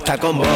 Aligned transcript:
esta 0.00 0.16
combo. 0.16 0.49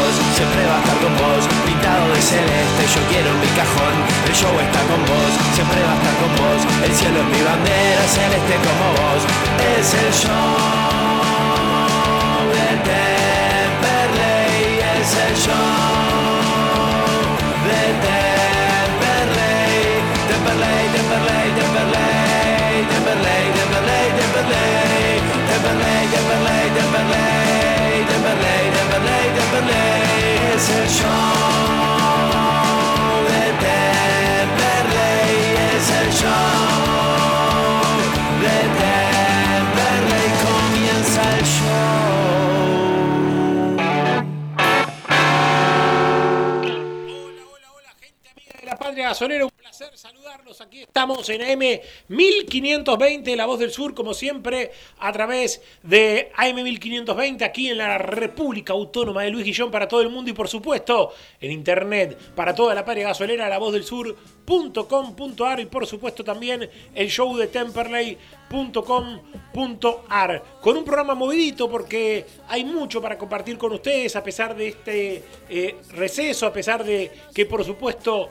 1520, 52.96 53.36
La 53.36 53.46
Voz 53.46 53.58
del 53.58 53.70
Sur, 53.70 53.94
como 53.94 54.12
siempre, 54.14 54.72
a 54.98 55.12
través 55.12 55.62
de 55.82 56.32
AM 56.36 56.62
1520, 56.62 57.44
aquí 57.44 57.68
en 57.70 57.78
la 57.78 57.98
República 57.98 58.72
Autónoma 58.72 59.22
de 59.22 59.30
Luis 59.30 59.44
Guillón 59.44 59.70
para 59.70 59.86
todo 59.88 60.00
el 60.00 60.10
mundo 60.10 60.30
y, 60.30 60.34
por 60.34 60.48
supuesto, 60.48 61.12
en 61.40 61.52
internet 61.52 62.18
para 62.34 62.54
toda 62.54 62.74
la 62.74 62.84
Patria 62.84 63.08
Gasolera, 63.08 63.48
lavozdelSur.com.ar 63.48 65.60
y, 65.60 65.66
por 65.66 65.86
supuesto, 65.86 66.24
también 66.24 66.68
el 66.94 67.08
show 67.08 67.36
de 67.36 67.46
Temperley.com.ar. 67.48 70.42
Con 70.60 70.76
un 70.76 70.84
programa 70.84 71.14
movidito 71.14 71.70
porque 71.70 72.26
hay 72.48 72.64
mucho 72.64 73.02
para 73.02 73.18
compartir 73.18 73.58
con 73.58 73.72
ustedes 73.72 74.16
a 74.16 74.22
pesar 74.22 74.56
de 74.56 74.68
este 74.68 75.24
eh, 75.48 75.76
receso, 75.90 76.46
a 76.46 76.52
pesar 76.52 76.84
de 76.84 77.10
que, 77.34 77.46
por 77.46 77.64
supuesto, 77.64 78.30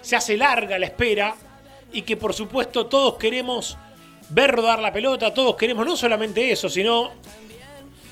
se 0.00 0.16
hace 0.16 0.36
larga 0.36 0.78
la 0.78 0.86
espera 0.86 1.34
y 1.92 2.02
que 2.02 2.16
por 2.16 2.34
supuesto 2.34 2.86
todos 2.86 3.14
queremos 3.14 3.76
ver 4.30 4.50
rodar 4.50 4.78
la 4.80 4.92
pelota, 4.92 5.32
todos 5.32 5.56
queremos 5.56 5.86
no 5.86 5.96
solamente 5.96 6.50
eso, 6.50 6.68
sino 6.68 7.10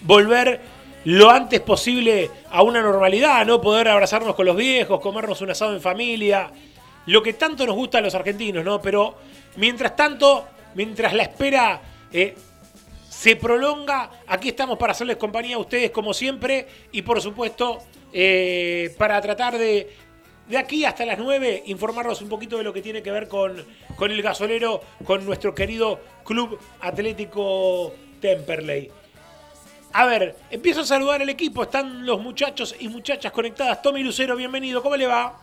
volver 0.02 0.60
lo 1.04 1.30
antes 1.30 1.60
posible 1.60 2.30
a 2.50 2.62
una 2.62 2.82
normalidad, 2.82 3.46
¿no? 3.46 3.60
Poder 3.60 3.88
abrazarnos 3.88 4.34
con 4.34 4.46
los 4.46 4.56
viejos, 4.56 5.00
comernos 5.00 5.40
un 5.40 5.50
asado 5.50 5.74
en 5.74 5.80
familia, 5.80 6.50
lo 7.06 7.22
que 7.22 7.34
tanto 7.34 7.64
nos 7.66 7.76
gusta 7.76 7.98
a 7.98 8.00
los 8.00 8.14
argentinos, 8.14 8.64
¿no? 8.64 8.80
Pero 8.80 9.14
mientras 9.56 9.94
tanto, 9.94 10.46
mientras 10.74 11.12
la 11.12 11.22
espera 11.22 11.80
eh, 12.12 12.34
se 13.08 13.36
prolonga, 13.36 14.10
aquí 14.26 14.48
estamos 14.48 14.78
para 14.78 14.92
hacerles 14.92 15.16
compañía 15.16 15.56
a 15.56 15.60
ustedes 15.60 15.90
como 15.90 16.12
siempre 16.12 16.66
y 16.92 17.02
por 17.02 17.20
supuesto 17.20 17.78
eh, 18.12 18.94
para 18.98 19.20
tratar 19.20 19.58
de 19.58 19.88
de 20.48 20.58
aquí 20.58 20.84
hasta 20.84 21.04
las 21.04 21.18
9 21.18 21.64
informarnos 21.66 22.22
un 22.22 22.28
poquito 22.28 22.58
de 22.58 22.64
lo 22.64 22.72
que 22.72 22.82
tiene 22.82 23.02
que 23.02 23.10
ver 23.10 23.28
con, 23.28 23.64
con 23.96 24.10
el 24.10 24.22
gasolero, 24.22 24.80
con 25.04 25.24
nuestro 25.24 25.54
querido 25.54 26.00
Club 26.24 26.58
Atlético 26.80 27.92
Temperley. 28.20 28.90
A 29.92 30.06
ver, 30.06 30.36
empiezo 30.50 30.82
a 30.82 30.84
saludar 30.84 31.22
al 31.22 31.28
equipo, 31.28 31.62
están 31.62 32.04
los 32.04 32.20
muchachos 32.20 32.76
y 32.78 32.88
muchachas 32.88 33.32
conectadas. 33.32 33.80
Tommy 33.82 34.02
Lucero, 34.02 34.36
bienvenido, 34.36 34.82
¿cómo 34.82 34.96
le 34.96 35.06
va? 35.06 35.40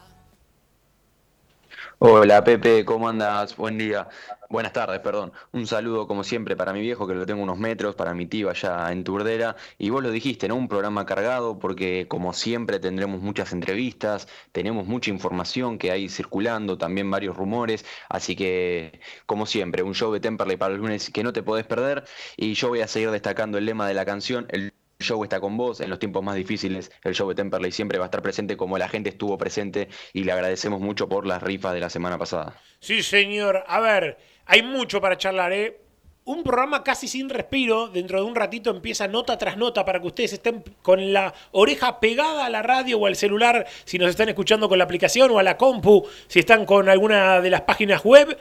Hola 2.00 2.44
Pepe, 2.44 2.84
¿cómo 2.86 3.10
andas? 3.10 3.56
Buen 3.56 3.78
día. 3.78 4.08
Buenas 4.54 4.74
tardes, 4.74 5.00
perdón. 5.00 5.32
Un 5.52 5.66
saludo 5.66 6.06
como 6.06 6.24
siempre 6.24 6.56
para 6.56 6.74
mi 6.74 6.82
viejo 6.82 7.08
que 7.08 7.16
lo 7.16 7.26
tengo 7.26 7.42
unos 7.42 7.58
metros, 7.58 7.96
para 7.96 8.14
mi 8.14 8.28
tío 8.28 8.52
allá 8.52 8.92
en 8.92 9.04
Turdera. 9.04 9.56
Y 9.80 9.90
vos 9.90 10.04
lo 10.04 10.12
dijiste, 10.12 10.48
¿no? 10.48 10.56
Un 10.56 10.68
programa 10.68 11.08
cargado 11.08 11.58
porque 11.58 12.08
como 12.08 12.34
siempre 12.34 12.80
tendremos 12.80 13.20
muchas 13.20 13.52
entrevistas, 13.52 14.28
tenemos 14.52 14.86
mucha 14.86 15.10
información 15.10 15.80
que 15.80 15.90
hay 15.90 16.08
circulando, 16.08 16.78
también 16.78 17.10
varios 17.10 17.36
rumores. 17.36 17.84
Así 18.10 18.36
que, 18.36 19.00
como 19.26 19.48
siempre, 19.48 19.82
un 19.82 19.96
show 19.96 20.14
de 20.14 20.20
Temperley 20.20 20.56
para 20.56 20.76
el 20.76 20.82
lunes 20.82 21.10
que 21.10 21.24
no 21.24 21.34
te 21.34 21.42
podés 21.42 21.66
perder. 21.66 22.04
Y 22.38 22.54
yo 22.54 22.70
voy 22.70 22.82
a 22.82 22.88
seguir 22.88 23.10
destacando 23.10 23.58
el 23.58 23.66
lema 23.66 23.88
de 23.88 23.96
la 23.96 24.06
canción. 24.06 24.46
El 24.50 24.72
show 25.00 25.24
está 25.24 25.40
con 25.40 25.58
vos 25.58 25.82
en 25.82 25.90
los 25.90 25.98
tiempos 25.98 26.24
más 26.24 26.36
difíciles. 26.36 26.92
El 27.04 27.16
show 27.16 27.28
de 27.28 27.34
Temperley 27.34 27.72
siempre 27.72 27.98
va 27.98 28.06
a 28.06 28.08
estar 28.08 28.22
presente 28.22 28.56
como 28.56 28.78
la 28.78 28.88
gente 28.88 29.10
estuvo 29.10 29.36
presente 29.36 29.90
y 30.14 30.24
le 30.26 30.32
agradecemos 30.32 30.80
mucho 30.80 31.10
por 31.10 31.26
las 31.26 31.42
rifas 31.42 31.74
de 31.74 31.80
la 31.80 31.90
semana 31.90 32.20
pasada. 32.20 32.62
Sí, 32.80 33.02
señor. 33.02 33.64
A 33.68 33.80
ver, 33.80 34.18
hay 34.46 34.62
mucho 34.62 35.00
para 35.02 35.18
charlar, 35.18 35.54
¿eh? 35.54 35.80
Un 36.26 36.44
programa 36.44 36.84
casi 36.84 37.10
sin 37.10 37.30
respiro. 37.30 37.90
Dentro 37.90 38.20
de 38.20 38.26
un 38.26 38.36
ratito 38.36 38.70
empieza 38.70 39.08
nota 39.10 39.38
tras 39.38 39.58
nota 39.58 39.84
para 39.84 40.00
que 40.00 40.08
ustedes 40.08 40.34
estén 40.34 40.64
con 40.82 41.12
la 41.12 41.34
oreja 41.52 42.00
pegada 42.00 42.46
a 42.46 42.50
la 42.50 42.62
radio 42.62 42.98
o 42.98 43.08
al 43.08 43.18
celular 43.18 43.68
si 43.84 43.98
nos 43.98 44.10
están 44.10 44.30
escuchando 44.30 44.70
con 44.70 44.78
la 44.78 44.86
aplicación 44.86 45.32
o 45.32 45.40
a 45.40 45.44
la 45.44 45.58
compu 45.58 46.08
si 46.28 46.40
están 46.40 46.66
con 46.66 46.88
alguna 46.88 47.42
de 47.42 47.50
las 47.50 47.62
páginas 47.62 48.06
web. 48.06 48.38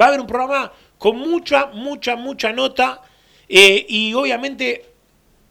Va 0.00 0.06
a 0.06 0.08
haber 0.08 0.20
un 0.20 0.26
programa 0.26 0.72
con 0.98 1.18
mucha, 1.18 1.66
mucha, 1.66 2.16
mucha 2.16 2.52
nota 2.52 3.00
eh, 3.48 3.86
y 3.88 4.12
obviamente 4.14 4.86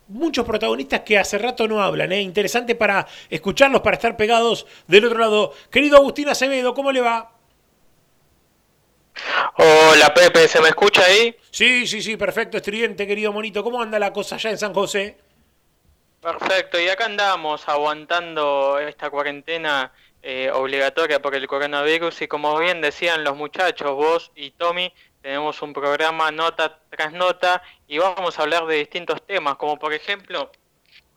muchos 0.09 0.45
protagonistas 0.45 1.01
que 1.01 1.17
hace 1.17 1.37
rato 1.37 1.65
no 1.67 1.81
hablan. 1.81 2.11
¿eh? 2.11 2.21
Interesante 2.21 2.75
para 2.75 3.07
escucharlos, 3.29 3.81
para 3.81 3.95
estar 3.95 4.17
pegados 4.17 4.65
del 4.87 5.05
otro 5.05 5.19
lado. 5.19 5.53
Querido 5.71 5.95
Agustín 5.95 6.27
Acevedo, 6.27 6.73
¿cómo 6.73 6.91
le 6.91 6.99
va? 6.99 7.38
Hola 9.57 10.13
Pepe, 10.13 10.47
¿se 10.47 10.61
me 10.61 10.69
escucha 10.69 11.03
ahí? 11.03 11.35
Sí, 11.51 11.85
sí, 11.87 12.01
sí, 12.01 12.17
perfecto, 12.17 12.57
estridente, 12.57 13.05
querido 13.05 13.33
monito. 13.33 13.63
¿Cómo 13.63 13.81
anda 13.81 13.99
la 13.99 14.13
cosa 14.13 14.35
allá 14.35 14.51
en 14.51 14.57
San 14.57 14.73
José? 14.73 15.17
Perfecto, 16.21 16.79
y 16.79 16.89
acá 16.89 17.05
andamos 17.05 17.67
aguantando 17.69 18.77
esta 18.79 19.09
cuarentena 19.09 19.93
eh, 20.21 20.51
obligatoria 20.53 21.21
por 21.21 21.33
el 21.33 21.47
coronavirus 21.47 22.21
y 22.23 22.27
como 22.27 22.57
bien 22.59 22.81
decían 22.81 23.23
los 23.23 23.37
muchachos, 23.37 23.91
vos 23.95 24.31
y 24.35 24.51
Tommy, 24.51 24.93
tenemos 25.21 25.61
un 25.61 25.71
programa 25.71 26.29
nota 26.31 26.79
tras 26.89 27.13
nota 27.13 27.61
y 27.87 27.99
vamos 27.99 28.37
a 28.37 28.41
hablar 28.41 28.65
de 28.65 28.75
distintos 28.75 29.25
temas, 29.25 29.55
como 29.55 29.79
por 29.79 29.93
ejemplo, 29.93 30.51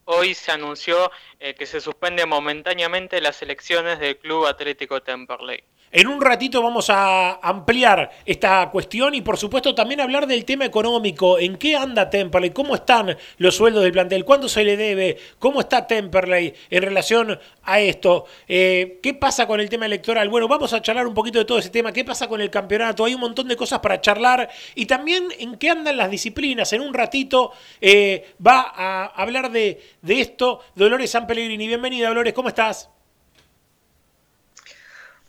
hoy 0.05 0.35
se 0.35 0.53
anunció 0.53 1.11
eh, 1.41 1.55
que 1.55 1.67
se 1.67 1.81
suspende 1.81 2.27
momentáneamente 2.27 3.21
las 3.21 3.43
elecciones 3.43 3.99
del 3.99 4.19
Club 4.19 4.47
Atlético 4.47 5.03
Temperley. 5.03 5.65
En 5.95 6.09
un 6.09 6.23
ratito 6.23 6.63
vamos 6.63 6.89
a 6.89 7.35
ampliar 7.47 8.11
esta 8.25 8.71
cuestión 8.71 9.15
y 9.15 9.21
por 9.21 9.37
supuesto 9.37 9.75
también 9.75 10.01
hablar 10.01 10.27
del 10.27 10.47
tema 10.47 10.65
económico. 10.65 11.39
¿En 11.39 11.57
qué 11.57 11.77
anda 11.77 12.09
Temperley? 12.09 12.49
¿Cómo 12.49 12.75
están 12.75 13.15
los 13.37 13.55
sueldos 13.55 13.83
del 13.83 13.93
plantel? 13.93 14.25
¿Cuándo 14.25 14.49
se 14.49 14.65
le 14.65 14.79
debe? 14.79 15.19
¿Cómo 15.39 15.61
está 15.61 15.87
Temperley 15.87 16.55
en 16.71 16.83
relación 16.83 17.39
a 17.65 17.81
esto? 17.81 18.25
Eh, 18.49 19.01
¿Qué 19.03 19.13
pasa 19.13 19.47
con 19.47 19.61
el 19.61 19.69
tema 19.69 19.85
electoral? 19.85 20.31
Bueno, 20.31 20.49
vamos 20.49 20.73
a 20.73 20.81
charlar 20.81 21.07
un 21.07 21.13
poquito 21.13 21.39
de 21.39 21.45
todo 21.45 21.59
ese 21.59 21.69
tema. 21.69 21.93
¿Qué 21.93 22.07
pasa 22.07 22.27
con 22.27 22.41
el 22.41 22.49
campeonato? 22.49 23.05
Hay 23.05 23.13
un 23.13 23.21
montón 23.21 23.47
de 23.47 23.57
cosas 23.57 23.81
para 23.81 24.01
charlar 24.01 24.49
y 24.75 24.87
también 24.87 25.29
en 25.39 25.57
qué 25.59 25.69
andan 25.69 25.99
las 25.99 26.11
disciplinas. 26.11 26.73
En 26.73 26.81
un 26.81 26.95
ratito 26.95 27.53
eh, 27.83 28.33
va 28.45 28.73
a 28.75 29.05
hablar 29.09 29.51
de, 29.51 29.79
de 30.01 30.21
esto 30.23 30.61
Dolores 30.75 31.11
San 31.11 31.27
Pellegrini. 31.27 31.67
Bienvenida, 31.67 32.09
Dolores, 32.09 32.33
¿cómo 32.33 32.49
estás? 32.49 32.89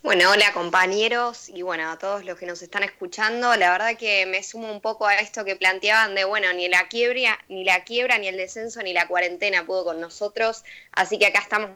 Bueno, 0.04 0.30
hola 0.30 0.52
compañeros 0.52 1.48
y 1.48 1.62
bueno, 1.62 1.90
a 1.90 1.98
todos 1.98 2.26
los 2.26 2.38
que 2.38 2.44
nos 2.44 2.60
están 2.60 2.82
escuchando, 2.82 3.56
la 3.56 3.70
verdad 3.70 3.96
que 3.96 4.26
me 4.26 4.42
sumo 4.42 4.70
un 4.70 4.82
poco 4.82 5.06
a 5.06 5.14
esto 5.14 5.46
que 5.46 5.56
planteaban 5.56 6.14
de, 6.14 6.24
bueno, 6.24 6.52
ni 6.52 6.68
la 6.68 6.88
quiebra, 6.88 7.38
ni 7.48 7.64
la 7.64 7.84
quiebra, 7.84 8.18
ni 8.18 8.28
el 8.28 8.36
descenso, 8.36 8.82
ni 8.82 8.92
la 8.92 9.08
cuarentena 9.08 9.64
pudo 9.64 9.82
con 9.82 10.02
nosotros, 10.02 10.62
así 10.92 11.18
que 11.18 11.24
acá 11.24 11.38
estamos 11.38 11.70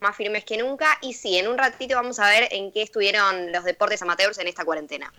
más 0.00 0.14
firmes 0.14 0.44
que 0.44 0.58
nunca. 0.58 0.98
Y 1.00 1.14
sí, 1.14 1.38
en 1.38 1.48
un 1.48 1.56
ratito 1.56 1.94
vamos 1.94 2.18
a 2.18 2.28
ver 2.28 2.46
en 2.50 2.70
qué 2.70 2.82
estuvieron 2.82 3.50
los 3.52 3.64
deportes 3.64 4.02
amateurs 4.02 4.36
en 4.36 4.48
esta 4.48 4.66
cuarentena. 4.66 5.10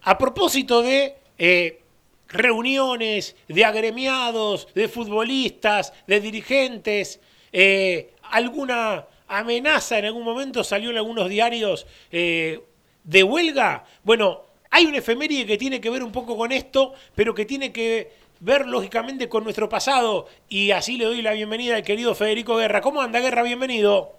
A 0.00 0.16
propósito 0.16 0.80
de 0.80 1.14
eh, 1.36 1.82
reuniones, 2.28 3.36
de 3.48 3.66
agremiados, 3.66 4.66
de 4.74 4.88
futbolistas, 4.88 5.92
de 6.06 6.20
dirigentes, 6.20 7.20
eh, 7.52 8.14
alguna 8.22 9.04
amenaza 9.30 9.98
en 9.98 10.06
algún 10.06 10.24
momento, 10.24 10.64
salió 10.64 10.90
en 10.90 10.96
algunos 10.96 11.28
diarios 11.28 11.86
eh, 12.10 12.60
de 13.04 13.22
huelga. 13.22 13.84
Bueno, 14.02 14.42
hay 14.70 14.86
una 14.86 14.98
efeméride 14.98 15.46
que 15.46 15.56
tiene 15.56 15.80
que 15.80 15.88
ver 15.88 16.02
un 16.02 16.12
poco 16.12 16.36
con 16.36 16.52
esto, 16.52 16.92
pero 17.14 17.34
que 17.34 17.46
tiene 17.46 17.72
que 17.72 18.12
ver 18.40 18.66
lógicamente 18.66 19.28
con 19.28 19.44
nuestro 19.44 19.68
pasado. 19.68 20.26
Y 20.48 20.72
así 20.72 20.96
le 20.96 21.04
doy 21.04 21.22
la 21.22 21.32
bienvenida 21.32 21.76
al 21.76 21.82
querido 21.82 22.14
Federico 22.14 22.56
Guerra. 22.56 22.80
¿Cómo 22.80 23.00
anda, 23.00 23.20
Guerra? 23.20 23.42
Bienvenido. 23.42 24.12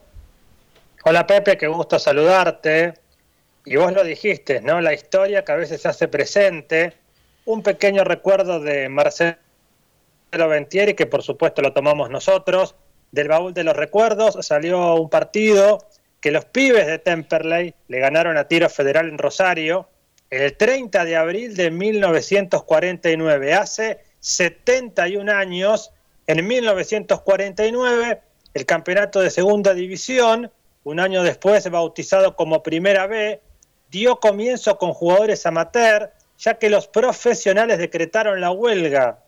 Hola, 1.04 1.28
Pepe, 1.28 1.58
qué 1.58 1.68
gusto 1.68 2.00
saludarte. 2.00 2.94
Y 3.66 3.76
vos 3.76 3.92
lo 3.94 4.04
dijiste, 4.04 4.62
¿no? 4.62 4.82
La 4.82 4.94
historia 4.94 5.44
que 5.44 5.52
a 5.52 5.56
veces 5.56 5.82
se 5.82 5.90
hace 5.90 6.08
presente. 6.08 6.94
Un 7.46 7.64
pequeño 7.64 8.04
recuerdo 8.04 8.60
de 8.60 8.88
Marcelo 8.88 9.38
Ventieri, 10.32 10.94
que 10.94 11.06
por 11.06 11.22
supuesto 11.22 11.62
lo 11.62 11.74
tomamos 11.74 12.10
nosotros 12.10 12.76
del 13.12 13.28
baúl 13.28 13.54
de 13.54 13.64
los 13.64 13.76
recuerdos 13.76 14.38
salió 14.42 14.96
un 14.96 15.10
partido 15.10 15.86
que 16.20 16.32
los 16.32 16.46
pibes 16.46 16.88
de 16.88 17.00
Temperley 17.00 17.74
le 17.88 18.00
ganaron 18.00 18.38
a 18.38 18.48
Tiro 18.48 18.70
Federal 18.70 19.10
en 19.10 19.18
Rosario 19.18 19.88
el 20.30 20.56
30 20.56 21.04
de 21.04 21.18
abril 21.18 21.56
de 21.56 21.72
1949. 21.72 23.54
Hace 23.54 24.00
71 24.22 25.32
años, 25.32 25.92
en 26.26 26.48
1949, 26.48 28.22
el 28.54 28.66
campeonato 28.66 29.20
de 29.20 29.30
segunda 29.30 29.74
división, 29.74 30.52
un 30.84 31.00
año 31.00 31.24
después 31.24 31.70
bautizado 31.70 32.36
como 32.36 32.64
Primera 32.64 33.08
B, 33.08 33.42
dio 33.90 34.20
comienzo 34.20 34.78
con 34.78 34.94
jugadores 34.94 35.46
amateur, 35.46 36.12
ya 36.38 36.54
que 36.54 36.70
los 36.70 36.88
profesionales 36.88 37.78
decretaron 37.78 38.40
la 38.40 38.52
huelga 38.52 39.20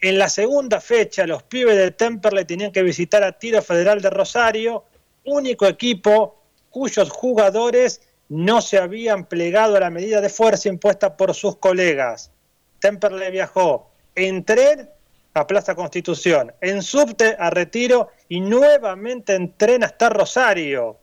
en 0.00 0.18
la 0.18 0.30
segunda 0.30 0.80
fecha, 0.80 1.26
los 1.26 1.42
pibes 1.42 1.76
de 1.76 1.90
Temperley 1.90 2.46
tenían 2.46 2.72
que 2.72 2.82
visitar 2.82 3.22
a 3.22 3.32
Tiro 3.32 3.60
Federal 3.60 4.00
de 4.00 4.08
Rosario, 4.08 4.84
único 5.24 5.66
equipo 5.66 6.40
cuyos 6.70 7.10
jugadores 7.10 8.00
no 8.30 8.62
se 8.62 8.78
habían 8.78 9.26
plegado 9.26 9.76
a 9.76 9.80
la 9.80 9.90
medida 9.90 10.22
de 10.22 10.30
fuerza 10.30 10.68
impuesta 10.68 11.16
por 11.16 11.34
sus 11.34 11.56
colegas. 11.56 12.30
Temperley 12.78 13.30
viajó 13.30 13.90
en 14.14 14.44
tren 14.44 14.88
a 15.34 15.46
Plaza 15.46 15.74
Constitución, 15.74 16.52
en 16.62 16.82
subte 16.82 17.36
a 17.38 17.50
Retiro 17.50 18.08
y 18.28 18.40
nuevamente 18.40 19.34
en 19.34 19.52
tren 19.52 19.84
hasta 19.84 20.08
Rosario. 20.08 20.96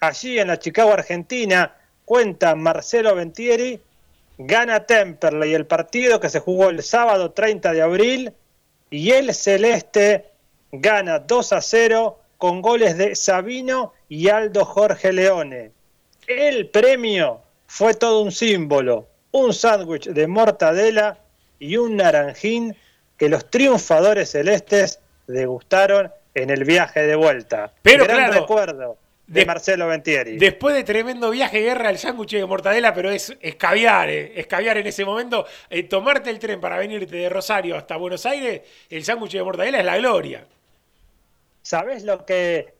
Allí 0.00 0.38
en 0.38 0.48
la 0.48 0.58
Chicago, 0.58 0.92
Argentina, 0.92 1.74
cuenta 2.04 2.54
Marcelo 2.54 3.14
Ventieri, 3.14 3.80
gana 4.36 4.84
Temperley 4.84 5.54
el 5.54 5.66
partido 5.66 6.20
que 6.20 6.28
se 6.28 6.40
jugó 6.40 6.68
el 6.68 6.82
sábado 6.82 7.30
30 7.30 7.72
de 7.72 7.82
abril 7.82 8.34
y 8.92 9.12
el 9.12 9.34
Celeste 9.34 10.26
gana 10.70 11.18
2 11.18 11.52
a 11.54 11.60
0 11.62 12.18
con 12.36 12.60
goles 12.60 12.98
de 12.98 13.16
Sabino 13.16 13.94
y 14.08 14.28
Aldo 14.28 14.66
Jorge 14.66 15.14
Leone. 15.14 15.70
El 16.26 16.68
premio 16.68 17.40
fue 17.66 17.94
todo 17.94 18.20
un 18.20 18.30
símbolo, 18.30 19.08
un 19.30 19.54
sándwich 19.54 20.08
de 20.08 20.26
mortadela 20.26 21.18
y 21.58 21.78
un 21.78 21.96
naranjín 21.96 22.76
que 23.16 23.30
los 23.30 23.50
triunfadores 23.50 24.30
celestes 24.30 25.00
degustaron 25.26 26.12
en 26.34 26.50
el 26.50 26.64
viaje 26.64 27.06
de 27.06 27.16
vuelta. 27.16 27.72
Pero 27.80 28.04
Gran 28.04 28.16
claro, 28.16 28.40
recuerdo 28.40 28.98
de, 29.26 29.46
Marcelo 29.46 29.86
Ventieri. 29.86 30.36
Después 30.36 30.74
de 30.74 30.84
tremendo 30.84 31.30
viaje 31.30 31.60
guerra, 31.60 31.90
el 31.90 31.98
sándwich 31.98 32.32
de 32.32 32.46
mortadela, 32.46 32.92
pero 32.94 33.10
es, 33.10 33.36
es 33.40 33.54
caviar, 33.56 34.10
eh, 34.10 34.32
es 34.36 34.46
caviar 34.46 34.78
en 34.78 34.86
ese 34.86 35.04
momento. 35.04 35.46
Eh, 35.70 35.84
tomarte 35.84 36.30
el 36.30 36.38
tren 36.38 36.60
para 36.60 36.78
venirte 36.78 37.16
de 37.16 37.28
Rosario 37.28 37.76
hasta 37.76 37.96
Buenos 37.96 38.26
Aires, 38.26 38.62
el 38.90 39.04
sándwich 39.04 39.32
de 39.32 39.42
mortadela 39.42 39.78
es 39.78 39.84
la 39.84 39.96
gloria. 39.98 40.46
¿Sabes 41.62 42.04
lo 42.04 42.26
que 42.26 42.74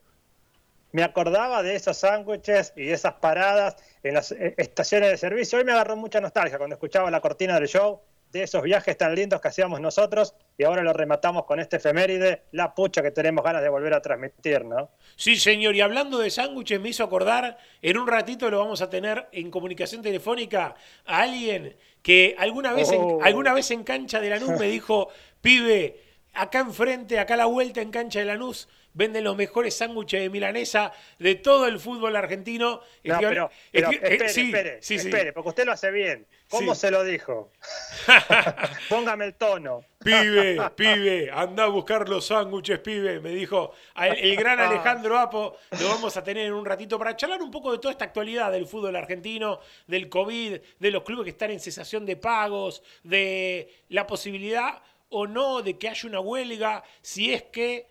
me 0.91 1.03
acordaba 1.03 1.63
de 1.63 1.77
esos 1.77 1.97
sándwiches 1.97 2.73
y 2.77 2.87
de 2.87 2.93
esas 2.93 3.15
paradas 3.15 3.77
en 4.03 4.15
las 4.15 4.33
eh, 4.33 4.55
estaciones 4.59 5.11
de 5.11 5.17
servicio? 5.17 5.59
Hoy 5.59 5.65
me 5.65 5.73
agarró 5.73 5.97
mucha 5.97 6.21
nostalgia 6.21 6.59
cuando 6.59 6.75
escuchaba 6.75 7.11
la 7.11 7.21
cortina 7.21 7.55
del 7.55 7.69
show 7.69 8.01
de 8.33 8.43
esos 8.45 8.63
viajes 8.63 8.97
tan 8.97 9.15
lindos 9.15 9.41
que 9.41 9.49
hacíamos 9.49 9.79
nosotros 9.81 10.35
y 10.57 10.65
ahora 10.65 10.83
lo 10.83 10.93
rematamos 10.95 11.45
con 11.45 11.61
este 11.61 11.77
efeméride, 11.77 12.45
la 12.53 12.75
pucha 12.75 13.03
que 13.03 13.11
tenemos 13.11 13.45
ganas 13.45 13.63
de 13.63 13.69
volver 13.69 13.93
a 13.93 14.01
transmitir, 14.01 14.65
¿no? 14.65 14.91
Sí, 15.17 15.37
señor, 15.37 15.77
y 15.77 15.83
hablando 15.83 16.19
de 16.19 16.31
sándwiches 16.31 16.81
me 16.81 16.89
hizo 16.89 17.05
acordar, 17.05 17.59
en 17.83 17.99
un 17.99 18.07
ratito 18.09 18.51
lo 18.51 18.59
vamos 18.59 18.81
a 18.81 18.89
tener 18.89 19.29
en 19.33 19.51
comunicación 19.51 20.01
telefónica 20.01 20.75
a 21.05 21.21
alguien 21.21 21.77
que 22.03 22.35
alguna 22.39 22.73
vez, 22.73 22.91
Oh. 22.91 23.19
en, 23.21 23.27
alguna 23.27 23.53
vez 23.53 23.71
en 23.71 23.85
cancha 23.85 24.19
de 24.21 24.31
Lanús 24.31 24.59
me 24.59 24.67
dijo, 24.67 25.09
pibe, 25.43 26.01
acá 26.33 26.61
enfrente, 26.61 27.19
acá 27.19 27.35
a 27.35 27.37
la 27.37 27.47
vuelta 27.47 27.83
en 27.83 27.91
cancha 27.91 28.21
de 28.21 28.25
Lanús, 28.25 28.67
venden 28.95 29.25
los 29.25 29.37
mejores 29.37 29.77
sándwiches 29.77 30.21
de 30.21 30.31
milanesa 30.31 30.93
de 31.19 31.35
todo 31.35 31.67
el 31.67 31.79
fútbol 31.79 32.17
argentino. 32.17 32.81
No, 33.05 33.15
Estoy- 33.15 33.29
pero, 33.29 33.51
eh, 33.73 33.81
espere, 34.03 34.29
sí, 34.29 34.41
espere, 34.47 34.83
sí, 34.83 34.95
espere, 34.97 35.33
porque 35.33 35.49
usted 35.51 35.65
lo 35.67 35.73
hace 35.73 35.91
bien. 35.91 36.27
¿Cómo 36.49 36.75
se 36.75 36.91
lo 36.91 37.03
dijo? 37.03 37.51
Póngame 38.91 39.25
el 39.25 39.35
tono. 39.35 39.87
Pibe, 40.05 40.59
pibe, 40.77 41.31
anda 41.33 41.65
a 41.65 41.69
buscar 41.69 42.09
los 42.09 42.27
sándwiches, 42.27 42.79
pibe, 42.81 43.21
me 43.21 43.31
dijo 43.31 43.73
el, 43.97 44.37
gran 44.37 44.61
Alejandro 44.61 45.19
Apo. 45.19 45.57
Lo 45.81 45.89
vamos 45.89 46.15
a 46.17 46.23
tener 46.23 46.47
en 46.47 46.53
un 46.53 46.67
ratito 46.67 46.99
para 46.99 47.17
charlar 47.17 47.41
un 47.41 47.51
poco 47.51 47.73
de 47.73 47.79
toda 47.79 47.93
esta 47.93 48.05
actualidad 48.05 48.53
del 48.53 48.67
fútbol 48.67 48.97
argentino, 48.97 49.61
del 49.87 50.11
COVID, 50.11 50.61
de 50.79 50.91
los 50.91 51.03
clubes 51.05 51.25
que 51.25 51.31
están 51.31 51.53
en 51.53 51.61
cesación 51.61 52.05
de 52.05 52.17
pagos, 52.17 52.83
de 53.03 53.73
la 53.89 54.07
posibilidad 54.07 54.83
o 55.09 55.27
no 55.27 55.63
de 55.63 55.79
que 55.79 55.89
haya 55.89 56.09
una 56.09 56.21
huelga, 56.21 56.83
si 57.01 57.33
es 57.33 57.45
que, 57.45 57.87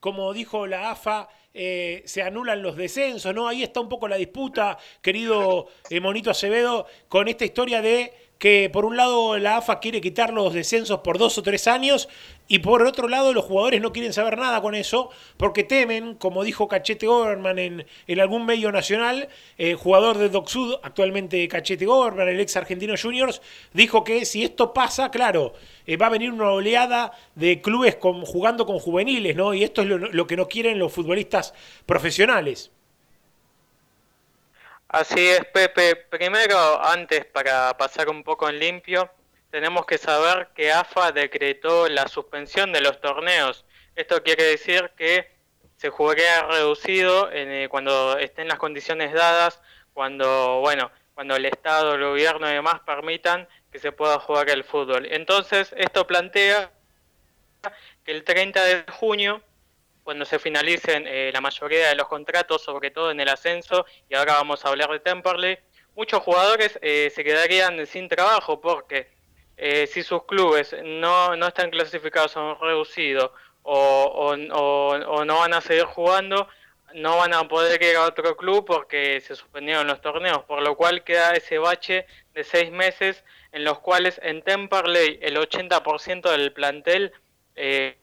como 0.00 0.32
dijo 0.32 0.66
la 0.66 0.90
AFA, 0.90 1.28
eh, 1.58 2.02
se 2.04 2.22
anulan 2.22 2.60
los 2.60 2.76
descensos, 2.76 3.34
¿no? 3.34 3.48
Ahí 3.48 3.62
está 3.62 3.80
un 3.80 3.88
poco 3.88 4.08
la 4.08 4.16
disputa, 4.16 4.76
querido 5.00 5.68
eh, 5.88 6.00
Monito 6.00 6.30
Acevedo, 6.30 6.86
con 7.08 7.28
esta 7.28 7.46
historia 7.46 7.80
de 7.80 8.12
que 8.38 8.68
por 8.70 8.84
un 8.84 8.96
lado 8.96 9.38
la 9.38 9.56
AFA 9.56 9.80
quiere 9.80 10.00
quitar 10.00 10.32
los 10.32 10.52
descensos 10.52 11.00
por 11.00 11.16
dos 11.16 11.38
o 11.38 11.42
tres 11.42 11.66
años 11.66 12.08
y 12.48 12.58
por 12.58 12.82
otro 12.82 13.08
lado 13.08 13.32
los 13.32 13.46
jugadores 13.46 13.80
no 13.80 13.92
quieren 13.92 14.12
saber 14.12 14.36
nada 14.36 14.60
con 14.60 14.74
eso 14.74 15.08
porque 15.38 15.64
temen, 15.64 16.14
como 16.14 16.44
dijo 16.44 16.68
Cachete 16.68 17.06
Goberman 17.06 17.58
en, 17.58 18.20
algún 18.20 18.44
medio 18.44 18.70
nacional, 18.72 19.28
eh, 19.56 19.74
jugador 19.74 20.18
de 20.18 20.28
Doc 20.28 20.48
Sud, 20.48 20.76
actualmente 20.82 21.48
Cachete 21.48 21.86
Goberman, 21.86 22.28
el 22.28 22.40
ex 22.40 22.56
argentino 22.56 22.94
juniors, 23.00 23.40
dijo 23.72 24.04
que 24.04 24.26
si 24.26 24.44
esto 24.44 24.74
pasa, 24.74 25.10
claro, 25.10 25.54
eh, 25.86 25.96
va 25.96 26.06
a 26.06 26.10
venir 26.10 26.32
una 26.32 26.50
oleada 26.50 27.12
de 27.34 27.60
clubes 27.62 27.96
con- 27.96 28.24
jugando 28.24 28.66
con 28.66 28.78
juveniles, 28.78 29.36
¿no? 29.36 29.54
Y 29.54 29.64
esto 29.64 29.82
es 29.82 29.88
lo, 29.88 30.26
que 30.26 30.36
no 30.36 30.48
quieren 30.48 30.78
los 30.78 30.92
futbolistas 30.92 31.54
profesionales. 31.86 32.70
Así 34.88 35.28
es, 35.28 35.44
Pepe. 35.46 35.96
Primero, 35.96 36.82
antes, 36.82 37.24
para 37.26 37.76
pasar 37.76 38.08
un 38.08 38.22
poco 38.22 38.48
en 38.48 38.58
limpio, 38.58 39.10
tenemos 39.50 39.84
que 39.86 39.98
saber 39.98 40.48
que 40.54 40.72
AFA 40.72 41.12
decretó 41.12 41.88
la 41.88 42.08
suspensión 42.08 42.72
de 42.72 42.80
los 42.80 43.00
torneos. 43.00 43.64
Esto 43.94 44.22
quiere 44.22 44.44
decir 44.44 44.90
que 44.96 45.28
se 45.76 45.90
jugaría 45.90 46.42
reducido 46.44 47.30
en, 47.32 47.50
eh, 47.50 47.68
cuando 47.68 48.16
estén 48.18 48.48
las 48.48 48.58
condiciones 48.58 49.12
dadas, 49.12 49.60
cuando, 49.92 50.60
bueno, 50.60 50.90
cuando 51.14 51.36
el 51.36 51.46
Estado, 51.46 51.94
el 51.94 52.04
gobierno 52.04 52.48
y 52.48 52.54
demás 52.54 52.80
permitan 52.86 53.48
que 53.76 53.80
se 53.80 53.92
pueda 53.92 54.18
jugar 54.18 54.48
el 54.48 54.64
fútbol. 54.64 55.06
Entonces, 55.10 55.74
esto 55.76 56.06
plantea 56.06 56.70
que 58.04 58.10
el 58.10 58.24
30 58.24 58.64
de 58.64 58.84
junio 58.90 59.42
cuando 60.02 60.24
se 60.24 60.38
finalicen 60.38 61.04
eh, 61.06 61.30
la 61.30 61.42
mayoría 61.42 61.88
de 61.88 61.94
los 61.94 62.08
contratos, 62.08 62.62
sobre 62.62 62.90
todo 62.90 63.10
en 63.10 63.20
el 63.20 63.28
ascenso, 63.28 63.84
y 64.08 64.14
ahora 64.14 64.32
vamos 64.32 64.64
a 64.64 64.68
hablar 64.68 64.88
de 64.92 65.00
Temperley, 65.00 65.58
muchos 65.94 66.22
jugadores 66.22 66.78
eh, 66.80 67.12
se 67.14 67.22
quedarían 67.22 67.86
sin 67.86 68.08
trabajo 68.08 68.58
porque 68.62 69.10
eh, 69.58 69.86
si 69.86 70.02
sus 70.02 70.24
clubes 70.24 70.74
no, 70.82 71.36
no 71.36 71.48
están 71.48 71.68
clasificados 71.68 72.34
a 72.34 72.40
un 72.40 72.58
reducido 72.58 73.34
o, 73.62 74.34
o, 74.54 75.24
no 75.24 75.36
van 75.36 75.52
a 75.52 75.60
seguir 75.60 75.84
jugando, 75.84 76.48
no 76.94 77.18
van 77.18 77.34
a 77.34 77.46
poder 77.46 77.82
ir 77.82 77.96
a 77.96 78.04
otro 78.04 78.38
club 78.38 78.64
porque 78.64 79.20
se 79.20 79.36
suspendieron 79.36 79.86
los 79.86 80.00
torneos, 80.00 80.44
por 80.44 80.62
lo 80.62 80.76
cual 80.76 81.04
queda 81.04 81.34
ese 81.34 81.58
bache 81.58 82.06
de 82.32 82.42
seis 82.42 82.70
meses 82.70 83.22
en 83.56 83.64
los 83.64 83.78
cuales 83.78 84.20
en 84.22 84.42
Temperley 84.42 85.18
el 85.22 85.38
80% 85.38 86.30
del 86.30 86.52
plantel 86.52 87.10
eh, 87.54 87.96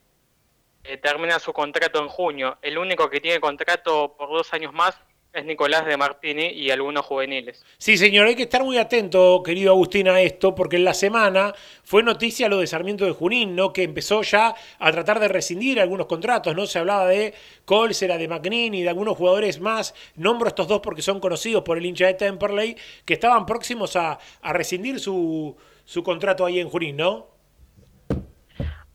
eh, 0.84 0.98
termina 0.98 1.38
su 1.38 1.54
contrato 1.54 2.00
en 2.00 2.08
junio. 2.08 2.58
El 2.64 2.80
único 2.80 3.08
que 3.08 3.22
tiene 3.22 3.40
contrato 3.40 4.16
por 4.18 4.30
dos 4.30 4.52
años 4.52 4.74
más 4.74 5.00
es 5.34 5.46
Nicolás 5.46 5.86
de 5.86 5.98
Martini 5.98 6.48
y 6.50 6.70
algunos 6.70 7.06
juveniles. 7.06 7.66
Sí, 7.78 7.98
señor, 7.98 8.28
hay 8.28 8.36
que 8.36 8.44
estar 8.44 8.64
muy 8.64 8.78
atento, 8.78 9.42
querido 9.44 9.72
Agustín, 9.72 10.08
a 10.08 10.22
esto, 10.22 10.54
porque 10.54 10.76
en 10.76 10.86
la 10.86 10.94
semana 10.94 11.56
fue 11.84 12.04
noticia 12.04 12.48
lo 12.48 12.60
de 12.60 12.68
Sarmiento 12.68 13.06
de 13.06 13.12
Junín, 13.12 13.56
¿no? 13.56 13.74
Que 13.74 13.84
empezó 13.84 14.22
ya 14.22 14.54
a 14.78 14.92
tratar 14.92 15.20
de 15.20 15.28
rescindir 15.28 15.80
algunos 15.80 16.06
contratos, 16.06 16.56
¿no? 16.56 16.68
Se 16.68 16.78
hablaba 16.78 17.08
de 17.08 17.34
Colsera, 17.66 18.18
de 18.18 18.30
y 18.54 18.82
de 18.82 18.90
algunos 18.90 19.18
jugadores 19.18 19.60
más. 19.60 19.96
Nombro 20.16 20.48
estos 20.48 20.68
dos 20.68 20.82
porque 20.82 21.02
son 21.02 21.20
conocidos 21.20 21.64
por 21.64 21.78
el 21.78 21.86
hincha 21.86 22.06
de 22.06 22.14
Temperley, 22.14 22.78
que 23.04 23.14
estaban 23.16 23.46
próximos 23.46 23.96
a, 23.96 24.20
a 24.42 24.54
rescindir 24.54 25.00
su, 25.00 25.56
su 25.84 26.04
contrato 26.04 26.46
ahí 26.46 26.60
en 26.60 26.70
Junín, 26.70 26.98
¿no? 26.98 27.33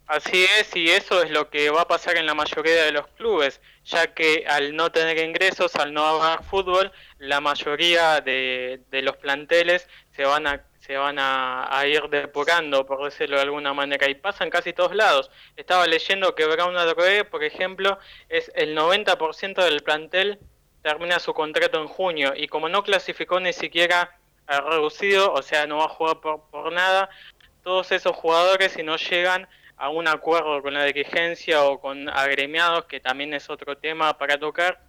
Así 0.08 0.42
es, 0.58 0.74
y 0.74 0.88
eso 0.88 1.22
es 1.22 1.30
lo 1.30 1.50
que 1.50 1.68
va 1.68 1.82
a 1.82 1.86
pasar 1.86 2.16
en 2.16 2.24
la 2.24 2.32
mayoría 2.32 2.82
de 2.82 2.92
los 2.92 3.06
clubes, 3.08 3.60
ya 3.84 4.14
que 4.14 4.46
al 4.48 4.74
no 4.74 4.90
tener 4.90 5.18
ingresos, 5.18 5.76
al 5.76 5.92
no 5.92 6.02
haber 6.02 6.42
fútbol, 6.44 6.90
la 7.18 7.42
mayoría 7.42 8.22
de, 8.22 8.80
los 8.90 9.18
planteles 9.18 9.86
se 10.16 10.24
van 10.24 10.46
a 10.46 10.64
se 10.80 10.96
van 10.96 11.18
a, 11.18 11.82
ir 11.86 12.08
depurando, 12.08 12.86
por 12.86 13.04
decirlo 13.04 13.36
de 13.36 13.42
alguna 13.42 13.74
manera, 13.74 14.08
y 14.08 14.14
pasan 14.14 14.48
casi 14.48 14.72
todos 14.72 14.94
lados. 14.94 15.30
Estaba 15.56 15.86
leyendo 15.86 16.34
que 16.34 16.46
Brown 16.46 16.78
Adroé, 16.78 17.24
por 17.26 17.44
ejemplo, 17.44 17.98
es 18.30 18.50
el 18.54 18.74
90% 18.74 19.62
del 19.62 19.82
plantel 19.82 20.38
termina 20.82 21.18
su 21.18 21.34
contrato 21.34 21.82
en 21.82 21.88
junio, 21.88 22.32
y 22.34 22.48
como 22.48 22.70
no 22.70 22.82
clasificó 22.82 23.40
ni 23.40 23.52
siquiera 23.52 24.18
a 24.46 24.62
reducido, 24.62 25.34
o 25.34 25.42
sea, 25.42 25.66
no 25.66 25.76
va 25.78 25.84
a 25.84 25.88
jugar 25.88 26.20
por, 26.20 26.48
por 26.50 26.72
nada, 26.72 27.10
todos 27.62 27.92
esos 27.92 28.16
jugadores, 28.16 28.72
si 28.72 28.82
no 28.82 28.96
llegan 28.96 29.46
a 29.78 29.88
un 29.90 30.08
acuerdo 30.08 30.60
con 30.62 30.74
la 30.74 30.84
dirigencia 30.84 31.64
o 31.64 31.80
con 31.80 32.08
agremiados, 32.08 32.84
que 32.86 33.00
también 33.00 33.32
es 33.32 33.48
otro 33.48 33.76
tema 33.76 34.18
para 34.18 34.38
tocar. 34.38 34.80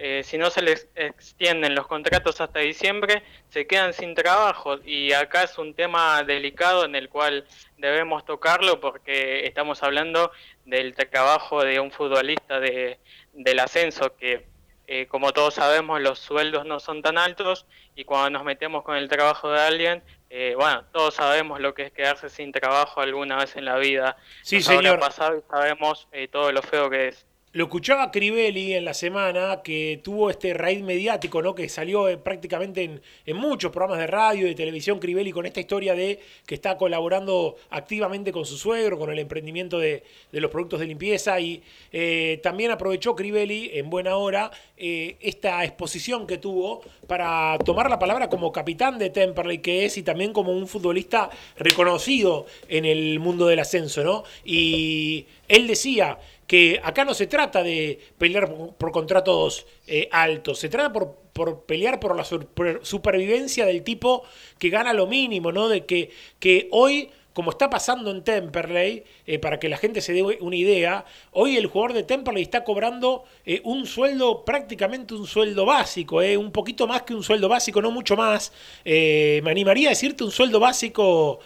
Eh, 0.00 0.22
si 0.22 0.38
no 0.38 0.48
se 0.48 0.62
les 0.62 0.88
extienden 0.94 1.74
los 1.74 1.86
contratos 1.86 2.40
hasta 2.40 2.60
diciembre, 2.60 3.22
se 3.48 3.66
quedan 3.66 3.92
sin 3.92 4.14
trabajo 4.14 4.78
y 4.84 5.12
acá 5.12 5.42
es 5.42 5.58
un 5.58 5.74
tema 5.74 6.22
delicado 6.22 6.84
en 6.84 6.94
el 6.94 7.08
cual 7.08 7.44
debemos 7.78 8.24
tocarlo 8.24 8.80
porque 8.80 9.44
estamos 9.44 9.82
hablando 9.82 10.30
del 10.64 10.94
trabajo 10.94 11.64
de 11.64 11.80
un 11.80 11.90
futbolista 11.90 12.60
de, 12.60 13.00
del 13.32 13.58
ascenso 13.58 14.16
que 14.16 14.46
eh, 14.90 15.06
como 15.06 15.32
todos 15.34 15.52
sabemos, 15.52 16.00
los 16.00 16.18
sueldos 16.18 16.64
no 16.64 16.80
son 16.80 17.02
tan 17.02 17.18
altos 17.18 17.66
y 17.94 18.04
cuando 18.04 18.30
nos 18.30 18.44
metemos 18.44 18.84
con 18.84 18.96
el 18.96 19.06
trabajo 19.06 19.50
de 19.50 19.60
alguien, 19.60 20.02
eh, 20.30 20.54
bueno, 20.56 20.84
todos 20.92 21.14
sabemos 21.14 21.60
lo 21.60 21.72
que 21.72 21.84
es 21.84 21.92
quedarse 21.92 22.28
sin 22.28 22.52
trabajo 22.52 23.00
alguna 23.00 23.36
vez 23.36 23.56
en 23.56 23.64
la 23.64 23.76
vida. 23.78 24.16
Sí, 24.42 24.60
señor. 24.60 24.98
Pasado 24.98 25.38
y 25.38 25.42
sabemos 25.50 26.08
eh, 26.12 26.28
todo 26.28 26.52
lo 26.52 26.62
feo 26.62 26.90
que 26.90 27.08
es. 27.08 27.26
Lo 27.52 27.64
escuchaba 27.64 28.10
Crivelli 28.10 28.74
en 28.74 28.84
la 28.84 28.92
semana 28.92 29.62
que 29.64 29.98
tuvo 30.04 30.28
este 30.28 30.52
raíz 30.52 30.82
mediático, 30.82 31.40
¿no? 31.40 31.54
Que 31.54 31.70
salió 31.70 32.06
eh, 32.06 32.18
prácticamente 32.18 33.00
en, 33.24 33.36
muchos 33.36 33.72
programas 33.72 34.00
de 34.00 34.06
radio 34.06 34.44
y 34.44 34.50
de 34.50 34.54
televisión 34.54 34.98
Crivelli 34.98 35.32
con 35.32 35.46
esta 35.46 35.58
historia 35.58 35.94
de 35.94 36.20
que 36.44 36.54
está 36.54 36.76
colaborando 36.76 37.56
activamente 37.70 38.32
con 38.32 38.44
su 38.44 38.58
suegro, 38.58 38.98
con 38.98 39.10
el 39.10 39.18
emprendimiento 39.18 39.78
de, 39.78 40.02
los 40.32 40.50
productos 40.50 40.80
de 40.80 40.88
limpieza. 40.88 41.40
Y 41.40 41.62
eh, 41.90 42.38
también 42.42 42.70
aprovechó 42.70 43.16
Crivelli 43.16 43.70
en 43.72 43.88
buena 43.88 44.16
hora 44.16 44.50
eh, 44.76 45.16
esta 45.18 45.64
exposición 45.64 46.26
que 46.26 46.36
tuvo 46.36 46.82
para 47.06 47.56
tomar 47.64 47.88
la 47.88 47.98
palabra 47.98 48.28
como 48.28 48.52
capitán 48.52 48.98
de 48.98 49.08
Temperley, 49.08 49.58
que 49.58 49.86
es, 49.86 49.96
y 49.96 50.02
también 50.02 50.34
como 50.34 50.52
un 50.52 50.68
futbolista 50.68 51.30
reconocido 51.56 52.44
en 52.68 52.84
el 52.84 53.18
mundo 53.20 53.46
del 53.46 53.60
ascenso, 53.60 54.04
¿no? 54.04 54.24
Y 54.44 55.24
él 55.48 55.66
decía 55.66 56.18
que 56.48 56.80
acá 56.82 57.04
no 57.04 57.12
se 57.12 57.26
trata 57.26 57.62
de 57.62 58.00
pelear 58.16 58.52
por, 58.78 58.90
contratos 58.90 59.66
eh, 59.86 60.08
altos, 60.10 60.58
se 60.58 60.70
trata 60.70 60.90
por, 60.90 61.14
por, 61.34 61.66
pelear 61.66 62.00
por 62.00 62.16
la 62.16 62.24
supervivencia 62.24 63.66
del 63.66 63.84
tipo 63.84 64.24
que 64.58 64.70
gana 64.70 64.94
lo 64.94 65.06
mínimo, 65.06 65.52
¿no? 65.52 65.68
De 65.68 65.84
que, 65.84 66.10
que 66.40 66.66
hoy 66.72 67.10
como 67.34 67.50
está 67.50 67.70
pasando 67.70 68.10
en 68.10 68.24
Temperley, 68.24 69.04
eh, 69.26 69.38
para 69.38 69.60
que 69.60 69.68
la 69.68 69.76
gente 69.76 70.00
se 70.00 70.12
dé 70.12 70.22
una 70.22 70.56
idea, 70.56 71.04
hoy 71.30 71.56
el 71.56 71.66
jugador 71.66 71.92
de 71.92 72.02
Temperley 72.02 72.42
está 72.42 72.64
cobrando 72.64 73.24
eh, 73.46 73.60
un 73.62 73.86
sueldo, 73.86 74.44
prácticamente 74.44 75.14
un 75.14 75.26
sueldo 75.26 75.64
básico, 75.64 76.16
un 76.16 76.50
poquito 76.50 76.88
más 76.88 77.02
que 77.02 77.14
un 77.14 77.22
sueldo 77.22 77.48
básico, 77.48 77.80
no 77.80 77.92
mucho 77.92 78.16
más. 78.16 78.52
me 78.84 79.50
animaría 79.50 79.90
a 79.90 79.90
decirte 79.90 80.24
un 80.24 80.32
sueldo 80.32 80.58
básico 80.58 81.38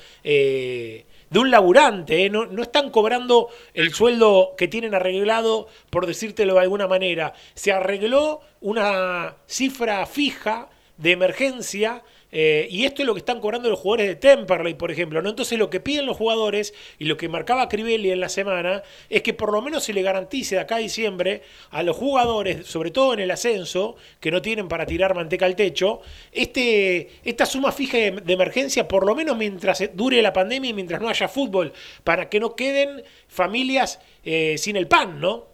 de 1.32 1.38
un 1.38 1.50
laburante, 1.50 2.26
¿eh? 2.26 2.30
no, 2.30 2.44
no, 2.44 2.62
están 2.62 2.90
cobrando 2.90 3.48
el 3.72 3.94
sueldo 3.94 4.54
que 4.58 4.68
tienen 4.68 4.94
arreglado, 4.94 5.66
por 5.88 6.06
decírtelo 6.06 6.54
de 6.54 6.60
alguna 6.60 6.86
manera. 6.86 7.32
Se 7.54 7.72
arregló 7.72 8.42
una 8.60 9.36
cifra 9.46 10.04
fija 10.04 10.68
de 10.98 11.12
emergencia 11.12 12.02
eh, 12.34 12.66
y 12.70 12.86
esto 12.86 13.02
es 13.02 13.06
lo 13.06 13.12
que 13.12 13.18
están 13.18 13.40
cobrando 13.40 13.68
los 13.68 13.78
jugadores 13.78 14.08
de 14.08 14.16
Temperley, 14.16 14.72
por 14.72 14.90
ejemplo. 14.90 15.20
¿no? 15.20 15.28
Entonces 15.28 15.58
lo 15.58 15.68
que 15.68 15.80
piden 15.80 16.06
los 16.06 16.16
jugadores 16.16 16.72
y 16.98 17.04
lo 17.04 17.18
que 17.18 17.28
marcaba 17.28 17.68
Crivelli 17.68 18.10
en 18.10 18.20
la 18.20 18.30
semana 18.30 18.82
es 19.10 19.22
que 19.22 19.34
por 19.34 19.52
lo 19.52 19.60
menos 19.60 19.84
se 19.84 19.92
le 19.92 20.00
garantice 20.00 20.54
de 20.54 20.62
acá 20.62 20.76
a 20.76 20.78
diciembre 20.78 21.42
a 21.70 21.82
los 21.82 21.94
jugadores, 21.94 22.66
sobre 22.66 22.90
todo 22.90 23.12
en 23.12 23.20
el 23.20 23.30
ascenso, 23.30 23.96
que 24.18 24.30
no 24.30 24.40
tienen 24.40 24.66
para 24.66 24.86
tirar 24.86 25.14
manteca 25.14 25.44
al 25.44 25.54
techo, 25.54 26.00
este, 26.32 27.10
esta 27.22 27.44
suma 27.44 27.70
fija 27.70 27.98
de, 27.98 28.32
emergencia, 28.32 28.88
por 28.88 29.06
lo 29.06 29.14
menos 29.14 29.36
mientras 29.36 29.82
dure 29.94 30.22
la 30.22 30.32
pandemia 30.32 30.70
y 30.70 30.74
mientras 30.74 31.02
no 31.02 31.10
haya 31.10 31.28
fútbol, 31.28 31.74
para 32.02 32.30
que 32.30 32.40
no 32.40 32.56
queden 32.56 33.04
familias 33.28 34.00
eh, 34.24 34.56
sin 34.56 34.76
el 34.76 34.88
pan, 34.88 35.20
¿no? 35.20 35.52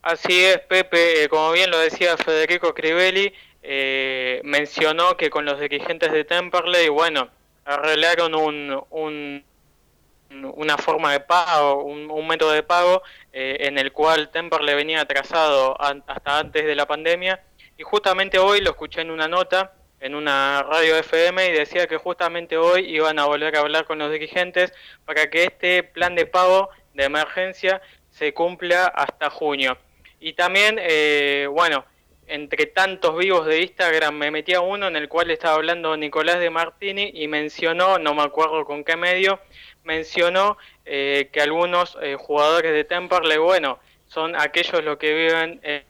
Así 0.00 0.42
es, 0.42 0.58
Pepe, 0.60 1.28
como 1.28 1.52
bien 1.52 1.70
lo 1.70 1.78
decía 1.78 2.16
Federico 2.16 2.72
Crivelli, 2.72 3.32
eh, 3.62 4.40
mencionó 4.44 5.16
que 5.16 5.30
con 5.30 5.44
los 5.44 5.60
dirigentes 5.60 6.12
de 6.12 6.24
Temperley, 6.24 6.88
bueno, 6.88 7.28
arreglaron 7.64 8.34
un, 8.34 8.84
un 8.90 9.44
una 10.30 10.76
forma 10.76 11.12
de 11.12 11.20
pago, 11.20 11.84
un, 11.84 12.26
método 12.26 12.52
de 12.52 12.62
pago 12.62 13.02
eh, 13.32 13.56
en 13.60 13.78
el 13.78 13.92
cual 13.92 14.28
Temperley 14.30 14.74
venía 14.74 15.00
atrasado 15.00 15.74
hasta 15.80 16.38
antes 16.38 16.66
de 16.66 16.74
la 16.74 16.86
pandemia 16.86 17.42
y 17.78 17.82
justamente 17.82 18.38
hoy 18.38 18.60
lo 18.60 18.70
escuché 18.70 19.00
en 19.00 19.10
una 19.10 19.26
nota 19.26 19.72
en 20.00 20.14
una 20.14 20.62
radio 20.62 20.96
FM 20.96 21.48
y 21.48 21.52
decía 21.52 21.86
que 21.86 21.96
justamente 21.96 22.56
hoy 22.56 22.84
iban 22.94 23.18
a 23.18 23.24
volver 23.24 23.56
a 23.56 23.60
hablar 23.60 23.84
con 23.84 23.98
los 23.98 24.12
dirigentes 24.12 24.72
para 25.04 25.28
que 25.28 25.44
este 25.44 25.82
plan 25.82 26.14
de 26.14 26.26
pago 26.26 26.70
de 26.94 27.04
emergencia 27.04 27.80
se 28.10 28.32
cumpla 28.32 28.86
hasta 28.86 29.30
junio. 29.30 29.76
Y 30.20 30.34
también, 30.34 30.78
eh, 30.80 31.48
bueno, 31.50 31.84
entre 32.28 32.66
tantos 32.66 33.16
vivos 33.16 33.46
de 33.46 33.62
Instagram 33.62 34.14
me 34.14 34.30
metí 34.30 34.54
a 34.54 34.60
uno 34.60 34.86
en 34.86 34.96
el 34.96 35.08
cual 35.08 35.30
estaba 35.30 35.56
hablando 35.56 35.96
Nicolás 35.96 36.38
de 36.38 36.50
Martini 36.50 37.10
y 37.14 37.28
mencionó, 37.28 37.98
no 37.98 38.14
me 38.14 38.22
acuerdo 38.22 38.64
con 38.64 38.84
qué 38.84 38.96
medio, 38.96 39.40
mencionó 39.84 40.58
eh, 40.84 41.30
que 41.32 41.40
algunos 41.40 41.96
eh, 42.02 42.16
jugadores 42.18 42.72
de 42.72 42.84
Temperley, 42.84 43.38
bueno, 43.38 43.78
son 44.06 44.36
aquellos 44.36 44.84
los 44.84 44.98
que 44.98 45.14
viven 45.14 45.60
eh, 45.62 45.84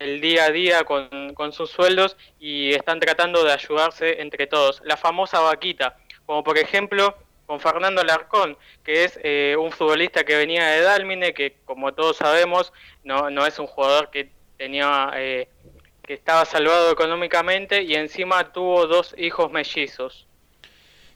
el 0.00 0.20
día 0.20 0.44
a 0.46 0.50
día 0.50 0.84
con, 0.84 1.32
con, 1.34 1.52
sus 1.52 1.70
sueldos 1.70 2.16
y 2.40 2.72
están 2.74 2.98
tratando 2.98 3.44
de 3.44 3.52
ayudarse 3.52 4.20
entre 4.20 4.48
todos. 4.48 4.82
La 4.84 4.96
famosa 4.96 5.40
vaquita, 5.40 5.96
como 6.26 6.42
por 6.42 6.58
ejemplo 6.58 7.16
con 7.46 7.60
Fernando 7.60 8.02
Larcón, 8.02 8.56
que 8.82 9.04
es 9.04 9.18
un 9.58 9.70
futbolista 9.72 10.24
que 10.24 10.36
venía 10.36 10.66
de 10.66 10.80
Dálmine, 10.80 11.34
que 11.34 11.56
como 11.64 11.92
todos 11.92 12.16
sabemos 12.16 12.72
no, 13.04 13.30
no 13.30 13.46
es 13.46 13.58
un 13.58 13.66
jugador 13.66 14.10
que 14.10 14.30
tenía 14.62 15.10
eh, 15.16 15.48
que 16.04 16.14
estaba 16.14 16.44
salvado 16.44 16.92
económicamente 16.92 17.82
y 17.82 17.96
encima 17.96 18.52
tuvo 18.52 18.86
dos 18.86 19.12
hijos 19.18 19.50
mellizos. 19.50 20.28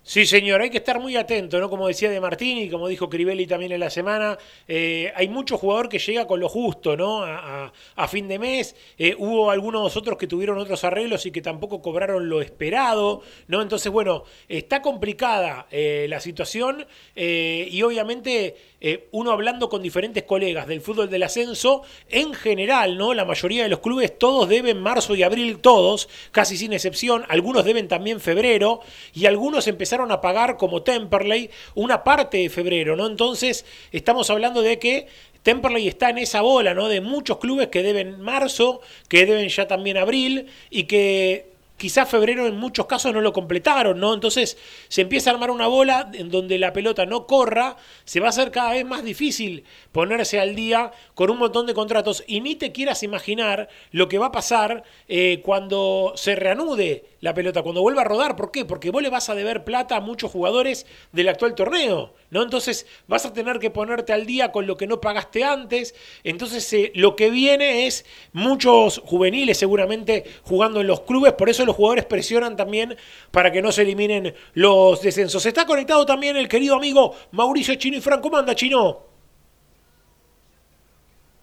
Sí, 0.03 0.25
señor, 0.27 0.61
hay 0.61 0.71
que 0.71 0.79
estar 0.79 1.01
muy 1.01 1.17
atento, 1.17 1.59
¿no? 1.59 1.69
Como 1.69 1.87
decía 1.89 2.11
De 2.11 2.21
Martini, 2.21 2.69
como 2.69 2.87
dijo 2.87 3.09
Crivelli 3.09 3.47
también 3.47 3.73
en 3.73 3.81
la 3.81 3.91
semana, 3.91 4.39
eh, 4.69 5.13
hay 5.17 5.29
mucho 5.29 5.59
jugador 5.59 5.89
que 5.89 5.99
llega 5.99 6.27
con 6.27 6.39
lo 6.39 6.49
justo, 6.49 6.97
¿no? 6.97 7.23
A, 7.25 8.09
fin 8.09 8.29
de 8.29 8.39
mes. 8.39 8.77
Eh, 8.99 9.15
hubo 9.19 9.51
algunos 9.51 9.97
otros 9.97 10.17
que 10.17 10.29
tuvieron 10.29 10.59
otros 10.59 10.83
arreglos 10.85 11.27
y 11.27 11.33
que 11.33 11.43
tampoco 11.43 11.83
cobraron 11.83 12.29
lo 12.29 12.41
esperado, 12.41 13.23
¿no? 13.49 13.63
Entonces, 13.63 13.91
bueno, 13.91 14.25
está 14.49 14.83
complicada 14.83 15.67
la 15.71 16.21
situación 16.21 16.87
y 17.15 17.83
obviamente 17.83 18.57
eh, 18.81 19.09
uno 19.11 19.33
hablando 19.33 19.69
con 19.69 19.83
diferentes 19.83 20.25
colegas 20.25 20.67
del 20.67 20.83
fútbol 20.83 21.09
del 21.09 21.23
ascenso, 21.23 21.83
en 22.09 22.35
general, 22.35 22.99
¿no? 22.99 23.15
La 23.15 23.25
mayoría 23.25 23.63
de 23.63 23.71
los 23.71 23.81
clubes, 23.81 24.19
todos 24.19 24.49
deben 24.49 24.81
marzo 24.81 25.15
y 25.15 25.23
abril, 25.23 25.59
todos, 25.59 26.09
casi 26.31 26.59
sin 26.59 26.75
excepción, 26.75 27.25
algunos 27.29 27.65
deben 27.65 27.89
también 27.89 28.21
febrero, 28.21 28.81
y 29.15 29.27
algunos 29.27 29.67
empezaron 29.67 30.13
a 30.13 30.21
pagar 30.21 30.59
como 30.59 30.83
Temperley 30.83 31.51
una 31.75 32.05
parte 32.05 32.37
de 32.39 32.51
febrero, 32.51 32.97
¿no? 32.97 33.07
Entonces, 33.07 33.65
estamos 33.93 34.29
hablando 34.29 34.61
de 34.61 34.79
que 34.79 35.07
Temperley 35.43 35.89
está 35.89 36.11
en 36.11 36.19
esa 36.19 36.43
bola, 36.43 36.75
¿no? 36.75 36.89
De 36.89 37.01
muchos 37.01 37.39
clubes 37.39 37.69
que 37.69 37.83
deben 37.83 38.21
marzo, 38.21 38.83
que 39.09 39.25
deben 39.25 39.49
ya 39.49 39.67
también 39.67 39.97
abril, 39.97 40.49
y 40.71 40.85
que 40.85 41.56
quizás 41.77 42.09
febrero 42.09 42.47
en 42.47 42.57
muchos 42.57 42.87
casos 42.87 43.13
no 43.13 43.21
lo 43.21 43.33
completaron, 43.33 44.01
¿no? 44.01 44.15
Entonces 44.15 44.57
se 44.89 45.03
empieza 45.03 45.31
a 45.31 45.35
armar 45.35 45.51
una 45.51 45.67
bola 45.67 46.11
en 46.15 46.31
donde 46.31 46.59
la 46.59 46.73
pelota 46.73 47.07
no 47.07 47.27
corra, 47.27 47.77
se 48.05 48.21
va 48.21 48.27
a 48.27 48.31
hacer 48.31 48.51
cada 48.51 48.73
vez 48.73 48.85
más 48.85 49.05
difícil 49.05 49.65
ponerse 49.93 50.41
al 50.41 50.55
día 50.55 50.93
con 51.15 51.31
un 51.31 51.39
montón 51.39 51.67
de 51.67 51.75
contratos 51.75 52.25
y 52.27 52.41
ni 52.41 52.55
te 52.55 52.73
quieras 52.73 53.03
imaginar 53.03 53.69
lo 53.93 54.09
que 54.09 54.19
va 54.19 54.27
a 54.27 54.33
pasar 54.33 54.85
eh, 55.09 55.41
cuando 55.45 56.13
se 56.17 56.35
reanude 56.35 57.05
la 57.21 57.35
pelota, 57.35 57.63
cuando 57.63 57.83
vuelva 57.83 58.03
a 58.03 58.05
rodar. 58.05 58.37
¿Por 58.37 58.51
qué? 58.51 58.65
Porque 58.65 58.91
vos 58.91 59.03
le 59.03 59.11
vas 59.11 59.29
a 59.29 59.35
deber 59.35 59.65
plata 59.65 59.97
a 59.97 60.01
muchos 60.01 60.31
jugadores 60.31 60.87
del 61.13 61.29
actual 61.29 61.55
torneo, 61.55 62.15
¿no? 62.31 62.43
Entonces 62.43 62.87
vas 63.07 63.25
a 63.27 63.33
tener 63.33 63.59
que 63.59 63.71
ponerte 63.71 64.13
al 64.13 64.27
día 64.27 64.53
con 64.53 64.67
lo 64.67 64.77
que 64.77 64.87
no 64.87 65.01
pagaste 65.01 65.45
antes. 65.45 65.95
Entonces 66.25 66.71
eh, 66.73 66.93
lo 66.95 67.17
que 67.17 67.31
viene 67.31 67.87
es 67.87 68.05
muchos 68.33 69.01
juveniles 69.05 69.59
seguramente 69.59 70.25
jugando 70.43 70.81
en 70.81 70.87
los 70.87 71.01
clubes, 71.03 71.33
por 71.33 71.49
eso 71.49 71.65
los 71.65 71.77
jugadores 71.77 72.05
presionan 72.05 72.57
también 72.57 72.97
para 73.31 73.51
que 73.51 73.63
no 73.63 73.73
se 73.73 73.83
eliminen 73.83 74.35
los 74.55 75.03
descensos. 75.03 75.47
Está 75.47 75.67
conectado 75.67 76.05
también 76.05 76.37
el 76.37 76.49
querido 76.49 76.77
amigo 76.77 77.15
Mauricio 77.33 77.75
Chino 77.77 77.97
y 77.97 78.01
Franco. 78.01 78.23
¿Cómo 78.23 78.39
anda, 78.39 78.55
Chino? 78.55 79.05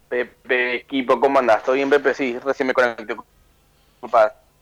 Pepe, 0.09 0.75
equipo, 0.75 1.19
¿cómo 1.19 1.39
andas? 1.39 1.63
¿Todo 1.63 1.75
bien, 1.75 1.89
Pepe? 1.89 2.13
Sí, 2.13 2.37
recién 2.39 2.67
me 2.67 2.73
conecté. 2.73 3.15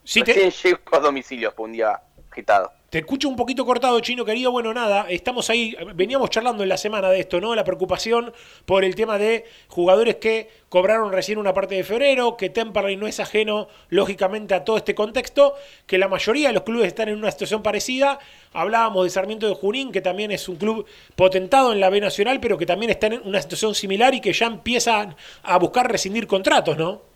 Sí, 0.03 0.22
recién 0.22 0.51
llego 0.51 0.79
a 0.91 1.00
domicilio, 1.00 1.51
fue 1.51 1.65
un 1.65 1.74
día 1.74 2.01
agitado. 2.31 2.72
Te 2.91 2.98
escucho 2.98 3.29
un 3.29 3.38
poquito 3.38 3.65
cortado, 3.65 3.98
chino 4.01 4.25
querido. 4.25 4.51
Bueno, 4.51 4.74
nada, 4.74 5.05
estamos 5.08 5.50
ahí, 5.50 5.77
veníamos 5.96 6.29
charlando 6.29 6.62
en 6.62 6.67
la 6.67 6.75
semana 6.75 7.10
de 7.10 7.22
esto, 7.22 7.39
¿no? 7.39 7.55
La 7.55 7.63
preocupación 7.63 8.34
por 8.65 8.84
el 8.84 8.96
tema 8.96 9.17
de 9.17 9.46
jugadores 9.70 10.17
que 10.17 10.50
cobraron 10.67 11.13
recién 11.13 11.38
una 11.38 11.53
parte 11.53 11.75
de 11.75 11.86
febrero, 11.86 12.36
que 12.36 12.50
Temperley 12.50 12.98
no 12.98 13.08
es 13.08 13.22
ajeno, 13.22 13.70
lógicamente, 13.88 14.55
a 14.55 14.65
todo 14.65 14.75
este 14.75 14.93
contexto, 14.93 15.53
que 15.86 15.98
la 15.98 16.10
mayoría 16.10 16.50
de 16.50 16.53
los 16.53 16.63
clubes 16.63 16.88
están 16.88 17.08
en 17.08 17.15
una 17.15 17.31
situación 17.31 17.63
parecida. 17.63 18.20
Hablábamos 18.51 19.05
de 19.05 19.10
Sarmiento 19.10 19.48
de 19.48 19.55
Junín, 19.55 19.93
que 19.93 20.01
también 20.01 20.31
es 20.31 20.50
un 20.50 20.58
club 20.58 20.86
potentado 21.15 21.72
en 21.72 21.79
la 21.79 21.89
B 21.89 22.01
Nacional, 22.01 22.41
pero 22.41 22.58
que 22.58 22.65
también 22.65 22.89
está 22.89 23.08
en 23.08 23.22
una 23.24 23.41
situación 23.41 23.74
similar 23.74 24.13
y 24.15 24.20
que 24.20 24.34
ya 24.34 24.48
empiezan 24.48 25.15
a 25.43 25.58
buscar 25.60 25.89
rescindir 25.89 26.27
contratos, 26.27 26.77
¿no? 26.77 27.11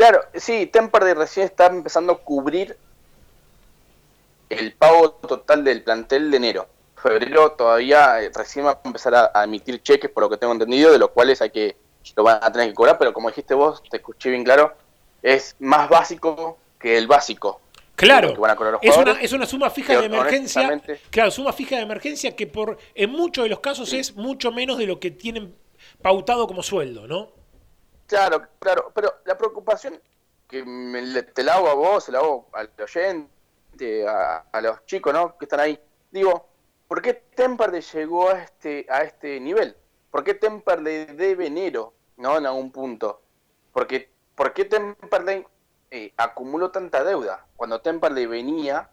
Claro, 0.00 0.22
sí, 0.32 0.64
Temperley 0.64 1.12
recién 1.12 1.44
está 1.44 1.66
empezando 1.66 2.14
a 2.14 2.18
cubrir 2.20 2.74
el 4.48 4.72
pago 4.72 5.10
total 5.10 5.62
del 5.62 5.82
plantel 5.82 6.30
de 6.30 6.38
enero. 6.38 6.68
Febrero 6.96 7.52
todavía 7.52 8.22
eh, 8.22 8.30
recién 8.34 8.64
va 8.64 8.70
a 8.70 8.80
empezar 8.82 9.14
a, 9.14 9.44
emitir 9.44 9.82
cheques, 9.82 10.10
por 10.10 10.22
lo 10.22 10.30
que 10.30 10.38
tengo 10.38 10.54
entendido, 10.54 10.90
de 10.90 10.98
los 10.98 11.10
cuales 11.10 11.42
hay 11.42 11.50
que 11.50 11.76
lo 12.16 12.22
van 12.22 12.42
a 12.42 12.50
tener 12.50 12.68
que 12.68 12.74
cobrar, 12.74 12.96
pero 12.96 13.12
como 13.12 13.28
dijiste 13.28 13.52
vos, 13.52 13.82
te 13.90 13.98
escuché 13.98 14.30
bien 14.30 14.42
claro, 14.42 14.72
es 15.20 15.54
más 15.58 15.90
básico 15.90 16.56
que 16.78 16.96
el 16.96 17.06
básico. 17.06 17.60
Claro, 17.94 18.32
es, 18.80 18.96
una, 18.96 19.12
es 19.20 19.34
una 19.34 19.44
suma 19.44 19.68
fija 19.68 20.00
de 20.00 20.06
emergencia. 20.06 20.80
Claro, 21.10 21.30
suma 21.30 21.52
fija 21.52 21.76
de 21.76 21.82
emergencia 21.82 22.34
que 22.34 22.46
por 22.46 22.78
en 22.94 23.10
muchos 23.10 23.44
de 23.44 23.50
los 23.50 23.60
casos 23.60 23.92
es 23.92 24.16
mucho 24.16 24.50
menos 24.50 24.78
de 24.78 24.86
lo 24.86 24.98
que 24.98 25.10
tienen 25.10 25.54
pautado 26.00 26.46
como 26.46 26.62
sueldo, 26.62 27.06
¿no? 27.06 27.38
Claro, 28.10 28.42
claro, 28.58 28.90
pero 28.92 29.20
la 29.24 29.38
preocupación 29.38 30.02
que 30.48 30.64
me, 30.64 31.22
te 31.22 31.44
la 31.44 31.54
hago 31.54 31.68
a 31.68 31.74
vos, 31.74 32.02
se 32.02 32.10
la 32.10 32.18
hago 32.18 32.48
al 32.54 32.68
oyente, 32.82 34.04
a, 34.04 34.60
los 34.60 34.84
chicos 34.84 35.14
¿no? 35.14 35.38
que 35.38 35.44
están 35.44 35.60
ahí. 35.60 35.80
Digo, 36.10 36.48
¿por 36.88 37.02
qué 37.02 37.14
Temperley 37.14 37.82
llegó 37.82 38.30
a 38.30 38.42
este, 38.42 38.84
a 38.90 39.02
este 39.04 39.38
nivel? 39.38 39.76
¿Por 40.10 40.24
qué 40.24 40.34
Temperley 40.34 41.04
debe 41.14 41.46
enero 41.46 41.94
¿no? 42.16 42.36
en 42.36 42.46
algún 42.46 42.72
punto? 42.72 43.22
Porque, 43.72 44.10
¿Por 44.34 44.54
qué 44.54 44.64
Temperley 44.64 45.46
eh, 45.92 46.12
acumuló 46.16 46.72
tanta 46.72 47.04
deuda? 47.04 47.46
Cuando 47.54 47.80
Temperley 47.80 48.26
venía, 48.26 48.90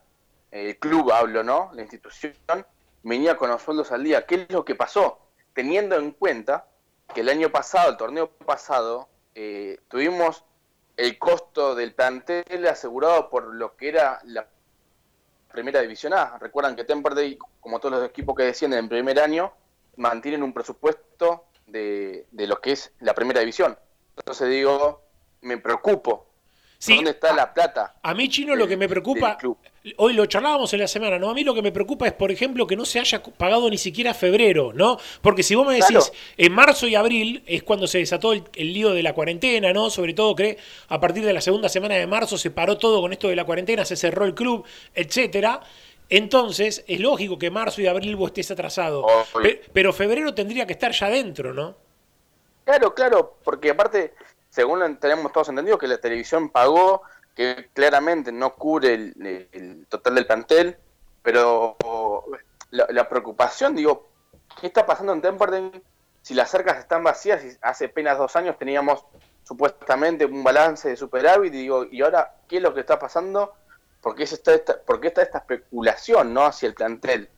el 0.51 0.77
club 0.77 1.11
hablo, 1.11 1.43
¿no? 1.43 1.71
La 1.73 1.81
institución, 1.81 2.35
venía 3.01 3.35
con 3.35 3.49
los 3.49 3.63
sueldos 3.63 3.91
al 3.91 4.03
día. 4.03 4.27
¿Qué 4.27 4.45
es 4.47 4.51
lo 4.51 4.63
que 4.63 4.75
pasó? 4.75 5.17
Teniendo 5.55 5.95
en 5.95 6.11
cuenta 6.11 6.67
que 7.13 7.21
el 7.21 7.29
año 7.29 7.49
pasado, 7.51 7.91
el 7.91 7.97
torneo 7.97 8.29
pasado, 8.29 9.07
eh, 9.35 9.79
tuvimos 9.87 10.43
el 10.95 11.17
costo 11.19 11.75
del 11.75 11.93
plantel 11.93 12.67
asegurado 12.67 13.29
por 13.29 13.53
lo 13.53 13.75
que 13.75 13.89
era 13.89 14.19
la 14.25 14.47
Primera 15.51 15.81
División 15.81 16.13
A. 16.13 16.37
Recuerdan 16.37 16.75
que 16.75 16.83
Temperley, 16.83 17.37
como 17.59 17.79
todos 17.79 17.99
los 17.99 18.09
equipos 18.09 18.35
que 18.35 18.43
descienden 18.43 18.79
en 18.79 18.89
primer 18.89 19.19
año, 19.19 19.53
mantienen 19.95 20.43
un 20.43 20.53
presupuesto 20.53 21.45
de, 21.65 22.27
de 22.31 22.47
lo 22.47 22.59
que 22.61 22.73
es 22.73 22.91
la 22.99 23.13
Primera 23.13 23.39
División. 23.39 23.77
Entonces 24.17 24.49
digo, 24.49 25.03
me 25.41 25.57
preocupo 25.57 26.26
¿Dónde 26.85 27.11
está 27.11 27.33
la 27.33 27.53
plata? 27.53 27.95
A 28.03 28.13
mí, 28.13 28.29
Chino, 28.29 28.55
lo 28.55 28.67
que 28.67 28.77
me 28.77 28.87
preocupa, 28.87 29.37
hoy 29.97 30.13
lo 30.13 30.25
charlábamos 30.27 30.71
en 30.73 30.79
la 30.81 30.87
semana, 30.87 31.17
¿no? 31.17 31.29
A 31.29 31.33
mí 31.33 31.43
lo 31.43 31.55
que 31.55 31.61
me 31.61 31.71
preocupa 31.71 32.05
es, 32.07 32.13
por 32.13 32.31
ejemplo, 32.31 32.67
que 32.67 32.75
no 32.75 32.85
se 32.85 32.99
haya 32.99 33.21
pagado 33.23 33.69
ni 33.69 33.77
siquiera 33.77 34.13
febrero, 34.13 34.71
¿no? 34.73 34.97
Porque 35.21 35.41
si 35.41 35.55
vos 35.55 35.65
me 35.65 35.75
decís, 35.75 36.11
en 36.37 36.53
marzo 36.53 36.87
y 36.87 36.95
abril 36.95 37.43
es 37.47 37.63
cuando 37.63 37.87
se 37.87 37.97
desató 37.97 38.33
el, 38.33 38.43
lío 38.55 38.91
de 38.91 39.01
la 39.01 39.13
cuarentena, 39.13 39.73
¿no? 39.73 39.89
Sobre 39.89 40.13
todo, 40.13 40.35
que 40.35 40.57
a 40.89 40.99
partir 40.99 41.25
de 41.25 41.33
la 41.33 41.41
segunda 41.41 41.67
semana 41.67 41.95
de 41.95 42.05
marzo 42.05 42.37
se 42.37 42.51
paró 42.51 42.77
todo 42.77 43.01
con 43.01 43.11
esto 43.11 43.27
de 43.27 43.35
la 43.35 43.45
cuarentena, 43.45 43.83
se 43.83 43.95
cerró 43.95 44.25
el 44.25 44.35
club, 44.35 44.65
etcétera. 44.93 45.61
Entonces, 46.09 46.85
es 46.87 46.99
lógico 46.99 47.37
que 47.37 47.49
marzo 47.49 47.81
y 47.81 47.87
abril 47.87 48.15
vos 48.15 48.27
estés 48.27 48.51
atrasado. 48.51 49.05
pero 49.73 49.91
febrero 49.93 50.33
tendría 50.33 50.67
que 50.67 50.73
estar 50.73 50.91
ya 50.91 51.09
dentro, 51.09 51.53
¿no? 51.53 51.75
Claro, 52.63 52.93
claro, 52.93 53.37
porque 53.43 53.69
aparte 53.69 54.13
según 54.57 54.97
tenemos 54.97 55.31
todos 55.31 55.49
entendido, 55.49 55.77
que 55.77 55.85
la 55.85 55.99
televisión 55.99 56.49
pagó, 56.49 57.03
que 57.35 57.69
claramente 57.73 58.31
no 58.31 58.55
cubre 58.55 58.95
el, 58.95 59.85
total 59.87 60.15
del 60.15 60.25
plantel, 60.25 60.77
pero 61.21 61.77
la, 62.71 63.07
preocupación, 63.07 63.75
digo, 63.75 64.09
¿qué 64.59 64.65
está 64.65 64.83
pasando 64.83 65.13
en 65.13 65.21
Temperley 65.21 65.83
si 66.23 66.33
las 66.33 66.49
cercas 66.49 66.79
están 66.79 67.03
vacías? 67.03 67.45
Y 67.45 67.55
hace 67.61 67.85
apenas 67.85 68.17
dos 68.17 68.35
años 68.35 68.57
teníamos 68.57 69.05
supuestamente 69.43 70.25
un 70.25 70.43
balance 70.43 70.89
de 70.89 70.97
superávit, 70.97 71.53
y 71.53 71.57
digo, 71.57 71.85
¿y 71.91 72.01
ahora 72.01 72.33
qué 72.47 72.57
es 72.57 72.63
lo 72.63 72.73
que 72.73 72.79
está 72.79 72.97
pasando? 72.97 73.53
¿Por 74.01 74.15
qué, 74.15 74.23
está, 74.23 74.55
esta, 74.55 74.81
por 74.81 75.05
está 75.05 75.21
esta 75.21 75.37
especulación 75.37 76.33
¿no? 76.33 76.47
hacia 76.47 76.65
el 76.65 76.73
plantel? 76.73 77.29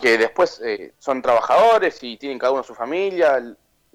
Que 0.00 0.16
después 0.16 0.58
eh, 0.64 0.94
son 0.98 1.20
trabajadores 1.20 2.02
y 2.02 2.16
tienen 2.16 2.38
cada 2.38 2.52
uno 2.54 2.62
su 2.62 2.74
familia, 2.74 3.42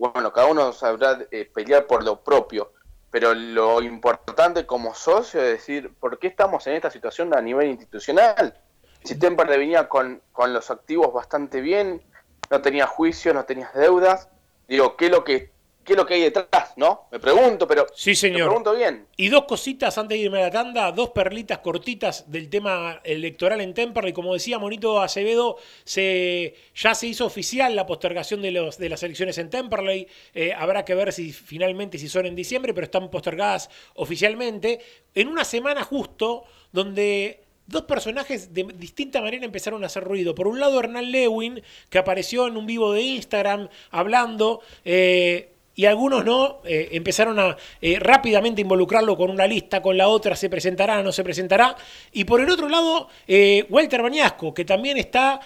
bueno, 0.01 0.33
cada 0.33 0.47
uno 0.47 0.73
sabrá 0.73 1.19
eh, 1.29 1.47
pelear 1.53 1.85
por 1.85 2.03
lo 2.03 2.23
propio, 2.23 2.73
pero 3.11 3.35
lo 3.35 3.83
importante 3.83 4.65
como 4.65 4.95
socio 4.95 5.39
es 5.39 5.51
decir, 5.51 5.93
¿por 5.99 6.17
qué 6.17 6.25
estamos 6.25 6.65
en 6.65 6.73
esta 6.73 6.89
situación 6.89 7.35
a 7.35 7.41
nivel 7.41 7.69
institucional? 7.69 8.59
Si 9.03 9.19
Temperley 9.19 9.59
venía 9.59 9.87
con, 9.87 10.23
con 10.31 10.53
los 10.53 10.71
activos 10.71 11.13
bastante 11.13 11.61
bien, 11.61 12.01
no 12.49 12.61
tenía 12.61 12.87
juicios, 12.87 13.35
no 13.35 13.45
tenías 13.45 13.75
deudas, 13.75 14.27
digo, 14.67 14.97
¿qué 14.97 15.05
es 15.05 15.11
lo 15.11 15.23
que 15.23 15.51
qué 15.83 15.93
es 15.93 15.97
lo 15.97 16.05
que 16.05 16.15
hay 16.15 16.21
detrás, 16.21 16.73
¿no? 16.75 17.07
Me 17.11 17.19
pregunto, 17.19 17.67
pero 17.67 17.87
sí, 17.95 18.15
señor. 18.15 18.39
me 18.39 18.45
pregunto 18.45 18.75
bien. 18.75 19.07
Y 19.17 19.29
dos 19.29 19.45
cositas 19.45 19.97
antes 19.97 20.17
de 20.17 20.25
irme 20.25 20.39
a 20.39 20.43
la 20.43 20.51
tanda, 20.51 20.91
dos 20.91 21.09
perlitas 21.09 21.59
cortitas 21.59 22.29
del 22.31 22.49
tema 22.49 23.01
electoral 23.03 23.61
en 23.61 23.73
Temperley. 23.73 24.13
Como 24.13 24.33
decía 24.33 24.59
Monito 24.59 25.01
Acevedo, 25.01 25.57
se, 25.83 26.55
ya 26.75 26.95
se 26.95 27.07
hizo 27.07 27.25
oficial 27.25 27.75
la 27.75 27.85
postergación 27.85 28.41
de, 28.41 28.51
los, 28.51 28.77
de 28.77 28.89
las 28.89 29.03
elecciones 29.03 29.37
en 29.37 29.49
Temperley. 29.49 30.07
Eh, 30.33 30.53
habrá 30.53 30.85
que 30.85 30.95
ver 30.95 31.11
si 31.13 31.31
finalmente 31.31 31.97
si 31.97 32.07
son 32.07 32.25
en 32.25 32.35
diciembre, 32.35 32.73
pero 32.73 32.85
están 32.85 33.09
postergadas 33.09 33.69
oficialmente. 33.95 34.79
En 35.13 35.27
una 35.27 35.43
semana 35.43 35.83
justo 35.83 36.43
donde 36.71 37.43
dos 37.67 37.83
personajes 37.83 38.53
de 38.53 38.63
distinta 38.75 39.21
manera 39.21 39.45
empezaron 39.45 39.83
a 39.83 39.87
hacer 39.87 40.03
ruido. 40.03 40.35
Por 40.35 40.47
un 40.47 40.59
lado, 40.59 40.79
Hernán 40.79 41.11
Lewin, 41.11 41.61
que 41.89 41.97
apareció 41.97 42.47
en 42.47 42.57
un 42.57 42.65
vivo 42.65 42.93
de 42.93 43.01
Instagram 43.01 43.69
hablando. 43.89 44.61
Eh, 44.83 45.50
y 45.75 45.85
algunos 45.85 46.25
no, 46.25 46.59
eh, 46.65 46.89
empezaron 46.91 47.39
a 47.39 47.55
eh, 47.81 47.97
rápidamente 47.99 48.61
involucrarlo 48.61 49.15
con 49.15 49.29
una 49.29 49.47
lista, 49.47 49.81
con 49.81 49.97
la 49.97 50.09
otra, 50.09 50.35
se 50.35 50.49
presentará, 50.49 51.01
no 51.01 51.11
se 51.11 51.23
presentará. 51.23 51.75
Y 52.11 52.25
por 52.25 52.41
el 52.41 52.49
otro 52.49 52.67
lado, 52.67 53.07
eh, 53.27 53.65
Walter 53.69 54.01
Bañasco, 54.01 54.53
que 54.53 54.65
también 54.65 54.97
está 54.97 55.39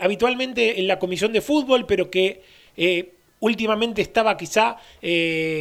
habitualmente 0.00 0.80
en 0.80 0.86
la 0.86 0.98
comisión 0.98 1.32
de 1.32 1.40
fútbol, 1.40 1.86
pero 1.86 2.10
que 2.10 2.42
últimamente 3.40 4.00
estaba 4.00 4.36
quizá 4.36 4.76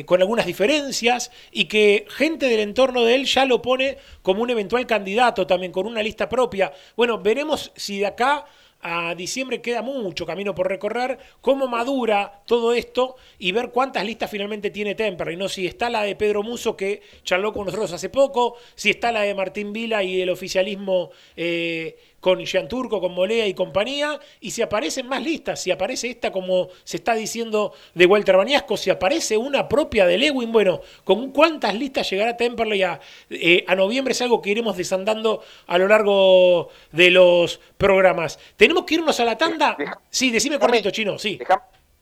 con 0.05 0.21
algunas 0.21 0.45
diferencias 0.45 1.31
y 1.51 1.65
que 1.65 2.05
gente 2.09 2.47
del 2.47 2.61
entorno 2.61 3.03
de 3.03 3.15
él 3.15 3.25
ya 3.25 3.45
lo 3.45 3.61
pone 3.61 3.97
como 4.21 4.41
un 4.41 4.49
eventual 4.49 4.85
candidato 4.87 5.45
también, 5.45 5.71
con 5.71 5.85
una 5.85 6.01
lista 6.01 6.29
propia. 6.29 6.71
Bueno, 6.95 7.19
veremos 7.19 7.71
si 7.75 7.99
de 7.99 8.07
acá 8.07 8.45
a 8.87 9.15
diciembre 9.15 9.61
queda 9.61 9.81
mucho 9.81 10.27
camino 10.27 10.53
por 10.53 10.67
recorrer, 10.67 11.17
cómo 11.41 11.67
madura 11.67 12.43
todo 12.45 12.71
esto 12.71 13.15
y 13.39 13.51
ver 13.51 13.71
cuántas 13.71 14.05
listas 14.05 14.29
finalmente 14.29 14.69
tiene 14.69 14.93
Temperley, 14.93 15.35
¿no? 15.35 15.49
Si 15.49 15.65
está 15.65 15.89
la 15.89 16.03
de 16.03 16.15
Pedro 16.15 16.43
Muso 16.43 16.77
que 16.77 17.01
charló 17.23 17.51
con 17.51 17.65
nosotros 17.65 17.91
hace 17.91 18.09
poco, 18.09 18.57
si 18.75 18.91
está 18.91 19.11
la 19.11 19.21
de 19.21 19.33
Martín 19.33 19.73
Vila 19.73 20.03
y 20.03 20.21
el 20.21 20.29
oficialismo 20.29 21.09
eh, 21.35 21.97
con 22.25 22.43
Jean 22.43 22.67
Turco, 22.67 22.99
con 22.99 23.13
Molea 23.13 23.45
y 23.45 23.53
compañía, 23.53 24.19
y 24.39 24.49
si 24.49 24.63
aparecen 24.63 25.07
más 25.07 25.21
listas, 25.21 25.61
si 25.61 25.69
aparece 25.69 26.09
esta 26.09 26.31
como 26.31 26.69
se 26.83 26.97
está 26.97 27.13
diciendo 27.13 27.71
de 27.93 28.07
Walter 28.07 28.35
Bañasco, 28.35 28.77
si 28.77 28.89
aparece 28.89 29.37
una 29.37 29.69
propia 29.69 30.07
de 30.07 30.17
Lewin, 30.17 30.51
bueno, 30.51 30.81
¿con 31.03 31.29
cuántas 31.29 31.75
listas 31.75 32.09
llegará 32.09 32.35
Temperley 32.35 32.81
a, 32.81 32.99
eh, 33.29 33.63
a 33.67 33.75
noviembre? 33.75 34.13
Es 34.13 34.23
algo 34.23 34.41
que 34.41 34.49
iremos 34.49 34.75
desandando 34.75 35.43
a 35.67 35.77
lo 35.77 35.87
largo 35.87 36.69
de 36.91 37.11
los 37.11 37.59
programas. 37.77 38.39
¿Tenemos 38.55 38.85
que 38.85 38.95
irnos 38.95 39.19
a 39.19 39.23
la 39.23 39.37
tanda? 39.37 39.77
Sí, 40.09 40.31
decime 40.31 40.57
cortito, 40.57 40.89
Chino, 40.89 41.19
sí. 41.19 41.39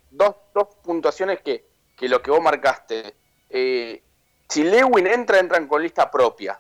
Dos, 0.10 0.36
dos 0.54 0.70
puntuaciones 0.82 1.42
que, 1.42 1.66
que 1.98 2.08
lo 2.08 2.22
que 2.22 2.32
vos 2.32 2.42
marcaste. 2.42 3.14
Eh, 3.50 4.02
si 4.48 4.64
Lewin 4.64 5.06
entra, 5.06 5.40
entran 5.40 5.68
con 5.68 5.84
lista 5.84 6.10
propia 6.10 6.58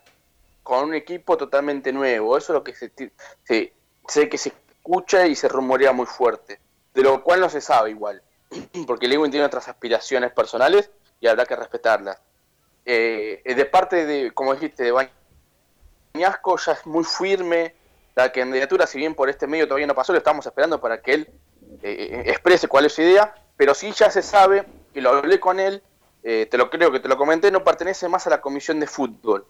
con 0.64 0.86
un 0.86 0.96
equipo 0.96 1.38
totalmente 1.38 1.92
nuevo. 1.92 2.38
Eso 2.38 2.54
es 2.54 2.56
lo 2.56 2.64
que 2.64 2.74
se, 2.74 2.92
sé 4.08 4.30
que 4.30 4.38
se 4.38 4.50
escucha 4.50 5.28
y 5.28 5.36
se 5.36 5.48
rumorea 5.48 5.92
muy 5.92 6.06
fuerte. 6.06 6.60
De 6.94 7.04
lo 7.04 7.24
cual 7.24 7.42
no 7.42 7.50
se 7.50 7.62
sabe 7.62 7.92
igual. 7.92 8.22
Porque 8.88 9.08
Lewin 9.08 9.32
tiene 9.32 9.46
otras 9.46 9.68
aspiraciones 9.68 10.32
personales 10.32 10.90
y 11.20 11.28
habrá 11.28 11.46
que 11.46 11.56
respetarlas. 11.56 12.20
Eh, 12.86 13.42
de 13.46 13.66
parte 13.66 14.06
de, 14.06 14.32
como 14.32 14.54
dijiste, 14.54 14.84
de 14.84 15.10
Bañasco 16.14 16.58
ya 16.58 16.74
es 16.74 16.86
muy 16.86 17.04
firme. 17.04 17.76
La 18.16 18.32
candidatura, 18.32 18.86
si 18.86 18.98
bien 18.98 19.16
por 19.16 19.30
este 19.30 19.48
medio 19.48 19.68
todavía 19.68 19.88
no 19.88 19.96
pasó, 19.96 20.12
lo 20.12 20.20
estamos 20.20 20.46
esperando 20.46 20.80
para 20.80 21.02
que 21.02 21.14
él 21.14 21.30
eh, 21.82 22.24
exprese 22.26 22.68
cuál 22.68 22.86
es 22.86 22.94
su 22.94 23.02
idea. 23.02 23.34
Pero 23.58 23.74
sí 23.74 23.92
ya 23.92 24.10
se 24.10 24.22
sabe, 24.22 24.66
y 24.94 25.02
lo 25.02 25.12
hablé 25.12 25.40
con 25.40 25.60
él, 25.60 25.82
eh, 26.24 26.48
te 26.50 26.58
lo 26.58 26.70
creo 26.70 26.92
que 26.92 27.00
te 27.00 27.08
lo 27.08 27.18
comenté, 27.18 27.52
no 27.52 27.64
pertenece 27.64 28.08
más 28.08 28.26
a 28.28 28.30
la 28.30 28.42
comisión 28.42 28.80
de 28.80 28.88
fútbol. 28.88 29.46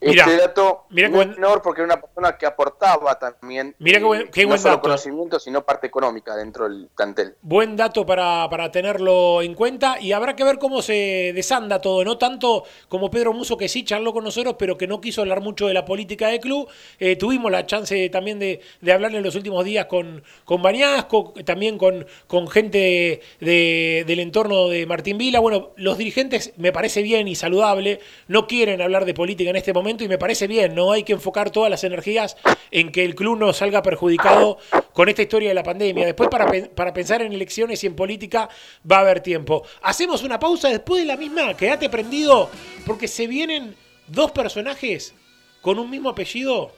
Este 0.00 0.36
dato 0.36 0.84
mira 0.90 1.08
no 1.08 1.18
menor 1.18 1.60
porque 1.60 1.80
era 1.80 1.86
una 1.86 2.00
persona 2.00 2.36
que 2.36 2.46
aportaba 2.46 3.18
también 3.18 3.74
mira 3.78 4.00
qué 4.30 4.46
no 4.46 4.56
solo 4.56 4.80
conocimiento, 4.80 5.40
sino 5.40 5.64
parte 5.64 5.88
económica 5.88 6.36
dentro 6.36 6.68
del 6.68 6.88
plantel. 6.94 7.34
Buen 7.42 7.76
dato 7.76 8.06
para, 8.06 8.48
tenerlo 8.70 9.42
en 9.42 9.54
cuenta 9.54 10.00
y 10.00 10.12
habrá 10.12 10.36
que 10.36 10.44
ver 10.44 10.58
cómo 10.58 10.82
se 10.82 11.32
desanda 11.34 11.80
todo, 11.80 12.04
no 12.04 12.16
tanto 12.16 12.64
como 12.88 13.10
Pedro 13.10 13.32
Muso 13.32 13.56
que 13.56 13.68
sí 13.68 13.84
charló 13.84 14.12
con 14.12 14.22
nosotros, 14.22 14.54
pero 14.58 14.78
que 14.78 14.86
no 14.86 15.00
quiso 15.00 15.22
hablar 15.22 15.40
mucho 15.40 15.66
de 15.66 15.74
la 15.74 15.84
política 15.84 16.28
del 16.28 16.40
club. 16.40 16.68
Eh, 17.00 17.16
tuvimos 17.16 17.50
la 17.50 17.66
chance 17.66 18.08
también 18.10 18.38
de, 18.38 18.60
hablar 18.92 19.14
en 19.14 19.22
los 19.22 19.34
últimos 19.34 19.64
días 19.64 19.86
con, 19.86 20.22
con 20.44 20.62
Bañasco, 20.62 21.34
también 21.44 21.76
con, 21.76 22.06
con 22.26 22.48
gente 22.48 23.20
del 23.40 24.20
entorno 24.20 24.68
de 24.68 24.86
Martín 24.86 25.18
Vila. 25.18 25.40
Bueno, 25.40 25.70
los 25.76 25.98
dirigentes 25.98 26.52
me 26.56 26.72
parece 26.72 27.02
bien 27.02 27.26
y 27.26 27.34
saludable, 27.34 28.00
no 28.28 28.46
quieren 28.46 28.80
hablar 28.80 29.04
de 29.04 29.14
política 29.14 29.50
en 29.50 29.56
este 29.56 29.72
momento 29.72 29.87
y 29.88 30.08
me 30.08 30.18
parece 30.18 30.46
bien, 30.46 30.74
no 30.74 30.92
hay 30.92 31.02
que 31.02 31.12
enfocar 31.12 31.50
todas 31.50 31.70
las 31.70 31.84
energías 31.84 32.36
en 32.70 32.92
que 32.92 33.04
el 33.04 33.14
club 33.14 33.38
no 33.38 33.52
salga 33.52 33.82
perjudicado 33.82 34.58
con 34.92 35.08
esta 35.08 35.22
historia 35.22 35.48
de 35.48 35.54
la 35.54 35.62
pandemia. 35.62 36.04
Después 36.04 36.28
para, 36.28 36.46
para 36.74 36.92
pensar 36.92 37.22
en 37.22 37.32
elecciones 37.32 37.82
y 37.82 37.86
en 37.86 37.96
política 37.96 38.48
va 38.90 38.98
a 38.98 39.00
haber 39.00 39.20
tiempo. 39.20 39.62
Hacemos 39.82 40.22
una 40.22 40.38
pausa 40.38 40.68
después 40.68 41.02
de 41.02 41.06
la 41.06 41.16
misma, 41.16 41.56
quédate 41.56 41.88
prendido 41.88 42.50
porque 42.86 43.08
se 43.08 43.26
vienen 43.26 43.74
dos 44.06 44.30
personajes 44.32 45.14
con 45.62 45.78
un 45.78 45.90
mismo 45.90 46.10
apellido 46.10 46.72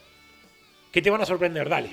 que 0.92 1.02
te 1.02 1.10
van 1.10 1.22
a 1.22 1.26
sorprender, 1.26 1.68
dale. 1.68 1.90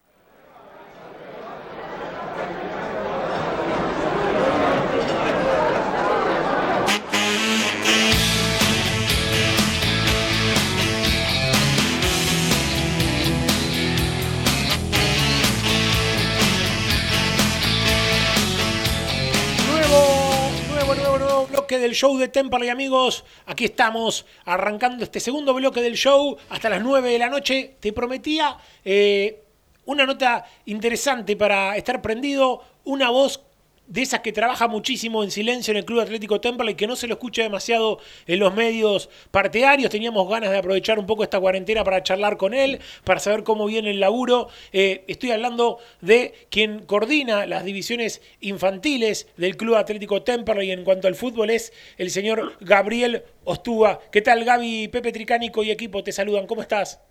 bloque 21.64 21.80
del 21.80 21.94
show 21.94 22.18
de 22.18 22.28
Temperley, 22.28 22.68
amigos. 22.68 23.24
Aquí 23.46 23.64
estamos 23.64 24.26
arrancando 24.44 25.02
este 25.06 25.22
segundo 25.22 25.54
bloque 25.54 25.82
del 25.82 25.96
show 25.96 26.36
hasta 26.50 26.68
las 26.68 26.84
9 26.84 27.10
de 27.10 27.18
la 27.18 27.30
noche. 27.30 27.78
Te 27.80 27.94
prometía 27.94 28.58
eh, 28.84 29.42
una 29.86 30.06
nota 30.06 30.44
interesante 30.66 31.38
para 31.38 31.78
estar 31.78 32.02
prendido, 32.02 32.62
una 32.84 33.12
voz 33.12 33.40
de 33.88 34.02
esas 34.02 34.22
que 34.22 34.32
trabaja 34.32 34.68
muchísimo 34.68 35.24
en 35.24 35.32
silencio 35.32 35.72
en 35.72 35.78
el 35.78 35.86
Club 35.86 36.00
Atlético 36.00 36.40
Temperley, 36.40 36.76
que 36.76 36.88
no 36.88 36.96
se 36.96 37.08
lo 37.08 37.16
escucha 37.16 37.44
demasiado 37.44 38.00
en 38.28 38.40
los 38.40 38.54
medios 38.54 39.10
partidarios. 39.32 39.92
Teníamos 39.92 40.28
ganas 40.30 40.52
de 40.52 40.58
aprovechar 40.58 41.00
un 41.00 41.06
poco 41.06 41.24
esta 41.24 41.40
cuarentena 41.40 41.84
para 41.84 42.02
charlar 42.02 42.38
con 42.38 42.54
él, 42.54 42.80
para 43.04 43.20
saber 43.20 43.44
cómo 43.44 43.66
viene 43.66 43.92
el 43.92 44.00
laburo. 44.00 44.48
Eh, 44.72 45.04
estoy 45.08 45.32
hablando 45.32 45.80
de 46.02 46.34
quien 46.50 46.86
coordina 46.86 47.46
las 47.46 47.66
divisiones 47.66 48.22
infantiles 48.40 49.32
del 49.38 49.58
Club 49.58 49.76
Atlético 49.76 50.24
Temperley 50.24 50.72
en 50.72 50.84
cuanto 50.84 51.08
al 51.08 51.16
fútbol 51.16 51.50
es 51.50 51.74
el 51.98 52.10
señor 52.10 52.54
Gabriel 52.62 53.24
Ostúa. 53.44 54.00
¿Qué 54.12 54.22
tal, 54.22 54.46
Gaby, 54.46 54.88
Pepe 54.88 55.12
Tricánico 55.12 55.64
y 55.64 55.72
equipo? 55.72 56.04
Te 56.04 56.12
saludan. 56.12 56.48
¿Cómo 56.48 56.62
estás? 56.62 57.02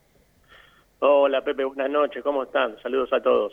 Hola, 1.00 1.42
Pepe. 1.42 1.64
Buenas 1.64 1.90
noches. 1.90 2.22
¿Cómo 2.22 2.44
están? 2.44 2.80
Saludos 2.80 3.12
a 3.12 3.20
todos. 3.20 3.52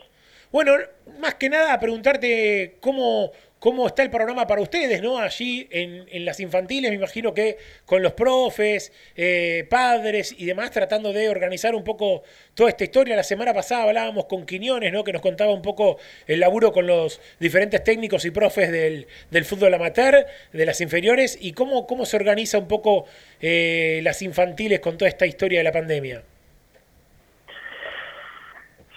Bueno, 0.51 0.73
más 1.19 1.35
que 1.35 1.47
nada 1.47 1.79
preguntarte 1.79 2.77
cómo, 2.79 3.31
cómo 3.59 3.85
está 3.85 4.01
el 4.01 4.09
panorama 4.09 4.47
para 4.47 4.61
ustedes, 4.61 4.99
¿no? 4.99 5.19
Allí 5.19 5.67
en, 5.69 6.25
las 6.25 6.39
infantiles, 6.39 6.89
me 6.89 6.95
imagino 6.95 7.35
que 7.35 7.57
con 7.85 8.01
los 8.01 8.13
profes, 8.13 8.91
eh, 9.15 9.67
padres 9.69 10.33
y 10.35 10.45
demás, 10.45 10.71
tratando 10.71 11.13
de 11.13 11.29
organizar 11.29 11.75
un 11.75 11.83
poco 11.83 12.23
toda 12.55 12.69
esta 12.69 12.83
historia. 12.83 13.15
La 13.15 13.23
semana 13.23 13.53
pasada 13.53 13.83
hablábamos 13.83 14.25
con 14.25 14.45
Quiñones, 14.47 14.91
¿no? 14.91 15.03
Que 15.03 15.13
nos 15.13 15.21
contaba 15.21 15.53
un 15.53 15.61
poco 15.61 15.97
el 16.25 16.39
laburo 16.39 16.71
con 16.71 16.87
los 16.87 17.21
diferentes 17.39 17.83
técnicos 17.83 18.25
y 18.25 18.31
profes 18.31 18.71
del, 18.71 19.05
del 19.29 19.45
fútbol 19.45 19.73
amateur, 19.75 20.25
de 20.51 20.65
las 20.65 20.81
inferiores, 20.81 21.37
y 21.39 21.53
cómo, 21.53 21.85
cómo 21.85 22.05
se 22.05 22.17
organiza 22.17 22.57
un 22.57 22.67
poco 22.67 23.05
eh, 23.39 23.99
las 24.03 24.23
infantiles 24.23 24.79
con 24.79 24.97
toda 24.97 25.09
esta 25.09 25.27
historia 25.27 25.59
de 25.59 25.63
la 25.63 25.71
pandemia. 25.71 26.23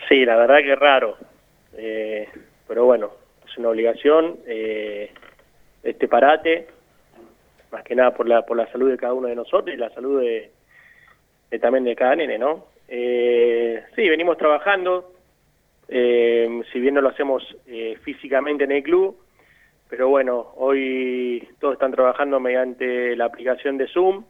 Sí, 0.08 0.24
la 0.24 0.36
verdad 0.36 0.58
que 0.58 0.74
raro. 0.76 1.31
Eh, 1.76 2.28
pero 2.66 2.84
bueno, 2.84 3.10
es 3.46 3.56
una 3.58 3.68
obligación. 3.68 4.38
Eh, 4.46 5.10
este 5.82 6.08
parate, 6.08 6.66
más 7.70 7.82
que 7.82 7.94
nada 7.94 8.14
por 8.14 8.28
la, 8.28 8.42
por 8.42 8.56
la 8.56 8.70
salud 8.70 8.90
de 8.90 8.96
cada 8.96 9.14
uno 9.14 9.28
de 9.28 9.34
nosotros 9.34 9.74
y 9.74 9.78
la 9.78 9.90
salud 9.90 10.20
de, 10.20 10.50
también 11.58 11.84
de 11.84 11.96
cada 11.96 12.16
nene, 12.16 12.38
¿no? 12.38 12.66
Eh, 12.88 13.82
sí, 13.96 14.08
venimos 14.08 14.36
trabajando, 14.36 15.12
eh, 15.88 16.62
si 16.72 16.80
bien 16.80 16.94
no 16.94 17.00
lo 17.00 17.08
hacemos 17.08 17.42
eh, 17.66 17.96
físicamente 18.02 18.64
en 18.64 18.72
el 18.72 18.82
club, 18.82 19.16
pero 19.88 20.08
bueno, 20.08 20.52
hoy 20.56 21.46
todos 21.60 21.74
están 21.74 21.92
trabajando 21.92 22.40
mediante 22.40 23.14
la 23.16 23.26
aplicación 23.26 23.76
de 23.76 23.88
Zoom. 23.88 24.24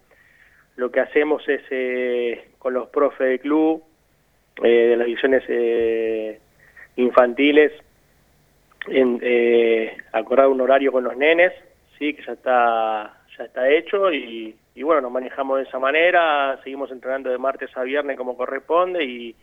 Lo 0.76 0.90
que 0.90 1.00
hacemos 1.00 1.46
es 1.48 1.62
eh, 1.70 2.48
con 2.58 2.74
los 2.74 2.88
profes 2.88 3.28
del 3.28 3.40
club, 3.40 3.84
de 4.60 4.96
las 4.96 5.06
divisiones 5.06 5.44
infantiles, 6.96 7.72
en, 8.88 9.20
eh, 9.22 9.96
acordar 10.12 10.48
un 10.48 10.60
horario 10.60 10.92
con 10.92 11.04
los 11.04 11.16
nenes, 11.16 11.52
sí, 11.98 12.14
que 12.14 12.24
ya 12.24 12.32
está 12.32 13.18
ya 13.38 13.44
está 13.44 13.68
hecho 13.68 14.12
y, 14.12 14.54
y, 14.74 14.82
bueno, 14.82 15.00
nos 15.00 15.12
manejamos 15.12 15.58
de 15.58 15.64
esa 15.64 15.78
manera, 15.78 16.58
seguimos 16.62 16.90
entrenando 16.90 17.30
de 17.30 17.38
martes 17.38 17.70
a 17.76 17.82
viernes 17.82 18.16
como 18.16 18.36
corresponde 18.36 19.04
y, 19.04 19.34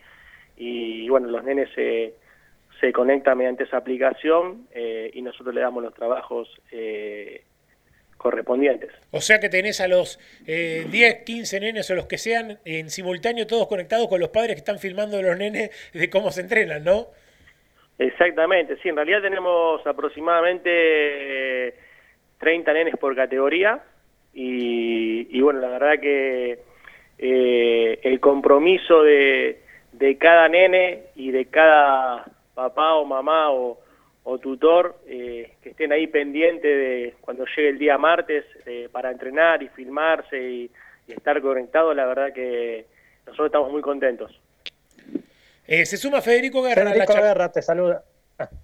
y 0.56 1.08
bueno, 1.08 1.28
los 1.28 1.42
nenes 1.42 1.68
se, 1.74 2.14
se 2.80 2.92
conectan 2.92 3.38
mediante 3.38 3.64
esa 3.64 3.78
aplicación 3.78 4.66
eh, 4.72 5.10
y 5.12 5.22
nosotros 5.22 5.54
le 5.54 5.60
damos 5.60 5.82
los 5.82 5.94
trabajos 5.94 6.48
eh, 6.70 7.44
correspondientes. 8.16 8.90
O 9.10 9.20
sea 9.20 9.40
que 9.40 9.48
tenés 9.48 9.80
a 9.80 9.88
los 9.88 10.18
eh, 10.46 10.86
10, 10.90 11.24
15 11.24 11.60
nenes 11.60 11.90
o 11.90 11.94
los 11.94 12.06
que 12.06 12.18
sean 12.18 12.58
en 12.64 12.90
simultáneo 12.90 13.46
todos 13.46 13.66
conectados 13.66 14.08
con 14.08 14.20
los 14.20 14.30
padres 14.30 14.54
que 14.54 14.60
están 14.60 14.78
filmando 14.78 15.18
a 15.18 15.22
los 15.22 15.36
nenes 15.36 15.70
de 15.92 16.10
cómo 16.10 16.30
se 16.30 16.42
entrenan, 16.42 16.84
¿no? 16.84 17.08
Exactamente, 18.00 18.78
sí, 18.78 18.88
en 18.88 18.96
realidad 18.96 19.20
tenemos 19.20 19.86
aproximadamente 19.86 21.74
30 22.38 22.72
nenes 22.72 22.96
por 22.96 23.14
categoría 23.14 23.78
y, 24.32 25.36
y 25.36 25.40
bueno, 25.42 25.60
la 25.60 25.68
verdad 25.68 26.00
que 26.00 26.60
eh, 27.18 28.00
el 28.02 28.18
compromiso 28.18 29.02
de, 29.02 29.60
de, 29.92 30.16
cada 30.16 30.48
nene 30.48 31.08
y 31.14 31.30
de 31.30 31.44
cada 31.50 32.24
papá 32.54 32.94
o 32.94 33.04
mamá 33.04 33.50
o, 33.50 33.78
o 34.24 34.38
tutor 34.38 34.96
eh, 35.06 35.56
que 35.62 35.68
estén 35.68 35.92
ahí 35.92 36.06
pendiente 36.06 36.68
de 36.68 37.14
cuando 37.20 37.44
llegue 37.54 37.68
el 37.68 37.78
día 37.78 37.98
martes 37.98 38.46
eh, 38.64 38.88
para 38.90 39.10
entrenar 39.10 39.62
y 39.62 39.68
filmarse 39.68 40.42
y, 40.42 40.70
y 41.06 41.12
estar 41.12 41.38
conectados, 41.42 41.94
la 41.94 42.06
verdad 42.06 42.32
que 42.32 42.86
nosotros 43.26 43.48
estamos 43.48 43.70
muy 43.70 43.82
contentos. 43.82 44.40
Eh, 45.70 45.86
se 45.86 45.96
suma 45.96 46.20
Federico 46.20 46.62
Guerra. 46.62 46.90
Federico 46.90 47.12
la 47.12 47.20
Guerra 47.20 47.52
te 47.52 47.62
saluda. 47.62 48.02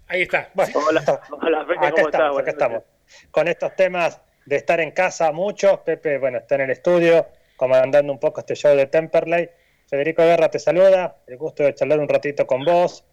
Ahí 0.08 0.22
está. 0.22 0.50
Bueno, 0.54 0.72
hola, 0.88 1.20
hola 1.40 1.64
Pepe, 1.64 1.78
¿cómo 1.78 2.08
estamos, 2.08 2.10
estás? 2.10 2.38
Acá 2.40 2.50
estamos. 2.50 2.82
Con 3.30 3.46
estos 3.46 3.76
temas 3.76 4.20
de 4.44 4.56
estar 4.56 4.80
en 4.80 4.90
casa 4.90 5.30
muchos, 5.30 5.78
Pepe, 5.80 6.18
bueno, 6.18 6.38
está 6.38 6.56
en 6.56 6.62
el 6.62 6.70
estudio, 6.70 7.28
comandando 7.54 8.12
un 8.12 8.18
poco 8.18 8.40
este 8.40 8.56
show 8.56 8.74
de 8.74 8.86
Temperley. 8.86 9.48
Federico 9.88 10.22
Guerra 10.22 10.50
te 10.50 10.58
saluda, 10.58 11.18
el 11.28 11.36
gusto 11.36 11.62
de 11.62 11.76
charlar 11.76 12.00
un 12.00 12.08
ratito 12.08 12.44
con 12.44 12.64
vos. 12.64 13.04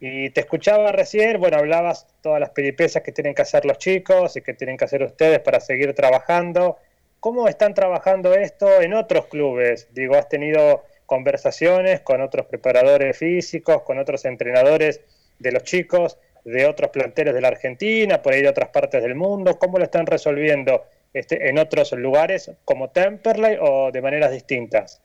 Y 0.00 0.30
te 0.30 0.40
escuchaba 0.40 0.90
recién, 0.90 1.38
bueno, 1.38 1.58
hablabas 1.58 2.08
todas 2.22 2.40
las 2.40 2.50
peripecias 2.50 3.04
que 3.04 3.12
tienen 3.12 3.32
que 3.32 3.42
hacer 3.42 3.64
los 3.64 3.78
chicos 3.78 4.36
y 4.36 4.42
que 4.42 4.54
tienen 4.54 4.76
que 4.76 4.86
hacer 4.86 5.04
ustedes 5.04 5.38
para 5.38 5.60
seguir 5.60 5.94
trabajando. 5.94 6.78
¿Cómo 7.20 7.46
están 7.46 7.74
trabajando 7.74 8.34
esto 8.34 8.82
en 8.82 8.92
otros 8.92 9.26
clubes? 9.26 9.86
Digo, 9.92 10.16
has 10.16 10.28
tenido 10.28 10.82
conversaciones 11.06 12.00
con 12.00 12.20
otros 12.20 12.46
preparadores 12.46 13.18
físicos, 13.18 13.82
con 13.82 13.98
otros 13.98 14.24
entrenadores 14.24 15.00
de 15.38 15.52
los 15.52 15.62
chicos, 15.62 16.18
de 16.44 16.66
otros 16.66 16.90
planteles 16.90 17.34
de 17.34 17.40
la 17.40 17.48
Argentina, 17.48 18.22
por 18.22 18.32
ahí 18.32 18.42
de 18.42 18.48
otras 18.48 18.68
partes 18.68 19.02
del 19.02 19.14
mundo. 19.14 19.58
¿Cómo 19.58 19.78
lo 19.78 19.84
están 19.84 20.06
resolviendo 20.06 20.82
este, 21.12 21.48
en 21.48 21.58
otros 21.58 21.92
lugares 21.92 22.50
como 22.64 22.90
Temperley 22.90 23.56
o 23.60 23.90
de 23.90 24.02
maneras 24.02 24.32
distintas? 24.32 25.02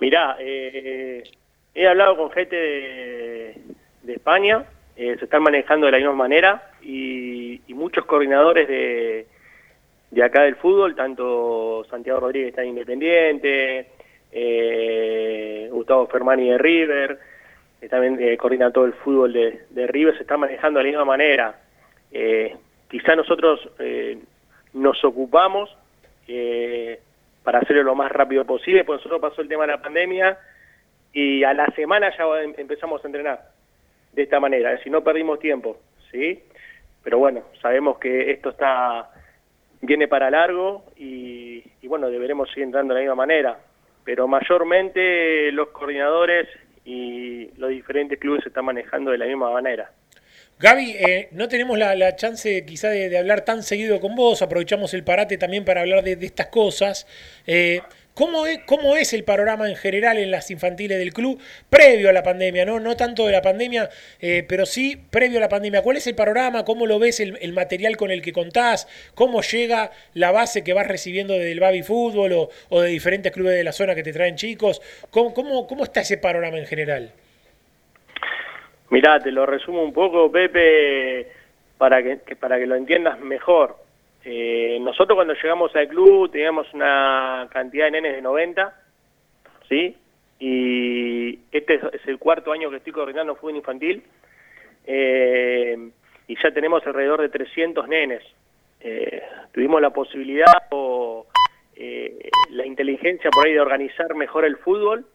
Mirá, 0.00 0.36
eh, 0.40 1.22
he 1.74 1.86
hablado 1.86 2.16
con 2.16 2.30
gente 2.30 2.56
de, 2.56 3.56
España, 4.08 4.64
eh, 4.96 5.16
se 5.18 5.24
están 5.24 5.42
manejando 5.42 5.86
de 5.86 5.92
la 5.92 5.98
misma 5.98 6.14
manera 6.14 6.70
y, 6.82 7.60
y 7.66 7.74
muchos 7.74 8.04
coordinadores 8.04 8.68
de, 8.68 9.26
de 10.14 10.22
acá 10.22 10.42
del 10.42 10.56
fútbol, 10.56 10.94
tanto 10.94 11.84
Santiago 11.90 12.20
Rodríguez 12.20 12.50
está 12.50 12.62
en 12.62 12.68
Independiente, 12.68 13.88
eh, 14.34 15.68
Gustavo 15.70 16.08
Fermani 16.08 16.50
de 16.50 16.58
River, 16.58 17.18
también 17.88 18.18
eh, 18.20 18.36
coordina 18.36 18.70
todo 18.70 18.84
el 18.86 18.94
fútbol 18.94 19.32
de, 19.32 19.86
River, 19.86 20.16
se 20.16 20.22
está 20.22 20.36
manejando 20.36 20.78
de 20.78 20.84
la 20.84 20.90
misma 20.90 21.04
manera. 21.04 21.60
Eh, 22.10 22.56
quizá 22.88 23.14
nosotros 23.14 23.60
eh, 23.78 24.18
nos 24.72 25.02
ocupamos 25.04 25.76
eh, 26.26 27.00
para 27.42 27.60
hacerlo 27.60 27.82
lo 27.82 27.94
más 27.94 28.10
rápido 28.10 28.44
posible, 28.44 28.84
pues 28.84 28.98
nosotros 28.98 29.20
pasó 29.20 29.42
el 29.42 29.48
tema 29.48 29.66
de 29.66 29.72
la 29.72 29.82
pandemia 29.82 30.38
y 31.12 31.44
a 31.44 31.52
la 31.54 31.66
semana 31.76 32.10
ya 32.16 32.24
em, 32.42 32.54
empezamos 32.56 33.04
a 33.04 33.08
entrenar 33.08 33.40
de 34.12 34.22
esta 34.22 34.40
manera, 34.40 34.72
es 34.72 34.78
decir, 34.78 34.92
no 34.92 35.04
perdimos 35.04 35.38
tiempo, 35.38 35.76
¿sí? 36.10 36.42
Pero 37.02 37.18
bueno, 37.18 37.42
sabemos 37.60 37.98
que 37.98 38.30
esto 38.30 38.50
está 38.50 39.10
viene 39.82 40.08
para 40.08 40.30
largo 40.30 40.84
y, 40.96 41.62
y 41.82 41.88
bueno, 41.88 42.08
deberemos 42.08 42.48
seguir 42.48 42.64
entrando 42.64 42.94
de 42.94 43.00
la 43.00 43.04
misma 43.04 43.16
manera 43.16 43.58
pero 44.04 44.28
mayormente 44.28 45.50
los 45.52 45.68
coordinadores 45.68 46.48
y 46.84 47.50
los 47.56 47.70
diferentes 47.70 48.18
clubes 48.18 48.42
se 48.42 48.48
están 48.48 48.66
manejando 48.66 49.10
de 49.10 49.18
la 49.18 49.26
misma 49.26 49.50
manera. 49.50 49.90
Gaby, 50.58 50.90
eh, 50.92 51.28
no 51.32 51.48
tenemos 51.48 51.76
la, 51.78 52.14
chance 52.14 52.64
quizá 52.64 52.88
de, 52.88 53.18
hablar 53.18 53.44
tan 53.44 53.62
seguido 53.62 54.00
con 54.00 54.14
vos, 54.14 54.40
aprovechamos 54.40 54.94
el 54.94 55.02
parate 55.02 55.36
también 55.36 55.64
para 55.64 55.80
hablar 55.80 56.04
de, 56.04 56.16
de 56.16 56.26
estas 56.26 56.46
cosas. 56.46 57.06
Eh, 57.46 57.80
¿Cómo 58.14 58.46
es, 58.46 58.60
¿Cómo 58.60 58.96
es 58.96 59.12
el 59.12 59.24
panorama 59.24 59.68
en 59.68 59.74
general 59.74 60.18
en 60.18 60.30
las 60.30 60.48
infantiles 60.52 60.98
del 60.98 61.12
club 61.12 61.40
previo 61.68 62.08
a 62.08 62.12
la 62.12 62.22
pandemia? 62.22 62.64
No, 62.64 62.78
no 62.78 62.94
tanto 62.94 63.26
de 63.26 63.32
la 63.32 63.42
pandemia, 63.42 63.90
eh, 64.20 64.44
pero 64.48 64.66
sí 64.66 64.96
previo 65.10 65.38
a 65.38 65.40
la 65.40 65.48
pandemia. 65.48 65.82
¿Cuál 65.82 65.96
es 65.96 66.06
el 66.06 66.14
panorama? 66.14 66.64
¿Cómo 66.64 66.86
lo 66.86 67.00
ves 67.00 67.18
el, 67.18 67.36
el, 67.40 67.52
material 67.52 67.96
con 67.96 68.12
el 68.12 68.22
que 68.22 68.32
contás? 68.32 68.86
¿Cómo 69.16 69.42
llega 69.42 69.90
la 70.12 70.30
base 70.30 70.62
que 70.62 70.72
vas 70.72 70.86
recibiendo 70.86 71.34
del 71.34 71.58
Baby 71.58 71.82
Fútbol 71.82 72.48
o, 72.68 72.80
de 72.80 72.88
diferentes 72.88 73.32
clubes 73.32 73.56
de 73.56 73.64
la 73.64 73.72
zona 73.72 73.96
que 73.96 74.04
te 74.04 74.12
traen 74.12 74.36
chicos? 74.36 74.80
¿Cómo, 75.10 75.34
cómo, 75.34 75.66
cómo 75.66 75.82
está 75.82 76.02
ese 76.02 76.16
panorama 76.16 76.58
en 76.58 76.66
general? 76.66 77.10
Mirá, 78.90 79.18
te 79.18 79.32
lo 79.32 79.44
resumo 79.44 79.82
un 79.82 79.92
poco, 79.92 80.30
Pepe, 80.30 81.26
para 81.78 82.00
que 82.00 82.36
para 82.36 82.60
que 82.60 82.66
lo 82.66 82.76
entiendas 82.76 83.18
mejor. 83.18 83.83
Eh, 84.24 84.78
nosotros 84.80 85.16
cuando 85.16 85.34
llegamos 85.34 85.74
al 85.76 85.88
club 85.88 86.30
teníamos 86.30 86.72
una 86.72 87.48
cantidad 87.50 87.86
de 87.86 87.90
nenes 87.92 88.16
de 88.16 88.22
90, 88.22 88.74
¿sí? 89.68 89.96
Y 90.38 91.38
este 91.52 91.74
es 91.74 92.06
el 92.06 92.18
cuarto 92.18 92.52
año 92.52 92.70
que 92.70 92.76
estoy 92.76 92.92
coordinando 92.92 93.36
fútbol 93.36 93.56
infantil. 93.56 94.02
Eh, 94.86 95.90
y 96.26 96.36
ya 96.42 96.50
tenemos 96.52 96.86
alrededor 96.86 97.20
de 97.20 97.28
300 97.28 97.86
nenes. 97.88 98.22
Eh, 98.80 99.22
tuvimos 99.52 99.80
la 99.80 99.90
posibilidad 99.90 100.66
o 100.70 101.26
eh, 101.76 102.30
la 102.50 102.66
inteligencia 102.66 103.30
por 103.30 103.46
ahí 103.46 103.52
de 103.52 103.60
organizar 103.60 104.14
mejor 104.14 104.44
el 104.44 104.56
fútbol 104.56 105.06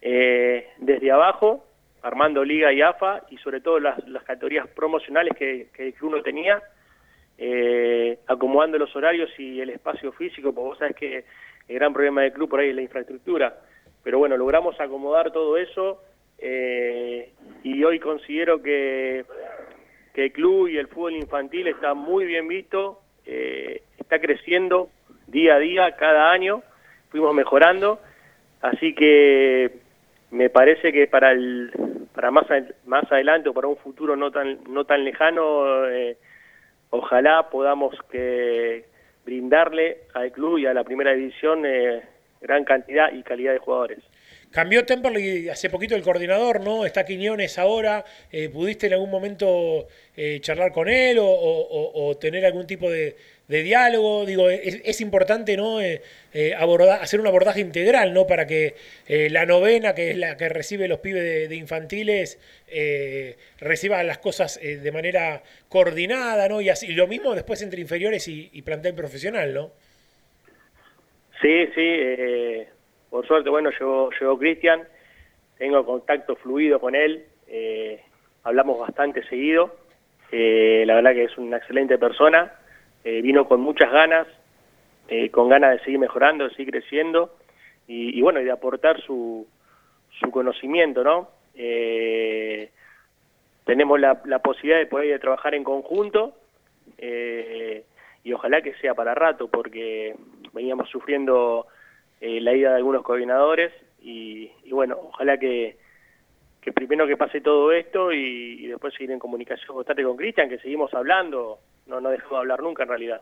eh, 0.00 0.68
desde 0.78 1.10
abajo, 1.10 1.64
armando 2.02 2.44
liga 2.44 2.72
y 2.72 2.80
AFA 2.80 3.24
y 3.30 3.36
sobre 3.38 3.60
todo 3.60 3.80
las, 3.80 3.98
categorías 4.24 4.68
promocionales 4.68 5.36
que, 5.36 5.68
que 5.72 5.94
tenía 6.24 6.62
eh, 7.36 7.77
acomodando 8.28 8.78
los 8.78 8.94
horarios 8.94 9.30
y 9.38 9.60
el 9.60 9.70
espacio 9.70 10.12
físico, 10.12 10.52
porque 10.52 10.68
vos 10.68 10.78
sabés 10.78 10.96
que 10.96 11.24
el 11.66 11.74
gran 11.74 11.92
problema 11.92 12.22
del 12.22 12.32
club 12.32 12.48
por 12.48 12.60
ahí 12.60 12.68
es 12.68 12.76
la 12.76 12.82
infraestructura. 12.82 13.58
Pero 14.04 14.18
bueno, 14.18 14.36
logramos 14.36 14.78
acomodar 14.80 15.32
todo 15.32 15.56
eso 15.56 16.02
eh, 16.38 17.32
y 17.64 17.82
hoy 17.82 17.98
considero 17.98 18.62
que, 18.62 19.24
que, 20.14 20.26
el 20.26 20.32
club 20.32 20.68
y 20.68 20.76
el 20.76 20.88
fútbol 20.88 21.16
infantil 21.16 21.66
está 21.66 21.94
muy 21.94 22.26
bien 22.26 22.46
visto, 22.46 23.00
eh, 23.26 23.82
está 23.98 24.20
creciendo 24.20 24.90
día 25.26 25.56
a 25.56 25.58
día, 25.58 25.96
cada 25.96 26.30
año, 26.30 26.62
fuimos 27.10 27.34
mejorando, 27.34 28.00
así 28.60 28.94
que 28.94 29.72
me 30.30 30.50
parece 30.50 30.92
que 30.92 31.06
para 31.06 31.32
el, 31.32 31.70
para 32.14 32.30
más, 32.30 32.46
más 32.86 33.10
adelante 33.10 33.48
o 33.48 33.54
para 33.54 33.68
un 33.68 33.76
futuro 33.76 34.16
no 34.16 34.30
tan, 34.30 34.58
no 34.68 34.84
tan 34.84 35.04
lejano, 35.04 35.86
eh, 35.86 36.16
ojalá 36.90 37.50
podamos 37.50 37.94
que 38.10 38.84
brindarle 39.24 39.98
al 40.14 40.32
club 40.32 40.58
y 40.58 40.66
a 40.66 40.74
la 40.74 40.84
primera 40.84 41.12
división 41.12 41.64
eh, 41.66 42.02
gran 42.40 42.64
cantidad 42.64 43.12
y 43.12 43.22
calidad 43.22 43.52
de 43.52 43.58
jugadores. 43.58 43.98
Cambió 44.50 44.86
Temperley 44.86 45.50
hace 45.50 45.68
poquito 45.68 45.94
el 45.94 46.02
coordinador, 46.02 46.62
¿no? 46.62 46.86
Está 46.86 47.04
Quiñones 47.04 47.58
ahora. 47.58 48.04
Eh, 48.32 48.48
¿Pudiste 48.48 48.86
en 48.86 48.94
algún 48.94 49.10
momento 49.10 49.86
eh, 50.16 50.38
charlar 50.40 50.72
con 50.72 50.88
él 50.88 51.18
o, 51.20 52.16
tener 52.18 52.46
algún 52.46 52.66
tipo 52.66 52.90
de, 52.90 53.14
diálogo? 53.46 54.24
Digo, 54.24 54.48
es, 54.48 55.00
importante, 55.02 55.54
¿no? 55.54 55.82
Eh, 55.82 56.00
abordar, 56.56 57.02
hacer 57.02 57.20
un 57.20 57.26
abordaje 57.26 57.60
integral, 57.60 58.14
¿no? 58.14 58.26
Para 58.26 58.46
que 58.46 58.74
la 59.06 59.44
novena, 59.44 59.94
que 59.94 60.12
es 60.12 60.16
la 60.16 60.38
que 60.38 60.48
recibe 60.48 60.88
los 60.88 61.00
pibes 61.00 61.48
de, 61.48 61.54
infantiles, 61.54 62.38
reciba 63.58 64.02
las 64.02 64.18
cosas 64.18 64.58
de 64.62 64.92
manera 64.92 65.42
coordinada, 65.68 66.48
¿no? 66.48 66.62
Y 66.62 66.70
así, 66.70 66.88
lo 66.88 67.06
mismo 67.06 67.34
después 67.34 67.60
entre 67.60 67.82
inferiores 67.82 68.26
y, 68.28 68.48
y 68.52 68.62
plantel 68.62 68.94
profesional, 68.94 69.52
¿no? 69.52 69.72
Sí, 71.42 71.66
sí 71.74 72.77
por 73.10 73.26
suerte, 73.26 73.50
bueno, 73.50 73.70
llegó, 73.70 74.10
llegó 74.18 74.38
Cristian, 74.38 74.82
tengo 75.56 75.84
contacto 75.84 76.36
fluido 76.36 76.80
con 76.80 76.94
él, 76.94 77.24
eh, 77.48 78.02
hablamos 78.44 78.78
bastante 78.78 79.22
seguido, 79.24 79.74
eh, 80.30 80.84
la 80.86 80.94
verdad 80.96 81.12
que 81.12 81.24
es 81.24 81.38
una 81.38 81.56
excelente 81.56 81.98
persona, 81.98 82.52
eh, 83.04 83.22
vino 83.22 83.48
con 83.48 83.60
muchas 83.60 83.90
ganas, 83.90 84.26
con 85.30 85.48
ganas 85.48 85.70
de 85.72 85.84
seguir 85.84 85.98
mejorando, 85.98 86.44
de 86.44 86.50
seguir 86.50 86.70
creciendo 86.70 87.34
y, 87.86 88.20
bueno, 88.20 88.42
y 88.42 88.44
de 88.44 88.50
aportar 88.50 89.00
su, 89.00 89.46
su 90.20 90.30
conocimiento, 90.30 91.02
¿no? 91.02 91.30
tenemos 93.64 93.98
la, 93.98 94.20
la, 94.26 94.40
posibilidad 94.40 94.78
de 94.78 94.84
poder 94.84 95.18
trabajar 95.18 95.54
en 95.54 95.64
conjunto 95.64 96.34
y 98.22 98.32
ojalá 98.34 98.60
que 98.60 98.74
sea 98.74 98.94
para 98.94 99.14
rato 99.14 99.48
porque 99.48 100.14
veníamos 100.52 100.90
sufriendo 100.90 101.66
eh, 102.20 102.40
la 102.40 102.54
ida 102.54 102.70
de 102.70 102.76
algunos 102.76 103.02
coordinadores 103.02 103.72
y, 104.00 104.50
bueno, 104.70 104.98
ojalá 105.08 105.38
que, 105.38 105.76
que, 106.60 106.72
primero 106.72 107.06
que 107.06 107.16
pase 107.16 107.40
todo 107.40 107.72
esto 107.72 108.12
y, 108.12 108.66
después 108.66 108.94
seguir 108.94 109.10
en 109.10 109.18
comunicación 109.18 109.74
constante 109.74 110.02
con 110.02 110.16
Cristian, 110.16 110.48
que 110.48 110.58
seguimos 110.58 110.92
hablando, 110.94 111.58
no, 111.86 112.00
no 112.00 112.10
dejó 112.10 112.36
de 112.36 112.40
hablar 112.40 112.62
nunca 112.62 112.84
en 112.84 112.88
realidad. 112.88 113.20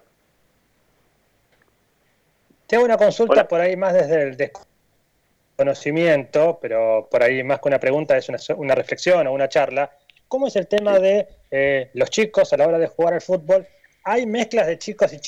Tengo 2.66 2.84
una 2.84 2.96
consulta 2.96 3.46
por 3.46 3.60
ahí 3.60 3.76
más 3.76 3.94
desde 3.94 4.22
el 4.22 4.36
desconocimiento, 4.36 6.58
pero 6.60 7.08
por 7.10 7.22
ahí 7.22 7.42
más 7.44 7.60
que 7.60 7.68
una 7.68 7.78
pregunta 7.78 8.16
es 8.16 8.28
una, 8.28 8.38
una 8.56 8.74
reflexión 8.74 9.26
o 9.26 9.32
una 9.32 9.48
charla. 9.48 9.90
¿Cómo 10.28 10.48
es 10.48 10.56
el 10.56 10.66
tema 10.66 10.98
de 10.98 11.28
eh, 11.50 11.90
los 11.94 12.10
chicos 12.10 12.52
a 12.52 12.56
la 12.56 12.66
hora 12.66 12.78
de 12.78 12.88
jugar 12.88 13.14
al 13.14 13.20
fútbol? 13.20 13.66
¿Hay 14.02 14.26
mezclas 14.26 14.66
de 14.66 14.78
chicos 14.78 15.12
y 15.12 15.20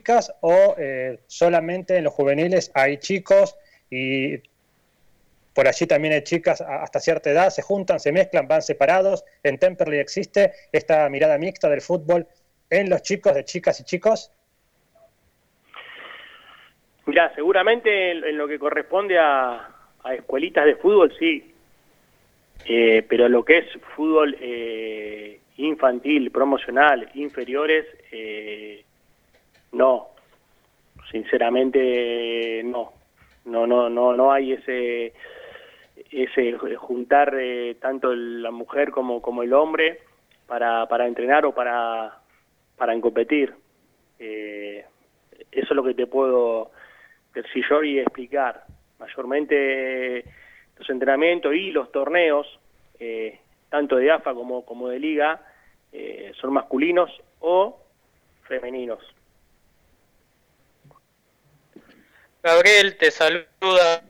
chicos? 0.00 0.32
o 0.40 0.74
eh, 0.78 1.20
solamente 1.26 1.96
en 1.96 2.04
los 2.04 2.12
juveniles 2.12 2.70
hay 2.74 2.98
chicos 2.98 3.56
y 3.90 4.38
por 5.54 5.66
allí 5.66 5.86
también 5.86 6.14
hay 6.14 6.22
chicas 6.22 6.60
hasta 6.60 7.00
cierta 7.00 7.30
edad, 7.30 7.50
se 7.50 7.62
juntan, 7.62 8.00
se 8.00 8.12
mezclan, 8.12 8.46
van 8.46 8.62
separados. 8.62 9.24
En 9.42 9.58
Temperley 9.58 9.98
existe 9.98 10.52
esta 10.72 11.08
mirada 11.08 11.38
mixta 11.38 11.68
del 11.68 11.80
fútbol 11.80 12.26
en 12.70 12.88
los 12.88 13.02
chicos, 13.02 13.34
de 13.34 13.44
chicas 13.44 13.80
y 13.80 13.84
chicos. 13.84 14.32
Mira, 17.06 17.34
seguramente 17.34 18.12
en, 18.12 18.38
lo 18.38 18.46
que 18.46 18.58
corresponde 18.58 19.18
a, 19.18 19.68
escuelitas 20.14 20.64
de 20.64 20.76
fútbol, 20.76 21.12
sí. 21.18 21.52
Eh, 22.66 23.04
pero 23.08 23.28
lo 23.28 23.44
que 23.44 23.58
es 23.58 23.66
fútbol 23.96 24.36
eh, 24.40 25.40
infantil, 25.56 26.30
promocional, 26.30 27.10
inferiores, 27.14 27.86
eh, 28.12 28.84
no, 29.72 30.08
sinceramente 31.10 32.62
no, 32.64 32.92
no, 33.44 33.66
no, 33.66 33.88
no, 33.88 34.14
no 34.14 34.32
hay 34.32 34.52
ese 34.52 35.12
ese 36.10 36.52
juntar 36.76 37.34
eh, 37.38 37.76
tanto 37.80 38.12
la 38.14 38.50
mujer 38.50 38.90
como, 38.90 39.22
como 39.22 39.42
el 39.42 39.52
hombre 39.52 40.00
para, 40.46 40.86
para 40.86 41.06
entrenar 41.06 41.44
o 41.46 41.54
para, 41.54 42.18
para 42.76 42.98
competir. 43.00 43.54
Eh, 44.18 44.84
eso 45.52 45.66
es 45.66 45.76
lo 45.76 45.84
que 45.84 45.94
te 45.94 46.06
puedo 46.06 46.70
decir 47.34 47.64
yo 47.68 47.82
y 47.82 47.98
explicar. 47.98 48.64
Mayormente 48.98 50.24
los 50.78 50.90
entrenamientos 50.90 51.54
y 51.54 51.70
los 51.70 51.90
torneos, 51.92 52.46
eh, 52.98 53.38
tanto 53.68 53.96
de 53.96 54.10
AFA 54.10 54.34
como, 54.34 54.64
como 54.64 54.88
de 54.88 54.98
liga, 54.98 55.40
son 56.40 56.52
masculinos 56.52 57.10
o 57.40 57.80
femeninos. 58.42 59.02
Gabriel, 62.42 62.96
te 62.96 63.10
saluda 63.10 64.02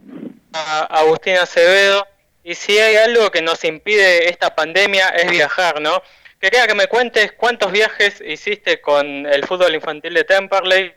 a 0.52 1.00
Agustín 1.00 1.34
Acevedo. 1.34 2.06
Y 2.44 2.54
si 2.54 2.78
hay 2.78 2.94
algo 2.96 3.30
que 3.30 3.42
nos 3.42 3.64
impide 3.64 4.28
esta 4.28 4.54
pandemia 4.54 5.08
es 5.08 5.30
viajar, 5.30 5.80
¿no? 5.80 6.00
Quería 6.40 6.66
que 6.68 6.74
me 6.74 6.86
cuentes 6.86 7.32
cuántos 7.32 7.72
viajes 7.72 8.20
hiciste 8.20 8.80
con 8.80 9.26
el 9.26 9.44
fútbol 9.44 9.74
infantil 9.74 10.14
de 10.14 10.24
Temperley. 10.24 10.92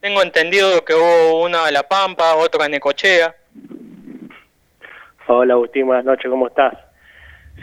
Tengo 0.00 0.22
entendido 0.22 0.84
que 0.84 0.94
hubo 0.94 1.42
uno 1.42 1.58
a 1.58 1.72
La 1.72 1.82
Pampa, 1.82 2.36
otro 2.36 2.62
a 2.62 2.68
Necochea. 2.68 3.34
Hola 5.26 5.54
Agustín, 5.54 5.86
buenas 5.86 6.04
noches, 6.04 6.30
¿cómo 6.30 6.46
estás? 6.46 6.74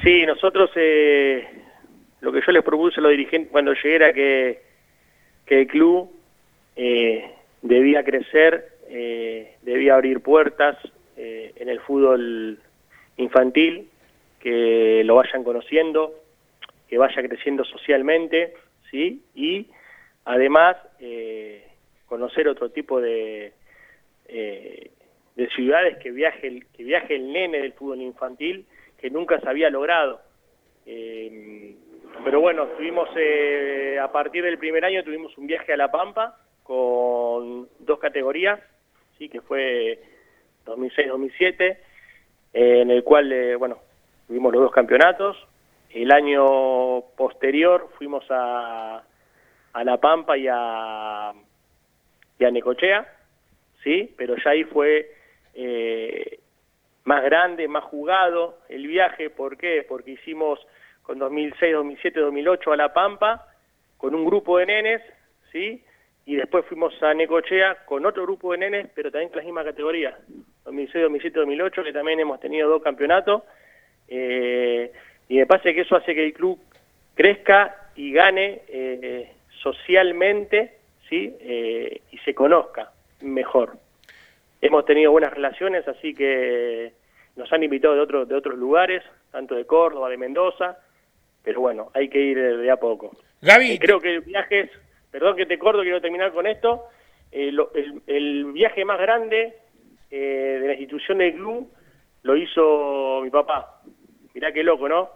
Sí, 0.04 0.26
nosotros 0.26 0.70
eh, 0.76 1.48
lo 2.20 2.32
que 2.34 2.42
yo 2.46 2.52
les 2.52 2.64
propuse 2.64 3.00
a 3.00 3.04
los 3.04 3.12
dirigentes 3.12 3.52
cuando 3.52 3.74
llegué 3.74 3.96
era 3.96 4.14
que, 4.14 4.62
el 5.48 5.68
club 5.68 6.12
eh, 6.76 7.35
debía 7.66 8.04
crecer, 8.04 8.68
eh, 8.90 9.56
debía 9.64 9.96
abrir 9.96 10.22
puertas 10.22 10.78
eh, 11.18 11.52
en 11.56 11.68
el 11.70 11.80
fútbol 11.80 12.60
infantil, 13.18 13.90
que 14.40 15.02
lo 15.04 15.16
vayan 15.16 15.44
conociendo, 15.44 16.14
que 16.88 17.00
vaya 17.00 17.24
creciendo 17.24 17.66
socialmente, 17.66 18.54
¿sí? 18.92 19.24
Y 19.34 19.68
además 20.26 20.78
eh, 21.00 21.66
conocer 22.06 22.48
otro 22.48 22.70
tipo 22.70 23.02
de, 23.02 23.54
de 24.28 25.50
ciudades 25.56 25.98
que 25.98 26.12
viaje, 26.12 26.48
el, 26.48 26.68
que 26.68 26.84
viaje 26.84 27.16
el 27.16 27.34
nene 27.34 27.62
del 27.62 27.74
fútbol 27.74 28.02
infantil, 28.02 28.66
que 29.00 29.10
nunca 29.10 29.40
se 29.40 29.50
había 29.50 29.72
logrado. 29.72 30.22
pero 30.86 32.40
bueno, 32.42 32.68
tuvimos, 32.78 33.10
a 34.00 34.12
partir 34.12 34.44
del 34.44 34.60
primer 34.60 34.86
año 34.86 35.04
tuvimos 35.04 35.36
un 35.40 35.48
viaje 35.48 35.74
a 35.74 35.78
La 35.78 35.90
Pampa, 35.90 36.38
con 36.66 37.25
dos 37.42 38.00
categorías, 38.00 38.60
sí 39.18 39.30
que 39.30 39.42
fue 39.42 40.00
2006-2007, 40.66 41.78
en 42.54 42.92
el 42.92 43.04
cual, 43.04 43.32
eh, 43.32 43.56
bueno, 43.56 43.80
tuvimos 44.28 44.54
los 44.54 44.64
dos 44.64 44.72
campeonatos. 44.72 45.38
El 45.90 46.12
año 46.12 47.02
posterior 47.16 47.90
fuimos 47.98 48.26
a, 48.30 49.04
a 49.74 49.84
La 49.84 49.98
Pampa 49.98 50.38
y 50.38 50.48
a, 50.50 51.34
y 52.40 52.46
a 52.46 52.52
Necochea, 52.52 53.08
sí, 53.84 54.14
pero 54.18 54.36
ya 54.44 54.52
ahí 54.52 54.64
fue 54.64 55.12
eh, 55.54 56.40
más 57.06 57.24
grande, 57.24 57.68
más 57.68 57.84
jugado 57.86 58.58
el 58.68 58.88
viaje. 58.88 59.30
¿Por 59.30 59.58
qué? 59.58 59.86
Porque 59.88 60.12
hicimos 60.12 60.60
con 61.04 61.20
2006, 61.20 61.74
2007, 61.74 62.20
2008 62.20 62.72
a 62.72 62.78
La 62.78 62.94
Pampa 62.94 63.48
con 63.98 64.14
un 64.14 64.26
grupo 64.26 64.58
de 64.58 64.66
nenes, 64.66 65.02
¿sí? 65.52 65.84
Y 66.26 66.36
después 66.36 66.66
fuimos 66.66 67.02
a 67.04 67.14
Necochea 67.14 67.86
con 67.86 68.06
otro 68.06 68.24
grupo 68.24 68.52
de 68.52 68.58
nenes, 68.58 68.88
pero 68.96 69.12
también 69.12 69.30
con 69.30 69.38
la 69.38 69.44
misma 69.44 69.64
categoría, 69.64 70.18
2006, 70.66 71.04
2007, 71.04 71.40
2008, 71.40 71.84
que 71.84 71.94
también 71.94 72.20
hemos 72.20 72.40
tenido 72.40 72.68
dos 72.68 72.82
campeonatos, 72.82 73.44
eh, 74.08 74.92
y 75.30 75.38
me 75.38 75.46
parece 75.46 75.76
que 75.76 75.82
eso 75.82 75.96
hace 75.96 76.16
que 76.16 76.26
el 76.26 76.34
club 76.34 76.60
crezca 77.14 77.90
y 77.96 78.12
gane 78.12 78.62
eh, 78.68 79.32
socialmente, 79.62 80.78
¿sí? 81.10 81.36
Eh, 81.40 82.02
y 82.12 82.18
se 82.20 82.34
conozca 82.34 82.92
mejor. 83.22 83.78
Hemos 84.62 84.86
tenido 84.86 85.12
buenas 85.12 85.34
relaciones, 85.34 85.88
así 85.88 86.16
que 86.16 86.94
nos 87.36 87.52
han 87.54 87.64
invitado 87.64 87.94
de, 87.94 88.02
otros 88.02 88.28
de 88.28 88.36
otros 88.36 88.58
lugares, 88.58 89.04
tanto 89.32 89.54
de 89.56 89.66
Córdoba, 89.66 90.10
de 90.10 90.18
Mendoza, 90.18 90.80
pero 91.44 91.62
bueno, 91.62 91.92
hay 91.94 92.10
que 92.10 92.20
ir 92.20 92.40
de, 92.40 92.72
a 92.72 92.78
poco. 92.78 93.16
Gaby, 93.42 93.78
creo 93.78 94.00
que 94.00 94.20
viajes 94.22 94.72
perdón 95.16 95.38
que 95.38 95.46
te 95.46 95.58
corto, 95.58 95.82
quiero 95.82 96.02
terminar 96.02 96.34
con 96.34 96.46
esto, 96.46 96.90
eh, 97.32 97.50
el, 98.06 98.52
viaje 98.52 98.84
más 98.84 99.00
grande 99.00 99.54
eh, 100.12 100.58
de 100.60 100.68
la 100.68 100.74
institución 100.74 101.20
del 101.20 101.36
club 101.36 101.72
lo 102.24 102.36
hizo 102.36 103.22
mi 103.24 103.30
papá. 103.30 103.80
Mirá 104.34 104.52
qué 104.52 104.62
loco, 104.62 104.90
¿no? 104.90 105.10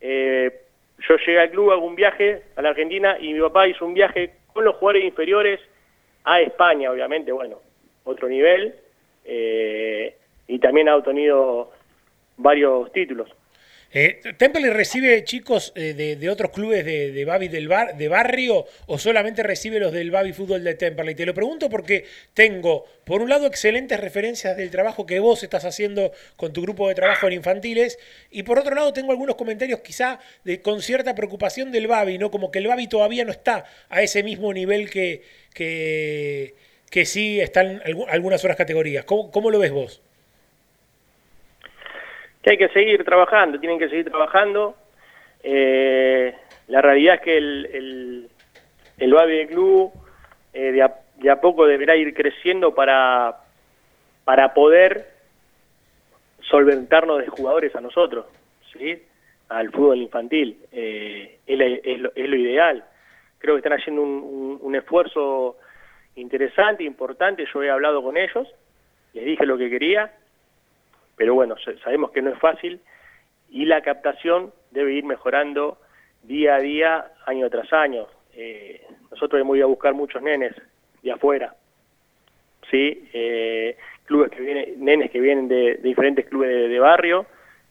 Eh, 0.00 0.62
yo 1.08 1.16
llegué 1.18 1.38
al 1.38 1.50
club, 1.52 1.70
hago 1.70 1.86
un 1.86 1.94
viaje 1.94 2.42
a 2.56 2.62
la 2.62 2.70
Argentina 2.70 3.16
y 3.20 3.32
mi 3.32 3.38
papá 3.38 3.68
hizo 3.68 3.86
un 3.86 3.94
viaje 3.94 4.34
con 4.52 4.64
los 4.64 4.74
jugadores 4.74 5.04
inferiores 5.04 5.60
a 6.24 6.40
España, 6.40 6.90
obviamente, 6.90 7.30
bueno, 7.30 7.60
otro 8.02 8.28
nivel, 8.28 8.74
y 9.24 10.58
también 10.58 10.88
ha 10.88 10.96
obtenido 10.96 11.70
varios 12.38 12.90
títulos. 12.90 13.30
Eh, 13.96 14.20
¿Temperley 14.36 14.70
recibe 14.70 15.22
chicos 15.22 15.72
eh, 15.76 15.94
de, 15.94 16.28
otros 16.28 16.50
clubes 16.50 16.84
de, 16.84 17.12
de 17.12 17.24
Babi 17.24 17.46
del 17.46 17.68
bar, 17.68 17.96
de 17.96 18.08
barrio 18.08 18.66
o 18.86 18.98
solamente 18.98 19.44
recibe 19.44 19.78
los 19.78 19.92
del 19.92 20.10
Babi 20.10 20.32
Fútbol 20.32 20.64
de 20.64 20.74
Temperley? 20.74 21.14
Te 21.14 21.24
lo 21.24 21.32
pregunto 21.32 21.70
porque 21.70 22.04
tengo, 22.34 22.86
por 23.04 23.22
un 23.22 23.28
lado, 23.28 23.46
excelentes 23.46 24.00
referencias 24.00 24.56
del 24.56 24.72
trabajo 24.72 25.06
que 25.06 25.20
vos 25.20 25.44
estás 25.44 25.64
haciendo 25.64 26.10
con 26.34 26.52
tu 26.52 26.62
grupo 26.62 26.88
de 26.88 26.96
trabajo 26.96 27.28
en 27.28 27.34
infantiles 27.34 28.00
y 28.32 28.42
por 28.42 28.58
otro 28.58 28.74
lado 28.74 28.92
tengo 28.92 29.12
algunos 29.12 29.36
comentarios 29.36 29.78
quizá 29.78 30.18
con 30.62 30.82
cierta 30.82 31.14
preocupación 31.14 31.70
del 31.70 31.86
Babi, 31.86 32.18
¿no? 32.18 32.32
Como 32.32 32.50
que 32.50 32.58
el 32.58 32.66
Babi 32.66 32.88
todavía 32.88 33.24
no 33.24 33.30
está 33.30 33.64
a 33.90 34.02
ese 34.02 34.24
mismo 34.24 34.52
nivel 34.52 34.90
que, 34.90 35.22
que, 35.54 37.04
sí 37.04 37.40
están 37.40 37.80
algu- 37.82 38.06
algunas 38.10 38.40
otras 38.42 38.56
categorías. 38.56 39.04
¿Cómo, 39.04 39.30
cómo 39.30 39.52
lo 39.52 39.60
ves 39.60 39.70
vos? 39.70 40.02
Que 42.44 42.50
hay 42.50 42.58
que 42.58 42.68
seguir 42.68 43.02
trabajando, 43.04 43.58
tienen 43.58 43.78
que 43.78 43.88
seguir 43.88 44.08
trabajando. 44.10 44.76
Eh, 45.42 46.34
la 46.68 46.80
realidad 46.82 47.16
es 47.16 47.20
que 47.22 47.36
el, 47.38 47.66
el, 47.72 48.28
el 48.98 49.12
Babi 49.14 49.46
Club 49.46 49.92
eh, 50.52 50.72
de, 50.72 50.82
a, 50.82 50.94
de 51.16 51.30
a 51.30 51.40
poco 51.40 51.66
deberá 51.66 51.96
ir 51.96 52.14
creciendo 52.14 52.74
para, 52.74 53.38
para 54.24 54.52
poder 54.54 55.06
solventarnos 56.42 57.18
de 57.20 57.28
jugadores 57.28 57.74
a 57.74 57.80
nosotros, 57.80 58.26
¿sí? 58.72 59.02
al 59.48 59.70
fútbol 59.70 59.98
infantil. 59.98 60.58
Eh, 60.72 61.38
es, 61.46 61.80
es 61.84 61.98
lo, 62.00 62.12
es 62.14 62.28
lo 62.28 62.36
ideal. 62.36 62.84
Creo 63.38 63.54
que 63.54 63.58
están 63.60 63.78
haciendo 63.78 64.02
un, 64.02 64.10
un- 64.22 64.58
un 64.60 64.74
esfuerzo 64.76 65.56
interesante, 66.16 66.84
importante. 66.84 67.46
Yo 67.52 67.62
he 67.62 67.70
hablado 67.70 68.02
con 68.02 68.16
ellos, 68.16 68.46
les 69.14 69.24
dije 69.24 69.44
lo 69.46 69.58
que 69.58 69.68
quería, 69.70 70.12
pero 71.16 71.34
bueno, 71.34 71.56
sa- 71.58 71.76
sabemos 71.78 72.10
que 72.10 72.22
no 72.22 72.30
es 72.30 72.38
fácil 72.38 72.80
y 73.50 73.64
la 73.66 73.82
captación 73.82 74.52
debe 74.70 74.92
ir 74.94 75.04
mejorando 75.04 75.78
día 76.22 76.56
a 76.56 76.60
día, 76.60 77.12
año 77.26 77.48
tras 77.50 77.72
año. 77.72 78.06
Eh, 78.34 78.82
nosotros 79.10 79.40
hemos 79.40 79.56
ido 79.56 79.66
a 79.66 79.68
buscar 79.68 79.94
muchos 79.94 80.20
nenes 80.22 80.54
de 81.02 81.12
afuera, 81.12 81.54
¿sí? 82.70 83.08
Eh, 83.12 83.76
clubes 84.06 84.30
que 84.30 84.40
vienen, 84.40 84.84
nenes 84.84 85.10
que 85.10 85.20
vienen 85.20 85.48
de, 85.48 85.76
diferentes 85.76 86.26
clubes 86.26 86.68
de, 86.68 86.78
barrio, 86.78 87.26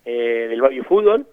eh, 0.06 0.48
del 0.50 0.62
barrio 0.62 0.84
fútbol, 0.86 1.26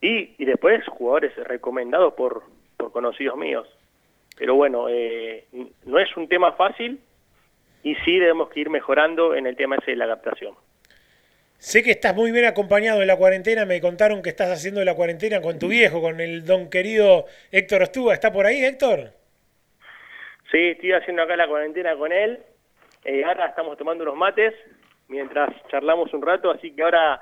y, 0.00 0.34
y 0.36 0.44
después 0.44 0.86
jugadores 0.88 1.34
recomendados 1.36 2.12
por, 2.14 2.42
por 2.76 2.92
conocidos 2.92 3.38
míos. 3.38 3.66
Pero 4.36 4.54
bueno, 4.56 4.86
eh, 4.90 5.44
no 5.86 5.98
es 5.98 6.14
un 6.16 6.28
tema 6.28 6.52
fácil 6.52 7.00
y 7.82 7.94
sí 8.04 8.18
debemos 8.18 8.54
ir 8.56 8.68
mejorando 8.68 9.34
en 9.34 9.46
el 9.46 9.56
tema 9.56 9.76
ese 9.76 9.92
de 9.92 9.96
la 9.96 10.08
captación. 10.08 10.54
Sé 11.58 11.82
que 11.82 11.92
estás 11.92 12.14
muy 12.14 12.30
bien 12.30 12.44
acompañado 12.44 13.00
en 13.00 13.06
la 13.08 13.16
cuarentena. 13.16 13.64
Me 13.64 13.80
contaron 13.80 14.20
que 14.22 14.28
estás 14.30 14.50
haciendo 14.50 14.84
la 14.84 14.94
cuarentena 14.94 15.40
con 15.40 15.58
tu 15.58 15.68
viejo, 15.68 16.00
con 16.00 16.20
el 16.20 16.44
don 16.44 16.68
querido 16.68 17.26
Héctor 17.50 17.82
Ostúa. 17.82 18.12
¿Está 18.14 18.32
por 18.32 18.44
ahí, 18.46 18.62
Héctor? 18.64 19.12
Sí, 20.50 20.58
estoy 20.70 20.92
haciendo 20.92 21.22
acá 21.22 21.36
la 21.36 21.48
cuarentena 21.48 21.96
con 21.96 22.12
él. 22.12 22.40
Eh, 23.04 23.24
ahora 23.24 23.46
estamos 23.46 23.76
tomando 23.78 24.04
unos 24.04 24.16
mates 24.16 24.52
mientras 25.08 25.50
charlamos 25.70 26.12
un 26.12 26.22
rato, 26.22 26.50
así 26.50 26.70
que 26.74 26.82
ahora 26.82 27.20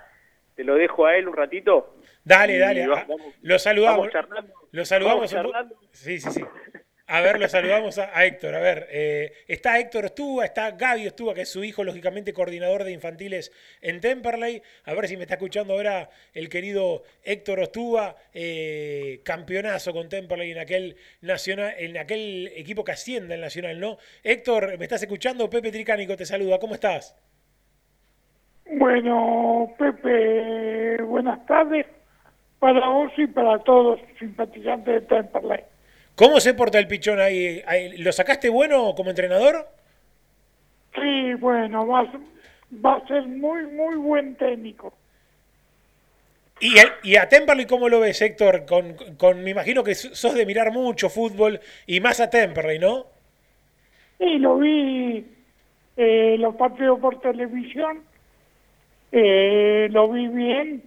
te 0.56 0.64
lo 0.64 0.74
dejo 0.74 1.06
a 1.06 1.16
él 1.16 1.28
un 1.28 1.36
ratito. 1.36 1.96
Dale, 2.24 2.58
dale. 2.58 2.86
va- 2.86 3.04
vamos- 3.08 3.34
Lo 3.42 3.58
saludamos. 3.58 3.98
vamos 4.08 4.12
charlando. 4.12 4.52
Lo 4.72 4.84
saludamos. 4.84 5.18
Vamos 5.18 5.30
charlando. 5.30 5.76
Sí, 5.92 6.18
sí, 6.18 6.30
sí. 6.30 6.44
A 7.14 7.20
ver, 7.20 7.38
lo 7.38 7.46
saludamos 7.46 7.98
a, 7.98 8.24
Héctor. 8.24 8.54
A 8.54 8.60
ver, 8.60 8.88
eh, 8.90 9.34
está 9.46 9.78
Héctor 9.78 10.06
Ostúa, 10.06 10.46
está 10.46 10.70
Gaby 10.70 11.08
Ostúa, 11.08 11.34
que 11.34 11.42
es 11.42 11.48
su 11.50 11.62
hijo, 11.62 11.84
lógicamente 11.84 12.32
coordinador 12.32 12.84
de 12.84 12.92
infantiles 12.92 13.52
en 13.82 14.00
Temperley. 14.00 14.62
A 14.86 14.94
ver 14.94 15.08
si 15.08 15.18
me 15.18 15.24
está 15.24 15.34
escuchando 15.34 15.74
ahora 15.74 16.08
el 16.32 16.48
querido 16.48 17.02
Héctor 17.22 17.60
Ostúa, 17.60 18.16
eh, 18.32 19.20
campeonazo 19.26 19.92
con 19.92 20.08
Temperley 20.08 20.52
en 20.52 20.58
aquel 20.58 20.96
nacional, 21.20 21.74
en 21.76 21.98
aquel 21.98 22.50
equipo 22.56 22.82
que 22.82 22.92
asciende 22.92 23.34
al 23.34 23.42
nacional, 23.42 23.78
¿no? 23.78 23.98
Héctor, 24.24 24.78
¿me 24.78 24.84
estás 24.86 25.02
escuchando? 25.02 25.50
Pepe 25.50 25.70
Tricánico 25.70 26.16
te 26.16 26.24
saluda. 26.24 26.58
¿Cómo 26.58 26.72
estás? 26.72 27.14
Bueno, 28.70 29.70
Pepe, 29.78 31.02
buenas 31.02 31.44
tardes 31.44 31.84
para 32.58 32.88
vos 32.88 33.12
y 33.18 33.26
para 33.26 33.58
todos 33.58 34.00
los 34.00 34.18
simpatizantes 34.18 34.94
de 34.94 35.00
Temperley. 35.02 35.71
¿Cómo 36.22 36.38
se 36.38 36.54
porta 36.54 36.78
el 36.78 36.86
pichón 36.86 37.18
ahí? 37.18 37.64
¿Lo 37.98 38.12
sacaste 38.12 38.48
bueno 38.48 38.94
como 38.94 39.10
entrenador? 39.10 39.66
Sí, 40.94 41.34
bueno, 41.34 41.84
va, 41.84 42.02
a- 42.02 42.20
va 42.72 42.94
a 42.94 43.06
ser 43.08 43.26
muy, 43.26 43.66
muy 43.66 43.96
buen 43.96 44.36
técnico. 44.36 44.94
¿Y, 46.60 46.78
el- 46.78 46.92
y 47.02 47.16
a 47.16 47.28
Temperley 47.28 47.66
cómo 47.66 47.88
lo 47.88 47.98
ves, 47.98 48.22
Héctor? 48.22 48.66
Con, 48.66 48.94
con, 49.18 49.42
me 49.42 49.50
imagino 49.50 49.82
que 49.82 49.96
sos 49.96 50.34
de 50.34 50.46
mirar 50.46 50.70
mucho 50.70 51.10
fútbol 51.10 51.58
y 51.88 51.98
más 51.98 52.20
a 52.20 52.30
Temperley, 52.30 52.78
¿no? 52.78 53.06
Y 54.20 54.38
lo 54.38 54.58
vi 54.58 55.26
eh, 55.96 56.36
los 56.38 56.54
partidos 56.54 57.00
por 57.00 57.20
televisión, 57.20 58.04
eh, 59.10 59.88
lo 59.90 60.08
vi 60.08 60.28
bien, 60.28 60.84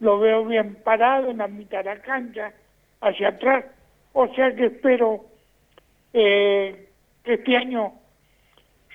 lo 0.00 0.18
veo 0.18 0.46
bien 0.46 0.76
parado 0.76 1.28
en 1.30 1.36
la 1.36 1.46
mitad 1.46 1.84
de 1.84 1.94
la 1.94 2.00
cancha, 2.00 2.54
hacia 3.02 3.28
atrás. 3.28 3.66
O 4.12 4.32
sea 4.34 4.54
que 4.54 4.66
espero 4.66 5.24
eh, 6.12 6.88
que 7.24 7.34
este 7.34 7.56
año 7.56 7.94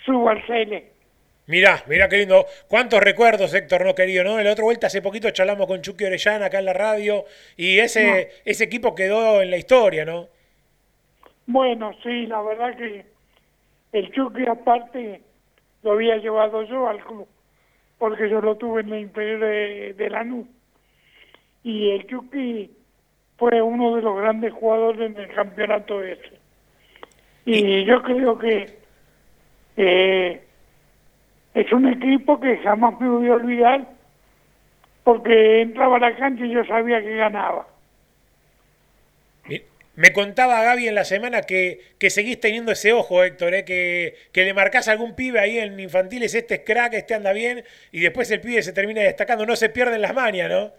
suba 0.05 0.31
al 0.31 0.45
CL. 0.45 0.83
Mirá, 1.47 1.81
mirá 1.87 2.09
qué 2.09 2.17
lindo. 2.17 2.45
¿Cuántos 2.67 3.01
recuerdos, 3.01 3.53
Héctor, 3.53 3.85
no 3.85 3.95
querido, 3.95 4.23
no? 4.23 4.37
En 4.37 4.45
la 4.45 4.51
otra 4.51 4.65
vuelta 4.65 4.87
hace 4.87 5.01
poquito 5.01 5.31
charlamos 5.31 5.65
con 5.67 5.81
Chucky 5.81 6.03
Orellana 6.03 6.47
acá 6.47 6.59
en 6.59 6.65
la 6.65 6.73
radio 6.73 7.23
y 7.55 7.79
ese, 7.79 8.31
ese 8.43 8.65
equipo 8.65 8.93
quedó 8.93 9.41
en 9.41 9.49
la 9.49 9.57
historia, 9.57 10.03
¿no? 10.03 10.27
Bueno, 11.45 11.93
sí, 12.03 12.27
la 12.27 12.41
verdad 12.41 12.75
que 12.75 13.05
el 13.93 14.11
Chucky 14.11 14.45
aparte 14.45 15.21
lo 15.83 15.93
había 15.93 16.17
llevado 16.17 16.63
yo 16.63 16.89
al 16.89 17.01
club, 17.03 17.27
porque 17.97 18.29
yo 18.29 18.41
lo 18.41 18.55
tuve 18.57 18.81
en 18.81 18.89
la 18.89 18.99
inferior 18.99 19.39
de, 19.39 19.93
de 19.93 20.09
Lanús. 20.09 20.47
Y 21.63 21.91
el 21.91 22.05
Chucky 22.07 22.71
fue 23.37 23.61
uno 23.61 23.95
de 23.95 24.01
los 24.01 24.17
grandes 24.17 24.51
jugadores 24.53 25.11
en 25.11 25.17
el 25.17 25.33
campeonato 25.33 26.03
ese. 26.03 26.39
Y 27.45 27.85
yo 27.85 28.01
creo 28.01 28.37
que 28.37 28.77
eh, 29.77 30.41
es 31.53 31.71
un 31.71 31.87
equipo 31.87 32.39
que 32.39 32.57
jamás 32.57 32.99
me 32.99 33.07
voy 33.07 33.27
a 33.29 33.35
olvidar, 33.35 33.87
porque 35.03 35.61
entraba 35.61 35.97
a 35.97 35.99
la 35.99 36.15
cancha 36.15 36.45
y 36.45 36.51
yo 36.51 36.65
sabía 36.65 37.01
que 37.01 37.15
ganaba. 37.15 37.67
Me 39.95 40.13
contaba 40.13 40.61
Gaby 40.61 40.89
en 40.89 40.93
la 40.93 41.05
semana 41.05 41.41
que, 41.41 41.79
que 41.97 42.11
seguís 42.11 42.39
teniendo 42.39 42.71
ese 42.71 42.93
ojo, 42.93 43.23
Héctor, 43.23 43.55
¿eh? 43.55 43.65
que, 43.65 44.13
que 44.31 44.43
le 44.43 44.53
marcás 44.53 44.87
a 44.87 44.91
algún 44.91 45.15
pibe 45.15 45.39
ahí 45.39 45.57
en 45.57 45.79
infantiles, 45.79 46.35
este 46.35 46.55
es 46.55 46.61
crack, 46.63 46.93
este 46.93 47.15
anda 47.15 47.33
bien, 47.33 47.63
y 47.91 48.01
después 48.01 48.29
el 48.29 48.39
pibe 48.39 48.61
se 48.61 48.73
termina 48.73 49.01
destacando, 49.01 49.47
no 49.47 49.55
se 49.55 49.69
pierden 49.69 50.01
las 50.01 50.13
mañas, 50.13 50.51
¿no? 50.51 50.71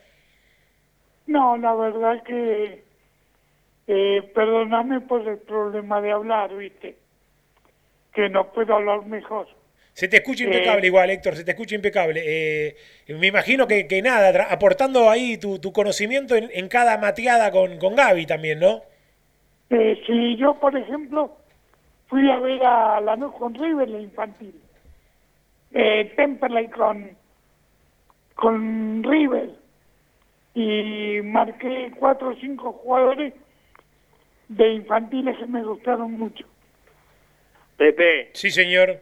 No, 1.29 1.57
la 1.59 1.75
verdad 1.75 2.23
que, 2.25 2.83
eh, 3.87 4.33
perdóname 4.35 5.03
por 5.03 5.29
el 5.29 5.39
problema 5.39 6.01
de 6.01 6.11
hablar, 6.11 6.57
viste, 6.57 6.97
que 8.15 8.29
no 8.31 8.51
puedo 8.51 8.75
hablar 8.75 9.05
mejor. 9.07 9.47
Se 9.93 10.09
te 10.09 10.17
escucha 10.17 10.45
impecable 10.45 10.85
Eh, 10.85 10.87
igual, 10.87 11.11
Héctor, 11.11 11.37
se 11.37 11.45
te 11.45 11.51
escucha 11.51 11.75
impecable. 11.75 12.23
Eh, 12.25 12.77
me 13.09 13.27
imagino 13.27 13.67
que, 13.67 13.87
que 13.87 14.01
nada, 14.01 14.47
aportando 14.51 15.11
ahí 15.11 15.37
tu, 15.37 15.59
tu 15.59 15.73
conocimiento 15.73 16.35
en, 16.35 16.49
en 16.53 16.69
cada 16.69 16.97
mateada 16.99 17.51
con, 17.51 17.79
con 17.79 17.95
Gaby 17.95 18.25
también, 18.25 18.61
¿no? 18.61 18.81
Eh, 19.71 20.01
si 20.07 20.37
yo, 20.37 20.55
por 20.55 20.75
ejemplo, 20.77 21.37
fui 22.07 22.31
a 22.31 22.39
ver 22.39 22.65
a 22.65 23.01
Lanús 23.03 23.35
con 23.35 23.55
River, 23.55 23.89
la 23.89 24.01
infantil, 24.01 24.55
eh, 25.73 26.11
Temperley 26.17 26.69
con, 26.69 27.11
con 28.35 29.03
River, 29.03 29.51
y 30.61 31.23
marqué 31.23 31.93
cuatro 31.99 32.31
o 32.31 32.35
cinco 32.37 32.73
jugadores 32.73 33.33
de 34.49 34.73
infantiles 34.73 35.39
que 35.39 35.47
me 35.47 35.63
gustaron 35.63 36.13
mucho. 36.13 36.45
Pepe, 37.77 38.31
Sí, 38.33 38.51
señor. 38.51 39.01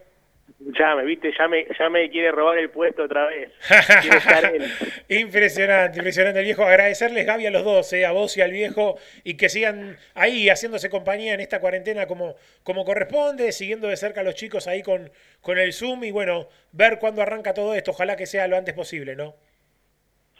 ya 0.59 0.95
me 0.95 1.03
viste, 1.03 1.31
ya 1.35 1.47
me, 1.47 1.65
ya 1.79 1.89
me 1.89 2.09
quiere 2.11 2.31
robar 2.31 2.59
el 2.59 2.69
puesto 2.69 3.03
otra 3.05 3.25
vez. 3.25 3.51
Impresionante, 5.09 5.97
impresionante 5.97 6.39
el 6.39 6.45
viejo. 6.45 6.63
Agradecerles, 6.63 7.25
Gaby, 7.25 7.47
a 7.47 7.51
los 7.51 7.63
dos, 7.63 7.91
eh, 7.93 8.05
a 8.05 8.11
vos 8.11 8.37
y 8.37 8.41
al 8.41 8.51
viejo, 8.51 8.97
y 9.23 9.35
que 9.35 9.49
sigan 9.49 9.97
ahí 10.13 10.49
haciéndose 10.49 10.89
compañía 10.91 11.33
en 11.33 11.39
esta 11.39 11.59
cuarentena 11.59 12.05
como, 12.05 12.35
como 12.63 12.85
corresponde, 12.85 13.51
siguiendo 13.51 13.87
de 13.87 13.97
cerca 13.97 14.21
a 14.21 14.23
los 14.23 14.35
chicos 14.35 14.67
ahí 14.67 14.83
con, 14.83 15.09
con 15.41 15.57
el 15.57 15.73
Zoom 15.73 16.03
y 16.03 16.11
bueno, 16.11 16.49
ver 16.71 16.99
cuándo 16.99 17.21
arranca 17.23 17.53
todo 17.55 17.73
esto. 17.73 17.91
Ojalá 17.91 18.15
que 18.15 18.27
sea 18.27 18.47
lo 18.47 18.57
antes 18.57 18.75
posible, 18.75 19.15
¿no? 19.15 19.35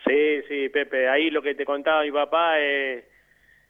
Sí, 0.07 0.41
sí, 0.47 0.69
Pepe, 0.69 1.07
ahí 1.09 1.29
lo 1.29 1.41
que 1.41 1.55
te 1.55 1.65
contaba 1.65 2.03
mi 2.03 2.11
papá 2.11 2.59
es, 2.59 3.03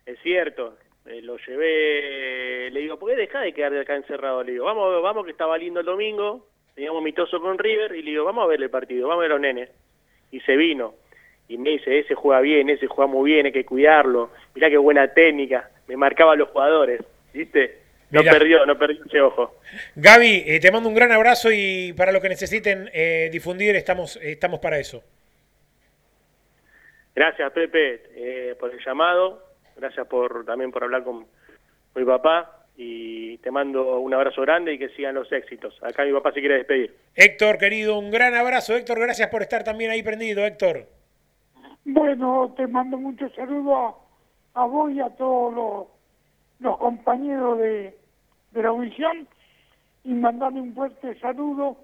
es 0.06 0.20
cierto. 0.22 0.78
Eh, 1.06 1.22
lo 1.22 1.38
llevé, 1.38 2.70
le 2.70 2.80
digo, 2.82 3.00
¿por 3.00 3.10
qué 3.10 3.16
dejá 3.16 3.40
de 3.42 3.54
quedar 3.54 3.76
acá 3.78 3.96
encerrado? 3.96 4.44
Le 4.44 4.52
digo, 4.54 4.66
vamos, 4.66 5.02
vamos 5.02 5.24
que 5.26 5.32
estaba 5.32 5.58
lindo 5.58 5.80
el 5.80 5.86
domingo, 5.86 6.46
teníamos 6.76 7.02
mitoso 7.02 7.40
con 7.40 7.58
River, 7.58 7.96
y 7.96 8.02
le 8.02 8.12
digo, 8.12 8.26
vamos 8.26 8.44
a 8.44 8.48
ver 8.48 8.62
el 8.62 8.70
partido, 8.70 9.08
vamos 9.08 9.22
a 9.22 9.24
ver 9.24 9.32
los 9.32 9.40
nenes. 9.40 9.70
Y 10.32 10.42
se 10.42 10.58
vino. 10.58 10.96
y 11.48 11.58
me 11.58 11.70
dice, 11.72 11.98
ese 12.00 12.14
juega 12.14 12.42
bien, 12.42 12.70
ese 12.70 12.88
juega 12.88 13.10
muy 13.10 13.32
bien, 13.32 13.46
hay 13.46 13.54
que 13.54 13.64
cuidarlo, 13.66 14.32
mirá 14.54 14.70
qué 14.70 14.78
buena 14.78 15.14
técnica, 15.14 15.70
me 15.88 15.96
marcaba 15.96 16.34
a 16.34 16.36
los 16.36 16.50
jugadores, 16.50 17.00
¿viste? 17.34 17.78
No 18.12 18.20
Mirá. 18.22 18.34
perdió, 18.34 18.66
no 18.66 18.78
perdió 18.78 19.04
ese 19.06 19.22
ojo. 19.22 19.56
Gaby, 19.96 20.44
eh, 20.46 20.60
te 20.60 20.72
mando 20.72 20.90
un 20.90 20.96
gran 20.96 21.12
abrazo 21.14 21.50
y 21.54 21.94
para 21.94 22.12
lo 22.12 22.20
que 22.22 22.30
necesiten 22.30 22.90
eh, 22.94 23.30
difundir 23.32 23.76
estamos, 23.78 24.18
estamos 24.22 24.60
para 24.60 24.78
eso. 24.80 25.04
Gracias, 27.18 27.52
Pepe, 27.52 28.04
eh, 28.16 28.56
por 28.60 28.72
el 28.72 28.80
llamado, 28.86 29.42
gracias 29.76 30.06
por 30.06 30.46
también 30.46 30.70
por 30.70 30.84
hablar 30.84 31.04
con 31.04 31.26
mi 31.96 32.06
papá 32.06 32.68
y 32.76 33.40
te 33.40 33.50
mando 33.50 34.00
un 34.02 34.14
abrazo 34.14 34.44
grande 34.44 34.76
y 34.76 34.78
que 34.78 34.90
sigan 34.90 35.16
los 35.16 35.32
éxitos. 35.32 35.74
Acá 35.82 36.06
mi 36.06 36.14
papá 36.14 36.32
se 36.32 36.42
quiere 36.42 36.58
despedir. 36.58 36.96
Héctor, 37.16 37.58
querido, 37.58 37.98
un 37.98 38.12
gran 38.12 38.36
abrazo. 38.36 38.76
Héctor, 38.76 39.00
gracias 39.00 39.30
por 39.30 39.42
estar 39.42 39.64
también 39.64 39.90
ahí 39.90 40.04
prendido, 40.04 40.46
Héctor. 40.46 40.86
Bueno, 41.86 42.54
te 42.56 42.68
mando 42.68 43.00
muchos 43.00 43.34
saludos 43.34 43.96
a, 44.54 44.62
a 44.62 44.66
vos 44.68 44.92
y 44.92 45.00
a 45.00 45.10
todos 45.10 45.56
los, 45.56 45.88
los 46.60 46.78
compañeros 46.78 47.58
de, 47.58 47.98
de 48.52 48.62
la 48.62 48.70
audición 48.70 49.28
y 50.04 50.14
mandarle 50.14 50.62
un 50.62 50.76
fuerte 50.76 51.20
saludo 51.20 51.78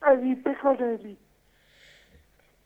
a 0.00 0.14
Eddie 0.14 0.36
Pecorelli. 0.36 1.18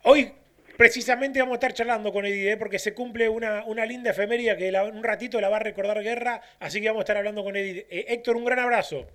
Hoy 0.04 0.32
precisamente 0.76 1.38
vamos 1.40 1.52
a 1.52 1.56
estar 1.56 1.72
charlando 1.74 2.12
con 2.12 2.24
Eddie, 2.26 2.52
¿eh? 2.52 2.56
porque 2.56 2.78
se 2.78 2.94
cumple 2.94 3.28
una, 3.28 3.64
una 3.64 3.84
linda 3.86 4.10
efeméride 4.10 4.56
que 4.56 4.72
la- 4.72 4.84
un 4.84 5.02
ratito 5.04 5.40
la 5.40 5.48
va 5.48 5.56
a 5.56 5.60
recordar 5.60 6.02
Guerra, 6.02 6.40
así 6.60 6.80
que 6.80 6.88
vamos 6.88 7.00
a 7.00 7.04
estar 7.04 7.16
hablando 7.16 7.42
con 7.44 7.56
Eddie. 7.56 7.86
Eh, 7.90 8.06
Héctor, 8.08 8.36
un 8.36 8.44
gran 8.44 8.58
abrazo. 8.58 9.06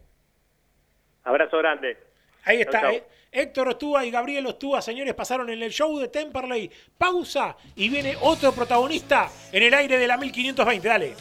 Abrazo 1.24 1.58
grande. 1.58 1.98
Ahí 2.46 2.62
está. 2.62 2.82
chau. 2.82 2.94
eh. 2.94 3.04
Héctor 3.30 3.68
Ostúa 3.68 4.06
y 4.06 4.10
Gabriel 4.12 4.46
Ostúa, 4.48 4.82
señores, 4.82 5.14
pasaron 5.14 5.50
en 5.50 5.62
el 5.62 5.70
show 5.72 6.00
de 6.00 6.08
Temperley. 6.08 6.72
Pausa 6.98 7.58
y 7.76 7.90
viene 7.90 8.16
otro 8.22 8.54
protagonista 8.54 9.30
en 9.52 9.64
el 9.64 9.74
aire 9.74 9.98
de 9.98 10.08
la 10.08 10.16
1520. 10.18 10.88
Dale. 10.88 11.14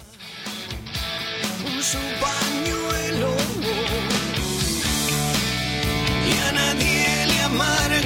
su 1.81 1.99
pañuelo 2.21 3.31
y 6.27 6.49
a 6.49 6.53
nadie 6.53 7.27
le 7.27 7.41
amargan 7.43 8.06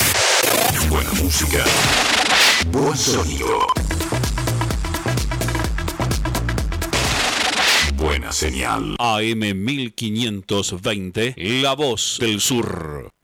Buena 0.91 1.13
música. 1.13 1.65
Buen 2.67 2.95
sonido. 2.95 3.67
Buena 8.07 8.31
señal. 8.31 8.95
AM 9.01 9.41
1520. 9.41 11.35
La 11.61 11.75
voz 11.75 12.19
del 12.21 12.41
sur. 12.41 13.16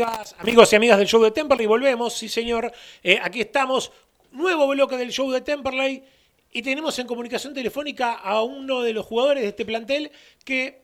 Amigos 0.00 0.72
y 0.72 0.76
amigas 0.76 0.98
del 0.98 1.06
show 1.06 1.22
de 1.22 1.30
Temperley, 1.30 1.66
volvemos, 1.66 2.14
sí 2.14 2.28
señor. 2.28 2.72
Eh, 3.02 3.18
aquí 3.22 3.40
estamos, 3.40 3.92
nuevo 4.30 4.66
bloque 4.68 4.96
del 4.96 5.10
show 5.10 5.30
de 5.30 5.42
Temperley 5.42 6.02
y 6.50 6.62
tenemos 6.62 6.98
en 6.98 7.06
comunicación 7.06 7.52
telefónica 7.52 8.14
a 8.14 8.42
uno 8.42 8.82
de 8.82 8.94
los 8.94 9.04
jugadores 9.04 9.42
de 9.42 9.50
este 9.50 9.64
plantel 9.64 10.10
que 10.44 10.80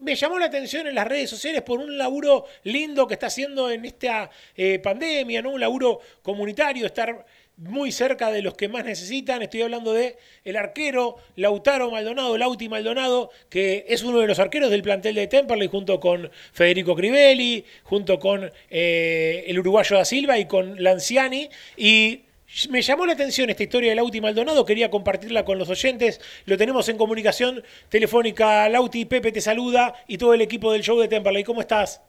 me 0.00 0.14
llamó 0.14 0.38
la 0.38 0.46
atención 0.46 0.86
en 0.86 0.94
las 0.94 1.06
redes 1.06 1.30
sociales 1.30 1.62
por 1.62 1.80
un 1.80 1.96
laburo 1.96 2.44
lindo 2.64 3.06
que 3.06 3.14
está 3.14 3.26
haciendo 3.26 3.70
en 3.70 3.84
esta 3.84 4.30
eh, 4.54 4.78
pandemia, 4.78 5.40
¿no? 5.42 5.50
Un 5.50 5.60
laburo 5.60 6.00
comunitario, 6.22 6.86
estar 6.86 7.24
muy 7.56 7.92
cerca 7.92 8.30
de 8.30 8.42
los 8.42 8.54
que 8.54 8.68
más 8.68 8.84
necesitan. 8.84 9.42
Estoy 9.42 9.62
hablando 9.62 9.92
de 9.92 10.16
el 10.44 10.56
arquero 10.56 11.16
Lautaro 11.36 11.90
Maldonado, 11.90 12.36
Lauti 12.36 12.68
Maldonado, 12.68 13.30
que 13.48 13.84
es 13.88 14.02
uno 14.02 14.18
de 14.18 14.26
los 14.26 14.38
arqueros 14.38 14.70
del 14.70 14.82
plantel 14.82 15.14
de 15.14 15.26
Temperley, 15.26 15.68
junto 15.68 16.00
con 16.00 16.30
Federico 16.52 16.94
Crivelli, 16.94 17.64
junto 17.84 18.18
con 18.18 18.50
eh, 18.70 19.44
el 19.46 19.58
uruguayo 19.58 19.96
da 19.96 20.04
Silva 20.04 20.38
y 20.38 20.46
con 20.46 20.82
Lanciani. 20.82 21.48
Y 21.76 22.22
me 22.70 22.82
llamó 22.82 23.06
la 23.06 23.12
atención 23.12 23.50
esta 23.50 23.62
historia 23.62 23.90
de 23.90 23.96
Lauti 23.96 24.20
Maldonado, 24.20 24.64
quería 24.64 24.90
compartirla 24.90 25.44
con 25.44 25.58
los 25.58 25.68
oyentes. 25.70 26.20
Lo 26.46 26.56
tenemos 26.56 26.88
en 26.88 26.98
comunicación 26.98 27.62
telefónica. 27.88 28.68
Lauti, 28.68 29.04
Pepe 29.04 29.32
te 29.32 29.40
saluda 29.40 29.94
y 30.08 30.18
todo 30.18 30.34
el 30.34 30.40
equipo 30.40 30.72
del 30.72 30.82
show 30.82 30.98
de 30.98 31.08
Temperley. 31.08 31.44
¿Cómo 31.44 31.60
estás? 31.60 32.02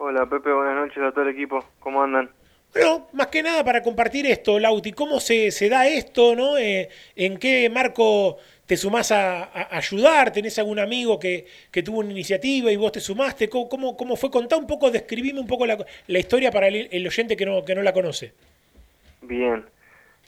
Hola 0.00 0.26
Pepe, 0.26 0.52
buenas 0.52 0.76
noches 0.76 1.02
a 1.02 1.10
todo 1.10 1.22
el 1.22 1.30
equipo. 1.30 1.64
¿Cómo 1.80 2.02
andan? 2.02 2.30
Bueno, 2.72 3.08
más 3.12 3.28
que 3.28 3.42
nada 3.42 3.64
para 3.64 3.82
compartir 3.82 4.26
esto, 4.26 4.58
Lauti, 4.58 4.92
¿cómo 4.92 5.20
se, 5.20 5.50
se 5.50 5.68
da 5.68 5.88
esto, 5.88 6.36
no? 6.36 6.58
Eh, 6.58 6.88
¿En 7.16 7.38
qué 7.38 7.68
marco 7.70 8.36
te 8.66 8.76
sumás 8.76 9.10
a, 9.10 9.44
a 9.44 9.76
ayudar? 9.76 10.32
¿Tenés 10.32 10.58
algún 10.58 10.78
amigo 10.78 11.18
que, 11.18 11.46
que 11.70 11.82
tuvo 11.82 12.00
una 12.00 12.12
iniciativa 12.12 12.70
y 12.70 12.76
vos 12.76 12.92
te 12.92 13.00
sumaste? 13.00 13.48
¿Cómo, 13.48 13.68
cómo, 13.68 13.96
cómo 13.96 14.16
fue? 14.16 14.30
Contá 14.30 14.56
un 14.56 14.66
poco, 14.66 14.90
describime 14.90 15.40
un 15.40 15.46
poco 15.46 15.66
la, 15.66 15.78
la 16.06 16.18
historia 16.18 16.52
para 16.52 16.68
el, 16.68 16.88
el 16.92 17.06
oyente 17.06 17.36
que 17.36 17.46
no, 17.46 17.64
que 17.64 17.74
no 17.74 17.82
la 17.82 17.92
conoce. 17.92 18.34
Bien. 19.22 19.64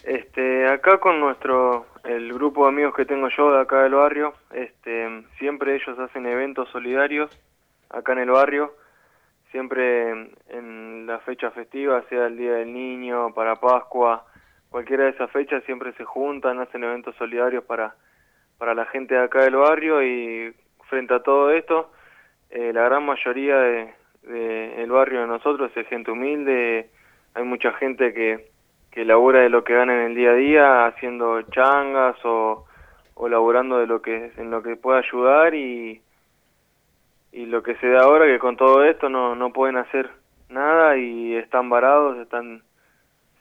Este, 0.03 0.67
acá 0.67 0.99
con 0.99 1.21
nuestro, 1.21 1.87
el 2.05 2.33
grupo 2.33 2.65
de 2.65 2.71
amigos 2.71 2.95
que 2.95 3.05
tengo 3.05 3.29
yo 3.37 3.53
de 3.53 3.61
acá 3.61 3.83
del 3.83 3.95
barrio, 3.95 4.35
este, 4.55 5.25
siempre 5.39 5.77
ellos 5.77 5.99
hacen 5.99 6.25
eventos 6.25 6.71
solidarios 6.71 7.31
acá 7.91 8.13
en 8.15 8.21
el 8.21 8.31
barrio. 8.31 8.75
Siempre 9.51 10.11
en 10.49 11.07
la 11.07 11.19
fecha 11.21 11.51
festiva, 11.51 12.03
sea 12.09 12.27
el 12.27 12.37
Día 12.37 12.55
del 12.55 12.73
Niño, 12.73 13.33
para 13.35 13.57
Pascua, 13.57 14.25
cualquiera 14.71 15.05
de 15.05 15.11
esas 15.11 15.31
fechas 15.31 15.65
siempre 15.65 15.93
se 15.95 16.05
juntan, 16.05 16.61
hacen 16.61 16.85
eventos 16.85 17.15
solidarios 17.17 17.65
para, 17.65 17.95
para 18.59 18.75
la 18.75 18.87
gente 18.87 19.15
de 19.15 19.23
acá 19.23 19.45
del 19.45 19.57
barrio 19.57 20.03
y 20.03 20.55
frente 20.89 21.15
a 21.15 21.23
todo 21.23 21.51
esto, 21.51 21.93
eh, 22.51 22.73
la 22.73 22.85
gran 22.85 23.05
mayoría 23.05 23.57
de, 23.57 23.95
de 24.23 24.83
el 24.83 24.91
barrio 24.91 25.23
de 25.23 25.27
nosotros 25.27 25.71
es 25.75 25.87
gente 25.89 26.11
humilde, 26.11 26.91
hay 27.35 27.45
mucha 27.45 27.73
gente 27.73 28.13
que, 28.13 28.51
que 28.91 29.05
labura 29.05 29.41
de 29.41 29.51
lo 29.51 29.65
que 29.65 29.75
gana 29.75 29.95
en 29.95 30.11
el 30.11 30.15
día 30.15 30.31
a 30.31 30.35
día, 30.35 30.87
haciendo 30.87 31.43
changas 31.43 32.17
o, 32.25 32.67
o 33.15 33.29
laburando 33.29 33.79
de 33.79 33.87
lo 33.87 34.03
que 34.03 34.33
en 34.37 34.51
lo 34.51 34.63
que 34.63 34.77
pueda 34.77 34.99
ayudar 34.99 35.55
y, 35.55 36.03
y 37.33 37.47
lo 37.47 37.63
que 37.63 37.77
se 37.77 37.89
da 37.89 38.03
ahora 38.03 38.27
que 38.27 38.39
con 38.39 38.57
todo 38.57 38.85
esto 38.85 39.09
no, 39.09 39.35
no 39.35 39.53
pueden 39.53 39.77
hacer 39.77 40.11
nada 40.49 40.97
y 40.97 41.35
están 41.35 41.71
varados, 41.71 42.19
están 42.19 42.63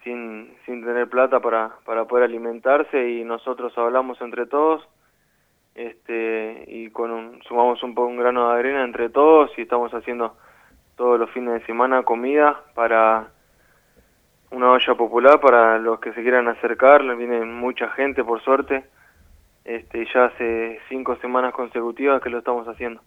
sin, 0.03 0.53
sin 0.65 0.83
tener 0.83 1.09
plata 1.09 1.39
para, 1.39 1.75
para 1.85 2.05
poder 2.05 2.25
alimentarse 2.25 3.09
y 3.09 3.23
nosotros 3.23 3.77
hablamos 3.77 4.21
entre 4.21 4.45
todos 4.45 4.87
este 5.75 6.65
y 6.67 6.89
con 6.89 7.11
un, 7.11 7.41
sumamos 7.43 7.81
un 7.83 7.95
poco 7.95 8.09
un 8.09 8.17
grano 8.17 8.51
de 8.51 8.59
arena 8.59 8.83
entre 8.83 9.09
todos 9.09 9.51
y 9.57 9.61
estamos 9.61 9.93
haciendo 9.93 10.35
todos 10.95 11.19
los 11.19 11.29
fines 11.31 11.53
de 11.53 11.65
semana 11.65 12.03
comida 12.03 12.61
para 12.75 13.29
una 14.51 14.71
olla 14.71 14.95
popular 14.95 15.39
para 15.39 15.77
los 15.77 15.99
que 15.99 16.11
se 16.13 16.21
quieran 16.21 16.47
acercar, 16.47 17.03
viene 17.15 17.45
mucha 17.45 17.89
gente 17.89 18.23
por 18.23 18.41
suerte, 18.41 18.83
este, 19.63 20.05
ya 20.13 20.25
hace 20.25 20.79
cinco 20.89 21.15
semanas 21.17 21.53
consecutivas 21.53 22.21
que 22.21 22.29
lo 22.29 22.39
estamos 22.39 22.67
haciendo. 22.67 23.01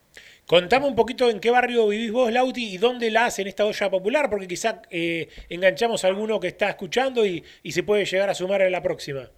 Contame 0.53 0.85
un 0.87 0.95
poquito 0.95 1.31
en 1.31 1.41
qué 1.41 1.51
barrio 1.51 1.89
vivís 1.89 2.13
vos, 2.13 2.31
Lauti, 2.31 2.75
y 2.75 2.77
dónde 2.77 3.11
la 3.11 3.25
hacen 3.25 3.47
esta 3.47 3.65
olla 3.65 3.89
popular, 3.91 4.29
porque 4.29 4.47
quizá 4.47 4.83
eh, 4.91 5.27
enganchamos 5.49 6.05
a 6.05 6.09
alguno 6.09 6.39
que 6.41 6.49
está 6.49 6.69
escuchando 6.69 7.25
y, 7.25 7.41
se 7.71 7.83
puede 7.83 8.05
llegar 8.05 8.29
a 8.29 8.35
sumar 8.35 8.61
en 8.61 8.71
la 8.71 8.83
próxima. 8.83 9.31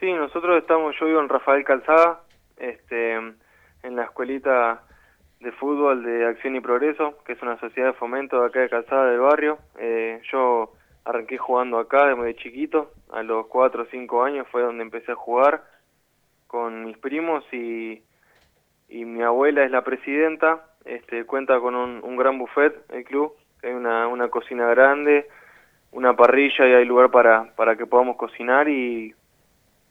Sí, 0.00 0.10
nosotros 0.10 0.56
estamos, 0.56 0.96
yo 0.98 1.04
vivo 1.04 1.20
en 1.20 1.28
Rafael 1.28 1.62
Calzada, 1.64 2.22
este, 2.56 3.16
en 3.16 3.96
la 3.96 4.04
escuelita 4.04 4.82
de 5.40 5.52
fútbol 5.52 6.02
de 6.04 6.24
Acción 6.24 6.56
y 6.56 6.60
Progreso, 6.60 7.18
que 7.26 7.34
es 7.34 7.42
una 7.42 7.60
sociedad 7.60 7.88
de 7.88 7.98
fomento 7.98 8.40
de 8.40 8.46
acá 8.46 8.60
de 8.60 8.70
Calzada 8.70 9.10
del 9.10 9.20
barrio. 9.20 9.58
Eh, 9.78 10.22
yo 10.32 10.72
arranqué 11.04 11.36
jugando 11.36 11.78
acá 11.78 12.06
de 12.06 12.14
muy 12.14 12.34
chiquito, 12.36 12.92
a 13.12 13.22
los 13.22 13.46
4 13.48 13.82
o 13.82 13.84
5 13.84 14.24
años 14.24 14.46
fue 14.50 14.62
donde 14.62 14.84
empecé 14.84 15.12
a 15.12 15.16
jugar 15.16 15.64
con 16.46 16.86
mis 16.86 16.96
primos 16.96 17.44
y, 17.52 18.00
y 18.92 19.06
mi 19.06 19.22
abuela 19.22 19.64
es 19.64 19.70
la 19.70 19.82
presidenta, 19.82 20.66
este, 20.84 21.24
cuenta 21.24 21.58
con 21.60 21.74
un, 21.74 22.04
un 22.04 22.14
gran 22.16 22.38
buffet 22.38 22.74
el 22.90 23.04
club, 23.04 23.32
hay 23.62 23.70
una, 23.70 24.06
una 24.06 24.28
cocina 24.28 24.66
grande, 24.68 25.28
una 25.92 26.14
parrilla 26.14 26.68
y 26.68 26.74
hay 26.74 26.84
lugar 26.84 27.10
para, 27.10 27.54
para 27.56 27.74
que 27.76 27.86
podamos 27.86 28.16
cocinar 28.16 28.68
y, 28.68 29.14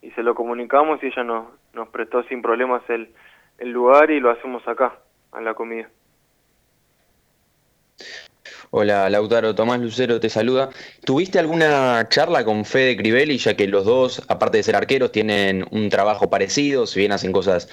y 0.02 0.10
se 0.12 0.22
lo 0.22 0.36
comunicamos 0.36 1.02
y 1.02 1.06
ella 1.06 1.24
nos, 1.24 1.46
nos 1.72 1.88
prestó 1.88 2.22
sin 2.24 2.42
problemas 2.42 2.82
el, 2.88 3.10
el 3.58 3.70
lugar 3.70 4.12
y 4.12 4.20
lo 4.20 4.30
hacemos 4.30 4.66
acá, 4.68 4.94
a 5.32 5.40
la 5.40 5.54
comida. 5.54 5.88
Hola 8.70 9.10
Lautaro, 9.10 9.52
Tomás 9.54 9.80
Lucero 9.80 10.20
te 10.20 10.28
saluda. 10.28 10.70
¿Tuviste 11.04 11.40
alguna 11.40 12.08
charla 12.08 12.44
con 12.44 12.64
Fede 12.64 12.96
Crivelli, 12.96 13.36
ya 13.36 13.56
que 13.56 13.66
los 13.66 13.84
dos, 13.84 14.24
aparte 14.28 14.58
de 14.58 14.62
ser 14.62 14.76
arqueros, 14.76 15.10
tienen 15.10 15.64
un 15.72 15.88
trabajo 15.90 16.30
parecido, 16.30 16.86
si 16.86 17.00
bien 17.00 17.10
hacen 17.10 17.32
cosas 17.32 17.68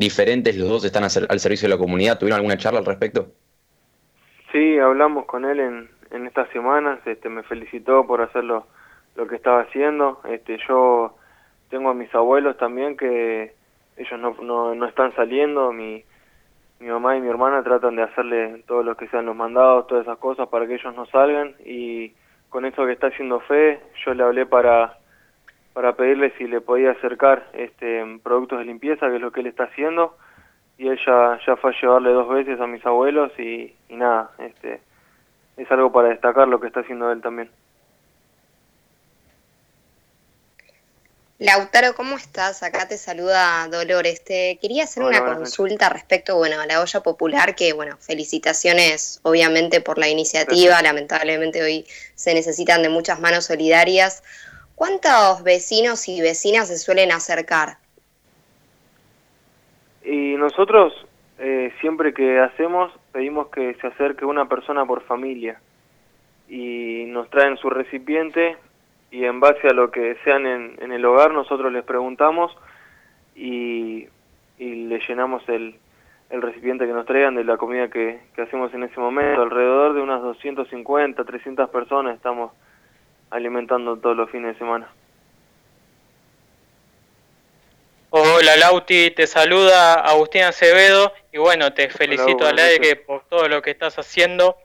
diferentes, 0.00 0.56
los 0.56 0.68
dos 0.68 0.84
están 0.84 1.04
al 1.04 1.38
servicio 1.38 1.68
de 1.68 1.74
la 1.74 1.78
comunidad? 1.78 2.18
¿Tuvieron 2.18 2.38
alguna 2.38 2.56
charla 2.56 2.80
al 2.80 2.86
respecto? 2.86 3.28
Sí, 4.50 4.78
hablamos 4.78 5.26
con 5.26 5.44
él 5.44 5.60
en, 5.60 5.90
en 6.10 6.26
estas 6.26 6.48
semanas, 6.50 6.98
este, 7.06 7.28
me 7.28 7.42
felicitó 7.44 8.06
por 8.06 8.22
hacer 8.22 8.42
lo, 8.44 8.66
que 9.28 9.36
estaba 9.36 9.60
haciendo. 9.60 10.20
Este, 10.24 10.58
yo 10.66 11.14
tengo 11.68 11.90
a 11.90 11.94
mis 11.94 12.12
abuelos 12.14 12.56
también 12.56 12.96
que 12.96 13.52
ellos 13.98 14.18
no, 14.18 14.34
no, 14.42 14.74
no 14.74 14.86
están 14.86 15.14
saliendo, 15.14 15.72
mi, 15.72 16.02
mi 16.80 16.88
mamá 16.88 17.16
y 17.16 17.20
mi 17.20 17.28
hermana 17.28 17.62
tratan 17.62 17.96
de 17.96 18.02
hacerle 18.02 18.64
todo 18.66 18.82
lo 18.82 18.96
que 18.96 19.08
sean 19.08 19.26
los 19.26 19.36
mandados, 19.36 19.86
todas 19.86 20.04
esas 20.06 20.18
cosas 20.18 20.48
para 20.48 20.66
que 20.66 20.76
ellos 20.76 20.94
no 20.96 21.04
salgan 21.06 21.54
y 21.64 22.14
con 22.48 22.64
eso 22.64 22.86
que 22.86 22.92
está 22.92 23.08
haciendo 23.08 23.40
Fe, 23.40 23.78
yo 24.04 24.14
le 24.14 24.22
hablé 24.22 24.46
para 24.46 24.98
para 25.72 25.94
pedirle 25.94 26.32
si 26.36 26.46
le 26.46 26.60
podía 26.60 26.92
acercar 26.92 27.48
este 27.52 28.04
productos 28.22 28.58
de 28.58 28.64
limpieza, 28.64 29.08
que 29.08 29.16
es 29.16 29.22
lo 29.22 29.32
que 29.32 29.40
él 29.40 29.46
está 29.46 29.64
haciendo, 29.64 30.16
y 30.78 30.88
él 30.88 30.98
ya, 31.06 31.38
ya 31.46 31.56
fue 31.56 31.70
a 31.70 31.80
llevarle 31.80 32.10
dos 32.10 32.28
veces 32.28 32.60
a 32.60 32.66
mis 32.66 32.84
abuelos 32.84 33.32
y, 33.38 33.74
y 33.88 33.96
nada, 33.96 34.30
este 34.38 34.80
es 35.56 35.70
algo 35.70 35.92
para 35.92 36.08
destacar 36.08 36.48
lo 36.48 36.60
que 36.60 36.68
está 36.68 36.80
haciendo 36.80 37.12
él 37.12 37.20
también. 37.20 37.50
Lautaro, 41.40 41.94
¿cómo 41.94 42.16
estás? 42.16 42.62
Acá 42.62 42.86
te 42.86 42.98
saluda 42.98 43.66
Dolores. 43.68 44.22
Te 44.22 44.58
quería 44.60 44.84
hacer 44.84 45.02
Hola, 45.02 45.22
una 45.22 45.36
consulta 45.36 45.88
respecto, 45.88 46.36
bueno, 46.36 46.60
a 46.60 46.66
la 46.66 46.82
olla 46.82 47.00
popular, 47.00 47.54
que 47.54 47.72
bueno, 47.72 47.96
felicitaciones 47.98 49.20
obviamente 49.22 49.80
por 49.80 49.96
la 49.96 50.08
iniciativa. 50.08 50.82
Lamentablemente 50.82 51.62
hoy 51.62 51.86
se 52.14 52.34
necesitan 52.34 52.82
de 52.82 52.90
muchas 52.90 53.20
manos 53.20 53.46
solidarias. 53.46 54.22
¿Cuántos 54.80 55.42
vecinos 55.44 56.08
y 56.08 56.22
vecinas 56.22 56.68
se 56.68 56.78
suelen 56.78 57.12
acercar? 57.12 57.76
Y 60.02 60.36
nosotros 60.38 60.94
eh, 61.38 61.70
siempre 61.82 62.14
que 62.14 62.38
hacemos 62.38 62.90
pedimos 63.12 63.48
que 63.48 63.74
se 63.74 63.88
acerque 63.88 64.24
una 64.24 64.48
persona 64.48 64.86
por 64.86 65.02
familia 65.02 65.60
y 66.48 67.04
nos 67.08 67.28
traen 67.28 67.58
su 67.58 67.68
recipiente 67.68 68.56
y 69.10 69.26
en 69.26 69.38
base 69.38 69.68
a 69.68 69.74
lo 69.74 69.90
que 69.90 70.16
sean 70.24 70.46
en, 70.46 70.78
en 70.80 70.92
el 70.92 71.04
hogar 71.04 71.34
nosotros 71.34 71.70
les 71.70 71.84
preguntamos 71.84 72.50
y, 73.36 74.08
y 74.58 74.74
le 74.86 74.98
llenamos 75.06 75.46
el, 75.50 75.74
el 76.30 76.40
recipiente 76.40 76.86
que 76.86 76.94
nos 76.94 77.04
traigan 77.04 77.34
de 77.34 77.44
la 77.44 77.58
comida 77.58 77.88
que, 77.90 78.18
que 78.34 78.40
hacemos 78.40 78.72
en 78.72 78.84
ese 78.84 78.98
momento. 78.98 79.42
Alrededor 79.42 79.92
de 79.92 80.00
unas 80.00 80.22
250, 80.22 81.22
300 81.22 81.68
personas 81.68 82.16
estamos 82.16 82.52
alimentando 83.30 83.96
todos 83.96 84.16
los 84.16 84.30
fines 84.30 84.54
de 84.54 84.58
semana. 84.58 84.88
Hola 88.12 88.56
Lauti, 88.56 89.12
te 89.12 89.28
saluda 89.28 89.94
Agustín 89.94 90.42
Acevedo 90.42 91.12
y 91.32 91.38
bueno, 91.38 91.72
te 91.72 91.88
felicito 91.90 92.38
buenas 92.38 92.52
al 92.52 92.58
aire 92.58 92.88
noches. 92.88 93.06
por 93.06 93.24
todo 93.28 93.48
lo 93.48 93.62
que 93.62 93.70
estás 93.70 93.96
haciendo, 94.00 94.56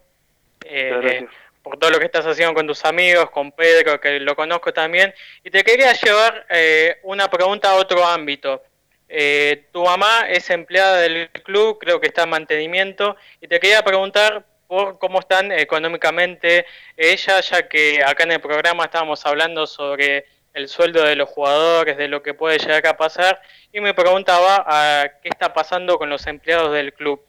eh, 0.63 1.27
por 1.61 1.77
todo 1.77 1.91
lo 1.91 1.99
que 1.99 2.05
estás 2.05 2.25
haciendo 2.25 2.55
con 2.55 2.65
tus 2.65 2.83
amigos, 2.85 3.29
con 3.29 3.51
Pedro, 3.51 4.01
que 4.01 4.19
lo 4.19 4.35
conozco 4.35 4.73
también. 4.73 5.13
Y 5.43 5.51
te 5.51 5.63
quería 5.63 5.93
llevar 5.93 6.47
eh, 6.49 6.97
una 7.03 7.29
pregunta 7.29 7.69
a 7.69 7.75
otro 7.75 8.03
ámbito. 8.03 8.63
Eh, 9.07 9.65
tu 9.71 9.83
mamá 9.83 10.27
es 10.27 10.49
empleada 10.49 10.97
del 10.97 11.29
club, 11.43 11.77
creo 11.79 12.01
que 12.01 12.07
está 12.07 12.23
en 12.23 12.29
mantenimiento, 12.29 13.15
y 13.41 13.47
te 13.47 13.59
quería 13.59 13.83
preguntar 13.83 14.43
por 14.67 14.97
cómo 14.99 15.19
están 15.19 15.51
económicamente 15.51 16.65
ella, 16.97 17.39
ya 17.41 17.67
que 17.67 18.03
acá 18.03 18.23
en 18.23 18.33
el 18.33 18.41
programa 18.41 18.85
estábamos 18.85 19.25
hablando 19.25 19.67
sobre 19.67 20.25
el 20.53 20.67
sueldo 20.67 21.03
de 21.03 21.15
los 21.15 21.29
jugadores, 21.29 21.97
de 21.97 22.07
lo 22.07 22.23
que 22.23 22.33
puede 22.33 22.57
llegar 22.57 22.87
a 22.87 22.97
pasar, 22.97 23.41
y 23.73 23.81
me 23.81 23.93
preguntaba 23.93 24.63
a 24.65 25.09
qué 25.21 25.29
está 25.29 25.53
pasando 25.53 25.97
con 25.97 26.09
los 26.09 26.25
empleados 26.27 26.71
del 26.71 26.93
club. 26.93 27.21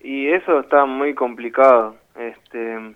Y 0.00 0.28
eso 0.28 0.60
está 0.60 0.84
muy 0.84 1.14
complicado. 1.14 1.96
Este, 2.16 2.94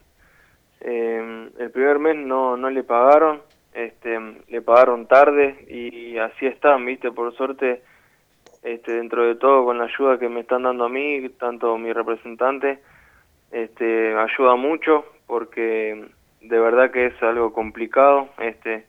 eh, 0.83 1.51
el 1.59 1.71
primer 1.73 1.99
mes 1.99 2.17
no, 2.17 2.57
no 2.57 2.71
le 2.71 2.85
pagaron, 2.85 3.43
este, 3.75 4.19
le 4.49 4.63
pagaron 4.63 5.07
tarde 5.07 5.65
y 5.69 6.17
así 6.19 6.47
están, 6.47 6.87
viste, 6.87 7.11
por 7.11 7.35
suerte, 7.37 7.83
este, 8.63 8.93
dentro 8.93 9.25
de 9.25 9.37
todo 9.37 9.65
con 9.65 9.79
la 9.79 9.85
ayuda 9.85 10.19
que 10.19 10.29
me 10.29 10.41
están 10.41 10.65
dando 10.65 10.85
a 10.85 10.89
mí, 10.89 11.29
tanto 11.39 11.79
mi 11.79 11.93
representante, 11.93 12.81
este, 13.51 14.15
ayuda 14.15 14.57
mucho 14.57 15.05
porque 15.27 16.09
de 16.41 16.61
verdad 16.61 16.91
que 16.91 17.07
es 17.07 17.23
algo 17.23 17.53
complicado. 17.53 18.29
Este, 18.39 18.87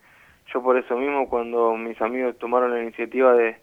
yo 0.53 0.61
por 0.61 0.77
eso 0.77 0.97
mismo 0.97 1.29
cuando 1.29 1.75
mis 1.77 1.99
amigos 2.01 2.37
tomaron 2.37 2.71
la 2.71 2.81
iniciativa 2.81 3.33
de, 3.33 3.57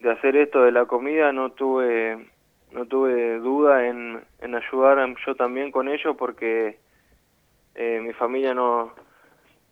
de 0.00 0.10
hacer 0.10 0.36
esto 0.36 0.62
de 0.62 0.72
la 0.72 0.86
comida 0.86 1.32
no 1.32 1.50
tuve 1.50 2.26
no 2.72 2.86
tuve 2.86 3.38
duda 3.38 3.88
en, 3.88 4.20
en 4.40 4.54
ayudar 4.54 5.12
yo 5.26 5.34
también 5.34 5.72
con 5.72 5.88
ello 5.88 6.16
porque 6.16 6.78
eh, 7.74 8.00
mi 8.00 8.12
familia 8.12 8.54
no 8.54 8.92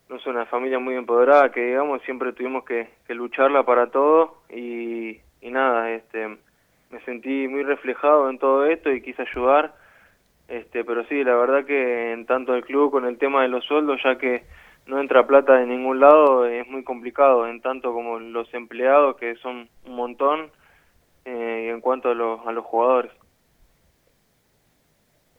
no 0.08 0.16
es 0.16 0.26
una 0.26 0.46
familia 0.46 0.78
muy 0.78 0.94
empoderada 0.94 1.52
que 1.52 1.64
digamos 1.64 2.02
siempre 2.02 2.32
tuvimos 2.32 2.64
que, 2.64 2.88
que 3.06 3.14
lucharla 3.14 3.62
para 3.64 3.90
todo 3.90 4.42
y, 4.50 5.20
y 5.40 5.50
nada 5.50 5.90
este 5.90 6.38
me 6.90 7.00
sentí 7.04 7.48
muy 7.48 7.62
reflejado 7.62 8.30
en 8.30 8.38
todo 8.38 8.66
esto 8.66 8.90
y 8.90 9.02
quise 9.02 9.22
ayudar 9.22 9.74
este 10.48 10.84
pero 10.84 11.04
sí 11.06 11.22
la 11.24 11.34
verdad 11.34 11.64
que 11.64 12.12
en 12.12 12.26
tanto 12.26 12.54
el 12.54 12.64
club 12.64 12.90
con 12.90 13.04
el 13.04 13.18
tema 13.18 13.42
de 13.42 13.48
los 13.48 13.64
sueldos 13.64 14.00
ya 14.02 14.16
que 14.18 14.44
no 14.86 15.00
entra 15.00 15.26
plata 15.26 15.56
de 15.56 15.66
ningún 15.66 16.00
lado 16.00 16.46
es 16.46 16.66
muy 16.66 16.82
complicado 16.82 17.46
en 17.46 17.60
tanto 17.60 17.92
como 17.92 18.18
los 18.18 18.52
empleados 18.54 19.16
que 19.16 19.36
son 19.36 19.68
un 19.84 19.94
montón 19.94 20.50
eh, 21.24 21.64
y 21.66 21.68
en 21.68 21.80
cuanto 21.82 22.10
a 22.10 22.14
los, 22.14 22.40
a 22.46 22.52
los 22.52 22.64
jugadores. 22.64 23.12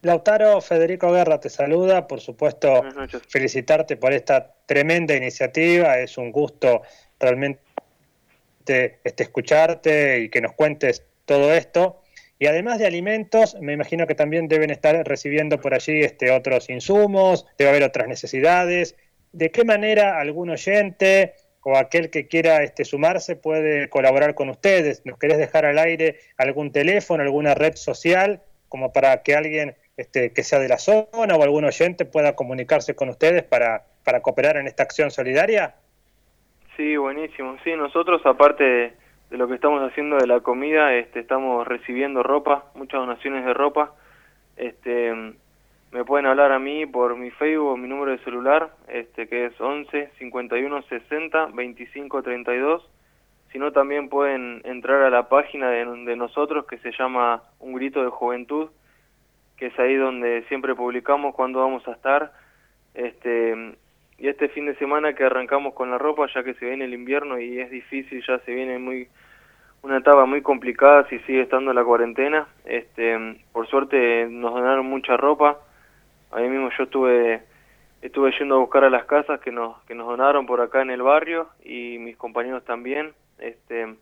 Lautaro, 0.01 0.61
Federico 0.61 1.11
Guerra 1.11 1.39
te 1.39 1.49
saluda, 1.49 2.07
por 2.07 2.21
supuesto, 2.21 2.83
felicitarte 3.27 3.97
por 3.97 4.13
esta 4.13 4.53
tremenda 4.65 5.15
iniciativa, 5.15 5.97
es 5.97 6.17
un 6.17 6.31
gusto 6.31 6.83
realmente 7.19 7.59
este, 8.65 9.23
escucharte 9.23 10.19
y 10.19 10.29
que 10.29 10.41
nos 10.41 10.53
cuentes 10.53 11.03
todo 11.25 11.53
esto. 11.53 12.01
Y 12.39 12.47
además 12.47 12.79
de 12.79 12.87
alimentos, 12.87 13.57
me 13.59 13.73
imagino 13.73 14.07
que 14.07 14.15
también 14.15 14.47
deben 14.47 14.69
estar 14.69 14.95
recibiendo 15.05 15.59
por 15.59 15.73
allí 15.73 16.01
este, 16.01 16.31
otros 16.31 16.69
insumos, 16.69 17.45
debe 17.57 17.71
haber 17.71 17.83
otras 17.83 18.07
necesidades. 18.07 18.95
¿De 19.33 19.51
qué 19.51 19.65
manera 19.65 20.19
algún 20.19 20.49
oyente 20.49 21.33
o 21.61 21.75
aquel 21.75 22.09
que 22.09 22.27
quiera 22.27 22.63
este, 22.63 22.85
sumarse 22.85 23.35
puede 23.35 23.89
colaborar 23.89 24.35
con 24.35 24.49
ustedes? 24.49 25.01
¿Nos 25.05 25.19
querés 25.19 25.37
dejar 25.37 25.65
al 25.65 25.77
aire 25.77 26.19
algún 26.37 26.71
teléfono, 26.71 27.23
alguna 27.23 27.55
red 27.55 27.75
social, 27.75 28.41
como 28.69 28.93
para 28.93 29.21
que 29.21 29.35
alguien 29.35 29.75
este, 29.97 30.31
que 30.31 30.43
sea 30.43 30.59
de 30.59 30.69
la 30.69 30.77
zona 30.77 31.35
o 31.35 31.43
algún 31.43 31.65
oyente 31.65 32.05
pueda 32.05 32.35
comunicarse 32.35 32.95
con 32.95 33.09
ustedes 33.09 33.43
para, 33.43 33.85
para 34.05 34.21
cooperar 34.21 34.55
en 34.55 34.67
esta 34.67 34.83
acción 34.83 35.11
solidaria? 35.11 35.75
Sí, 36.79 36.95
buenísimo. 36.95 37.57
Sí, 37.65 37.75
nosotros 37.75 38.25
aparte 38.25 38.95
de, 39.29 39.37
lo 39.37 39.49
que 39.49 39.55
estamos 39.55 39.83
haciendo 39.83 40.15
de 40.15 40.25
la 40.25 40.39
comida, 40.39 40.95
este, 40.95 41.19
estamos 41.19 41.67
recibiendo 41.67 42.23
ropa, 42.23 42.71
muchas 42.73 43.01
donaciones 43.01 43.43
de 43.43 43.53
ropa. 43.53 43.91
Este, 44.55 45.13
me 45.91 46.05
pueden 46.05 46.25
hablar 46.25 46.53
a 46.53 46.59
mí 46.59 46.85
por 46.85 47.17
mi 47.17 47.31
Facebook 47.31 47.77
mi 47.77 47.89
número 47.89 48.11
de 48.11 48.19
celular, 48.19 48.69
este, 48.87 49.27
que 49.27 49.47
es 49.47 49.59
11 49.59 50.11
51 50.19 50.81
60 50.83 51.47
25 51.47 52.23
32. 52.23 52.89
Si 53.51 53.59
no, 53.59 53.73
también 53.73 54.07
pueden 54.07 54.61
entrar 54.63 55.01
a 55.01 55.09
la 55.09 55.27
página 55.27 55.69
de, 55.71 55.83
de 55.83 56.15
nosotros 56.15 56.65
que 56.65 56.77
se 56.77 56.93
llama 56.97 57.43
Un 57.59 57.73
Grito 57.73 58.01
de 58.01 58.09
Juventud, 58.09 58.69
que 59.57 59.65
es 59.65 59.77
ahí 59.79 59.97
donde 59.97 60.45
siempre 60.47 60.75
publicamos 60.75 61.35
cuándo 61.35 61.59
vamos 61.59 61.85
a 61.89 61.91
estar. 61.91 62.31
Este, 62.93 63.75
y 64.19 64.27
este 64.27 64.49
fin 64.49 64.65
de 64.65 64.75
semana 64.75 65.13
que 65.13 65.23
arrancamos 65.23 65.73
con 65.73 65.89
la 65.91 65.97
ropa, 65.97 66.27
ya 66.33 66.43
que 66.43 66.53
se 66.55 66.65
viene 66.65 66.85
el 66.85 66.93
invierno 66.93 67.39
y 67.39 67.59
es 67.59 67.71
difícil, 67.71 68.23
ya 68.27 68.39
se 68.39 68.53
viene 68.53 68.77
muy 68.77 69.07
una 69.81 69.99
etapa 69.99 70.25
muy 70.25 70.41
complicada 70.41 71.07
si 71.07 71.19
sigue 71.19 71.41
estando 71.41 71.71
la 71.73 71.85
cuarentena. 71.85 72.47
Este, 72.65 73.17
por 73.53 73.67
suerte 73.67 74.27
nos 74.29 74.53
donaron 74.53 74.85
mucha 74.85 75.15
ropa. 75.15 75.59
Ahí 76.31 76.49
mismo 76.49 76.69
yo 76.77 76.83
estuve 76.83 77.43
estuve 78.01 78.31
yendo 78.37 78.55
a 78.55 78.59
buscar 78.59 78.83
a 78.83 78.89
las 78.89 79.05
casas 79.05 79.39
que 79.39 79.51
nos 79.51 79.81
que 79.83 79.95
nos 79.95 80.07
donaron 80.07 80.45
por 80.45 80.59
acá 80.59 80.81
en 80.81 80.89
el 80.89 81.01
barrio 81.01 81.47
y 81.63 81.97
mis 81.99 82.17
compañeros 82.17 82.65
también. 82.65 83.13
Este, 83.37 83.95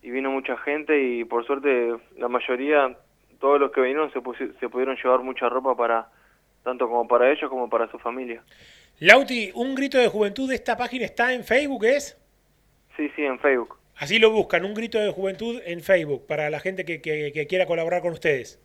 y 0.00 0.10
vino 0.10 0.30
mucha 0.30 0.56
gente 0.56 0.98
y 0.98 1.24
por 1.24 1.44
suerte 1.44 1.94
la 2.16 2.28
mayoría 2.28 2.96
todos 3.38 3.60
los 3.60 3.70
que 3.70 3.82
vinieron 3.82 4.10
se, 4.12 4.20
se 4.58 4.68
pudieron 4.70 4.96
llevar 4.96 5.20
mucha 5.20 5.50
ropa 5.50 5.76
para 5.76 6.06
tanto 6.64 6.88
como 6.88 7.06
para 7.06 7.30
ellos 7.30 7.50
como 7.50 7.68
para 7.68 7.86
su 7.88 7.98
familia. 7.98 8.42
Lauti, 9.02 9.50
un 9.56 9.74
grito 9.74 9.98
de 9.98 10.06
juventud 10.06 10.48
de 10.48 10.54
esta 10.54 10.76
página 10.76 11.04
está 11.04 11.32
en 11.32 11.42
Facebook, 11.42 11.84
¿es? 11.84 12.16
Sí, 12.96 13.10
sí, 13.16 13.24
en 13.24 13.36
Facebook. 13.40 13.76
Así 13.96 14.20
lo 14.20 14.30
buscan, 14.30 14.64
un 14.64 14.74
grito 14.74 14.96
de 14.96 15.10
juventud 15.10 15.60
en 15.64 15.80
Facebook 15.80 16.24
para 16.28 16.48
la 16.50 16.60
gente 16.60 16.84
que, 16.84 17.02
que 17.02 17.46
quiera 17.48 17.66
colaborar 17.66 18.00
con 18.00 18.12
ustedes. 18.12 18.60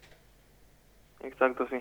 Exacto, 1.23 1.67
sí 1.71 1.77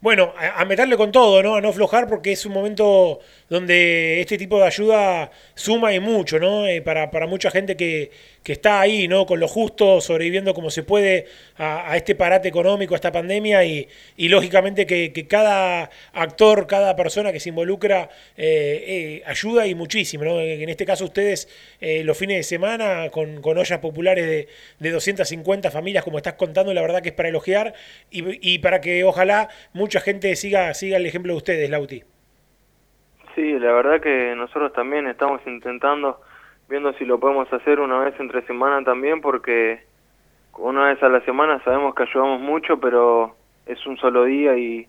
bueno, 0.00 0.32
a, 0.38 0.64
meterle 0.64 0.96
con 0.96 1.12
todo, 1.12 1.42
¿no? 1.42 1.56
A 1.56 1.60
no 1.60 1.68
aflojar 1.68 2.08
porque 2.08 2.32
es 2.32 2.46
un 2.46 2.52
momento 2.52 3.20
donde 3.50 4.22
este 4.22 4.38
tipo 4.38 4.58
de 4.58 4.64
ayuda 4.64 5.30
suma 5.54 5.92
y 5.92 6.00
mucho, 6.00 6.38
¿no? 6.38 6.66
Eh, 6.66 6.80
para, 6.80 7.10
para, 7.10 7.26
mucha 7.26 7.50
gente 7.50 7.76
que, 7.76 8.10
que, 8.42 8.52
está 8.52 8.80
ahí, 8.80 9.08
¿no? 9.08 9.26
Con 9.26 9.40
lo 9.40 9.46
justo, 9.46 10.00
sobreviviendo 10.00 10.54
como 10.54 10.70
se 10.70 10.84
puede 10.84 11.26
a, 11.58 11.94
este 11.98 12.14
parate 12.14 12.48
económico, 12.48 12.94
a 12.94 12.96
esta 12.96 13.12
pandemia 13.12 13.62
y, 13.64 13.88
lógicamente 14.16 14.86
que, 14.86 15.12
que, 15.12 15.26
cada 15.26 15.90
actor, 16.14 16.66
cada 16.66 16.96
persona 16.96 17.30
que 17.30 17.40
se 17.40 17.50
involucra 17.50 18.08
eh, 18.38 18.84
eh, 18.86 19.22
ayuda 19.26 19.66
y 19.66 19.74
muchísimo, 19.74 20.24
¿no? 20.24 20.40
En 20.40 20.68
este 20.70 20.86
caso 20.86 21.04
ustedes 21.04 21.46
los 21.80 22.16
fines 22.16 22.38
de 22.38 22.42
semana 22.42 23.10
con, 23.10 23.42
con 23.42 23.58
ollas 23.58 23.78
populares 23.80 24.26
de, 24.26 24.48
de, 24.78 24.90
250 24.90 25.70
familias, 25.70 26.04
como 26.04 26.16
estás 26.16 26.34
contando, 26.34 26.72
la 26.72 26.80
verdad 26.80 27.02
que 27.02 27.10
es 27.10 27.14
para 27.14 27.28
elogiar 27.28 27.74
y, 28.10 28.54
y 28.54 28.58
para 28.60 28.80
que 28.80 29.04
ojalá 29.04 29.48
mucha 29.90 30.02
gente 30.02 30.36
siga, 30.36 30.72
siga 30.72 30.98
el 30.98 31.06
ejemplo 31.06 31.32
de 31.32 31.38
ustedes, 31.38 31.68
Lauti. 31.68 32.04
Sí, 33.34 33.58
la 33.58 33.72
verdad 33.72 34.00
que 34.00 34.36
nosotros 34.36 34.72
también 34.72 35.08
estamos 35.08 35.40
intentando, 35.48 36.20
viendo 36.68 36.92
si 36.92 37.04
lo 37.04 37.18
podemos 37.18 37.52
hacer 37.52 37.80
una 37.80 37.98
vez 37.98 38.14
entre 38.20 38.46
semana 38.46 38.84
también, 38.84 39.20
porque 39.20 39.82
una 40.56 40.84
vez 40.90 41.02
a 41.02 41.08
la 41.08 41.20
semana 41.22 41.60
sabemos 41.64 41.96
que 41.96 42.04
ayudamos 42.04 42.40
mucho, 42.40 42.78
pero 42.78 43.34
es 43.66 43.84
un 43.84 43.96
solo 43.96 44.26
día 44.26 44.56
y, 44.56 44.86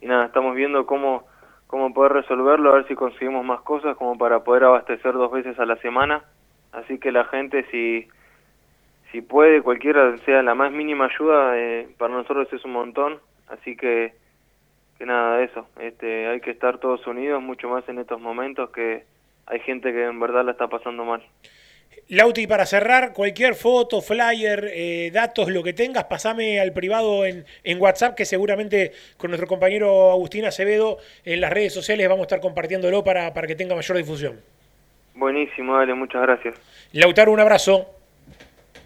nada, 0.00 0.26
estamos 0.26 0.54
viendo 0.54 0.86
cómo, 0.86 1.26
cómo 1.66 1.92
poder 1.92 2.12
resolverlo, 2.12 2.70
a 2.70 2.76
ver 2.76 2.86
si 2.86 2.94
conseguimos 2.94 3.44
más 3.44 3.62
cosas 3.62 3.96
como 3.96 4.16
para 4.16 4.44
poder 4.44 4.62
abastecer 4.62 5.14
dos 5.14 5.32
veces 5.32 5.58
a 5.58 5.66
la 5.66 5.74
semana. 5.78 6.22
Así 6.70 7.00
que 7.00 7.10
la 7.10 7.24
gente, 7.24 7.66
si, 7.72 8.06
si 9.10 9.22
puede, 9.22 9.60
cualquiera 9.60 10.16
sea 10.18 10.40
la 10.44 10.54
más 10.54 10.70
mínima 10.70 11.06
ayuda, 11.06 11.58
eh, 11.58 11.88
para 11.98 12.14
nosotros 12.14 12.46
es 12.52 12.64
un 12.64 12.74
montón. 12.74 13.18
Así 13.48 13.76
que 13.76 14.12
que 14.98 15.06
nada, 15.06 15.42
eso, 15.42 15.66
este, 15.80 16.28
hay 16.28 16.40
que 16.40 16.50
estar 16.50 16.78
todos 16.78 17.06
unidos, 17.06 17.42
mucho 17.42 17.68
más 17.68 17.88
en 17.88 17.98
estos 17.98 18.20
momentos 18.20 18.70
que 18.70 19.04
hay 19.46 19.60
gente 19.60 19.92
que 19.92 20.04
en 20.04 20.18
verdad 20.18 20.44
la 20.44 20.52
está 20.52 20.68
pasando 20.68 21.04
mal. 21.04 21.22
Lauti, 22.08 22.46
para 22.46 22.66
cerrar, 22.66 23.12
cualquier 23.12 23.54
foto, 23.54 24.00
flyer, 24.00 24.70
eh, 24.72 25.10
datos, 25.12 25.48
lo 25.50 25.62
que 25.62 25.72
tengas, 25.72 26.04
pasame 26.04 26.60
al 26.60 26.72
privado 26.72 27.24
en, 27.24 27.44
en, 27.64 27.80
WhatsApp, 27.80 28.14
que 28.14 28.24
seguramente 28.24 28.92
con 29.16 29.30
nuestro 29.30 29.48
compañero 29.48 30.12
Agustín 30.12 30.44
Acevedo 30.44 30.98
en 31.24 31.40
las 31.40 31.52
redes 31.52 31.74
sociales 31.74 32.08
vamos 32.08 32.20
a 32.20 32.26
estar 32.26 32.40
compartiéndolo 32.40 33.02
para, 33.02 33.34
para 33.34 33.46
que 33.48 33.56
tenga 33.56 33.74
mayor 33.74 33.96
difusión. 33.96 34.40
Buenísimo, 35.14 35.76
dale, 35.76 35.94
muchas 35.94 36.22
gracias. 36.22 36.54
Lautaro, 36.92 37.32
un 37.32 37.40
abrazo. 37.40 37.86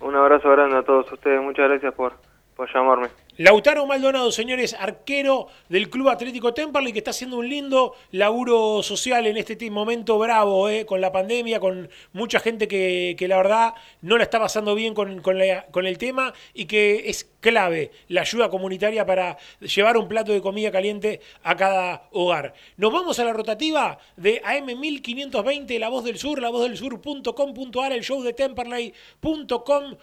Un 0.01 0.17
abrazo 0.17 0.51
grande 0.51 0.79
a 0.79 0.83
todos 0.83 1.11
ustedes, 1.13 1.43
muchas 1.43 1.69
gracias 1.69 1.93
por, 1.93 2.15
por 2.57 2.73
llamarme. 2.73 3.09
Lautaro 3.41 3.87
Maldonado, 3.87 4.31
señores, 4.33 4.77
arquero 4.79 5.47
del 5.71 5.89
Club 5.89 6.11
Atlético 6.11 6.53
Temperley, 6.53 6.93
que 6.93 6.99
está 6.99 7.13
haciendo 7.13 7.39
un 7.39 7.49
lindo 7.49 7.95
laburo 8.11 8.83
social 8.83 9.27
en 9.27 9.39
este 9.39 9.71
momento 9.71 10.19
bravo, 10.19 10.69
eh, 10.69 10.85
con 10.85 11.01
la 11.01 11.11
pandemia, 11.11 11.59
con 11.59 11.89
mucha 12.13 12.39
gente 12.39 12.69
que, 12.69 13.17
la 13.27 13.39
verdad 13.39 13.73
no 14.03 14.19
la 14.19 14.25
está 14.25 14.39
pasando 14.39 14.75
bien 14.75 14.93
con, 14.93 15.23
con, 15.23 15.41
el 15.41 15.97
tema 15.97 16.35
y 16.53 16.67
que 16.67 17.05
es 17.09 17.31
clave 17.41 17.93
la 18.09 18.21
ayuda 18.21 18.51
comunitaria 18.51 19.07
para 19.07 19.39
llevar 19.61 19.97
un 19.97 20.07
plato 20.07 20.33
de 20.33 20.43
comida 20.43 20.71
caliente 20.71 21.23
a 21.43 21.57
cada 21.57 22.11
hogar. 22.13 22.53
Nos 22.77 22.93
vamos 22.93 23.21
a 23.21 23.25
la 23.25 23.33
rotativa 23.33 23.99
de 24.19 24.43
AM1520, 24.43 25.79
La 25.79 25.89
Voz 25.89 26.05
del 26.05 26.19
Sur, 26.19 26.43
la 26.43 26.51
sur.com.ar, 26.77 27.93
el 27.93 28.05
show 28.05 28.23
de 28.23 28.35
Temperley.com 28.35 29.97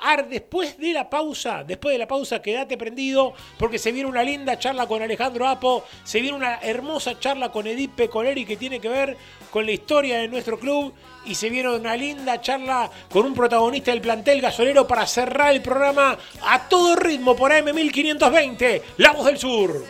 ar 0.00 0.28
después 0.28 0.78
de 0.78 0.92
la 0.92 1.10
pausa, 1.10 1.64
después 1.64 1.92
de 1.94 1.98
la 1.98 2.06
pausa 2.06 2.40
quédate 2.52 2.76
prendido 2.76 3.32
porque 3.58 3.78
se 3.78 3.92
viene 3.92 4.08
una 4.10 4.22
linda 4.22 4.58
charla 4.58 4.86
con 4.86 5.00
Alejandro 5.00 5.48
Apo, 5.48 5.84
se 6.04 6.20
viene 6.20 6.36
una 6.36 6.58
hermosa 6.60 7.18
charla 7.18 7.50
con 7.50 7.66
Edith 7.66 7.92
Pecoleri 7.92 8.44
que 8.44 8.58
tiene 8.58 8.78
que 8.78 8.90
ver 8.90 9.16
con 9.50 9.64
la 9.64 9.72
historia 9.72 10.18
de 10.18 10.28
nuestro 10.28 10.58
club 10.58 10.92
y 11.24 11.34
se 11.34 11.48
viene 11.48 11.70
una 11.70 11.96
linda 11.96 12.42
charla 12.42 12.90
con 13.10 13.24
un 13.24 13.32
protagonista 13.32 13.90
del 13.90 14.02
plantel 14.02 14.42
gasolero 14.42 14.86
para 14.86 15.06
cerrar 15.06 15.54
el 15.54 15.62
programa 15.62 16.18
a 16.42 16.68
todo 16.68 16.94
ritmo 16.94 17.34
por 17.34 17.52
AM1520, 17.52 18.82
La 18.98 19.12
Voz 19.12 19.24
del 19.24 19.38
Sur. 19.38 19.82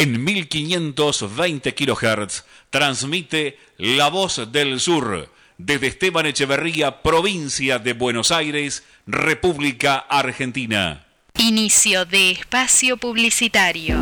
En 0.00 0.24
1520 0.24 1.74
kHz 1.74 2.44
transmite 2.70 3.58
La 3.76 4.08
Voz 4.08 4.50
del 4.50 4.80
Sur 4.80 5.28
desde 5.58 5.88
Esteban 5.88 6.24
Echeverría, 6.24 7.02
provincia 7.02 7.78
de 7.78 7.92
Buenos 7.92 8.30
Aires, 8.30 8.82
República 9.06 9.98
Argentina. 9.98 11.06
Inicio 11.36 12.06
de 12.06 12.30
espacio 12.30 12.96
publicitario. 12.96 13.98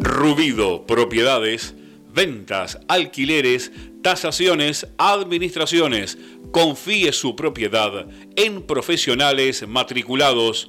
Rubido 0.00 0.84
Propiedades, 0.84 1.76
ventas, 2.12 2.80
alquileres, 2.88 3.70
tasaciones, 4.02 4.88
administraciones. 4.98 6.18
Confíe 6.50 7.12
su 7.12 7.36
propiedad 7.36 8.08
en 8.34 8.66
profesionales 8.66 9.68
matriculados 9.68 10.68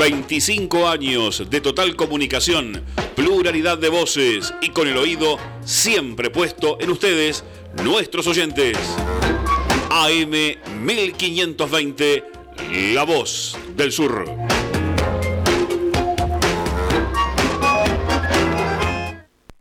25 0.00 0.88
años 0.88 1.44
de 1.50 1.60
total 1.60 1.94
comunicación, 1.94 2.82
pluralidad 3.14 3.76
de 3.76 3.90
voces 3.90 4.54
y 4.62 4.70
con 4.70 4.88
el 4.88 4.96
oído 4.96 5.36
siempre 5.62 6.30
puesto 6.30 6.78
en 6.80 6.88
ustedes, 6.90 7.44
nuestros 7.84 8.26
oyentes. 8.26 8.78
AM 9.90 10.30
1520, 10.82 12.24
La 12.94 13.02
Voz 13.02 13.58
del 13.76 13.92
Sur. 13.92 14.24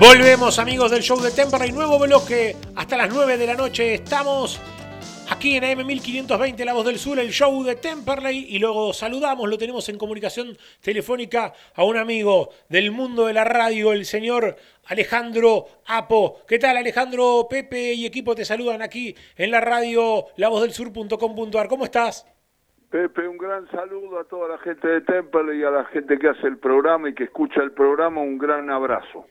Volvemos 0.00 0.60
amigos 0.60 0.92
del 0.92 1.02
show 1.02 1.20
de 1.20 1.32
Temperley, 1.32 1.72
nuevo 1.72 1.98
bloque 1.98 2.54
hasta 2.76 2.96
las 2.96 3.12
9 3.12 3.36
de 3.36 3.46
la 3.48 3.56
noche. 3.56 3.94
Estamos 3.94 4.60
aquí 5.28 5.56
en 5.56 5.64
AM1520, 5.64 6.64
La 6.64 6.72
Voz 6.72 6.86
del 6.86 6.98
Sur, 6.98 7.18
el 7.18 7.30
show 7.30 7.64
de 7.64 7.74
Temperley 7.74 8.46
y 8.48 8.60
luego 8.60 8.92
saludamos, 8.92 9.48
lo 9.48 9.58
tenemos 9.58 9.88
en 9.88 9.98
comunicación 9.98 10.56
telefónica 10.80 11.52
a 11.74 11.82
un 11.82 11.96
amigo 11.96 12.50
del 12.68 12.92
mundo 12.92 13.26
de 13.26 13.32
la 13.32 13.42
radio, 13.42 13.92
el 13.92 14.04
señor 14.04 14.54
Alejandro 14.86 15.66
Apo. 15.88 16.42
¿Qué 16.46 16.60
tal 16.60 16.76
Alejandro? 16.76 17.48
Pepe 17.50 17.94
y 17.94 18.06
equipo 18.06 18.36
te 18.36 18.44
saludan 18.44 18.82
aquí 18.82 19.16
en 19.36 19.50
la 19.50 19.60
radio 19.60 20.26
lavozdelsur.com.ar. 20.36 21.66
¿Cómo 21.66 21.84
estás? 21.84 22.24
Pepe, 22.88 23.26
un 23.26 23.36
gran 23.36 23.68
saludo 23.72 24.20
a 24.20 24.24
toda 24.24 24.48
la 24.48 24.58
gente 24.58 24.86
de 24.86 25.00
Temperley 25.00 25.58
y 25.58 25.64
a 25.64 25.70
la 25.70 25.84
gente 25.86 26.20
que 26.20 26.28
hace 26.28 26.46
el 26.46 26.58
programa 26.58 27.08
y 27.08 27.14
que 27.14 27.24
escucha 27.24 27.62
el 27.62 27.72
programa, 27.72 28.20
un 28.20 28.38
gran 28.38 28.70
abrazo. 28.70 29.26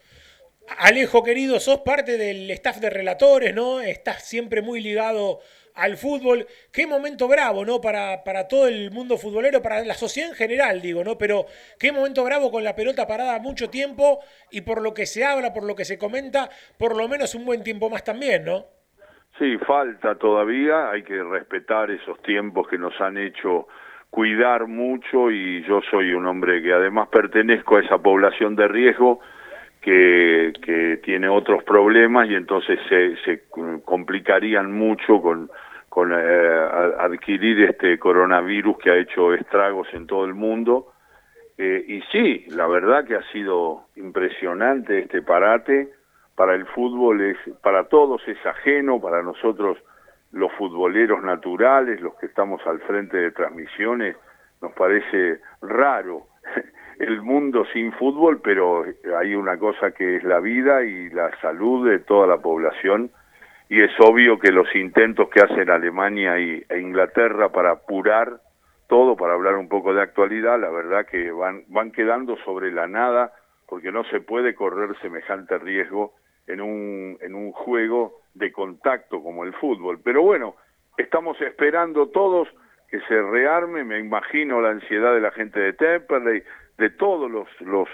Alejo, 0.68 1.24
querido, 1.24 1.60
sos 1.60 1.80
parte 1.80 2.18
del 2.18 2.52
staff 2.52 2.78
de 2.78 2.90
relatores, 2.90 3.56
¿no? 3.56 3.80
Estás 3.80 4.24
siempre 4.28 4.62
muy 4.62 4.82
ligado 4.82 5.40
al 5.76 5.96
fútbol. 5.96 6.46
Qué 6.74 6.86
momento 6.86 7.28
bravo, 7.28 7.64
¿no? 7.64 7.80
Para, 7.80 8.24
para 8.26 8.48
todo 8.48 8.68
el 8.68 8.92
mundo 8.92 9.18
futbolero, 9.18 9.62
para 9.62 9.84
la 9.86 9.94
sociedad 9.94 10.30
en 10.30 10.36
general, 10.36 10.82
digo, 10.82 11.04
¿no? 11.04 11.18
Pero 11.18 11.46
qué 11.80 11.92
momento 11.92 12.24
bravo 12.26 12.52
con 12.52 12.64
la 12.64 12.76
pelota 12.76 13.08
parada 13.08 13.40
mucho 13.40 13.70
tiempo 13.70 14.20
y 14.52 14.62
por 14.62 14.82
lo 14.82 14.94
que 14.94 15.06
se 15.06 15.24
habla, 15.24 15.54
por 15.54 15.64
lo 15.64 15.76
que 15.76 15.86
se 15.86 15.98
comenta, 15.98 16.50
por 16.78 16.98
lo 16.98 17.08
menos 17.08 17.34
un 17.34 17.46
buen 17.46 17.64
tiempo 17.64 17.90
más 17.90 18.04
también, 18.04 18.44
¿no? 18.44 18.66
Sí, 19.40 19.58
falta 19.60 20.16
todavía, 20.16 20.90
hay 20.90 21.04
que 21.04 21.24
respetar 21.24 21.92
esos 21.92 22.22
tiempos 22.24 22.68
que 22.68 22.78
nos 22.78 23.00
han 23.00 23.18
hecho 23.18 23.68
cuidar 24.10 24.68
mucho 24.68 25.32
y 25.32 25.64
yo 25.66 25.80
soy 25.92 26.14
un 26.14 26.26
hombre 26.26 26.62
que 26.62 26.74
además 26.74 27.08
pertenezco 27.10 27.78
a 27.78 27.82
esa 27.82 28.00
población 28.00 28.56
de 28.56 28.68
riesgo 28.68 29.20
que, 29.88 30.52
que 30.62 30.98
tiene 30.98 31.30
otros 31.30 31.64
problemas 31.64 32.30
y 32.30 32.36
entonces 32.36 32.78
se, 32.90 33.16
se 33.24 33.44
complicarían 33.86 34.70
mucho 34.70 35.22
con, 35.22 35.50
eh, 36.12 36.70
adquirir 37.00 37.64
este 37.64 37.98
coronavirus 37.98 38.80
que 38.80 38.92
ha 38.92 38.98
hecho 38.98 39.34
estragos 39.34 39.88
en 39.94 40.06
todo 40.06 40.26
el 40.26 40.34
mundo. 40.34 40.92
Eh, 41.58 41.86
y 41.88 42.02
sí, 42.12 42.48
la 42.50 42.68
verdad 42.68 43.06
que 43.06 43.16
ha 43.16 43.24
sido 43.32 43.86
impresionante 43.96 45.00
este 45.00 45.22
parate. 45.22 45.94
Para 46.36 46.54
el 46.54 46.66
fútbol 46.66 47.22
es, 47.22 47.38
para 47.64 47.86
todos 47.86 48.22
es 48.28 48.46
ajeno, 48.46 49.00
para 49.00 49.24
nosotros 49.24 49.78
los 50.34 50.52
futboleros 50.58 51.24
naturales, 51.24 52.02
los 52.02 52.14
que 52.16 52.26
estamos 52.26 52.60
al 52.68 52.82
frente 52.82 53.16
de 53.16 53.32
transmisiones, 53.32 54.18
nos 54.62 54.74
parece 54.74 55.40
raro 55.62 56.28
el 57.00 57.22
mundo 57.22 57.66
sin 57.74 57.92
fútbol, 57.94 58.42
pero 58.42 58.86
hay 59.20 59.36
una 59.36 59.58
cosa 59.58 59.92
que 59.92 60.18
es 60.18 60.24
la 60.24 60.40
vida 60.40 60.84
y 60.84 61.10
la 61.10 61.32
salud 61.42 61.90
de 61.90 62.00
toda 62.00 62.28
la 62.28 62.38
población 62.38 63.12
y 63.70 63.82
es 63.82 63.92
obvio 64.00 64.40
que 64.40 64.52
los 64.52 64.74
intentos 64.76 65.30
que 65.30 65.42
hacen 65.42 65.70
Alemania 65.70 66.40
y, 66.40 66.64
e 66.70 66.80
Inglaterra 66.80 67.50
para 67.50 67.72
apurar 67.72 68.40
todo, 68.88 69.18
para 69.18 69.34
hablar 69.34 69.56
un 69.56 69.68
poco 69.68 69.94
de 69.94 70.02
actualidad, 70.02 70.60
la 70.60 70.70
verdad 70.70 71.06
que 71.06 71.32
van, 71.32 71.64
van 71.68 71.92
quedando 71.92 72.38
sobre 72.46 72.72
la 72.72 72.88
nada 72.88 73.34
porque 73.68 73.92
no 73.92 74.06
se 74.06 74.22
puede 74.22 74.56
correr 74.56 74.98
semejante 75.02 75.58
riesgo 75.58 76.14
en 76.48 76.62
un, 76.62 77.18
en 77.20 77.36
un 77.36 77.52
juego 77.52 78.22
de 78.34 78.54
contacto 78.54 79.22
como 79.22 79.44
el 79.44 79.54
fútbol. 79.54 80.00
Pero 80.02 80.22
bueno, 80.22 80.56
estamos 80.98 81.40
esperando 81.42 82.08
todos 82.08 82.48
que 82.90 83.02
se 83.02 83.22
rearme, 83.22 83.84
me 83.84 84.00
imagino 84.00 84.62
la 84.62 84.70
ansiedad 84.70 85.14
de 85.14 85.20
la 85.20 85.32
gente 85.32 85.60
de 85.60 85.74
Temperley, 85.74 86.42
de 86.78 86.90
todos 86.90 87.30
los, 87.30 87.48
los, 87.62 87.90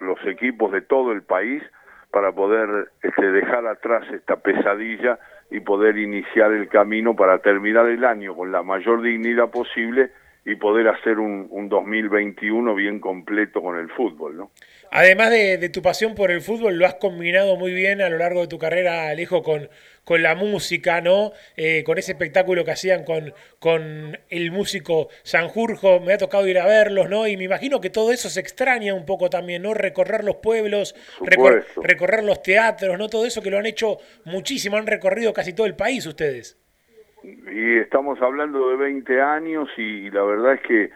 los, 0.00 0.26
equipos 0.26 0.72
de 0.72 0.82
todo 0.82 1.12
el 1.12 1.22
país 1.22 1.62
para 2.10 2.32
poder 2.32 2.88
este, 3.02 3.32
dejar 3.32 3.66
atrás 3.66 4.04
esta 4.12 4.36
pesadilla 4.36 5.18
y 5.50 5.60
poder 5.60 5.96
iniciar 5.98 6.52
el 6.52 6.68
camino 6.68 7.16
para 7.16 7.38
terminar 7.38 7.86
el 7.86 8.04
año 8.04 8.34
con 8.34 8.52
la 8.52 8.62
mayor 8.62 9.02
dignidad 9.02 9.50
posible 9.50 10.10
y 10.44 10.54
poder 10.54 10.88
hacer 10.88 11.18
un, 11.18 11.48
un 11.50 11.68
2021 11.68 12.74
bien 12.74 13.00
completo 13.00 13.60
con 13.60 13.76
el 13.78 13.90
fútbol, 13.90 14.36
¿no? 14.36 14.50
Además 14.92 15.30
de, 15.30 15.68
tu 15.70 15.82
pasión 15.82 16.14
por 16.14 16.30
el 16.30 16.40
fútbol, 16.40 16.78
lo 16.78 16.86
has 16.86 16.94
combinado 16.94 17.56
muy 17.56 17.74
bien 17.74 18.00
a 18.00 18.08
lo 18.08 18.18
largo 18.18 18.42
de 18.42 18.46
tu 18.46 18.58
carrera, 18.58 19.08
Alejo, 19.08 19.42
con, 19.42 19.68
con 20.06 20.22
la 20.22 20.36
música, 20.36 21.00
¿no? 21.00 21.32
Eh, 21.56 21.82
con 21.84 21.98
ese 21.98 22.12
espectáculo 22.12 22.64
que 22.64 22.70
hacían 22.70 23.02
con, 23.02 23.34
con 23.58 24.16
el 24.30 24.52
músico 24.52 25.08
Sanjurjo, 25.24 25.98
me 25.98 26.12
ha 26.12 26.18
tocado 26.18 26.46
ir 26.46 26.60
a 26.60 26.64
verlos, 26.64 27.10
¿no? 27.10 27.26
Y 27.26 27.36
me 27.36 27.42
imagino 27.42 27.80
que 27.80 27.90
todo 27.90 28.12
eso 28.12 28.28
se 28.28 28.38
extraña 28.38 28.94
un 28.94 29.04
poco 29.04 29.28
también, 29.28 29.62
¿no? 29.62 29.74
Recorrer 29.74 30.22
los 30.22 30.36
pueblos, 30.36 30.94
recorrer 31.82 32.22
los 32.22 32.40
teatros, 32.40 32.96
¿no? 32.96 33.08
Todo 33.08 33.26
eso 33.26 33.42
que 33.42 33.50
lo 33.50 33.58
han 33.58 33.66
hecho 33.66 33.96
muchísimo, 34.24 34.76
han 34.76 34.86
recorrido 34.86 35.32
casi 35.32 35.52
todo 35.52 35.66
el 35.66 35.74
país 35.74 36.06
ustedes. 36.06 36.56
Y 37.24 37.78
estamos 37.78 38.22
hablando 38.22 38.70
de 38.70 38.76
20 38.76 39.20
años 39.20 39.68
y 39.76 40.08
la 40.12 40.22
verdad 40.22 40.54
es 40.54 40.60
que 40.60 40.90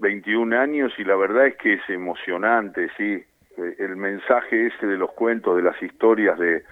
21 0.00 0.58
años 0.58 0.92
y 0.98 1.04
la 1.04 1.14
verdad 1.14 1.46
es 1.46 1.56
que 1.58 1.74
es 1.74 1.88
emocionante, 1.88 2.88
sí. 2.96 3.22
El 3.56 3.94
mensaje 3.96 4.66
ese 4.66 4.86
de 4.86 4.96
los 4.96 5.12
cuentos, 5.12 5.56
de 5.56 5.62
las 5.62 5.80
historias 5.80 6.38
de, 6.38 6.64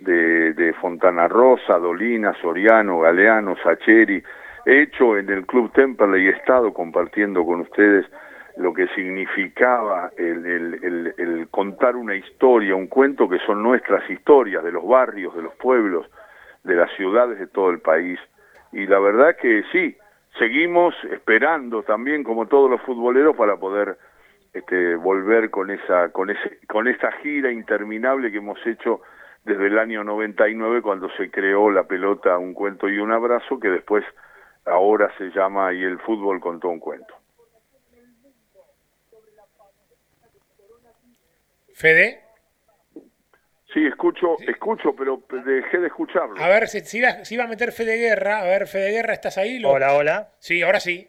de, 0.00 0.74
Fontana 0.80 1.28
Rosa, 1.28 1.78
Dolina, 1.78 2.34
Soriano, 2.40 3.00
Galeano, 3.00 3.56
Sacheri, 3.62 4.22
he 4.64 4.82
hecho 4.82 5.16
en 5.16 5.28
el 5.30 5.46
Club 5.46 5.72
Temperley 5.72 6.24
y 6.24 6.28
he 6.28 6.30
estado 6.30 6.72
compartiendo 6.72 7.44
con 7.44 7.60
ustedes 7.60 8.06
lo 8.56 8.74
que 8.74 8.88
significaba 8.88 10.10
el, 10.16 11.48
contar 11.50 11.96
una 11.96 12.14
historia, 12.16 12.74
un 12.74 12.88
cuento 12.88 13.28
que 13.28 13.38
son 13.46 13.62
nuestras 13.62 14.08
historias 14.10 14.64
de 14.64 14.72
los 14.72 14.86
barrios, 14.86 15.34
de 15.34 15.42
los 15.42 15.54
pueblos, 15.54 16.06
de 16.64 16.74
las 16.74 16.90
ciudades 16.96 17.38
de 17.38 17.46
todo 17.46 17.70
el 17.70 17.78
país. 17.78 18.18
Y 18.72 18.86
la 18.86 18.98
verdad 18.98 19.36
que 19.36 19.62
sí, 19.72 19.96
seguimos 20.38 20.94
esperando 21.04 21.82
también 21.84 22.24
como 22.24 22.46
todos 22.46 22.68
los 22.68 22.82
futboleros 22.82 23.36
para 23.36 23.56
poder 23.56 23.96
este, 24.52 24.96
volver 24.96 25.50
con 25.50 25.70
esa 25.70 26.08
con 26.10 26.30
ese 26.30 26.58
con 26.66 26.88
esta 26.88 27.12
gira 27.22 27.52
interminable 27.52 28.30
que 28.30 28.38
hemos 28.38 28.58
hecho 28.66 29.02
desde 29.48 29.66
el 29.66 29.78
año 29.78 30.04
99 30.04 30.82
cuando 30.82 31.08
se 31.16 31.30
creó 31.30 31.70
la 31.70 31.84
pelota 31.84 32.36
un 32.36 32.52
cuento 32.52 32.88
y 32.88 32.98
un 32.98 33.12
abrazo 33.12 33.58
que 33.58 33.68
después 33.68 34.04
ahora 34.66 35.10
se 35.16 35.30
llama 35.30 35.72
y 35.72 35.82
el 35.82 35.98
fútbol 36.00 36.40
contó 36.40 36.68
un 36.68 36.78
cuento. 36.78 37.14
Fede 41.72 42.28
Sí, 43.72 43.86
escucho, 43.86 44.36
escucho, 44.40 44.94
pero 44.96 45.22
dejé 45.44 45.78
de 45.78 45.88
escucharlo. 45.88 46.42
A 46.42 46.48
ver, 46.48 46.68
si, 46.68 46.80
si, 46.80 46.98
iba, 46.98 47.44
a 47.44 47.46
meter 47.46 47.70
Fede 47.70 47.96
Guerra. 47.96 48.40
A 48.40 48.44
ver, 48.44 48.66
Fede 48.66 48.90
Guerra, 48.90 49.12
¿estás 49.12 49.36
ahí? 49.36 49.62
Hola, 49.62 49.94
hola. 49.94 50.32
Sí, 50.38 50.62
ahora 50.62 50.80
sí. 50.80 51.06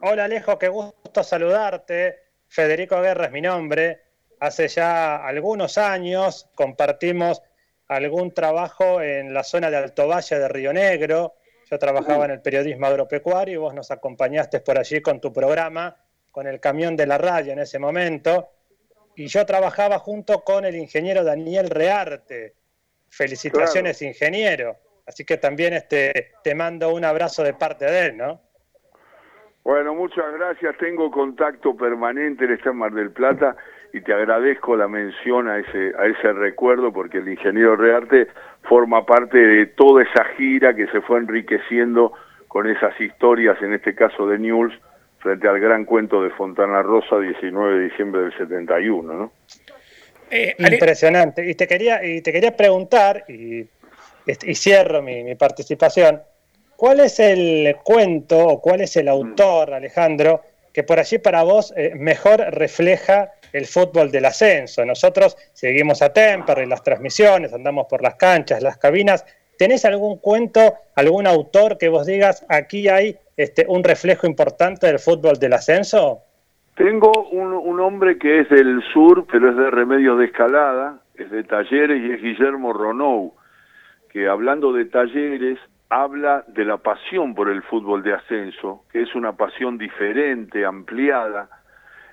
Hola, 0.00 0.24
Alejo, 0.24 0.58
qué 0.58 0.68
gusto 0.68 1.22
saludarte. 1.22 2.18
Federico 2.46 3.00
Guerra 3.00 3.26
es 3.26 3.32
mi 3.32 3.40
nombre. 3.40 4.03
Hace 4.44 4.68
ya 4.68 5.24
algunos 5.24 5.78
años 5.78 6.50
compartimos 6.54 7.42
algún 7.88 8.34
trabajo 8.34 9.00
en 9.00 9.32
la 9.32 9.42
zona 9.42 9.70
de 9.70 9.78
Alto 9.78 10.06
Valle 10.06 10.38
de 10.38 10.48
Río 10.48 10.70
Negro. 10.70 11.32
Yo 11.70 11.78
trabajaba 11.78 12.26
en 12.26 12.32
el 12.32 12.42
periodismo 12.42 12.84
agropecuario 12.84 13.54
y 13.54 13.56
vos 13.56 13.72
nos 13.72 13.90
acompañaste 13.90 14.60
por 14.60 14.78
allí 14.78 15.00
con 15.00 15.18
tu 15.18 15.32
programa, 15.32 15.96
con 16.30 16.46
el 16.46 16.60
camión 16.60 16.94
de 16.94 17.06
la 17.06 17.16
raya 17.16 17.54
en 17.54 17.60
ese 17.60 17.78
momento 17.78 18.50
y 19.16 19.28
yo 19.28 19.46
trabajaba 19.46 19.98
junto 19.98 20.44
con 20.44 20.66
el 20.66 20.76
ingeniero 20.76 21.24
Daniel 21.24 21.70
Rearte. 21.70 22.52
Felicitaciones, 23.08 24.02
ingeniero. 24.02 24.76
Así 25.06 25.24
que 25.24 25.38
también 25.38 25.72
este, 25.72 26.32
te 26.42 26.54
mando 26.54 26.92
un 26.92 27.06
abrazo 27.06 27.42
de 27.42 27.54
parte 27.54 27.86
de 27.86 28.06
él, 28.08 28.18
¿no? 28.18 28.42
Bueno, 29.62 29.94
muchas 29.94 30.30
gracias. 30.34 30.76
Tengo 30.76 31.10
contacto 31.10 31.74
permanente 31.74 32.44
en 32.44 32.52
este 32.52 32.72
Mar 32.72 32.92
del 32.92 33.10
Plata 33.10 33.56
y 33.94 34.00
te 34.00 34.12
agradezco 34.12 34.76
la 34.76 34.88
mención 34.88 35.48
a 35.48 35.60
ese, 35.60 35.92
a 35.96 36.06
ese 36.06 36.32
recuerdo 36.32 36.92
porque 36.92 37.18
el 37.18 37.28
ingeniero 37.28 37.76
Rearte 37.76 38.26
forma 38.68 39.06
parte 39.06 39.38
de 39.38 39.66
toda 39.66 40.02
esa 40.02 40.24
gira 40.36 40.74
que 40.74 40.88
se 40.88 41.00
fue 41.00 41.20
enriqueciendo 41.20 42.12
con 42.48 42.68
esas 42.68 43.00
historias, 43.00 43.56
en 43.62 43.72
este 43.72 43.94
caso 43.94 44.26
de 44.26 44.40
News, 44.40 44.72
frente 45.20 45.46
al 45.46 45.60
gran 45.60 45.84
cuento 45.84 46.24
de 46.24 46.30
Fontana 46.30 46.82
Rosa, 46.82 47.20
19 47.20 47.78
de 47.78 47.84
diciembre 47.84 48.22
del 48.22 48.36
71, 48.36 49.14
¿no? 49.14 49.32
Eh, 50.28 50.56
Impresionante. 50.58 51.48
Y 51.48 51.54
te 51.54 51.68
quería, 51.68 52.04
y 52.04 52.20
te 52.20 52.32
quería 52.32 52.56
preguntar, 52.56 53.24
y, 53.28 53.60
y 54.26 54.54
cierro 54.56 55.02
mi, 55.02 55.36
participación, 55.36 56.20
¿cuál 56.74 56.98
es 56.98 57.20
el 57.20 57.76
cuento 57.84 58.44
o 58.44 58.60
cuál 58.60 58.80
es 58.80 58.96
el 58.96 59.06
autor, 59.06 59.72
Alejandro, 59.72 60.42
que 60.72 60.82
por 60.82 60.98
allí 60.98 61.18
para 61.18 61.44
vos 61.44 61.72
eh, 61.76 61.92
mejor 61.94 62.40
refleja 62.40 63.30
el 63.54 63.64
fútbol 63.66 64.10
del 64.10 64.26
ascenso? 64.26 64.84
Nosotros 64.84 65.36
seguimos 65.54 66.02
a 66.02 66.12
Temper 66.12 66.58
en 66.58 66.68
las 66.68 66.82
transmisiones, 66.82 67.54
andamos 67.54 67.86
por 67.88 68.02
las 68.02 68.16
canchas, 68.16 68.62
las 68.62 68.76
cabinas. 68.76 69.24
¿Tenés 69.56 69.84
algún 69.84 70.18
cuento, 70.18 70.74
algún 70.96 71.26
autor 71.26 71.78
que 71.78 71.88
vos 71.88 72.06
digas, 72.06 72.44
aquí 72.48 72.88
hay 72.88 73.16
este, 73.36 73.64
un 73.68 73.84
reflejo 73.84 74.26
importante 74.26 74.86
del 74.88 74.98
fútbol 74.98 75.38
del 75.38 75.54
ascenso? 75.54 76.20
Tengo 76.74 77.28
un, 77.30 77.78
hombre 77.78 78.18
que 78.18 78.40
es 78.40 78.48
del 78.48 78.82
sur, 78.92 79.26
pero 79.30 79.50
es 79.50 79.56
de 79.56 79.70
Remedios 79.70 80.18
de 80.18 80.24
Escalada, 80.24 80.98
es 81.14 81.30
de 81.30 81.44
Talleres 81.44 82.02
y 82.02 82.12
es 82.12 82.20
Guillermo 82.20 82.72
Ronou, 82.72 83.34
que 84.10 84.26
hablando 84.26 84.72
de 84.72 84.86
Talleres 84.86 85.58
habla 85.88 86.44
de 86.48 86.64
la 86.64 86.78
pasión 86.78 87.34
por 87.34 87.48
el 87.48 87.62
fútbol 87.62 88.02
de 88.02 88.14
ascenso, 88.14 88.84
que 88.90 89.02
es 89.02 89.14
una 89.14 89.36
pasión 89.36 89.78
diferente, 89.78 90.64
ampliada, 90.64 91.48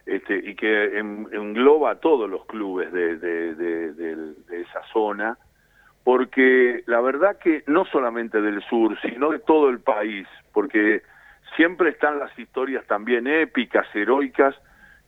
este, 0.06 0.36
y 0.36 0.56
que 0.56 0.98
engloba 0.98 1.92
a 1.92 1.96
todos 2.00 2.30
los 2.30 2.46
clubes 2.46 2.92
de, 2.92 3.18
de 3.18 4.62
esa 4.62 4.82
zona, 4.92 5.38
porque 6.04 6.84
la 6.88 7.00
verdad 7.02 7.38
que 7.38 7.64
no 7.68 7.86
solamente 7.86 8.42
del 8.42 8.62
sur, 8.64 9.00
sino 9.02 9.30
de 9.30 9.40
todo 9.40 9.70
el 9.70 9.80
país, 9.80 10.28
porque 10.54 11.04
siempre 11.56 11.90
están 11.90 12.20
las 12.20 12.38
historias 12.38 12.86
también 12.88 13.28
épicas, 13.28 13.86
heroicas, 13.94 14.56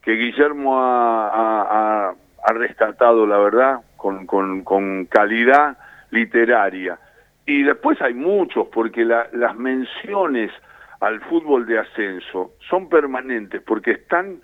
que 0.01 0.11
Guillermo 0.11 0.75
ha, 0.77 2.13
rescatado, 2.53 3.25
la 3.25 3.37
verdad, 3.37 3.79
con, 3.95 4.27
con, 4.27 5.05
calidad 5.05 5.77
literaria. 6.11 6.99
Y 7.45 7.63
después 7.63 8.01
hay 8.01 8.13
muchos, 8.13 8.67
porque 8.67 9.05
la- 9.05 9.27
las 9.31 9.55
menciones 9.55 10.51
al 10.99 11.21
fútbol 11.21 11.65
de 11.65 11.79
ascenso 11.79 12.51
son 12.69 12.89
permanentes, 12.89 13.61
porque 13.61 13.91
están, 13.91 14.41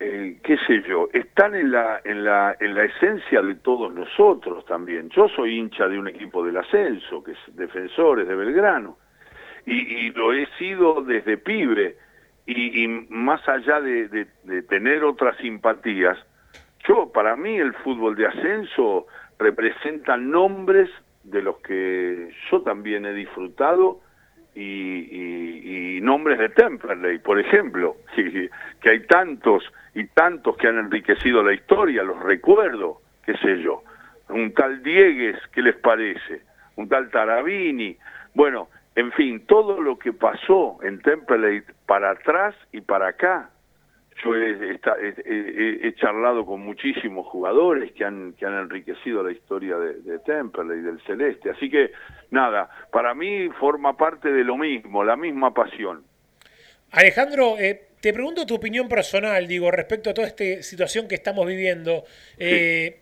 eh, 0.00 0.38
qué 0.42 0.56
sé 0.66 0.82
yo, 0.88 1.08
están 1.12 1.54
en 1.54 1.70
la, 1.70 2.00
en, 2.04 2.24
la, 2.24 2.56
en 2.60 2.74
la 2.74 2.84
esencia 2.84 3.40
de 3.42 3.54
todos 3.56 3.92
nosotros 3.94 4.64
también. 4.66 5.08
Yo 5.10 5.28
soy 5.28 5.58
hincha 5.58 5.88
de 5.88 5.98
un 5.98 6.08
equipo 6.08 6.44
del 6.44 6.56
ascenso, 6.56 7.22
que 7.22 7.32
es 7.32 7.38
Defensores 7.56 8.26
de 8.26 8.34
Belgrano, 8.34 8.98
y, 9.66 10.10
lo 10.10 10.32
he 10.34 10.46
sido 10.58 11.02
desde 11.02 11.38
pibe, 11.38 11.96
y, 12.46 12.84
y 12.84 12.88
más 13.08 13.48
allá 13.48 13.80
de, 13.80 14.08
de- 14.08 14.26
de 14.42 14.62
tener 14.62 15.04
otras 15.04 15.36
simpatías, 15.38 16.18
yo, 16.86 17.10
para 17.12 17.34
mí, 17.34 17.56
el 17.56 17.72
fútbol 17.74 18.14
de 18.14 18.26
ascenso 18.26 19.06
representa 19.38 20.18
nombres 20.18 20.90
de 21.22 21.40
los 21.40 21.56
que 21.60 22.28
yo 22.50 22.60
también 22.60 23.06
he 23.06 23.14
disfrutado 23.14 24.00
y, 24.54 25.96
y- 25.96 26.00
nombres 26.00 26.38
de 26.38 26.50
Temperley, 26.50 27.18
por 27.18 27.38
ejemplo, 27.40 27.96
que, 28.14 28.50
que 28.80 28.90
hay 28.90 29.00
tantos 29.06 29.64
y 29.94 30.04
tantos 30.08 30.56
que 30.58 30.68
han 30.68 30.78
enriquecido 30.78 31.42
la 31.42 31.54
historia, 31.54 32.02
los 32.02 32.20
recuerdo, 32.22 33.00
qué 33.24 33.34
sé 33.38 33.62
yo. 33.62 33.82
Un 34.28 34.52
tal 34.52 34.82
Diegues, 34.82 35.38
¿qué 35.52 35.62
les 35.62 35.76
parece? 35.76 36.42
Un 36.76 36.88
tal 36.88 37.10
Tarabini. 37.10 37.96
Bueno, 38.34 38.68
en 38.96 39.12
fin, 39.12 39.46
todo 39.46 39.80
lo 39.80 39.98
que 39.98 40.12
pasó 40.12 40.78
en 40.82 41.00
Temperley 41.00 41.62
para 41.86 42.10
atrás 42.10 42.54
y 42.72 42.80
para 42.80 43.08
acá, 43.08 43.50
yo 44.24 44.34
he, 44.34 45.94
charlado 45.96 46.44
con 46.44 46.60
muchísimos 46.60 47.26
jugadores 47.26 47.92
que 47.92 48.04
han, 48.04 48.32
que 48.32 48.46
han 48.46 48.54
enriquecido 48.54 49.22
la 49.22 49.32
historia 49.32 49.76
de, 49.76 49.94
de 50.00 50.18
Temperley, 50.20 50.80
del 50.80 51.00
Celeste. 51.02 51.50
Así 51.50 51.70
que, 51.70 51.92
nada, 52.30 52.68
para 52.90 53.14
mí 53.14 53.48
forma 53.60 53.96
parte 53.96 54.30
de 54.30 54.44
lo 54.44 54.56
mismo, 54.56 55.04
la 55.04 55.16
misma 55.16 55.52
pasión. 55.52 56.04
Alejandro, 56.92 57.58
eh, 57.58 57.88
te 58.00 58.12
pregunto 58.12 58.46
tu 58.46 58.54
opinión 58.54 58.88
personal, 58.88 59.46
digo, 59.46 59.70
respecto 59.70 60.10
a 60.10 60.14
toda 60.14 60.28
esta 60.28 60.62
situación 60.62 61.08
que 61.08 61.14
estamos 61.14 61.46
viviendo. 61.46 62.04
Eh, 62.38 63.00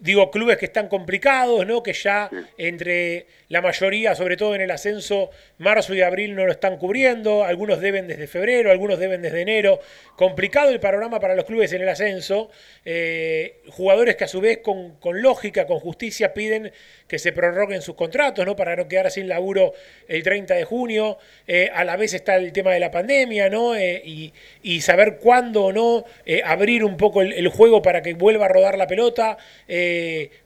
Digo, 0.00 0.30
clubes 0.30 0.58
que 0.58 0.66
están 0.66 0.88
complicados, 0.88 1.66
¿no? 1.66 1.82
Que 1.82 1.92
ya 1.92 2.30
entre 2.56 3.26
la 3.48 3.60
mayoría, 3.60 4.14
sobre 4.14 4.36
todo 4.36 4.54
en 4.54 4.60
el 4.60 4.70
ascenso, 4.70 5.30
marzo 5.58 5.92
y 5.92 6.02
abril 6.02 6.36
no 6.36 6.46
lo 6.46 6.52
están 6.52 6.76
cubriendo. 6.76 7.42
Algunos 7.42 7.80
deben 7.80 8.06
desde 8.06 8.28
febrero, 8.28 8.70
algunos 8.70 9.00
deben 9.00 9.22
desde 9.22 9.40
enero. 9.40 9.80
Complicado 10.14 10.70
el 10.70 10.78
panorama 10.78 11.18
para 11.18 11.34
los 11.34 11.44
clubes 11.46 11.72
en 11.72 11.82
el 11.82 11.88
ascenso. 11.88 12.48
Eh, 12.84 13.60
jugadores 13.70 14.14
que 14.14 14.22
a 14.22 14.28
su 14.28 14.40
vez 14.40 14.58
con, 14.58 14.96
con 15.00 15.20
lógica, 15.20 15.66
con 15.66 15.80
justicia, 15.80 16.32
piden 16.32 16.70
que 17.08 17.18
se 17.18 17.32
prorroguen 17.32 17.82
sus 17.82 17.96
contratos, 17.96 18.46
¿no? 18.46 18.54
Para 18.54 18.76
no 18.76 18.86
quedar 18.86 19.10
sin 19.10 19.28
laburo 19.28 19.72
el 20.06 20.22
30 20.22 20.54
de 20.54 20.64
junio. 20.64 21.18
Eh, 21.48 21.70
a 21.74 21.82
la 21.82 21.96
vez 21.96 22.14
está 22.14 22.36
el 22.36 22.52
tema 22.52 22.70
de 22.70 22.78
la 22.78 22.92
pandemia, 22.92 23.48
¿no? 23.48 23.74
Eh, 23.74 24.00
y, 24.04 24.32
y 24.62 24.80
saber 24.80 25.16
cuándo 25.16 25.64
o 25.64 25.72
no 25.72 26.04
abrir 26.44 26.84
un 26.84 26.96
poco 26.96 27.22
el, 27.22 27.32
el 27.32 27.48
juego 27.48 27.82
para 27.82 28.00
que 28.00 28.14
vuelva 28.14 28.46
a 28.46 28.48
rodar 28.48 28.78
la 28.78 28.86
pelota. 28.86 29.38
Eh, 29.66 29.87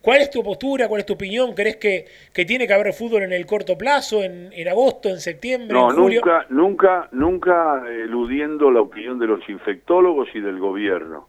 ¿Cuál 0.00 0.20
es 0.22 0.30
tu 0.30 0.42
postura? 0.42 0.88
¿Cuál 0.88 1.00
es 1.00 1.06
tu 1.06 1.14
opinión? 1.14 1.54
¿Crees 1.54 1.76
que, 1.76 2.06
que 2.32 2.44
tiene 2.44 2.66
que 2.66 2.74
haber 2.74 2.92
fútbol 2.92 3.22
en 3.22 3.32
el 3.32 3.46
corto 3.46 3.76
plazo, 3.78 4.22
en, 4.22 4.50
en 4.52 4.68
agosto, 4.68 5.08
en 5.08 5.18
septiembre, 5.20 5.72
No, 5.78 5.90
en 5.90 5.96
julio? 5.96 6.20
nunca, 6.24 6.46
nunca, 6.50 7.08
nunca 7.12 7.82
eludiendo 7.88 8.70
la 8.70 8.80
opinión 8.80 9.18
de 9.18 9.26
los 9.26 9.48
infectólogos 9.48 10.28
y 10.34 10.40
del 10.40 10.58
gobierno. 10.58 11.28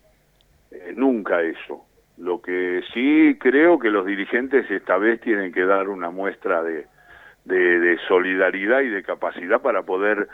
Eh, 0.72 0.93
nunca 0.95 1.41
eso. 1.41 1.86
Lo 2.18 2.41
que 2.41 2.82
sí 2.93 3.38
creo 3.39 3.80
que 3.80 3.89
los 3.89 4.05
dirigentes 4.05 4.70
esta 4.70 4.97
vez 4.97 5.20
tienen 5.22 5.51
que 5.51 5.66
dar 5.66 5.89
una 5.89 6.09
muestra 6.11 6.64
de, 6.64 6.86
de, 7.45 7.80
de 7.80 7.97
solidaridad 8.07 8.82
y 8.82 8.89
de 8.89 9.03
capacidad 9.03 9.61
para 9.61 9.82
poder 9.84 10.28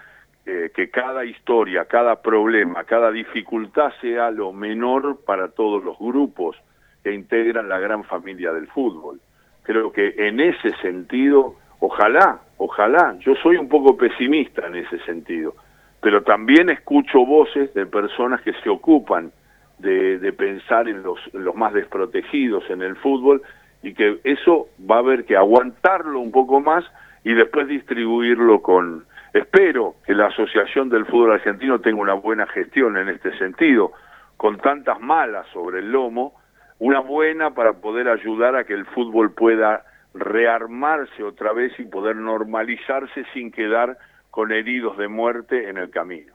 eh, 0.45 0.71
que 0.75 0.89
cada 0.89 1.25
historia, 1.25 1.85
cada 1.85 2.21
problema, 2.21 2.83
cada 2.83 3.11
dificultad 3.11 3.91
sea 4.01 4.31
lo 4.31 4.51
menor 4.51 5.19
para 5.25 5.49
todos 5.49 5.83
los 5.83 5.97
grupos 5.99 6.55
que 7.03 7.13
integran 7.13 7.69
la 7.69 7.79
gran 7.79 8.03
familia 8.03 8.51
del 8.53 8.67
fútbol. 8.67 9.19
Creo 9.63 9.91
que 9.91 10.15
en 10.17 10.39
ese 10.39 10.73
sentido, 10.81 11.55
ojalá, 11.79 12.39
ojalá, 12.57 13.15
yo 13.19 13.35
soy 13.35 13.57
un 13.57 13.69
poco 13.69 13.97
pesimista 13.97 14.67
en 14.67 14.75
ese 14.75 14.99
sentido, 14.99 15.55
pero 16.01 16.23
también 16.23 16.69
escucho 16.69 17.25
voces 17.25 17.73
de 17.73 17.85
personas 17.85 18.41
que 18.41 18.53
se 18.63 18.69
ocupan 18.69 19.31
de, 19.79 20.33
pensar 20.37 20.87
en 20.87 21.03
los 21.03 21.55
más 21.55 21.73
desprotegidos 21.73 22.69
en 22.69 22.81
el 22.81 22.95
fútbol 22.97 23.41
y 23.81 23.93
que 23.93 24.19
eso 24.23 24.67
va 24.89 24.97
a 24.97 24.99
haber 24.99 25.25
que 25.25 25.37
aguantarlo 25.37 26.19
un 26.19 26.31
poco 26.31 26.59
más 26.59 26.83
y 27.23 27.33
después 27.33 27.67
distribuirlo 27.67 28.61
con... 28.61 29.05
Espero 29.33 29.95
que 30.05 30.13
la 30.15 30.27
Asociación 30.27 30.89
del 30.89 31.05
Fútbol 31.05 31.33
Argentino 31.33 31.79
tenga 31.79 32.01
una 32.01 32.15
buena 32.15 32.47
gestión 32.47 32.97
en 32.97 33.09
este 33.09 33.37
sentido, 33.37 33.91
con 34.37 34.57
tantas 34.57 34.99
malas 34.99 35.45
sobre 35.53 35.79
el 35.79 35.91
lomo, 35.91 36.33
una 36.79 37.01
buena 37.01 37.53
para 37.53 37.73
poder 37.73 38.07
ayudar 38.07 38.55
a 38.55 38.63
que 38.63 38.73
el 38.73 38.85
fútbol 38.87 39.33
pueda 39.33 39.85
rearmarse 40.13 41.23
otra 41.23 41.53
vez 41.53 41.73
y 41.77 41.83
poder 41.83 42.15
normalizarse 42.15 43.25
sin 43.33 43.51
quedar 43.51 43.97
con 44.31 44.51
heridos 44.51 44.97
de 44.97 45.07
muerte 45.07 45.69
en 45.69 45.77
el 45.77 45.89
camino. 45.91 46.33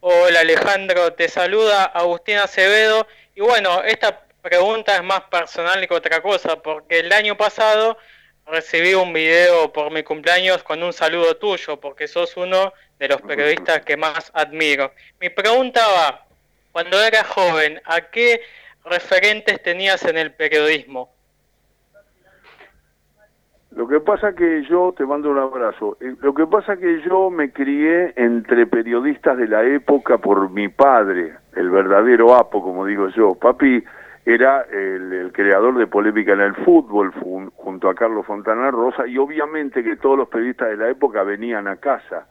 Hola 0.00 0.40
Alejandro, 0.40 1.12
te 1.12 1.28
saluda 1.28 1.84
Agustín 1.84 2.36
Acevedo. 2.36 3.06
Y 3.34 3.40
bueno, 3.40 3.82
esta 3.82 4.26
pregunta 4.40 4.96
es 4.96 5.02
más 5.02 5.22
personal 5.22 5.86
que 5.86 5.94
otra 5.94 6.22
cosa, 6.22 6.62
porque 6.62 7.00
el 7.00 7.12
año 7.12 7.36
pasado 7.36 7.98
recibí 8.46 8.94
un 8.94 9.12
video 9.12 9.72
por 9.72 9.90
mi 9.90 10.04
cumpleaños 10.04 10.62
con 10.62 10.82
un 10.82 10.92
saludo 10.92 11.36
tuyo, 11.36 11.80
porque 11.80 12.06
sos 12.06 12.36
uno 12.36 12.72
de 12.98 13.08
los 13.08 13.20
periodistas 13.22 13.84
que 13.84 13.96
más 13.96 14.30
admiro. 14.32 14.92
Mi 15.20 15.28
pregunta 15.28 15.84
va, 15.88 16.25
cuando 16.76 17.00
eras 17.02 17.26
joven, 17.28 17.80
¿a 17.86 18.02
qué 18.12 18.42
referentes 18.84 19.62
tenías 19.62 20.04
en 20.04 20.18
el 20.18 20.32
periodismo? 20.32 21.08
Lo 23.70 23.88
que 23.88 23.98
pasa 24.00 24.34
que 24.34 24.62
yo, 24.68 24.92
te 24.94 25.06
mando 25.06 25.30
un 25.30 25.38
abrazo, 25.38 25.96
Eh, 26.02 26.14
lo 26.20 26.34
que 26.34 26.46
pasa 26.46 26.76
que 26.76 27.00
yo 27.00 27.30
me 27.30 27.50
crié 27.50 28.12
entre 28.16 28.66
periodistas 28.66 29.38
de 29.38 29.48
la 29.48 29.64
época 29.64 30.18
por 30.18 30.50
mi 30.50 30.68
padre, 30.68 31.36
el 31.54 31.70
verdadero 31.70 32.34
Apo, 32.34 32.62
como 32.62 32.84
digo 32.84 33.08
yo. 33.08 33.36
Papi 33.36 33.82
era 34.26 34.60
el, 34.70 35.14
el 35.14 35.32
creador 35.32 35.78
de 35.78 35.86
polémica 35.86 36.34
en 36.34 36.42
el 36.42 36.56
fútbol 36.56 37.10
junto 37.56 37.88
a 37.88 37.94
Carlos 37.94 38.26
Fontana 38.26 38.70
Rosa 38.70 39.06
y 39.06 39.16
obviamente 39.16 39.82
que 39.82 39.96
todos 39.96 40.18
los 40.18 40.28
periodistas 40.28 40.68
de 40.68 40.76
la 40.76 40.90
época 40.90 41.22
venían 41.22 41.68
a 41.68 41.76
casa. 41.76 42.26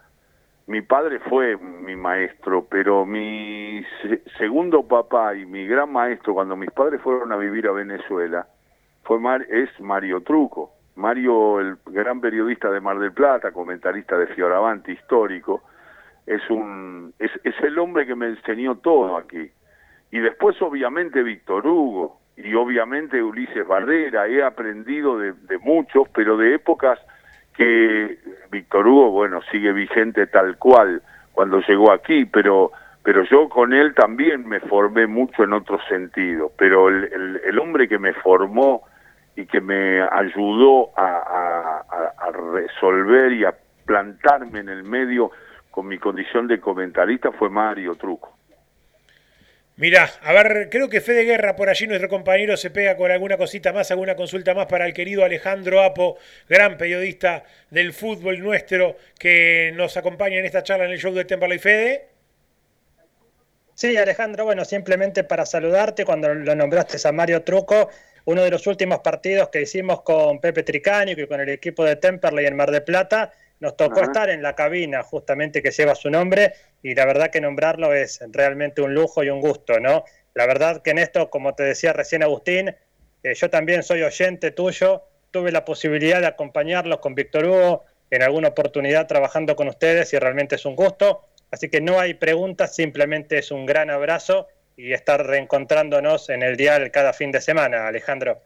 Mi 0.68 0.82
padre 0.82 1.20
fue 1.20 1.58
mi 1.58 1.96
maestro, 1.96 2.66
pero 2.70 3.06
mi 3.06 3.84
se- 4.02 4.24
segundo 4.38 4.88
papá 4.88 5.36
y 5.36 5.46
mi 5.46 5.68
gran 5.68 5.92
maestro 5.92 6.34
cuando 6.34 6.56
mis 6.56 6.72
padres 6.72 7.02
fueron 7.02 7.32
a 7.32 7.38
vivir 7.38 7.68
a 7.68 7.72
Venezuela 7.72 8.48
fue 9.04 9.20
Mar- 9.20 9.46
es 9.50 9.70
Mario 9.80 10.22
Truco. 10.22 10.72
Mario, 10.96 11.60
el 11.60 11.78
gran 11.88 12.20
periodista 12.22 12.72
de 12.72 12.80
Mar 12.80 12.98
del 12.98 13.12
Plata, 13.12 13.52
comentarista 13.52 14.18
de 14.18 14.28
Fioravante, 14.28 14.92
histórico, 14.94 15.62
es 16.26 16.42
un 16.50 17.14
es, 17.20 17.30
es 17.44 17.54
el 17.62 17.78
hombre 17.78 18.08
que 18.08 18.16
me 18.16 18.28
enseñó 18.28 18.76
todo 18.78 19.18
aquí. 19.18 19.52
Y 20.10 20.20
después 20.20 20.60
obviamente 20.62 21.22
Víctor 21.22 21.68
Hugo 21.68 22.22
y 22.38 22.56
obviamente 22.56 23.22
Ulises 23.22 23.68
Barrera, 23.68 24.28
he 24.28 24.42
aprendido 24.42 25.20
de, 25.20 25.34
de 25.34 25.58
muchos, 25.60 26.08
pero 26.10 26.38
de 26.38 26.56
épocas 26.56 26.98
que 27.58 28.18
Víctor 28.52 28.88
Hugo, 28.88 29.12
bueno, 29.12 29.42
sigue 29.52 29.72
vigente 29.72 30.28
tal 30.28 30.58
cual 30.58 31.02
cuando 31.32 31.60
llegó 31.62 31.92
aquí, 31.92 32.26
pero 32.26 32.72
pero 33.04 33.24
yo 33.24 33.50
con 33.50 33.72
él 33.72 33.94
también 33.94 34.48
me 34.48 34.60
formé 34.62 35.06
mucho 35.06 35.44
en 35.44 35.54
otro 35.54 35.80
sentido, 35.88 36.52
pero 36.58 36.90
el, 36.90 37.40
el, 37.46 37.60
hombre 37.60 37.88
que 37.88 38.00
me 38.00 38.14
formó 38.14 38.82
y 39.36 39.46
que 39.46 39.62
me 39.62 40.02
ayudó 40.02 40.90
a 40.98 41.84
resolver 42.52 43.32
y 43.34 43.46
a 43.46 43.54
plantarme 43.86 44.60
en 44.60 44.70
el 44.70 44.84
medio 44.84 45.30
con 45.70 45.88
mi 45.88 46.00
condición 46.00 46.48
de 46.48 46.60
comentarista 46.60 47.32
fue 47.34 47.50
Mario 47.50 47.96
Truco. 47.96 48.35
Mirá, 49.78 50.10
a 50.22 50.32
ver, 50.32 50.70
creo 50.70 50.88
que 50.88 51.02
Fede 51.02 51.26
Guerra 51.26 51.58
por 51.58 51.68
allí, 51.68 51.86
nuestro 51.86 52.08
compañero, 52.08 52.56
se 52.56 52.70
pega 52.70 52.96
con 52.96 53.12
alguna 53.12 53.36
cosita 53.36 53.74
más, 53.74 53.92
alguna 53.92 54.16
consulta 54.16 54.54
más 54.54 54.68
para 54.68 54.86
el 54.86 54.94
querido 54.94 55.26
Alejandro 55.26 55.84
Apo, 55.84 56.18
gran 56.48 56.78
periodista 56.78 57.44
del 57.72 57.92
fútbol 57.92 58.40
nuestro, 58.40 58.96
que 59.20 59.74
nos 59.76 59.98
acompaña 59.98 60.38
en 60.38 60.46
esta 60.46 60.64
charla 60.64 60.86
en 60.86 60.92
el 60.92 61.00
show 61.00 61.14
de 61.14 61.26
Temperley 61.26 61.60
Fede. 61.60 62.08
Sí, 63.74 63.98
Alejandro, 63.98 64.46
bueno, 64.46 64.64
simplemente 64.64 65.26
para 65.26 65.46
saludarte 65.46 66.06
cuando 66.06 66.34
lo 66.34 66.56
nombraste 66.56 66.98
a 67.06 67.12
Mario 67.12 67.44
Truco, 67.44 67.90
uno 68.24 68.44
de 68.44 68.52
los 68.52 68.66
últimos 68.68 69.00
partidos 69.00 69.50
que 69.50 69.62
hicimos 69.62 70.04
con 70.04 70.40
Pepe 70.40 70.64
Tricánico 70.64 71.20
y 71.20 71.28
con 71.28 71.42
el 71.42 71.50
equipo 71.50 71.84
de 71.84 71.98
Temperley 71.98 72.46
en 72.46 72.56
Mar 72.56 72.72
de 72.72 72.80
Plata, 72.80 73.34
nos 73.60 73.76
tocó 73.76 74.00
Ajá. 74.00 74.06
estar 74.06 74.30
en 74.30 74.42
la 74.42 74.56
cabina 74.56 75.04
justamente 75.04 75.62
que 75.62 75.72
lleva 75.72 75.96
su 75.96 76.10
nombre 76.10 76.54
y 76.86 76.94
la 76.94 77.06
verdad 77.06 77.32
que 77.32 77.42
nombrarlo 77.42 77.94
es 77.94 78.20
realmente 78.32 78.82
un 78.82 78.94
lujo 78.94 79.24
y 79.24 79.30
un 79.30 79.42
gusto, 79.42 79.80
¿no? 79.80 80.06
La 80.36 80.46
verdad 80.46 80.82
que 80.84 80.92
en 80.92 81.00
esto, 81.00 81.30
como 81.30 81.56
te 81.56 81.64
decía 81.64 81.94
recién 81.94 82.22
Agustín, 82.22 82.76
Eh, 83.26 83.34
yo 83.34 83.50
también 83.50 83.82
soy 83.82 84.04
oyente 84.04 84.52
tuyo, 84.52 85.02
tuve 85.32 85.52
la 85.52 85.66
posibilidad 85.66 86.22
de 86.22 86.28
acompañarlos 86.28 87.00
con 87.00 87.16
Víctor 87.16 87.46
Hugo 87.46 87.84
en 88.12 88.22
alguna 88.22 88.50
oportunidad 88.50 89.08
trabajando 89.08 89.56
con 89.56 89.68
ustedes 89.68 90.14
y 90.14 90.20
realmente 90.20 90.58
es 90.58 90.66
un 90.66 90.76
gusto. 90.76 91.26
Así 91.50 91.68
que 91.70 91.82
no 91.82 92.00
hay 92.00 92.14
preguntas, 92.14 92.76
simplemente 92.76 93.40
es 93.40 93.50
un 93.50 93.66
gran 93.66 93.90
abrazo 93.90 94.48
y 94.78 94.94
estar 94.94 95.26
reencontrándonos 95.26 96.30
en 96.30 96.44
el 96.44 96.56
dial 96.56 96.92
cada 96.92 97.14
fin 97.14 97.32
de 97.32 97.42
semana, 97.42 97.88
Alejandro. 97.88 98.42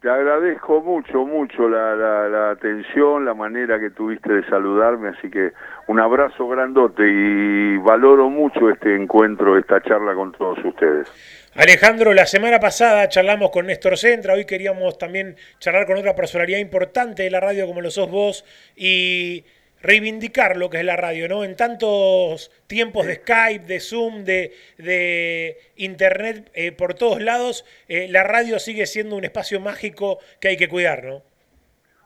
Te 0.00 0.08
agradezco 0.08 0.80
mucho, 0.80 1.26
mucho 1.26 1.68
la, 1.68 2.52
atención, 2.52 3.26
la 3.26 3.34
manera 3.34 3.78
que 3.78 3.90
tuviste 3.90 4.32
de 4.32 4.48
saludarme, 4.48 5.10
así 5.10 5.28
que 5.28 5.52
un 5.88 6.00
abrazo 6.00 6.48
grandote 6.48 7.02
y 7.06 7.76
valoro 7.76 8.30
mucho 8.30 8.70
este 8.70 8.96
encuentro, 8.96 9.58
esta 9.58 9.82
charla 9.82 10.14
con 10.14 10.32
todos 10.32 10.58
ustedes. 10.64 11.06
Alejandro, 11.54 12.14
la 12.14 12.24
semana 12.24 12.58
pasada 12.58 13.10
charlamos 13.10 13.50
con 13.50 13.66
Néstor 13.66 13.98
Centra, 13.98 14.32
hoy 14.32 14.46
queríamos 14.46 14.96
también 14.96 15.36
charlar 15.58 15.84
con 15.84 15.98
otra 15.98 16.14
personalidad 16.14 16.60
importante 16.60 17.24
de 17.24 17.30
la 17.30 17.40
radio 17.40 17.66
como 17.66 17.82
lo 17.82 17.90
sos 17.90 18.10
vos 18.10 18.44
y 18.74 19.44
reivindicar 19.82 20.56
lo 20.56 20.70
que 20.70 20.78
es 20.78 20.84
la 20.84 20.96
radio, 20.96 21.28
¿no? 21.28 21.44
En 21.44 21.56
tantos 21.56 22.50
tiempos 22.66 23.06
de 23.06 23.16
Skype, 23.16 23.66
de 23.66 23.80
Zoom, 23.80 24.24
de, 24.24 24.52
de 24.78 25.56
Internet 25.76 26.50
eh, 26.54 26.72
por 26.72 26.94
todos 26.94 27.20
lados, 27.20 27.64
eh, 27.88 28.08
la 28.10 28.22
radio 28.22 28.58
sigue 28.58 28.86
siendo 28.86 29.16
un 29.16 29.24
espacio 29.24 29.60
mágico 29.60 30.18
que 30.40 30.48
hay 30.48 30.56
que 30.56 30.68
cuidar, 30.68 31.04
¿no? 31.04 31.22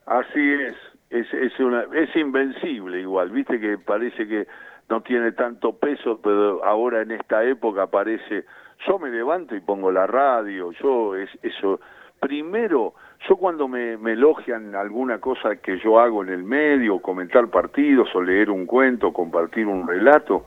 Así 0.06 0.52
es, 0.52 0.76
es, 1.10 1.32
es, 1.32 1.58
una, 1.60 1.86
es 1.94 2.14
invencible 2.14 3.00
igual, 3.00 3.30
viste 3.30 3.58
que 3.58 3.78
parece 3.78 4.28
que 4.28 4.46
no 4.88 5.02
tiene 5.02 5.32
tanto 5.32 5.76
peso, 5.78 6.20
pero 6.22 6.62
ahora 6.64 7.02
en 7.02 7.12
esta 7.12 7.42
época 7.44 7.86
parece, 7.86 8.44
yo 8.86 8.98
me 8.98 9.10
levanto 9.10 9.56
y 9.56 9.60
pongo 9.60 9.90
la 9.90 10.06
radio, 10.06 10.72
yo 10.72 11.16
es 11.16 11.30
eso, 11.42 11.80
primero 12.20 12.94
yo 13.28 13.36
cuando 13.36 13.68
me, 13.68 13.94
elogian 13.94 14.74
alguna 14.74 15.18
cosa 15.18 15.56
que 15.56 15.78
yo 15.78 15.98
hago 15.98 16.22
en 16.22 16.30
el 16.30 16.42
medio, 16.42 17.00
comentar 17.00 17.48
partidos 17.48 18.14
o 18.14 18.22
leer 18.22 18.50
un 18.50 18.66
cuento, 18.66 19.12
compartir 19.12 19.66
un 19.66 19.86
relato, 19.86 20.46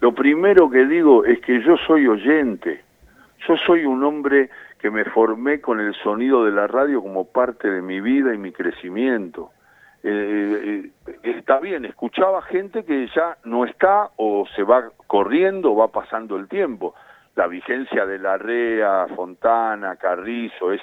lo 0.00 0.12
primero 0.12 0.70
que 0.70 0.84
digo 0.86 1.24
es 1.24 1.40
que 1.40 1.60
yo 1.62 1.76
soy 1.76 2.06
oyente. 2.06 2.82
Yo 3.46 3.56
soy 3.56 3.84
un 3.84 4.02
hombre 4.02 4.50
que 4.78 4.90
me 4.90 5.04
formé 5.04 5.60
con 5.60 5.80
el 5.80 5.94
sonido 5.94 6.44
de 6.44 6.52
la 6.52 6.66
radio 6.66 7.02
como 7.02 7.24
parte 7.24 7.70
de 7.70 7.82
mi 7.82 8.00
vida 8.00 8.34
y 8.34 8.38
mi 8.38 8.52
crecimiento. 8.52 9.50
Eh, 10.02 10.90
eh, 11.06 11.18
está 11.24 11.58
bien, 11.58 11.84
escuchaba 11.84 12.42
gente 12.42 12.84
que 12.84 13.08
ya 13.14 13.36
no 13.44 13.64
está 13.64 14.10
o 14.16 14.46
se 14.54 14.62
va 14.62 14.90
corriendo 15.06 15.72
o 15.72 15.76
va 15.76 15.88
pasando 15.88 16.36
el 16.36 16.48
tiempo. 16.48 16.94
La 17.34 17.46
vigencia 17.46 18.06
de 18.06 18.18
la 18.18 18.38
REA, 18.38 19.06
Fontana, 19.14 19.96
Carrizo, 19.96 20.72
es, 20.72 20.80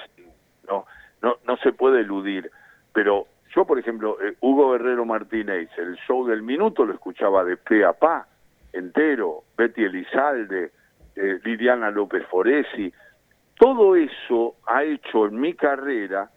no, 0.68 0.86
no, 1.22 1.36
no 1.46 1.56
se 1.58 1.72
puede 1.72 2.00
eludir. 2.00 2.50
Pero 2.92 3.26
yo, 3.54 3.64
por 3.64 3.78
ejemplo, 3.78 4.18
eh, 4.20 4.36
Hugo 4.40 4.72
Guerrero 4.72 5.04
Martínez, 5.04 5.70
el 5.78 5.96
show 6.06 6.26
del 6.26 6.42
minuto 6.42 6.84
lo 6.84 6.92
escuchaba 6.92 7.44
de 7.44 7.56
pe 7.56 7.84
a 7.84 7.92
pa, 7.92 8.26
entero, 8.72 9.44
Betty 9.56 9.84
Elizalde, 9.84 10.70
eh, 11.14 11.40
Liliana 11.44 11.90
López 11.90 12.26
Foresi, 12.26 12.92
todo 13.58 13.96
eso 13.96 14.56
ha 14.66 14.84
hecho 14.84 15.26
en 15.26 15.40
mi 15.40 15.54
carrera 15.54 16.28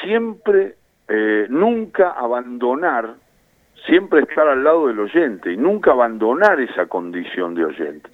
siempre, 0.00 0.76
eh, 1.08 1.46
nunca 1.50 2.12
abandonar, 2.12 3.14
siempre 3.86 4.20
estar 4.20 4.46
al 4.46 4.62
lado 4.62 4.86
del 4.86 5.00
oyente 5.00 5.52
y 5.52 5.56
nunca 5.56 5.90
abandonar 5.90 6.60
esa 6.60 6.86
condición 6.86 7.54
de 7.54 7.64
oyente. 7.64 8.10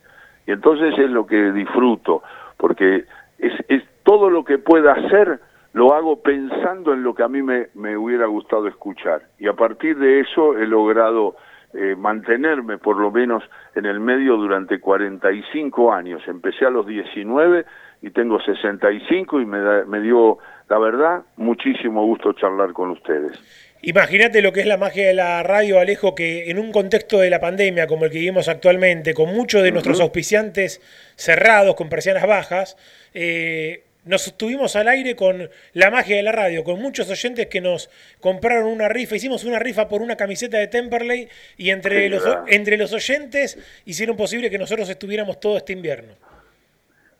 Y 0.46 0.52
entonces 0.52 0.98
es 0.98 1.10
lo 1.10 1.26
que 1.26 1.52
disfruto, 1.52 2.22
porque 2.56 3.04
es, 3.38 3.52
es 3.68 3.82
todo 4.04 4.30
lo 4.30 4.44
que 4.44 4.58
pueda 4.58 4.92
hacer 4.92 5.40
lo 5.76 5.92
hago 5.92 6.22
pensando 6.22 6.94
en 6.94 7.02
lo 7.02 7.14
que 7.14 7.22
a 7.22 7.28
mí 7.28 7.42
me, 7.42 7.66
me 7.74 7.98
hubiera 7.98 8.24
gustado 8.24 8.66
escuchar. 8.66 9.20
Y 9.38 9.46
a 9.46 9.52
partir 9.52 9.98
de 9.98 10.20
eso 10.20 10.56
he 10.56 10.66
logrado 10.66 11.36
eh, 11.74 11.94
mantenerme 11.94 12.78
por 12.78 12.96
lo 12.96 13.10
menos 13.10 13.42
en 13.74 13.84
el 13.84 14.00
medio 14.00 14.38
durante 14.38 14.80
45 14.80 15.92
años. 15.92 16.22
Empecé 16.28 16.64
a 16.64 16.70
los 16.70 16.86
19 16.86 17.66
y 18.00 18.10
tengo 18.10 18.40
65 18.40 19.38
y 19.38 19.44
me, 19.44 19.58
da, 19.58 19.84
me 19.84 20.00
dio, 20.00 20.38
la 20.70 20.78
verdad, 20.78 21.24
muchísimo 21.36 22.06
gusto 22.06 22.32
charlar 22.32 22.72
con 22.72 22.92
ustedes. 22.92 23.38
Imagínate 23.82 24.40
lo 24.40 24.52
que 24.54 24.60
es 24.60 24.66
la 24.66 24.78
magia 24.78 25.06
de 25.06 25.12
la 25.12 25.42
radio, 25.42 25.78
Alejo, 25.78 26.14
que 26.14 26.50
en 26.50 26.58
un 26.58 26.72
contexto 26.72 27.18
de 27.18 27.28
la 27.28 27.38
pandemia 27.38 27.86
como 27.86 28.06
el 28.06 28.10
que 28.10 28.20
vivimos 28.20 28.48
actualmente, 28.48 29.12
con 29.12 29.28
muchos 29.34 29.62
de 29.62 29.72
nuestros 29.72 30.00
auspiciantes 30.00 30.80
cerrados, 31.16 31.74
con 31.74 31.90
persianas 31.90 32.26
bajas, 32.26 32.78
eh, 33.12 33.82
nos 34.06 34.26
estuvimos 34.28 34.76
al 34.76 34.88
aire 34.88 35.14
con 35.16 35.48
la 35.74 35.90
magia 35.90 36.16
de 36.16 36.22
la 36.22 36.32
radio, 36.32 36.64
con 36.64 36.80
muchos 36.80 37.10
oyentes 37.10 37.46
que 37.46 37.60
nos 37.60 37.90
compraron 38.20 38.66
una 38.66 38.88
rifa, 38.88 39.16
hicimos 39.16 39.44
una 39.44 39.58
rifa 39.58 39.88
por 39.88 40.00
una 40.00 40.16
camiseta 40.16 40.58
de 40.58 40.68
Temperley 40.68 41.28
y 41.58 41.70
entre, 41.70 42.08
los, 42.08 42.24
entre 42.46 42.76
los 42.78 42.92
oyentes 42.92 43.82
hicieron 43.84 44.16
posible 44.16 44.48
que 44.48 44.58
nosotros 44.58 44.88
estuviéramos 44.88 45.40
todo 45.40 45.56
este 45.56 45.72
invierno. 45.72 46.14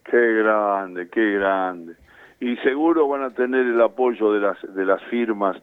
Qué 0.05 0.35
grande, 0.35 1.09
qué 1.09 1.33
grande. 1.33 1.95
Y 2.39 2.57
seguro 2.59 3.09
van 3.09 3.23
a 3.23 3.31
tener 3.31 3.67
el 3.67 3.81
apoyo 3.81 4.33
de 4.33 4.41
las, 4.41 4.75
de 4.75 4.85
las 4.85 5.03
firmas 5.05 5.57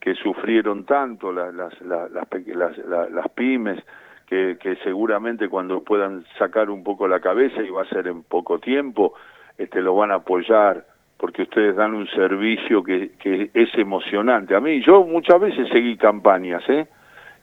que 0.00 0.14
sufrieron 0.14 0.86
tanto, 0.86 1.30
las, 1.30 1.52
las, 1.52 1.78
las, 1.82 2.10
las, 2.10 3.10
las 3.10 3.28
pymes, 3.34 3.78
que, 4.26 4.56
que 4.58 4.76
seguramente 4.76 5.48
cuando 5.48 5.82
puedan 5.82 6.24
sacar 6.38 6.70
un 6.70 6.82
poco 6.82 7.06
la 7.06 7.20
cabeza, 7.20 7.60
y 7.62 7.68
va 7.68 7.82
a 7.82 7.88
ser 7.88 8.06
en 8.06 8.22
poco 8.22 8.58
tiempo, 8.58 9.12
este, 9.60 9.82
lo 9.82 9.94
van 9.94 10.10
a 10.10 10.14
apoyar, 10.14 10.86
porque 11.18 11.42
ustedes 11.42 11.76
dan 11.76 11.92
un 11.92 12.08
servicio 12.08 12.82
que, 12.82 13.10
es 13.52 13.74
emocionante. 13.74 14.56
A 14.56 14.60
mí, 14.60 14.80
yo 14.82 15.04
muchas 15.04 15.38
veces 15.38 15.68
seguí 15.68 15.98
campañas, 15.98 16.62
¿eh? 16.70 16.88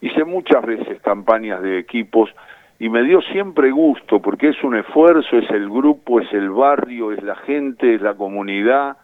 hice 0.01 0.23
muchas 0.23 0.65
veces 0.65 0.99
campañas 1.01 1.61
de 1.61 1.77
equipos 1.77 2.31
y 2.79 2.89
me 2.89 3.03
dio 3.03 3.21
siempre 3.21 3.69
gusto, 3.69 4.19
porque 4.19 4.49
es 4.49 4.63
un 4.63 4.75
esfuerzo, 4.77 5.37
es 5.37 5.49
el 5.51 5.69
grupo, 5.69 6.19
es 6.19 6.33
el 6.33 6.49
barrio, 6.49 7.11
es 7.11 7.21
la 7.21 7.35
gente, 7.35 7.93
es 7.93 8.01
la 8.01 8.15
comunidad. 8.15 8.97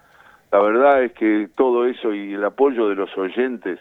La 0.52 0.60
verdad 0.60 1.04
es 1.04 1.14
que 1.14 1.50
todo 1.56 1.86
eso 1.86 2.16
y 2.16 2.34
el 2.34 2.44
apoyo 2.44 2.90
de 2.90 2.96
los 2.96 3.16
oyentes, 3.16 3.80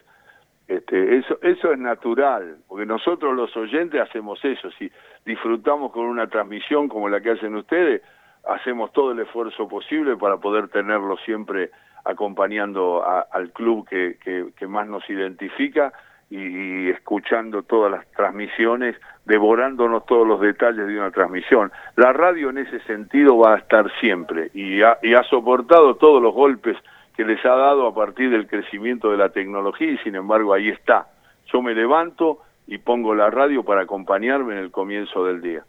este, 0.69 1.17
eso, 1.17 1.39
eso 1.41 1.73
es 1.73 1.79
natural, 1.79 2.57
porque 2.69 2.85
nosotros 2.85 3.35
los 3.35 3.57
oyentes 3.57 3.99
hacemos 3.99 4.45
eso, 4.45 4.71
si 4.73 4.93
disfrutamos 5.25 5.91
con 5.91 6.05
una 6.05 6.27
transmisión 6.27 6.89
como 6.89 7.09
la 7.09 7.23
que 7.23 7.31
hacen 7.31 7.57
ustedes, 7.57 8.03
hacemos 8.45 8.93
todo 8.93 9.13
el 9.13 9.21
esfuerzo 9.21 9.69
posible 9.69 10.17
para 10.17 10.39
poder 10.39 10.69
tenerlo 10.69 11.17
siempre 11.19 11.71
acompañando 12.05 13.05
al 13.05 13.53
club 13.53 13.89
que, 13.89 14.17
que, 14.23 14.47
que, 14.57 14.67
más 14.67 14.89
nos 14.89 15.09
identifica 15.09 15.93
y, 16.31 16.37
y, 16.37 16.89
escuchando 16.91 17.63
todas 17.63 17.93
las 17.93 18.11
transmisiones, 18.13 18.97
devorándonos 19.25 20.05
todos 20.07 20.27
los 20.27 20.41
detalles 20.41 20.87
de 20.89 20.99
una 20.99 21.13
transmisión. 21.13 21.71
La 21.95 22.13
radio 22.13 22.51
en 22.51 22.59
ese 22.59 22.81
sentido 22.81 23.39
va 23.39 23.55
a 23.55 23.59
estar 23.59 23.89
siempre 24.01 24.51
y 24.53 24.83
ha, 24.83 24.99
y 25.03 25.15
ha 25.15 25.23
soportado 25.25 25.95
todos 25.95 26.21
los 26.21 26.35
golpes 26.35 26.77
que 27.17 27.25
les 27.25 27.45
ha 27.45 27.55
dado 27.55 27.87
a 27.87 27.95
partir 27.95 28.31
del 28.31 28.49
crecimiento 28.49 29.11
de 29.11 29.19
la 29.19 29.29
tecnología 29.29 29.93
y 29.93 29.99
sin 29.99 30.17
embargo 30.17 30.55
ahí 30.55 30.71
está. 30.71 31.07
Yo 31.53 31.63
me 31.63 31.75
levanto 31.75 32.39
y 32.67 32.79
pongo 32.79 33.15
la 33.15 33.31
radio 33.31 33.63
para 33.63 33.83
acompañarme 33.83 34.55
en 34.55 34.59
el 34.59 34.71
comienzo 34.71 35.25
del 35.25 35.41
día. 35.41 35.65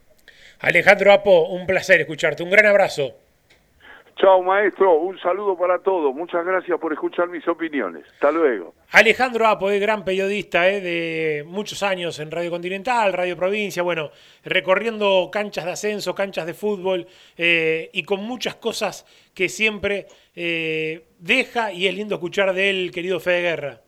Alejandro 0.64 1.12
Apo, 1.12 1.50
un 1.50 1.66
placer 1.66 2.00
escucharte. 2.00 2.42
Un 2.42 2.50
gran 2.50 2.66
abrazo. 2.66 3.14
Chao, 4.16 4.42
maestro. 4.42 4.96
Un 4.96 5.20
saludo 5.20 5.58
para 5.58 5.80
todos. 5.80 6.16
Muchas 6.16 6.46
gracias 6.46 6.80
por 6.80 6.94
escuchar 6.94 7.28
mis 7.28 7.46
opiniones. 7.50 8.06
Hasta 8.14 8.32
luego. 8.32 8.74
Alejandro 8.92 9.46
Apo 9.46 9.70
es 9.70 9.82
gran 9.82 10.06
periodista 10.06 10.70
eh, 10.70 10.80
de 10.80 11.44
muchos 11.46 11.84
años 11.84 12.18
en 12.20 12.32
Radio 12.32 12.50
Continental, 12.50 13.12
Radio 13.12 13.36
Provincia, 13.36 13.84
bueno, 13.84 14.12
recorriendo 14.46 15.30
canchas 15.30 15.66
de 15.66 15.72
ascenso, 15.72 16.16
canchas 16.16 16.46
de 16.46 16.54
fútbol 16.54 17.08
eh, 17.38 17.90
y 17.92 18.04
con 18.04 18.24
muchas 18.24 18.56
cosas 18.56 19.06
que 19.34 19.50
siempre 19.50 20.08
eh, 20.34 21.08
deja 21.20 21.74
y 21.74 21.88
es 21.88 21.94
lindo 21.94 22.16
escuchar 22.16 22.54
de 22.54 22.70
él, 22.70 22.92
querido 22.94 23.20
Fede 23.20 23.42
Guerra. 23.42 23.82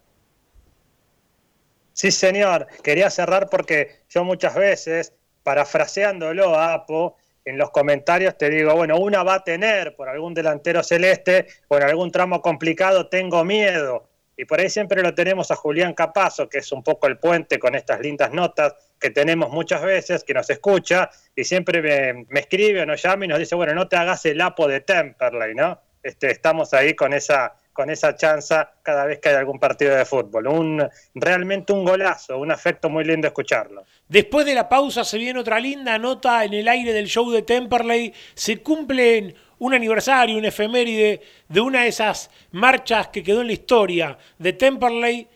Sí, 1.94 2.12
señor. 2.12 2.68
Quería 2.84 3.10
cerrar 3.10 3.48
porque 3.50 4.02
yo 4.10 4.26
muchas 4.26 4.56
veces 4.56 5.14
parafraseándolo 5.46 6.56
a 6.56 6.74
Apo, 6.74 7.18
en 7.46 7.60
los 7.60 7.70
comentarios 7.70 8.36
te 8.36 8.50
digo, 8.50 8.74
bueno, 8.74 8.98
una 8.98 9.22
va 9.22 9.36
a 9.36 9.44
tener 9.44 9.96
por 9.96 10.10
algún 10.10 10.34
delantero 10.34 10.82
celeste 10.82 11.46
o 11.68 11.78
en 11.78 11.84
algún 11.84 12.12
tramo 12.12 12.42
complicado 12.42 13.08
tengo 13.08 13.46
miedo. 13.46 14.10
Y 14.36 14.46
por 14.46 14.60
ahí 14.60 14.70
siempre 14.72 15.04
lo 15.04 15.14
tenemos 15.14 15.52
a 15.52 15.56
Julián 15.56 15.94
Capazo, 15.94 16.50
que 16.50 16.58
es 16.58 16.72
un 16.72 16.84
poco 16.84 17.06
el 17.06 17.20
puente 17.20 17.60
con 17.60 17.76
estas 17.76 18.00
lindas 18.00 18.34
notas 18.34 18.74
que 19.00 19.12
tenemos 19.12 19.52
muchas 19.52 19.84
veces, 19.84 20.24
que 20.24 20.34
nos 20.34 20.50
escucha 20.50 21.12
y 21.36 21.44
siempre 21.44 21.82
me, 21.82 22.26
me 22.28 22.40
escribe 22.40 22.82
o 22.82 22.86
nos 22.88 23.02
llama 23.02 23.26
y 23.26 23.28
nos 23.28 23.38
dice, 23.38 23.54
bueno, 23.54 23.76
no 23.76 23.88
te 23.88 23.98
hagas 23.98 24.26
el 24.26 24.42
Apo 24.42 24.68
de 24.68 24.82
Temperley, 24.82 25.54
¿no? 25.54 25.80
Este, 26.02 26.32
estamos 26.32 26.74
ahí 26.74 26.96
con 26.96 27.14
esa 27.14 27.54
con 27.76 27.90
esa 27.90 28.16
chanza 28.16 28.72
cada 28.82 29.06
vez 29.06 29.20
que 29.20 29.28
hay 29.30 29.36
algún 29.36 29.60
partido 29.60 29.94
de 29.94 30.06
fútbol. 30.06 30.48
Un, 30.48 30.90
realmente 31.14 31.74
un 31.74 31.84
golazo, 31.84 32.40
un 32.40 32.50
afecto 32.50 32.90
muy 32.90 33.04
lindo 33.04 33.28
escucharlo. 33.28 33.84
Después 34.08 34.46
de 34.46 34.54
la 34.54 34.70
pausa 34.70 35.04
se 35.04 35.18
viene 35.18 35.40
otra 35.40 35.60
linda 35.60 35.98
nota 35.98 36.46
en 36.46 36.54
el 36.54 36.68
aire 36.68 36.94
del 36.94 37.08
show 37.08 37.32
de 37.32 37.42
Temperley. 37.42 38.14
Se 38.36 38.62
cumplen 38.62 39.34
un 39.58 39.74
aniversario, 39.74 40.38
un 40.38 40.46
efeméride 40.46 41.22
de 41.48 41.62
una 41.62 41.82
de 41.82 41.88
esas 41.88 42.30
marchas 42.52 43.08
que 43.08 43.24
quedó 43.24 43.42
en 43.42 43.48
la 43.48 43.54
historia 43.54 44.18
de 44.38 44.54
Temperley, 44.54 45.28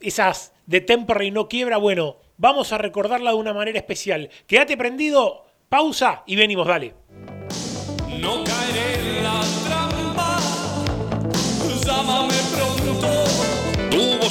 esas 0.00 0.52
de 0.66 0.80
Temperley 0.80 1.30
no 1.30 1.48
quiebra, 1.48 1.76
bueno, 1.78 2.18
vamos 2.36 2.72
a 2.72 2.78
recordarla 2.78 3.30
de 3.30 3.36
una 3.36 3.54
manera 3.54 3.78
especial. 3.78 4.28
Quédate 4.46 4.76
prendido, 4.76 5.46
pausa 5.68 6.22
y 6.26 6.36
venimos, 6.36 6.66
dale. 6.66 6.94
No 8.18 8.44
caeré 8.44 9.18
en 9.18 9.24
la 9.24 9.40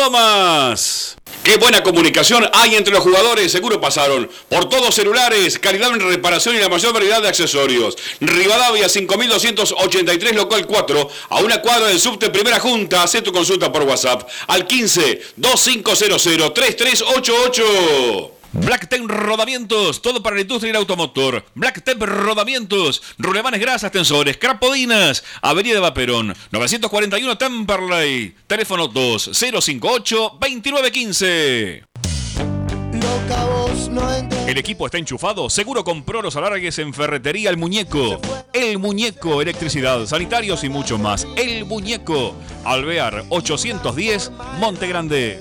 Qué 1.42 1.58
buena 1.58 1.82
comunicación 1.82 2.48
hay 2.54 2.74
entre 2.74 2.94
los 2.94 3.02
jugadores, 3.02 3.52
seguro 3.52 3.78
pasaron 3.80 4.30
por 4.48 4.68
todos 4.68 4.94
celulares, 4.94 5.58
calidad 5.58 5.90
en 5.90 6.00
reparación 6.00 6.56
y 6.56 6.58
la 6.58 6.70
mayor 6.70 6.94
variedad 6.94 7.20
de 7.20 7.28
accesorios. 7.28 7.96
Rivadavia 8.20 8.88
5283 8.88 10.34
local 10.34 10.66
4, 10.66 11.10
a 11.28 11.40
una 11.40 11.60
cuadra 11.60 11.88
del 11.88 12.00
subte 12.00 12.30
Primera 12.30 12.60
Junta, 12.60 13.02
haz 13.02 13.12
tu 13.22 13.30
consulta 13.30 13.70
por 13.70 13.82
WhatsApp 13.82 14.26
al 14.46 14.66
15 14.66 15.20
2500 15.36 16.54
3388. 16.54 18.34
Blacktep 18.54 19.02
Rodamientos, 19.06 20.00
todo 20.00 20.22
para 20.22 20.36
la 20.36 20.42
industria 20.42 20.72
del 20.72 20.80
automotor. 20.80 21.44
Blacktep 21.54 22.00
Rodamientos, 22.00 23.02
rulemanes 23.18 23.60
grasas, 23.60 23.90
tensores, 23.90 24.36
crapodinas. 24.36 25.24
Avenida 25.42 25.80
Vaperón, 25.80 26.36
941 26.52 27.36
Temperley. 27.36 28.36
Teléfono 28.46 28.88
2058-2915. 28.88 31.82
El 34.46 34.58
equipo 34.58 34.86
está 34.86 34.98
enchufado. 34.98 35.50
Seguro 35.50 35.82
compró 35.82 36.22
los 36.22 36.36
alargues 36.36 36.78
en 36.78 36.94
Ferretería 36.94 37.50
El 37.50 37.56
Muñeco. 37.56 38.20
El 38.52 38.78
Muñeco, 38.78 39.42
electricidad, 39.42 40.06
sanitarios 40.06 40.62
y 40.62 40.68
mucho 40.68 40.96
más. 40.98 41.26
El 41.36 41.64
Muñeco. 41.64 42.36
Alvear 42.64 43.24
810, 43.30 44.30
Monte 44.58 44.86
Grande. 44.86 45.40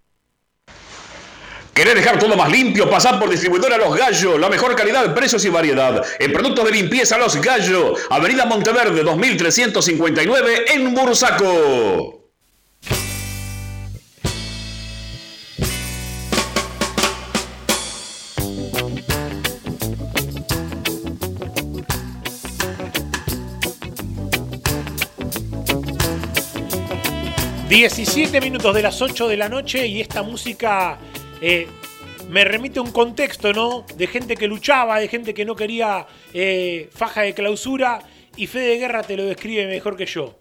¿Querés 1.73 1.95
dejar 1.95 2.19
todo 2.19 2.35
más 2.35 2.51
limpio? 2.51 2.89
Pasar 2.89 3.19
por 3.19 3.29
distribuidora 3.29 3.77
Los 3.77 3.95
Gallos. 3.95 4.39
La 4.39 4.49
mejor 4.49 4.75
calidad, 4.75 5.13
precios 5.15 5.43
y 5.45 5.49
variedad. 5.49 6.03
En 6.19 6.33
productos 6.33 6.65
de 6.65 6.71
limpieza 6.71 7.17
Los 7.17 7.39
Gallos. 7.41 7.99
Avenida 8.09 8.45
Monteverde 8.45 9.03
2359 9.03 10.65
en 10.73 10.93
Bursaco. 10.93 12.21
17 27.71 28.41
minutos 28.41 28.75
de 28.75 28.81
las 28.81 29.01
8 29.01 29.29
de 29.29 29.37
la 29.37 29.47
noche 29.47 29.87
y 29.87 30.01
esta 30.01 30.23
música 30.23 30.99
eh, 31.41 31.67
me 32.29 32.45
remite 32.45 32.79
a 32.79 32.83
un 32.83 32.91
contexto, 32.91 33.51
¿no? 33.51 33.85
De 33.97 34.07
gente 34.07 34.35
que 34.35 34.47
luchaba, 34.47 34.99
de 34.99 35.07
gente 35.07 35.33
que 35.33 35.43
no 35.43 35.55
quería 35.55 36.05
eh, 36.33 36.89
faja 36.93 37.23
de 37.23 37.33
clausura 37.33 37.99
y 38.35 38.47
Fede 38.47 38.77
Guerra 38.77 39.03
te 39.03 39.17
lo 39.17 39.25
describe 39.25 39.65
mejor 39.67 39.97
que 39.97 40.05
yo. 40.05 40.37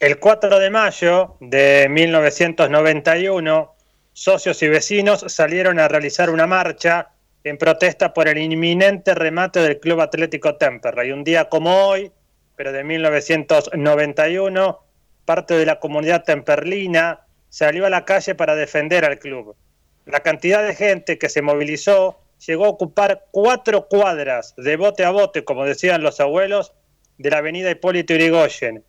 El 0.00 0.18
4 0.18 0.58
de 0.58 0.70
mayo 0.70 1.36
de 1.40 1.88
1991, 1.90 3.74
socios 4.12 4.62
y 4.62 4.68
vecinos 4.68 5.24
salieron 5.26 5.78
a 5.80 5.88
realizar 5.88 6.30
una 6.30 6.46
marcha 6.46 7.10
en 7.44 7.58
protesta 7.58 8.14
por 8.14 8.28
el 8.28 8.38
inminente 8.38 9.14
remate 9.14 9.60
del 9.60 9.80
Club 9.80 10.00
Atlético 10.00 10.56
Temperley. 10.56 11.12
Un 11.12 11.24
día 11.24 11.48
como 11.48 11.88
hoy, 11.88 12.12
pero 12.56 12.72
de 12.72 12.84
1991, 12.84 14.80
parte 15.24 15.54
de 15.54 15.66
la 15.66 15.80
comunidad 15.80 16.24
temperlina 16.24 17.20
salió 17.48 17.86
a 17.86 17.90
la 17.90 18.04
calle 18.04 18.34
para 18.34 18.54
defender 18.54 19.04
al 19.04 19.18
club. 19.18 19.56
La 20.06 20.20
cantidad 20.20 20.66
de 20.66 20.74
gente 20.74 21.18
que 21.18 21.28
se 21.28 21.42
movilizó 21.42 22.18
llegó 22.46 22.66
a 22.66 22.70
ocupar 22.70 23.26
cuatro 23.30 23.88
cuadras 23.88 24.54
de 24.56 24.76
bote 24.76 25.04
a 25.04 25.10
bote, 25.10 25.44
como 25.44 25.64
decían 25.64 26.02
los 26.02 26.20
abuelos, 26.20 26.72
de 27.18 27.30
la 27.30 27.38
avenida 27.38 27.70
Hipólito 27.70 28.14
Yrigoyen. 28.14 28.84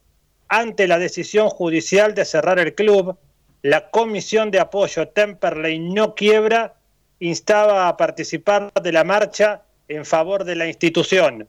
Ante 0.48 0.88
la 0.88 1.00
decisión 1.00 1.50
judicial 1.50 2.14
de 2.14 2.26
cerrar 2.26 2.60
el 2.60 2.76
club, 2.76 3.18
la 3.62 3.90
Comisión 3.90 4.52
de 4.52 4.60
Apoyo 4.60 5.10
Temperley 5.10 5.80
No 5.80 6.16
Quiebra 6.16 6.76
instaba 7.20 7.88
a 7.88 7.98
participar 7.98 8.72
de 8.74 8.92
la 8.92 9.04
marcha 9.04 9.64
en 9.88 10.06
favor 10.06 10.46
de 10.46 10.56
la 10.56 10.68
institución. 10.68 11.48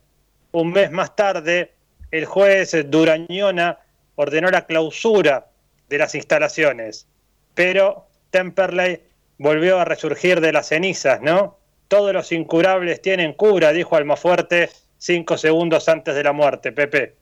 Un 0.52 0.72
mes 0.72 0.90
más 0.90 1.14
tarde, 1.14 1.72
el 2.10 2.24
juez 2.24 2.74
Durañona 2.90 3.78
ordenó 4.16 4.50
la 4.50 4.66
clausura 4.66 5.46
de 5.90 5.98
las 5.98 6.14
instalaciones, 6.14 7.06
pero 7.54 8.06
Temperley 8.30 9.02
volvió 9.38 9.80
a 9.80 9.84
resurgir 9.84 10.40
de 10.40 10.52
las 10.52 10.68
cenizas, 10.68 11.20
¿no? 11.20 11.58
Todos 11.88 12.12
los 12.14 12.30
incurables 12.30 13.02
tienen 13.02 13.34
cura, 13.34 13.72
dijo 13.72 13.96
Almafuerte 13.96 14.70
cinco 14.96 15.36
segundos 15.36 15.88
antes 15.88 16.14
de 16.14 16.22
la 16.22 16.32
muerte, 16.32 16.70
Pepe. 16.70 17.16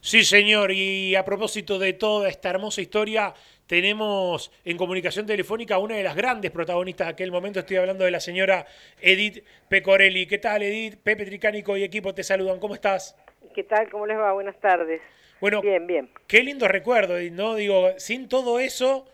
Sí, 0.00 0.24
señor, 0.24 0.72
y 0.72 1.16
a 1.16 1.24
propósito 1.24 1.78
de 1.78 1.92
toda 1.92 2.28
esta 2.30 2.48
hermosa 2.48 2.80
historia, 2.80 3.34
tenemos 3.66 4.50
en 4.64 4.78
comunicación 4.78 5.26
telefónica 5.26 5.74
a 5.74 5.78
una 5.78 5.96
de 5.96 6.02
las 6.02 6.16
grandes 6.16 6.50
protagonistas 6.50 7.08
de 7.08 7.12
aquel 7.12 7.30
momento. 7.30 7.60
Estoy 7.60 7.76
hablando 7.76 8.04
de 8.04 8.10
la 8.12 8.20
señora 8.20 8.64
Edith 9.02 9.44
Pecorelli. 9.68 10.26
¿Qué 10.26 10.38
tal, 10.38 10.62
Edith? 10.62 10.96
Pepe 11.02 11.26
Tricánico 11.26 11.76
y 11.76 11.82
equipo 11.82 12.14
te 12.14 12.22
saludan. 12.22 12.58
¿Cómo 12.58 12.74
estás? 12.74 13.16
¿Qué 13.54 13.64
tal? 13.64 13.90
¿Cómo 13.90 14.06
les 14.06 14.16
va? 14.16 14.32
Buenas 14.32 14.58
tardes. 14.60 15.02
Bueno, 15.40 15.62
bien, 15.62 15.86
bien. 15.86 16.10
Qué 16.26 16.42
lindo 16.42 16.66
recuerdo, 16.68 17.18
¿no? 17.32 17.54
Digo, 17.54 17.92
sin 17.98 18.28
todo 18.28 18.60
eso 18.60 19.06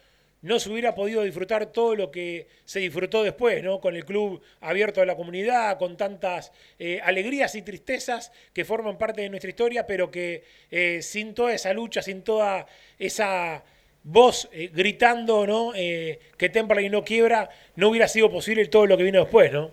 no 0.44 0.60
se 0.60 0.70
hubiera 0.70 0.94
podido 0.94 1.22
disfrutar 1.22 1.72
todo 1.72 1.96
lo 1.96 2.10
que 2.10 2.48
se 2.66 2.80
disfrutó 2.80 3.22
después, 3.22 3.62
¿no? 3.62 3.80
Con 3.80 3.96
el 3.96 4.04
club 4.04 4.42
abierto 4.60 5.00
a 5.00 5.06
la 5.06 5.16
comunidad, 5.16 5.78
con 5.78 5.96
tantas 5.96 6.52
eh, 6.78 7.00
alegrías 7.02 7.54
y 7.54 7.62
tristezas 7.62 8.30
que 8.52 8.66
forman 8.66 8.98
parte 8.98 9.22
de 9.22 9.30
nuestra 9.30 9.48
historia, 9.48 9.86
pero 9.86 10.10
que 10.10 10.44
eh, 10.70 11.00
sin 11.00 11.32
toda 11.32 11.54
esa 11.54 11.72
lucha, 11.72 12.02
sin 12.02 12.20
toda 12.20 12.66
esa 12.98 13.64
voz 14.02 14.50
eh, 14.52 14.70
gritando, 14.70 15.46
¿no? 15.46 15.72
Que 15.72 16.50
Temperley 16.52 16.90
no 16.90 17.04
quiebra, 17.04 17.48
no 17.76 17.88
hubiera 17.88 18.06
sido 18.06 18.30
posible 18.30 18.66
todo 18.66 18.84
lo 18.84 18.98
que 18.98 19.04
vino 19.04 19.20
después, 19.20 19.50
¿no? 19.50 19.70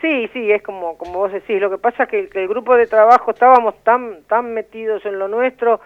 Sí, 0.00 0.28
sí, 0.32 0.50
es 0.50 0.62
como, 0.62 0.96
como 0.96 1.18
vos 1.18 1.32
decís. 1.32 1.60
Lo 1.60 1.70
que 1.70 1.78
pasa 1.78 2.04
es 2.04 2.08
que, 2.08 2.30
el 2.32 2.48
grupo 2.48 2.76
de 2.76 2.86
trabajo 2.86 3.32
estábamos 3.32 3.74
tan, 3.84 4.22
tan 4.24 4.54
metidos 4.54 5.04
en 5.04 5.18
lo 5.18 5.28
nuestro 5.28 5.80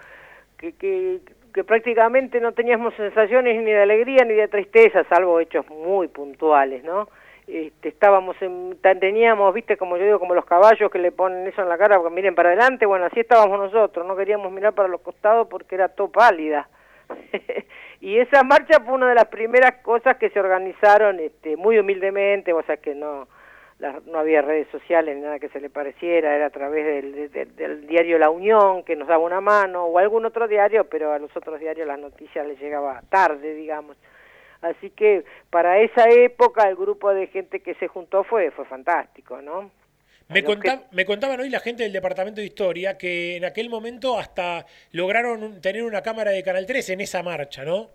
que, 0.59 0.73
que 0.73 1.21
que 1.55 1.63
prácticamente 1.63 2.41
no 2.41 2.53
teníamos 2.53 2.95
sensaciones 2.95 3.57
ni 3.63 3.71
de 3.71 3.81
alegría 3.81 4.25
ni 4.25 4.35
de 4.35 4.49
tristeza, 4.49 5.05
salvo 5.05 5.39
hechos 5.39 5.65
muy 5.71 6.09
puntuales, 6.09 6.83
¿no? 6.83 7.09
Este, 7.47 7.91
estábamos 7.91 8.37
en, 8.43 8.77
teníamos, 8.83 9.55
viste, 9.55 9.77
como 9.77 9.97
yo 9.97 10.05
digo, 10.05 10.19
como 10.19 10.35
los 10.35 10.47
caballos 10.47 10.91
que 10.91 10.99
le 10.99 11.13
ponen 11.13 11.47
eso 11.47 11.63
en 11.63 11.69
la 11.69 11.79
cara 11.79 11.97
porque 11.97 12.13
miren 12.13 12.35
para 12.35 12.49
adelante, 12.49 12.87
bueno, 12.87 13.05
así 13.05 13.21
estábamos 13.21 13.59
nosotros, 13.61 14.05
no 14.05 14.17
queríamos 14.17 14.51
mirar 14.51 14.73
para 14.73 14.89
los 14.89 15.01
costados 15.01 15.47
porque 15.47 15.77
era 15.77 15.89
todo 15.89 16.09
pálida. 16.09 16.69
y 18.01 18.19
esa 18.19 18.43
marcha 18.43 18.81
fue 18.81 18.95
una 18.95 19.11
de 19.11 19.15
las 19.15 19.27
primeras 19.27 19.77
cosas 19.83 20.17
que 20.17 20.31
se 20.31 20.41
organizaron 20.41 21.21
este, 21.21 21.57
muy 21.57 21.79
humildemente, 21.79 22.53
o 22.53 22.63
sea 22.63 22.79
que 22.79 22.97
no, 22.97 23.29
no 24.07 24.19
había 24.19 24.43
redes 24.43 24.69
sociales 24.71 25.15
ni 25.15 25.23
nada 25.23 25.39
que 25.39 25.49
se 25.49 25.61
le 25.61 25.71
pareciera, 25.71 26.35
era 26.35 26.47
a 26.47 26.51
través 26.51 26.85
del, 26.85 27.55
del, 27.57 27.87
diario 27.87 28.19
La 28.19 28.31
Unión 28.31 28.83
que 28.85 28.97
nos 28.97 29.09
daba 29.09 29.25
una 29.25 29.41
mano 29.41 29.85
o 29.85 29.99
algún 29.99 30.25
otro 30.25 30.49
diario, 30.49 30.89
pero 30.89 31.13
a 31.13 31.19
los 31.19 31.35
otros 31.37 31.61
diarios 31.61 31.87
las 31.87 31.99
noticias 31.99 32.47
les 32.47 32.59
llegaba 32.61 33.03
tarde, 33.09 33.55
digamos. 33.55 33.97
Así 34.61 34.91
que 34.91 35.25
para 35.51 35.81
esa 35.81 36.09
época 36.09 36.69
el 36.69 36.77
grupo 36.77 37.13
de 37.13 37.27
gente 37.27 37.61
que 37.61 37.75
se 37.75 37.89
juntó 37.89 38.25
fue, 38.25 38.51
fue 38.51 38.65
fantástico, 38.65 39.43
¿no? 39.43 39.71
Me, 40.29 40.43
me 40.91 41.05
contaban 41.05 41.41
hoy 41.41 41.51
la 41.51 41.61
gente 41.61 41.83
del 41.83 41.93
Departamento 41.93 42.41
de 42.41 42.47
Historia 42.47 42.97
que 42.97 43.37
en 43.37 43.45
aquel 43.45 43.69
momento 43.69 44.19
hasta 44.19 44.65
lograron 44.93 45.61
tener 45.61 45.83
una 45.85 46.01
cámara 46.01 46.31
de 46.31 46.43
Canal 46.43 46.65
3 46.65 46.91
en 46.91 47.01
esa 47.03 47.23
marcha, 47.23 47.65
¿no? 47.65 47.91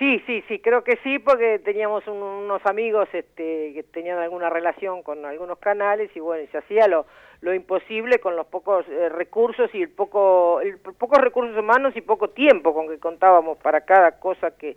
Sí, 0.00 0.18
sí, 0.24 0.42
sí, 0.48 0.60
creo 0.60 0.82
que 0.82 0.96
sí, 1.02 1.18
porque 1.18 1.58
teníamos 1.58 2.06
unos 2.06 2.64
amigos 2.64 3.06
este, 3.12 3.74
que 3.74 3.84
tenían 3.92 4.16
alguna 4.16 4.48
relación 4.48 5.02
con 5.02 5.26
algunos 5.26 5.58
canales 5.58 6.10
y 6.14 6.20
bueno, 6.20 6.48
se 6.50 6.56
hacía 6.56 6.88
lo, 6.88 7.04
lo 7.42 7.52
imposible 7.52 8.18
con 8.18 8.34
los 8.34 8.46
pocos 8.46 8.88
eh, 8.88 9.10
recursos 9.10 9.68
y 9.74 9.82
el 9.82 9.90
poco, 9.90 10.62
el, 10.62 10.78
pocos 10.78 11.18
recursos 11.18 11.54
humanos 11.54 11.94
y 11.96 12.00
poco 12.00 12.30
tiempo 12.30 12.72
con 12.72 12.88
que 12.88 12.98
contábamos 12.98 13.58
para 13.58 13.82
cada 13.82 14.12
cosa 14.12 14.56
que, 14.56 14.74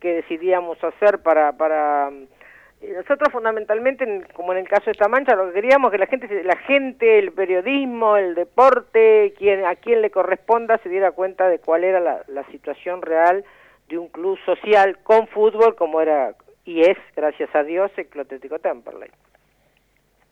que 0.00 0.14
decidíamos 0.14 0.82
hacer 0.82 1.20
para, 1.22 1.52
para 1.52 2.10
nosotros 2.82 3.28
fundamentalmente, 3.30 4.24
como 4.34 4.50
en 4.50 4.58
el 4.58 4.68
caso 4.68 4.86
de 4.86 4.92
esta 4.92 5.06
mancha, 5.06 5.36
lo 5.36 5.46
que 5.46 5.60
queríamos 5.60 5.92
que 5.92 5.98
la 5.98 6.06
gente, 6.06 6.42
la 6.42 6.56
gente, 6.56 7.20
el 7.20 7.30
periodismo, 7.30 8.16
el 8.16 8.34
deporte, 8.34 9.32
quien, 9.38 9.64
a 9.64 9.76
quien 9.76 10.02
le 10.02 10.10
corresponda 10.10 10.78
se 10.78 10.88
diera 10.88 11.12
cuenta 11.12 11.48
de 11.48 11.60
cuál 11.60 11.84
era 11.84 12.00
la, 12.00 12.22
la 12.26 12.42
situación 12.48 13.00
real 13.00 13.44
de 13.88 13.98
un 13.98 14.08
club 14.08 14.38
social 14.44 14.98
con 15.02 15.28
fútbol 15.28 15.76
como 15.76 16.00
era 16.00 16.34
y 16.66 16.82
es, 16.82 16.98
gracias 17.14 17.48
a 17.54 17.62
Dios, 17.62 17.90
el 17.96 18.06
Club 18.06 18.24
Atlético 18.24 18.58
Temperley. 18.58 19.08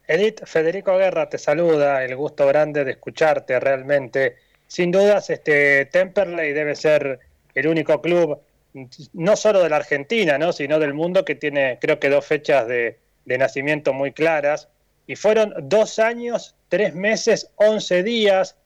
Edith, 0.06 0.44
Federico 0.44 0.96
Guerra 0.98 1.28
te 1.28 1.38
saluda, 1.38 2.04
el 2.04 2.14
gusto 2.16 2.46
grande 2.46 2.84
de 2.84 2.90
escucharte 2.90 3.58
realmente. 3.60 4.36
Sin 4.66 4.90
dudas, 4.90 5.30
este 5.30 5.86
Temperley 5.86 6.52
debe 6.52 6.74
ser 6.74 7.20
el 7.54 7.68
único 7.68 8.02
club, 8.02 8.40
no 9.12 9.36
solo 9.36 9.62
de 9.62 9.70
la 9.70 9.76
Argentina, 9.76 10.36
¿no? 10.36 10.52
sino 10.52 10.80
del 10.80 10.92
mundo 10.92 11.24
que 11.24 11.36
tiene, 11.36 11.78
creo 11.80 12.00
que 12.00 12.10
dos 12.10 12.26
fechas 12.26 12.66
de, 12.66 12.98
de 13.24 13.38
nacimiento 13.38 13.92
muy 13.92 14.12
claras. 14.12 14.68
Y 15.06 15.14
fueron 15.16 15.54
dos 15.62 16.00
años, 16.00 16.56
tres 16.68 16.94
meses, 16.94 17.50
once 17.56 18.02
días. 18.02 18.56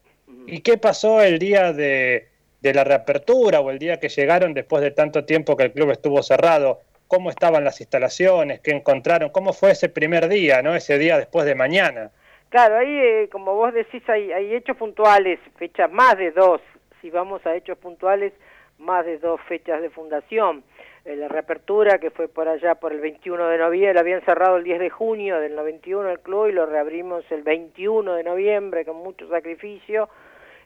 ¿Y 0.47 0.61
qué 0.61 0.77
pasó 0.77 1.21
el 1.21 1.37
día 1.37 1.71
de, 1.71 2.29
de 2.61 2.73
la 2.73 2.83
reapertura 2.83 3.61
o 3.61 3.71
el 3.71 3.79
día 3.79 3.99
que 3.99 4.09
llegaron 4.09 4.53
después 4.53 4.81
de 4.81 4.91
tanto 4.91 5.25
tiempo 5.25 5.55
que 5.55 5.63
el 5.63 5.71
club 5.71 5.91
estuvo 5.91 6.21
cerrado, 6.23 6.81
cómo 7.07 7.29
estaban 7.29 7.63
las 7.63 7.79
instalaciones, 7.81 8.59
qué 8.59 8.71
encontraron, 8.71 9.29
cómo 9.29 9.53
fue 9.53 9.71
ese 9.71 9.89
primer 9.89 10.27
día, 10.27 10.61
¿no? 10.61 10.75
Ese 10.75 10.97
día 10.97 11.17
después 11.17 11.45
de 11.45 11.55
mañana. 11.55 12.11
Claro, 12.49 12.77
ahí, 12.77 12.89
eh, 12.89 13.29
como 13.31 13.55
vos 13.55 13.73
decís, 13.73 14.07
hay, 14.09 14.31
hay 14.31 14.53
hechos 14.53 14.75
puntuales, 14.75 15.39
fechas 15.57 15.91
más 15.91 16.17
de 16.17 16.31
dos, 16.31 16.61
si 17.01 17.09
vamos 17.09 17.45
a 17.45 17.55
hechos 17.55 17.77
puntuales, 17.77 18.33
más 18.77 19.05
de 19.05 19.17
dos 19.17 19.39
fechas 19.47 19.81
de 19.81 19.89
fundación. 19.89 20.63
Eh, 21.05 21.15
la 21.15 21.27
reapertura, 21.27 21.97
que 21.99 22.11
fue 22.11 22.27
por 22.27 22.47
allá 22.47 22.75
por 22.75 22.91
el 22.91 22.99
21 22.99 23.47
de 23.47 23.57
noviembre, 23.57 23.93
lo 23.93 23.99
habían 24.01 24.25
cerrado 24.25 24.57
el 24.57 24.63
10 24.63 24.79
de 24.79 24.89
junio 24.89 25.39
del 25.39 25.55
91 25.55 26.09
el 26.09 26.19
club 26.19 26.47
y 26.47 26.51
lo 26.51 26.65
reabrimos 26.65 27.23
el 27.31 27.43
21 27.43 28.13
de 28.13 28.23
noviembre 28.23 28.85
con 28.85 28.97
mucho 28.97 29.27
sacrificio 29.29 30.09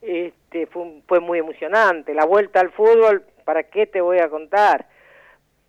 este, 0.04 0.68
fue, 0.68 1.02
fue 1.08 1.20
muy 1.20 1.40
emocionante. 1.40 2.14
La 2.14 2.26
vuelta 2.26 2.60
al 2.60 2.72
fútbol, 2.72 3.24
¿para 3.46 3.64
qué 3.64 3.88
te 3.88 4.02
voy 4.02 4.20
a 4.20 4.30
contar? 4.30 4.86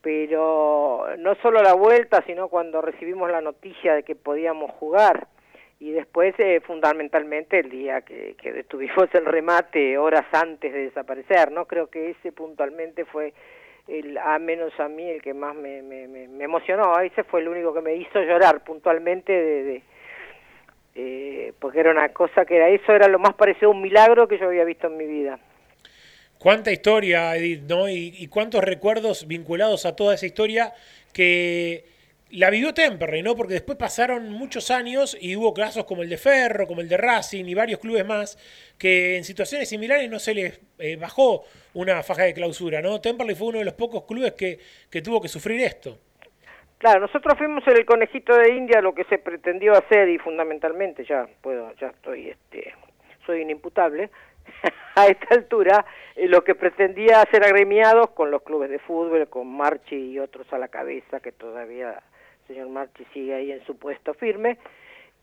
Pero 0.03 1.07
no 1.19 1.35
solo 1.37 1.63
la 1.63 1.75
vuelta, 1.75 2.23
sino 2.27 2.49
cuando 2.49 2.83
recibimos 2.83 3.31
la 3.31 3.41
noticia 3.41 3.95
de 3.95 4.03
que 4.03 4.15
podíamos 4.15 4.71
jugar. 4.73 5.29
Y 5.81 5.93
después, 5.93 6.35
eh, 6.39 6.61
fundamentalmente, 6.61 7.59
el 7.59 7.71
día 7.71 8.03
que, 8.03 8.37
que 8.41 8.53
detuvimos 8.53 9.09
el 9.13 9.25
remate 9.25 9.99
horas 9.99 10.25
antes 10.33 10.73
de 10.73 10.85
desaparecer, 10.85 11.51
¿no? 11.51 11.67
Creo 11.67 11.89
que 11.89 12.11
ese 12.11 12.33
puntualmente 12.33 13.05
fue, 13.05 13.33
el, 13.89 14.17
a 14.19 14.39
menos 14.39 14.79
a 14.79 14.89
mí, 14.89 15.09
el 15.09 15.23
que 15.23 15.35
más 15.35 15.55
me, 15.55 15.83
me, 15.83 16.07
me, 16.09 16.45
emocionó. 16.45 16.99
Ese 17.01 17.25
fue 17.25 17.41
el 17.41 17.49
único 17.49 17.75
que 17.75 17.81
me 17.81 17.95
hizo 17.97 18.21
llorar 18.23 18.65
puntualmente 18.65 19.33
de 19.33 19.83
eh, 20.95 21.53
porque 21.59 21.81
era 21.81 21.91
una 21.91 22.09
cosa 22.11 22.45
que 22.45 22.57
era 22.57 22.69
eso, 22.69 22.93
era 22.93 23.09
lo 23.09 23.19
más 23.19 23.35
parecido 23.35 23.69
a 23.69 23.75
un 23.75 23.83
milagro 23.83 24.29
que 24.29 24.39
yo 24.39 24.47
había 24.47 24.65
visto 24.65 24.87
en 24.87 24.97
mi 24.97 25.07
vida. 25.07 25.39
Cuánta 26.39 26.71
historia, 26.71 27.35
Edith, 27.37 27.63
¿no? 27.63 27.89
Y, 27.89 28.27
cuántos 28.29 28.63
recuerdos 28.63 29.27
vinculados 29.27 29.87
a 29.87 29.97
toda 29.97 30.15
esa 30.15 30.27
historia 30.27 30.75
que 31.13 31.87
la 32.31 32.51
vivió 32.51 32.75
Temperley, 32.75 33.23
¿no? 33.23 33.35
Porque 33.35 33.55
después 33.55 33.79
pasaron 33.79 34.31
muchos 34.31 34.71
años 34.71 35.17
y 35.19 35.37
hubo 35.37 35.55
casos 35.55 35.85
como 35.85 36.03
el 36.03 36.11
de 36.11 36.19
Ferro, 36.19 36.67
como 36.67 36.81
el 36.83 36.89
de 36.89 36.97
Racing 36.97 37.47
y 37.47 37.55
varios 37.55 37.81
clubes 37.81 38.05
más 38.05 38.37
que 38.77 39.17
en 39.17 39.25
situaciones 39.25 39.69
similares 39.69 40.11
no 40.11 40.19
se 40.19 40.35
les 40.35 40.61
eh, 40.79 40.97
bajó 40.97 41.45
una 41.73 42.03
faja 42.03 42.25
de 42.25 42.35
clausura, 42.35 42.83
¿no? 42.83 43.01
Temperley 43.01 43.35
fue 43.35 43.49
uno 43.49 43.59
de 43.61 43.65
los 43.65 43.75
pocos 43.75 44.05
clubes 44.05 44.33
que, 44.33 44.59
que 44.91 45.01
tuvo 45.01 45.23
que 45.23 45.29
sufrir 45.29 45.61
esto. 45.61 45.99
Claro, 46.85 47.01
nosotros 47.01 47.39
fuimos 47.39 47.67
el 47.67 47.87
conejito 47.87 48.37
de 48.37 48.57
India 48.57 48.83
lo 48.83 48.95
que 48.95 49.05
se 49.05 49.17
pretendió 49.17 49.73
hacer 49.73 50.07
y 50.11 50.19
fundamentalmente 50.19 51.03
ya 51.03 51.27
puedo, 51.41 51.73
ya 51.77 51.87
estoy, 51.87 52.29
este, 52.29 52.75
soy 53.25 53.41
inimputable 53.41 54.11
a 54.95 55.07
esta 55.07 55.35
altura, 55.35 55.87
eh, 56.15 56.29
lo 56.29 56.45
que 56.45 56.55
pretendía 56.55 57.23
hacer 57.23 57.43
agremiados 57.43 58.11
con 58.11 58.31
los 58.31 58.43
clubes 58.43 58.69
de 58.69 58.81
fútbol, 58.81 59.27
con 59.29 59.47
Marchi 59.51 59.97
y 59.97 60.19
otros 60.19 60.53
a 60.53 60.59
la 60.59 60.69
cabeza, 60.69 61.21
que 61.21 61.33
todavía 61.33 62.03
el 62.43 62.47
señor 62.49 62.69
Marchi 62.69 63.07
sigue 63.15 63.33
ahí 63.33 63.51
en 63.51 63.65
su 63.65 63.79
puesto 63.79 64.13
firme, 64.13 64.59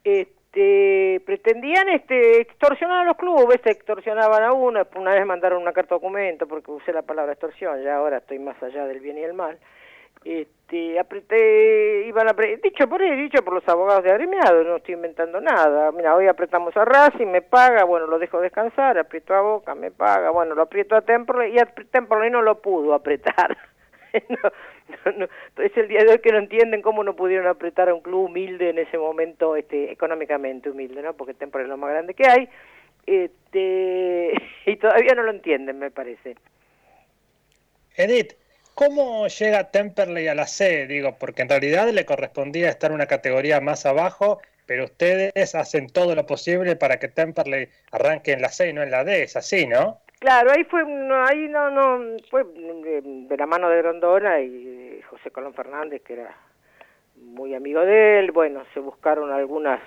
este, 0.04 1.22
pretendían 1.28 1.90
este, 1.90 2.42
extorsionar 2.42 3.02
a 3.02 3.06
los 3.06 3.18
clubes, 3.18 3.62
extorsionaban 3.64 4.42
a 4.42 4.52
uno, 4.52 4.82
una 4.96 5.12
vez 5.12 5.28
mandaron 5.28 5.62
una 5.62 5.74
carta 5.74 5.94
documento 5.94 6.48
porque 6.48 6.72
usé 6.72 6.92
la 6.92 7.04
palabra 7.04 7.34
extorsión, 7.34 7.84
ya 7.84 7.98
ahora 7.98 8.18
estoy 8.18 8.40
más 8.40 8.58
allá 8.64 8.88
del 8.88 9.00
bien 9.00 9.20
y 9.20 9.22
el 9.22 9.36
mal, 9.36 9.60
este, 10.26 10.61
apreté, 11.00 12.06
iban 12.08 12.30
a 12.30 12.34
dicho 12.64 12.88
por 12.88 13.02
él, 13.02 13.18
dicho 13.18 13.44
por 13.44 13.54
los 13.54 13.68
abogados 13.68 14.04
de 14.04 14.12
agremiados, 14.12 14.66
no 14.66 14.78
estoy 14.78 14.94
inventando 14.94 15.42
nada. 15.42 15.92
Mira, 15.92 16.16
hoy 16.16 16.28
apretamos 16.28 16.76
a 16.78 16.86
Racing, 16.86 17.28
me 17.28 17.42
paga, 17.42 17.84
bueno, 17.84 18.08
lo 18.08 18.18
dejo 18.20 18.40
descansar, 18.40 18.98
aprieto 18.98 19.34
a 19.34 19.42
Boca, 19.42 19.76
me 19.76 19.92
paga, 19.92 20.30
bueno, 20.30 20.56
lo 20.56 20.62
aprieto 20.62 20.96
a 20.96 21.02
Temple 21.02 21.50
y 21.50 21.60
a 21.60 21.66
Temple 21.66 22.30
no 22.30 22.42
lo 22.42 22.62
pudo 22.62 22.94
apretar. 22.94 23.58
no, 25.18 25.28
es 25.64 25.78
el 25.78 25.88
día 25.88 26.04
de 26.04 26.12
hoy 26.12 26.20
que 26.20 26.32
no 26.32 26.38
entienden 26.38 26.82
cómo 26.82 27.04
no 27.04 27.16
pudieron 27.16 27.48
apretar 27.48 27.90
a 27.90 27.94
un 27.94 28.02
club 28.02 28.26
humilde 28.26 28.70
en 28.70 28.80
ese 28.80 28.98
momento, 28.98 29.56
este, 29.56 29.92
económicamente 29.92 30.70
humilde, 30.70 31.02
¿no? 31.02 31.14
Porque 31.14 31.34
Temple 31.34 31.64
es 31.64 31.68
lo 31.68 31.78
más 31.78 31.90
grande 31.90 32.14
que 32.14 32.28
hay, 32.28 32.50
este, 33.06 34.34
y 34.66 34.76
todavía 34.78 35.16
no 35.16 35.24
lo 35.24 35.32
entienden, 35.32 35.80
me 35.80 35.92
parece. 35.92 36.36
Edith, 37.96 38.41
¿Cómo 38.76 39.28
llega 39.28 39.70
Temperley 39.72 40.28
a 40.28 40.36
la 40.36 40.48
C? 40.48 40.88
Digo, 40.88 41.16
porque 41.20 41.42
en 41.42 41.50
realidad 41.50 41.90
le 41.90 42.06
correspondía 42.06 42.70
estar 42.70 42.92
una 42.92 43.06
categoría 43.06 43.62
más 43.62 43.86
abajo, 43.86 44.42
pero 44.66 44.86
ustedes 44.86 45.56
hacen 45.56 45.88
todo 45.90 46.16
lo 46.16 46.26
posible 46.26 46.76
para 46.76 46.98
que 46.98 47.08
Temperley 47.08 47.68
arranque 47.92 48.32
en 48.32 48.42
la 48.42 48.50
C 48.50 48.70
y 48.70 48.74
no 48.74 48.82
en 48.82 48.92
la 48.92 49.04
D, 49.04 49.24
es 49.24 49.36
así, 49.36 49.68
¿no? 49.68 50.00
Claro, 50.22 50.52
ahí 50.52 50.64
fue, 50.66 50.82
ahí 50.82 51.48
no, 51.48 51.72
no, 51.72 52.18
fue 52.30 52.44
de, 52.44 53.36
la 53.36 53.46
mano 53.48 53.70
de 53.70 53.78
Grondona 53.78 54.40
y 54.40 55.02
José 55.10 55.32
Colón 55.32 55.56
Fernández, 55.56 56.04
que 56.04 56.14
era 56.14 56.38
muy 57.16 57.56
amigo 57.56 57.82
de 57.82 58.20
él, 58.20 58.32
bueno, 58.32 58.62
se 58.74 58.80
buscaron 58.80 59.32
algunas, 59.32 59.82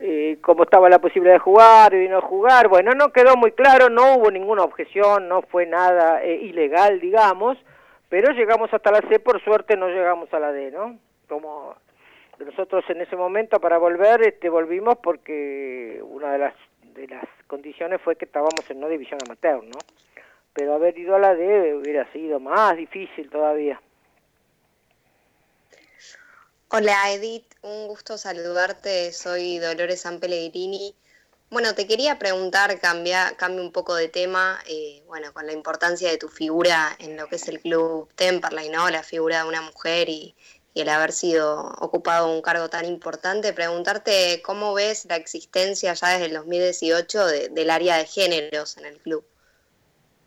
eh, 0.00 0.38
como 0.42 0.64
estaba 0.64 0.88
la 0.88 0.98
posibilidad 0.98 1.34
de 1.34 1.40
jugar 1.40 1.94
y 1.94 2.08
no 2.08 2.20
jugar, 2.20 2.66
bueno, 2.66 2.94
no 2.94 3.12
quedó 3.12 3.36
muy 3.36 3.52
claro, 3.52 3.88
no 3.88 4.16
hubo 4.16 4.30
ninguna 4.30 4.64
objeción, 4.64 5.28
no 5.28 5.42
fue 5.42 5.66
nada 5.66 6.20
eh, 6.24 6.34
ilegal, 6.34 6.98
digamos, 6.98 7.58
pero 8.08 8.32
llegamos 8.32 8.72
hasta 8.72 8.90
la 8.90 9.00
C, 9.08 9.18
por 9.18 9.42
suerte 9.42 9.76
no 9.76 9.88
llegamos 9.88 10.32
a 10.32 10.38
la 10.38 10.52
D, 10.52 10.70
¿no? 10.70 10.98
Como 11.28 11.76
nosotros 12.38 12.84
en 12.88 13.00
ese 13.00 13.16
momento 13.16 13.60
para 13.60 13.78
volver, 13.78 14.22
este, 14.22 14.48
volvimos 14.48 14.98
porque 14.98 16.00
una 16.02 16.32
de 16.32 16.38
las, 16.38 16.54
de 16.94 17.08
las 17.08 17.24
condiciones 17.46 18.00
fue 18.00 18.16
que 18.16 18.24
estábamos 18.24 18.68
en 18.70 18.80
no 18.80 18.88
división 18.88 19.18
amateur, 19.26 19.62
¿no? 19.64 19.78
Pero 20.54 20.74
haber 20.74 20.96
ido 20.98 21.16
a 21.16 21.18
la 21.18 21.34
D 21.34 21.74
hubiera 21.74 22.10
sido 22.12 22.40
más 22.40 22.76
difícil 22.76 23.28
todavía. 23.30 23.80
Hola 26.70 27.12
Edith, 27.12 27.54
un 27.62 27.88
gusto 27.88 28.18
saludarte, 28.18 29.12
soy 29.12 29.58
Dolores 29.58 30.02
San 30.02 30.20
Pellegrini. 30.20 30.94
Bueno, 31.50 31.74
te 31.74 31.86
quería 31.86 32.18
preguntar, 32.18 32.78
cambia, 32.78 33.32
cambia 33.38 33.62
un 33.62 33.72
poco 33.72 33.94
de 33.94 34.08
tema, 34.08 34.58
eh, 34.68 35.02
bueno, 35.06 35.32
con 35.32 35.46
la 35.46 35.52
importancia 35.52 36.10
de 36.10 36.18
tu 36.18 36.28
figura 36.28 36.94
en 36.98 37.16
lo 37.16 37.26
que 37.26 37.36
es 37.36 37.48
el 37.48 37.60
club 37.60 38.08
Temperley, 38.16 38.68
¿no? 38.68 38.90
La 38.90 39.02
figura 39.02 39.42
de 39.42 39.48
una 39.48 39.62
mujer 39.62 40.10
y, 40.10 40.34
y 40.74 40.82
el 40.82 40.90
haber 40.90 41.10
sido 41.12 41.58
ocupado 41.80 42.30
un 42.30 42.42
cargo 42.42 42.68
tan 42.68 42.84
importante, 42.84 43.54
preguntarte 43.54 44.42
cómo 44.44 44.74
ves 44.74 45.06
la 45.06 45.16
existencia 45.16 45.94
ya 45.94 46.08
desde 46.10 46.26
el 46.26 46.34
2018 46.34 47.26
de- 47.26 47.48
del 47.48 47.70
área 47.70 47.96
de 47.96 48.04
géneros 48.04 48.76
en 48.76 48.84
el 48.84 48.98
club. 48.98 49.24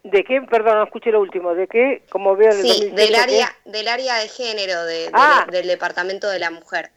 ¿De 0.03 0.23
qué? 0.23 0.41
Perdón, 0.49 0.77
no 0.79 0.83
escuché 0.85 1.11
lo 1.11 1.21
último. 1.21 1.53
¿De 1.53 1.67
qué? 1.67 2.03
Como 2.09 2.35
veo 2.35 2.49
el 2.49 2.63
Sí, 2.63 2.67
2018, 2.89 2.95
del 2.95 3.09
¿qué? 3.09 3.15
área, 3.17 3.55
del 3.65 3.87
área 3.87 4.15
de 4.15 4.27
género 4.27 4.83
de- 4.85 4.93
de- 5.05 5.11
Ah. 5.13 5.45
del 5.51 5.67
departamento 5.67 6.27
de 6.27 6.39
la 6.39 6.49
mujer. 6.49 6.89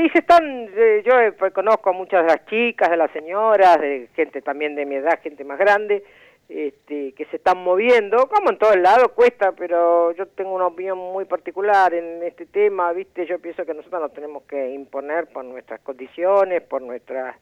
Sí, 0.00 0.08
se 0.14 0.20
están, 0.20 0.70
eh, 0.74 1.02
yo 1.04 1.20
eh, 1.20 1.32
pues, 1.32 1.52
conozco 1.52 1.90
a 1.90 1.92
muchas 1.92 2.22
de 2.22 2.28
las 2.28 2.46
chicas, 2.46 2.88
de 2.88 2.96
las 2.96 3.10
señoras, 3.10 3.78
de 3.78 4.08
gente 4.16 4.40
también 4.40 4.74
de 4.74 4.86
mi 4.86 4.94
edad, 4.94 5.20
gente 5.22 5.44
más 5.44 5.58
grande, 5.58 6.02
este, 6.48 7.12
que 7.12 7.26
se 7.26 7.36
están 7.36 7.62
moviendo, 7.62 8.26
como 8.28 8.48
en 8.48 8.56
todos 8.56 8.76
lados 8.76 9.08
cuesta, 9.12 9.52
pero 9.52 10.12
yo 10.12 10.26
tengo 10.28 10.54
una 10.54 10.68
opinión 10.68 10.96
muy 10.96 11.26
particular 11.26 11.92
en 11.92 12.22
este 12.22 12.46
tema, 12.46 12.90
viste, 12.94 13.26
yo 13.26 13.38
pienso 13.40 13.66
que 13.66 13.74
nosotros 13.74 14.00
nos 14.00 14.14
tenemos 14.14 14.44
que 14.44 14.70
imponer 14.70 15.26
por 15.26 15.44
nuestras 15.44 15.80
condiciones, 15.80 16.62
por 16.62 16.80
nuestras 16.80 17.36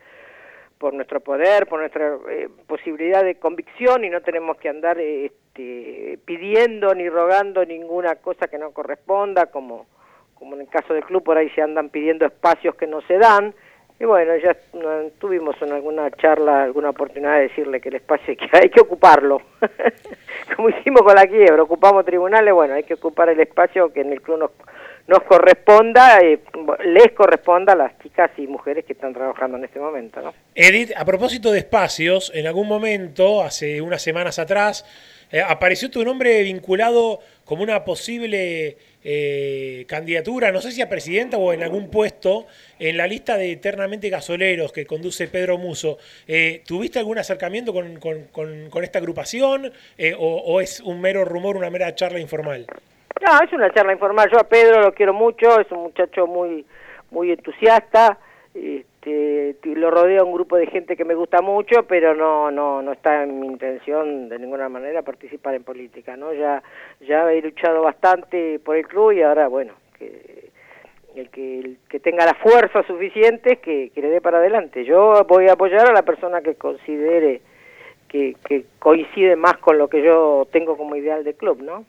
por 0.78 0.94
nuestro 0.94 1.20
poder, 1.20 1.68
por 1.68 1.78
nuestra 1.78 2.18
eh, 2.28 2.48
posibilidad 2.66 3.22
de 3.22 3.36
convicción 3.36 4.04
y 4.04 4.10
no 4.10 4.20
tenemos 4.20 4.56
que 4.56 4.68
andar 4.68 4.98
este, 4.98 6.18
pidiendo 6.24 6.92
ni 6.94 7.08
rogando 7.08 7.64
ninguna 7.64 8.16
cosa 8.16 8.48
que 8.48 8.58
no 8.58 8.72
corresponda, 8.72 9.46
como 9.46 9.86
como 10.38 10.54
en 10.54 10.62
el 10.62 10.68
caso 10.68 10.94
del 10.94 11.04
club 11.04 11.22
por 11.22 11.36
ahí 11.36 11.50
se 11.50 11.62
andan 11.62 11.90
pidiendo 11.90 12.24
espacios 12.24 12.74
que 12.76 12.86
no 12.86 13.00
se 13.02 13.18
dan. 13.18 13.54
Y 14.00 14.04
bueno, 14.04 14.36
ya 14.36 14.56
tuvimos 15.18 15.56
en 15.60 15.72
alguna 15.72 16.08
charla 16.12 16.62
alguna 16.62 16.90
oportunidad 16.90 17.34
de 17.34 17.48
decirle 17.48 17.80
que 17.80 17.88
el 17.88 17.96
espacio 17.96 18.26
hay 18.28 18.36
que, 18.36 18.48
hay 18.56 18.70
que 18.70 18.80
ocuparlo. 18.80 19.42
como 20.56 20.68
hicimos 20.68 21.02
con 21.02 21.16
la 21.16 21.26
quiebra, 21.26 21.62
ocupamos 21.62 22.04
tribunales, 22.04 22.54
bueno, 22.54 22.74
hay 22.74 22.84
que 22.84 22.94
ocupar 22.94 23.28
el 23.28 23.40
espacio 23.40 23.92
que 23.92 24.02
en 24.02 24.12
el 24.12 24.22
club 24.22 24.38
nos, 24.38 24.50
nos 25.08 25.24
corresponda, 25.24 26.20
eh, 26.20 26.38
les 26.84 27.10
corresponda 27.12 27.72
a 27.72 27.76
las 27.76 27.98
chicas 27.98 28.30
y 28.36 28.46
mujeres 28.46 28.84
que 28.84 28.92
están 28.92 29.12
trabajando 29.12 29.58
en 29.58 29.64
este 29.64 29.80
momento, 29.80 30.20
¿no? 30.20 30.32
Edith, 30.54 30.92
a 30.96 31.04
propósito 31.04 31.50
de 31.50 31.58
espacios, 31.58 32.30
en 32.34 32.46
algún 32.46 32.68
momento, 32.68 33.42
hace 33.42 33.80
unas 33.80 34.00
semanas 34.00 34.38
atrás, 34.38 34.84
eh, 35.32 35.42
apareció 35.42 35.90
tu 35.90 36.04
nombre 36.04 36.42
vinculado 36.44 37.18
como 37.44 37.62
una 37.62 37.84
posible 37.84 38.76
eh, 39.04 39.84
candidatura, 39.88 40.50
no 40.52 40.60
sé 40.60 40.72
si 40.72 40.82
a 40.82 40.88
presidenta 40.88 41.36
o 41.38 41.52
en 41.52 41.62
algún 41.62 41.90
puesto, 41.90 42.46
en 42.78 42.96
la 42.96 43.06
lista 43.06 43.36
de 43.36 43.52
eternamente 43.52 44.08
gasoleros 44.10 44.72
que 44.72 44.86
conduce 44.86 45.28
Pedro 45.28 45.58
Muso. 45.58 45.98
Eh, 46.26 46.62
¿Tuviste 46.66 46.98
algún 46.98 47.18
acercamiento 47.18 47.72
con, 47.72 47.98
con- 47.98 48.68
con- 48.70 48.84
esta 48.84 48.98
agrupación 48.98 49.72
eh, 49.96 50.14
o, 50.18 50.36
o 50.38 50.60
es 50.60 50.80
un 50.80 51.00
mero 51.00 51.24
rumor, 51.24 51.56
una 51.56 51.70
mera 51.70 51.94
charla 51.94 52.18
informal? 52.20 52.66
No, 53.24 53.40
es 53.44 53.52
una 53.52 53.72
charla 53.72 53.92
informal. 53.92 54.28
Yo 54.30 54.38
a 54.38 54.44
Pedro 54.48 54.80
lo 54.80 54.92
quiero 54.94 55.12
mucho, 55.12 55.60
es 55.60 55.70
un 55.72 55.82
muchacho 55.84 56.26
muy 56.26 56.64
muy 57.10 57.30
entusiasta. 57.32 58.18
Este, 58.60 59.56
lo 59.62 59.90
rodea 59.90 60.24
un 60.24 60.32
grupo 60.32 60.56
de 60.56 60.66
gente 60.66 60.96
que 60.96 61.04
me 61.04 61.14
gusta 61.14 61.40
mucho, 61.40 61.84
pero 61.84 62.14
no 62.14 62.50
no 62.50 62.82
no 62.82 62.92
está 62.92 63.22
en 63.22 63.38
mi 63.38 63.46
intención 63.46 64.28
de 64.28 64.38
ninguna 64.38 64.68
manera 64.68 65.02
participar 65.02 65.54
en 65.54 65.62
política, 65.62 66.16
¿no? 66.16 66.32
Ya 66.32 66.62
ya 67.00 67.32
he 67.32 67.40
luchado 67.40 67.82
bastante 67.82 68.58
por 68.58 68.76
el 68.76 68.86
club 68.86 69.12
y 69.12 69.22
ahora 69.22 69.46
bueno, 69.46 69.74
que 69.96 70.50
el 71.14 71.30
que 71.30 71.60
el 71.60 71.78
que 71.88 72.00
tenga 72.00 72.26
la 72.26 72.34
fuerza 72.34 72.82
suficiente 72.82 73.58
que, 73.58 73.90
que 73.90 74.02
le 74.02 74.08
dé 74.08 74.20
para 74.20 74.38
adelante. 74.38 74.84
Yo 74.84 75.24
voy 75.28 75.48
a 75.48 75.52
apoyar 75.52 75.88
a 75.88 75.92
la 75.92 76.02
persona 76.02 76.40
que 76.40 76.56
considere 76.56 77.40
que, 78.08 78.34
que 78.44 78.64
coincide 78.78 79.36
más 79.36 79.58
con 79.58 79.78
lo 79.78 79.88
que 79.88 80.02
yo 80.02 80.48
tengo 80.50 80.76
como 80.76 80.96
ideal 80.96 81.22
de 81.22 81.34
club, 81.34 81.62
¿no? 81.62 81.84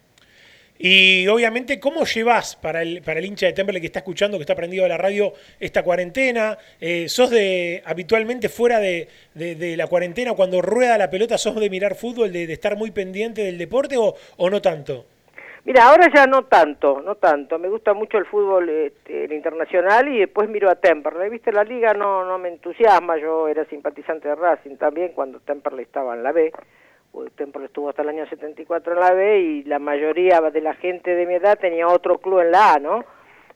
Y 0.81 1.27
obviamente, 1.27 1.77
¿cómo 1.77 2.05
llevas 2.05 2.55
para 2.55 2.81
el, 2.81 3.01
para 3.01 3.19
el 3.19 3.25
hincha 3.25 3.45
de 3.47 3.51
Temple 3.53 3.81
que 3.81 3.87
está 3.87 3.99
escuchando, 3.99 4.37
que 4.37 4.43
está 4.43 4.55
prendido 4.55 4.85
a 4.85 4.87
la 4.87 4.97
radio, 4.97 5.33
esta 5.59 5.83
cuarentena? 5.83 6.57
Eh, 6.79 7.09
¿Sos 7.09 7.29
de 7.31 7.81
habitualmente 7.85 8.47
fuera 8.47 8.79
de, 8.79 9.09
de- 9.33 9.55
de 9.55 9.75
la 9.75 9.87
cuarentena, 9.87 10.33
cuando 10.35 10.61
rueda 10.61 10.97
la 10.97 11.09
pelota, 11.09 11.37
sos 11.37 11.59
de 11.59 11.69
mirar 11.69 11.95
fútbol, 11.95 12.31
de, 12.31 12.47
de 12.47 12.53
estar 12.53 12.77
muy 12.77 12.91
pendiente 12.91 13.41
del 13.43 13.57
deporte 13.57 13.97
o, 13.97 14.15
o 14.37 14.49
no 14.49 14.61
tanto? 14.61 15.05
Mira, 15.65 15.83
ahora 15.89 16.07
ya 16.15 16.25
no 16.25 16.45
tanto, 16.45 17.01
no 17.01 17.15
tanto. 17.15 17.59
Me 17.59 17.67
gusta 17.67 17.93
mucho 17.93 18.17
el 18.17 18.25
fútbol 18.25 18.69
este, 18.69 19.25
el 19.25 19.33
internacional 19.33 20.07
y 20.07 20.19
después 20.19 20.47
miro 20.47 20.69
a 20.69 20.75
Temperley. 20.75 21.29
Viste, 21.29 21.51
la 21.51 21.65
liga 21.65 21.93
no, 21.93 22.23
no 22.23 22.39
me 22.39 22.47
entusiasma. 22.47 23.17
Yo 23.17 23.49
era 23.49 23.65
simpatizante 23.65 24.29
de 24.29 24.35
Racing 24.35 24.77
también 24.77 25.09
cuando 25.13 25.41
Temperley 25.41 25.83
estaba 25.83 26.15
en 26.15 26.23
la 26.23 26.31
B. 26.31 26.53
Pues 27.11 27.31
Temperley 27.33 27.67
estuvo 27.67 27.89
hasta 27.89 28.03
el 28.03 28.09
año 28.09 28.27
74 28.27 28.93
en 28.93 28.99
la 28.99 29.13
B 29.13 29.39
y 29.39 29.63
la 29.63 29.79
mayoría 29.79 30.41
de 30.41 30.61
la 30.61 30.73
gente 30.75 31.15
de 31.15 31.25
mi 31.25 31.35
edad 31.35 31.57
tenía 31.59 31.87
otro 31.87 32.19
club 32.19 32.41
en 32.41 32.51
la 32.51 32.73
A, 32.73 32.79
¿no? 32.79 33.03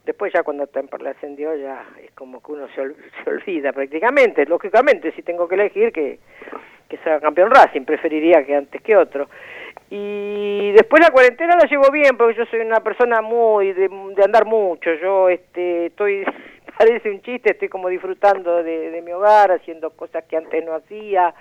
Después 0.05 0.33
ya 0.33 0.43
cuando 0.43 0.67
Temperley 0.67 1.11
ascendió 1.11 1.55
ya 1.55 1.85
es 2.03 2.11
como 2.11 2.41
que 2.41 2.51
uno 2.51 2.67
se, 2.69 2.75
se 3.23 3.29
olvida 3.29 3.71
prácticamente. 3.71 4.45
Lógicamente, 4.45 5.11
si 5.13 5.21
tengo 5.21 5.47
que 5.47 5.55
elegir 5.55 5.91
que, 5.91 6.19
que 6.89 6.97
sea 6.97 7.19
campeón 7.19 7.51
Racing, 7.51 7.85
preferiría 7.85 8.45
que 8.45 8.55
antes 8.55 8.81
que 8.81 8.97
otro. 8.97 9.29
Y 9.89 10.71
después 10.71 11.01
la 11.01 11.11
cuarentena 11.11 11.55
la 11.55 11.69
llevo 11.69 11.91
bien 11.91 12.17
porque 12.17 12.37
yo 12.37 12.45
soy 12.45 12.61
una 12.61 12.79
persona 12.79 13.21
muy 13.21 13.73
de, 13.73 13.89
de 13.89 14.23
andar 14.23 14.45
mucho. 14.45 14.93
Yo 14.95 15.29
este 15.29 15.87
estoy 15.87 16.25
parece 16.77 17.11
un 17.11 17.21
chiste, 17.21 17.51
estoy 17.51 17.69
como 17.69 17.89
disfrutando 17.89 18.63
de, 18.63 18.89
de 18.89 19.01
mi 19.01 19.11
hogar, 19.11 19.51
haciendo 19.51 19.91
cosas 19.91 20.23
que 20.25 20.37
antes 20.37 20.65
no 20.65 20.73
hacía, 20.73 21.33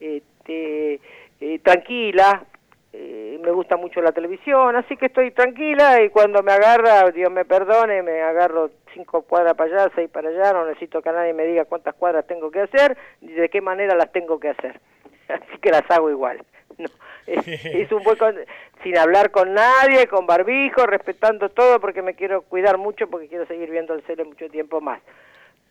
este 0.00 1.00
eh, 1.40 1.58
tranquila. 1.60 2.44
eh, 2.92 3.38
me 3.42 3.50
gusta 3.50 3.76
mucho 3.76 4.00
la 4.00 4.12
televisión, 4.12 4.74
así 4.76 4.96
que 4.96 5.06
estoy 5.06 5.30
tranquila 5.30 6.02
y 6.02 6.08
cuando 6.10 6.42
me 6.42 6.52
agarra, 6.52 7.10
Dios 7.10 7.30
me 7.30 7.44
perdone, 7.44 8.02
me 8.02 8.22
agarro 8.22 8.70
cinco 8.94 9.22
cuadras 9.22 9.54
para 9.54 9.82
allá, 9.84 9.92
seis 9.94 10.08
para 10.10 10.30
allá, 10.30 10.52
no 10.52 10.64
necesito 10.66 11.02
que 11.02 11.12
nadie 11.12 11.34
me 11.34 11.44
diga 11.44 11.66
cuántas 11.66 11.94
cuadras 11.94 12.26
tengo 12.26 12.50
que 12.50 12.60
hacer 12.62 12.96
ni 13.20 13.32
de 13.32 13.48
qué 13.50 13.60
manera 13.60 13.94
las 13.94 14.10
tengo 14.12 14.40
que 14.40 14.48
hacer. 14.48 14.80
Así 15.28 15.58
que 15.60 15.70
las 15.70 15.88
hago 15.90 16.10
igual. 16.10 16.38
No, 16.78 16.86
es, 17.26 17.46
es 17.64 17.90
un 17.92 18.02
buen 18.02 18.16
con- 18.18 18.36
sin 18.82 18.98
hablar 18.98 19.30
con 19.30 19.54
nadie, 19.54 20.06
con 20.08 20.26
barbijo, 20.26 20.84
respetando 20.86 21.48
todo 21.48 21.80
porque 21.80 22.02
me 22.02 22.14
quiero 22.14 22.42
cuidar 22.42 22.76
mucho 22.78 23.08
porque 23.08 23.28
quiero 23.28 23.46
seguir 23.46 23.70
viendo 23.70 23.94
el 23.94 24.02
cele 24.02 24.24
mucho 24.24 24.48
tiempo 24.50 24.80
más. 24.82 25.00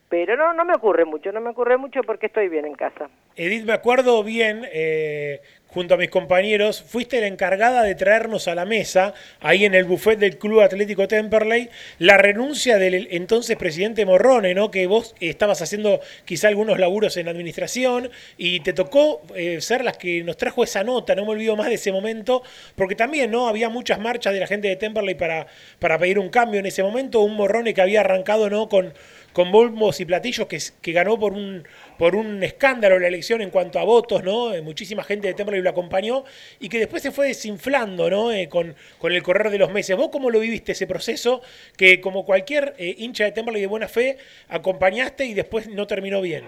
Pero 0.09 0.37
no, 0.37 0.53
no 0.53 0.65
me 0.65 0.75
ocurre 0.75 1.03
mucho, 1.05 1.31
no 1.31 1.41
me 1.41 1.49
ocurre 1.49 1.77
mucho 1.77 2.01
porque 2.03 2.27
estoy 2.27 2.47
bien 2.47 2.65
en 2.65 2.75
casa. 2.75 3.09
Edith, 3.35 3.65
me 3.65 3.73
acuerdo 3.73 4.23
bien, 4.23 4.65
eh, 4.71 5.41
junto 5.67 5.95
a 5.95 5.97
mis 5.97 6.09
compañeros, 6.09 6.81
fuiste 6.81 7.19
la 7.19 7.27
encargada 7.27 7.83
de 7.83 7.95
traernos 7.95 8.47
a 8.47 8.55
la 8.55 8.63
mesa, 8.63 9.13
ahí 9.41 9.65
en 9.65 9.73
el 9.73 9.83
buffet 9.83 10.17
del 10.17 10.37
Club 10.37 10.61
Atlético 10.61 11.07
Temperley, 11.07 11.69
la 11.99 12.17
renuncia 12.17 12.77
del 12.77 13.09
entonces 13.11 13.57
presidente 13.57 14.05
Morrone, 14.05 14.53
¿no? 14.53 14.71
Que 14.71 14.87
vos 14.87 15.15
estabas 15.19 15.61
haciendo 15.61 15.99
quizá 16.23 16.47
algunos 16.47 16.79
laburos 16.79 17.17
en 17.17 17.27
administración 17.27 18.09
y 18.37 18.61
te 18.61 18.71
tocó 18.71 19.21
eh, 19.35 19.59
ser 19.59 19.83
las 19.83 19.97
que 19.97 20.23
nos 20.23 20.37
trajo 20.37 20.63
esa 20.63 20.83
nota, 20.85 21.13
no 21.15 21.25
me 21.25 21.31
olvido 21.31 21.57
más 21.57 21.67
de 21.67 21.73
ese 21.73 21.91
momento, 21.91 22.41
porque 22.75 22.95
también, 22.95 23.31
¿no? 23.31 23.49
Había 23.49 23.67
muchas 23.69 23.99
marchas 23.99 24.33
de 24.33 24.39
la 24.39 24.47
gente 24.47 24.69
de 24.69 24.77
Temperley 24.77 25.15
para, 25.15 25.47
para 25.79 25.97
pedir 25.97 26.19
un 26.19 26.29
cambio 26.29 26.61
en 26.61 26.67
ese 26.67 26.83
momento, 26.83 27.19
un 27.19 27.35
Morrone 27.35 27.73
que 27.73 27.81
había 27.81 27.99
arrancado, 27.99 28.49
¿no? 28.49 28.69
Con, 28.69 28.93
con 29.35 29.51
bombos 29.51 29.99
y 29.99 30.05
platillos 30.05 30.47
que, 30.47 30.93
ganó 30.93 31.19
por 31.19 31.33
un, 31.33 31.67
por 31.99 32.15
un 32.15 32.41
escándalo 32.41 32.97
la 32.97 33.09
elección 33.09 33.41
en 33.41 33.49
cuanto 33.49 33.79
a 33.79 33.83
votos, 33.83 34.23
¿no? 34.23 34.53
Eh, 34.53 34.61
Muchísima 34.61 35.03
gente 35.03 35.27
de 35.27 35.33
Temperley 35.33 35.61
lo 35.61 35.69
acompañó 35.69 36.23
y 36.57 36.69
que 36.69 36.79
después 36.79 37.03
se 37.03 37.11
fue 37.11 37.27
desinflando, 37.27 38.09
¿no? 38.09 38.31
Eh, 38.31 38.47
con, 38.47 38.73
con 38.97 39.11
el 39.11 39.21
correr 39.21 39.49
de 39.49 39.57
los 39.59 39.73
meses. 39.73 39.97
¿Vos 39.97 40.07
cómo 40.09 40.29
lo 40.29 40.39
viviste 40.39 40.71
ese 40.71 40.87
proceso 40.87 41.41
que 41.77 41.99
como 41.99 42.23
cualquier 42.23 42.75
eh, 42.77 42.95
hincha 42.97 43.25
de 43.25 43.33
Temperley 43.33 43.59
de 43.59 43.67
buena 43.67 43.89
fe 43.89 44.17
acompañaste 44.47 45.25
y 45.25 45.33
después 45.33 45.67
no 45.67 45.85
terminó 45.85 46.21
bien? 46.21 46.45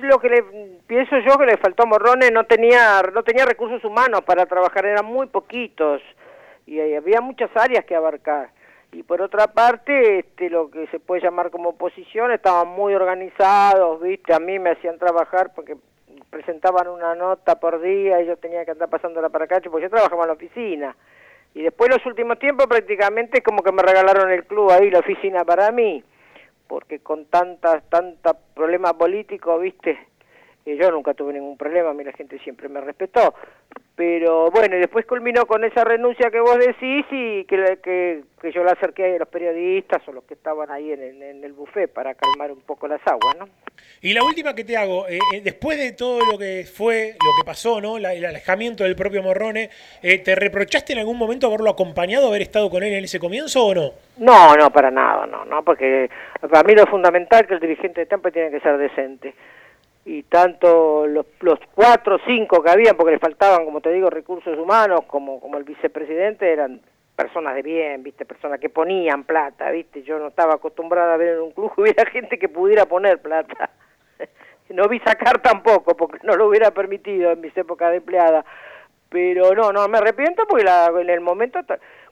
Lo 0.00 0.18
que 0.18 0.28
le 0.28 0.44
pienso 0.86 1.16
yo 1.18 1.38
que 1.38 1.46
le 1.46 1.56
faltó 1.56 1.84
a 1.84 1.86
Morrone 1.86 2.30
no 2.30 2.44
tenía 2.44 3.00
no 3.14 3.22
tenía 3.22 3.46
recursos 3.46 3.82
humanos 3.86 4.20
para 4.26 4.44
trabajar, 4.44 4.84
eran 4.84 5.06
muy 5.06 5.28
poquitos 5.28 6.02
y 6.66 6.78
ahí 6.78 6.94
había 6.94 7.22
muchas 7.22 7.48
áreas 7.56 7.86
que 7.86 7.94
abarcar. 7.94 8.50
Y 8.92 9.02
por 9.02 9.20
otra 9.20 9.48
parte, 9.48 10.20
este, 10.20 10.48
lo 10.48 10.70
que 10.70 10.86
se 10.86 10.98
puede 10.98 11.20
llamar 11.20 11.50
como 11.50 11.70
oposición, 11.70 12.32
estaban 12.32 12.68
muy 12.68 12.94
organizados, 12.94 14.00
¿viste? 14.00 14.32
A 14.32 14.38
mí 14.38 14.58
me 14.58 14.70
hacían 14.70 14.98
trabajar 14.98 15.52
porque 15.54 15.76
presentaban 16.30 16.88
una 16.88 17.14
nota 17.14 17.60
por 17.60 17.80
día 17.80 18.20
y 18.20 18.26
yo 18.26 18.36
tenía 18.36 18.64
que 18.64 18.70
andar 18.70 18.88
pasándola 18.88 19.28
para 19.28 19.44
acá, 19.44 19.60
porque 19.70 19.84
yo 19.84 19.90
trabajaba 19.90 20.22
en 20.22 20.28
la 20.28 20.34
oficina. 20.34 20.96
Y 21.54 21.62
después 21.62 21.90
los 21.90 22.04
últimos 22.06 22.38
tiempos 22.38 22.66
prácticamente 22.66 23.42
como 23.42 23.62
que 23.62 23.72
me 23.72 23.82
regalaron 23.82 24.30
el 24.30 24.44
club 24.44 24.70
ahí, 24.70 24.90
la 24.90 25.00
oficina 25.00 25.44
para 25.44 25.70
mí, 25.70 26.02
porque 26.66 27.00
con 27.00 27.26
tantas, 27.26 27.88
tantos 27.90 28.36
problemas 28.54 28.94
políticos, 28.94 29.60
¿viste? 29.60 29.98
Eh, 30.68 30.76
yo 30.76 30.90
nunca 30.90 31.14
tuve 31.14 31.32
ningún 31.32 31.56
problema, 31.56 31.90
a 31.90 31.94
mí 31.94 32.04
la 32.04 32.12
gente 32.12 32.38
siempre 32.40 32.68
me 32.68 32.80
respetó. 32.82 33.34
Pero 33.96 34.50
bueno, 34.50 34.76
y 34.76 34.80
después 34.80 35.06
culminó 35.06 35.44
con 35.46 35.64
esa 35.64 35.82
renuncia 35.82 36.30
que 36.30 36.38
vos 36.38 36.56
decís 36.58 37.04
y 37.10 37.44
que, 37.46 37.78
que, 37.82 38.22
que 38.40 38.52
yo 38.52 38.62
la 38.62 38.72
acerqué 38.72 39.16
a 39.16 39.18
los 39.18 39.26
periodistas 39.28 40.06
o 40.06 40.12
los 40.12 40.22
que 40.24 40.34
estaban 40.34 40.70
ahí 40.70 40.92
en, 40.92 41.02
el- 41.02 41.22
en 41.22 41.42
el 41.42 41.52
buffet 41.52 41.90
para 41.92 42.14
calmar 42.14 42.52
un 42.52 42.60
poco 42.60 42.86
las 42.86 43.00
aguas, 43.06 43.36
¿no? 43.38 43.48
Y 44.02 44.12
la 44.12 44.22
última 44.22 44.54
que 44.54 44.62
te 44.62 44.76
hago, 44.76 45.08
eh, 45.08 45.18
eh, 45.34 45.40
después 45.42 45.78
de 45.78 45.92
todo 45.92 46.20
lo 46.30 46.38
que 46.38 46.64
fue, 46.72 47.12
lo 47.14 47.42
que 47.42 47.46
pasó, 47.46 47.80
¿no? 47.80 47.98
La- 47.98 48.12
el 48.14 48.24
alejamiento 48.24 48.84
del 48.84 48.94
propio 48.94 49.22
Morrone, 49.22 49.70
eh, 50.02 50.18
¿te 50.18 50.34
reprochaste 50.36 50.92
en 50.92 51.00
algún 51.00 51.16
momento 51.18 51.48
haberlo 51.48 51.70
acompañado, 51.70 52.28
haber 52.28 52.42
estado 52.42 52.70
con 52.70 52.84
él 52.84 52.92
en 52.92 53.04
ese 53.04 53.18
comienzo 53.18 53.66
o 53.66 53.74
no? 53.74 53.92
No, 54.18 54.54
no, 54.54 54.70
para 54.70 54.90
nada, 54.92 55.26
no, 55.26 55.44
no, 55.44 55.64
porque 55.64 56.08
para 56.48 56.62
mí 56.62 56.74
lo 56.76 56.86
fundamental 56.86 57.46
que 57.48 57.54
el 57.54 57.60
dirigente 57.60 58.02
de 58.02 58.06
Tampa 58.06 58.30
tiene 58.30 58.50
que 58.50 58.60
ser 58.60 58.76
decente. 58.78 59.34
Y 60.10 60.22
tanto 60.22 61.06
los, 61.06 61.26
los 61.40 61.58
cuatro 61.74 62.16
o 62.16 62.18
cinco 62.26 62.62
que 62.62 62.70
habían, 62.70 62.96
porque 62.96 63.12
le 63.12 63.18
faltaban, 63.18 63.66
como 63.66 63.82
te 63.82 63.92
digo, 63.92 64.08
recursos 64.08 64.58
humanos, 64.58 65.02
como, 65.06 65.38
como 65.38 65.58
el 65.58 65.64
vicepresidente, 65.64 66.50
eran 66.50 66.80
personas 67.14 67.54
de 67.54 67.60
bien, 67.62 68.02
viste, 68.02 68.24
personas 68.24 68.58
que 68.58 68.70
ponían 68.70 69.24
plata, 69.24 69.70
viste. 69.70 70.02
Yo 70.04 70.18
no 70.18 70.28
estaba 70.28 70.54
acostumbrada 70.54 71.12
a 71.12 71.16
ver 71.18 71.34
en 71.34 71.40
un 71.42 71.50
club 71.52 71.74
que 71.74 71.80
hubiera 71.82 72.06
gente 72.10 72.38
que 72.38 72.48
pudiera 72.48 72.86
poner 72.86 73.20
plata. 73.20 73.70
No 74.70 74.86
vi 74.86 74.98
sacar 75.00 75.40
tampoco, 75.40 75.96
porque 75.96 76.18
no 76.24 76.36
lo 76.36 76.46
hubiera 76.46 76.70
permitido 76.72 77.30
en 77.30 77.40
mis 77.40 77.56
épocas 77.56 77.90
de 77.90 77.96
empleada. 77.98 78.44
Pero 79.08 79.54
no, 79.54 79.72
no, 79.72 79.88
me 79.88 79.96
arrepiento 79.96 80.44
porque 80.46 80.64
la- 80.64 80.92
en 81.00 81.08
el 81.08 81.22
momento, 81.22 81.58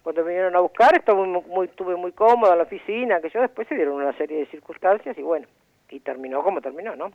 cuando 0.03 0.23
me 0.23 0.29
vinieron 0.29 0.57
a 0.57 0.61
buscar, 0.61 0.97
estuve 0.97 1.27
muy, 1.27 1.43
muy- 1.43 1.67
estuve 1.67 1.97
muy 1.97 2.13
cómoda 2.13 2.53
en 2.53 2.59
la 2.59 2.65
oficina, 2.65 3.21
que 3.21 3.29
yo 3.29 3.43
después 3.43 3.69
se 3.69 3.75
dieron 3.75 3.97
una 3.97 4.17
serie 4.17 4.39
de 4.39 4.47
circunstancias 4.47 5.19
y 5.19 5.23
bueno, 5.23 5.47
y 5.91 6.01
terminó 6.01 6.43
como 6.43 6.63
terminó, 6.63 6.97
¿no? 6.97 7.13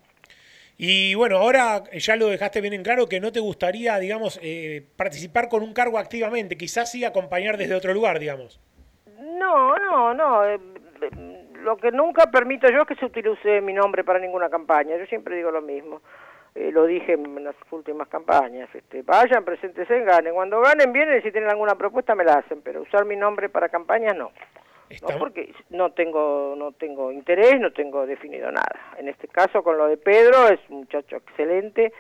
Y 0.84 1.14
bueno, 1.14 1.38
ahora 1.38 1.84
ya 1.94 2.16
lo 2.16 2.26
dejaste 2.26 2.60
bien 2.60 2.74
en 2.74 2.82
claro 2.82 3.06
que 3.06 3.20
no 3.20 3.32
te 3.32 3.40
gustaría, 3.40 4.00
digamos, 4.00 4.40
eh, 4.42 4.84
participar 4.98 5.48
con 5.48 5.62
un 5.62 5.76
cargo 5.76 6.00
activamente, 6.00 6.58
quizás 6.58 6.92
sí 6.92 7.06
acompañar 7.06 7.56
desde 7.56 7.76
otro 7.76 7.94
lugar, 7.94 8.18
digamos. 8.18 8.60
No, 9.20 9.78
no, 9.78 10.12
no. 10.16 10.44
eh, 10.44 10.60
eh, 11.02 11.48
lo 11.64 11.78
que 11.78 11.92
nunca 11.92 12.32
permito 12.32 12.68
yo 12.72 12.82
es 12.82 12.88
que 12.88 12.96
se 12.96 13.06
utilice 13.06 13.62
mi 13.62 13.74
nombre 13.74 14.04
para 14.04 14.18
ninguna 14.18 14.50
campaña. 14.50 14.98
Yo 14.98 15.06
siempre 15.06 15.36
digo 15.36 15.52
lo 15.52 15.62
mismo. 15.62 16.02
Eh, 16.56 16.72
lo 16.72 16.88
dije 16.88 17.14
en 17.14 17.44
las 17.44 17.56
últimas 17.70 18.08
campañas. 18.08 18.68
Este, 18.74 19.04
vayan, 19.04 19.46
preséntense, 19.46 20.00
ganen. 20.00 20.34
Cuando 20.34 20.62
ganen, 20.62 20.92
vienen 20.92 21.22
si 21.22 21.32
tienen 21.32 21.52
alguna 21.52 21.76
propuesta 21.76 22.16
me 22.16 22.24
la 22.24 22.40
hacen. 22.40 22.64
Pero 22.64 22.82
usar 22.82 23.06
mi 23.06 23.16
nombre 23.16 23.50
para 23.50 23.70
campañas 23.70 24.16
no. 24.18 24.32
No, 25.02 25.20
porque 25.20 25.54
no 25.70 25.92
tengo, 25.92 26.56
no 26.58 26.72
tengo 26.74 27.12
interés, 27.12 27.60
no 27.60 27.72
tengo 27.72 28.06
definido 28.06 28.52
nada. 28.52 28.94
En 28.98 29.08
este 29.08 29.28
caso, 29.28 29.64
con 29.64 29.78
lo 29.78 29.88
de 29.88 29.98
Pedro, 29.98 30.48
es 30.48 30.60
un 30.70 30.80
muchacho 30.80 31.18
excelente, 31.18 31.92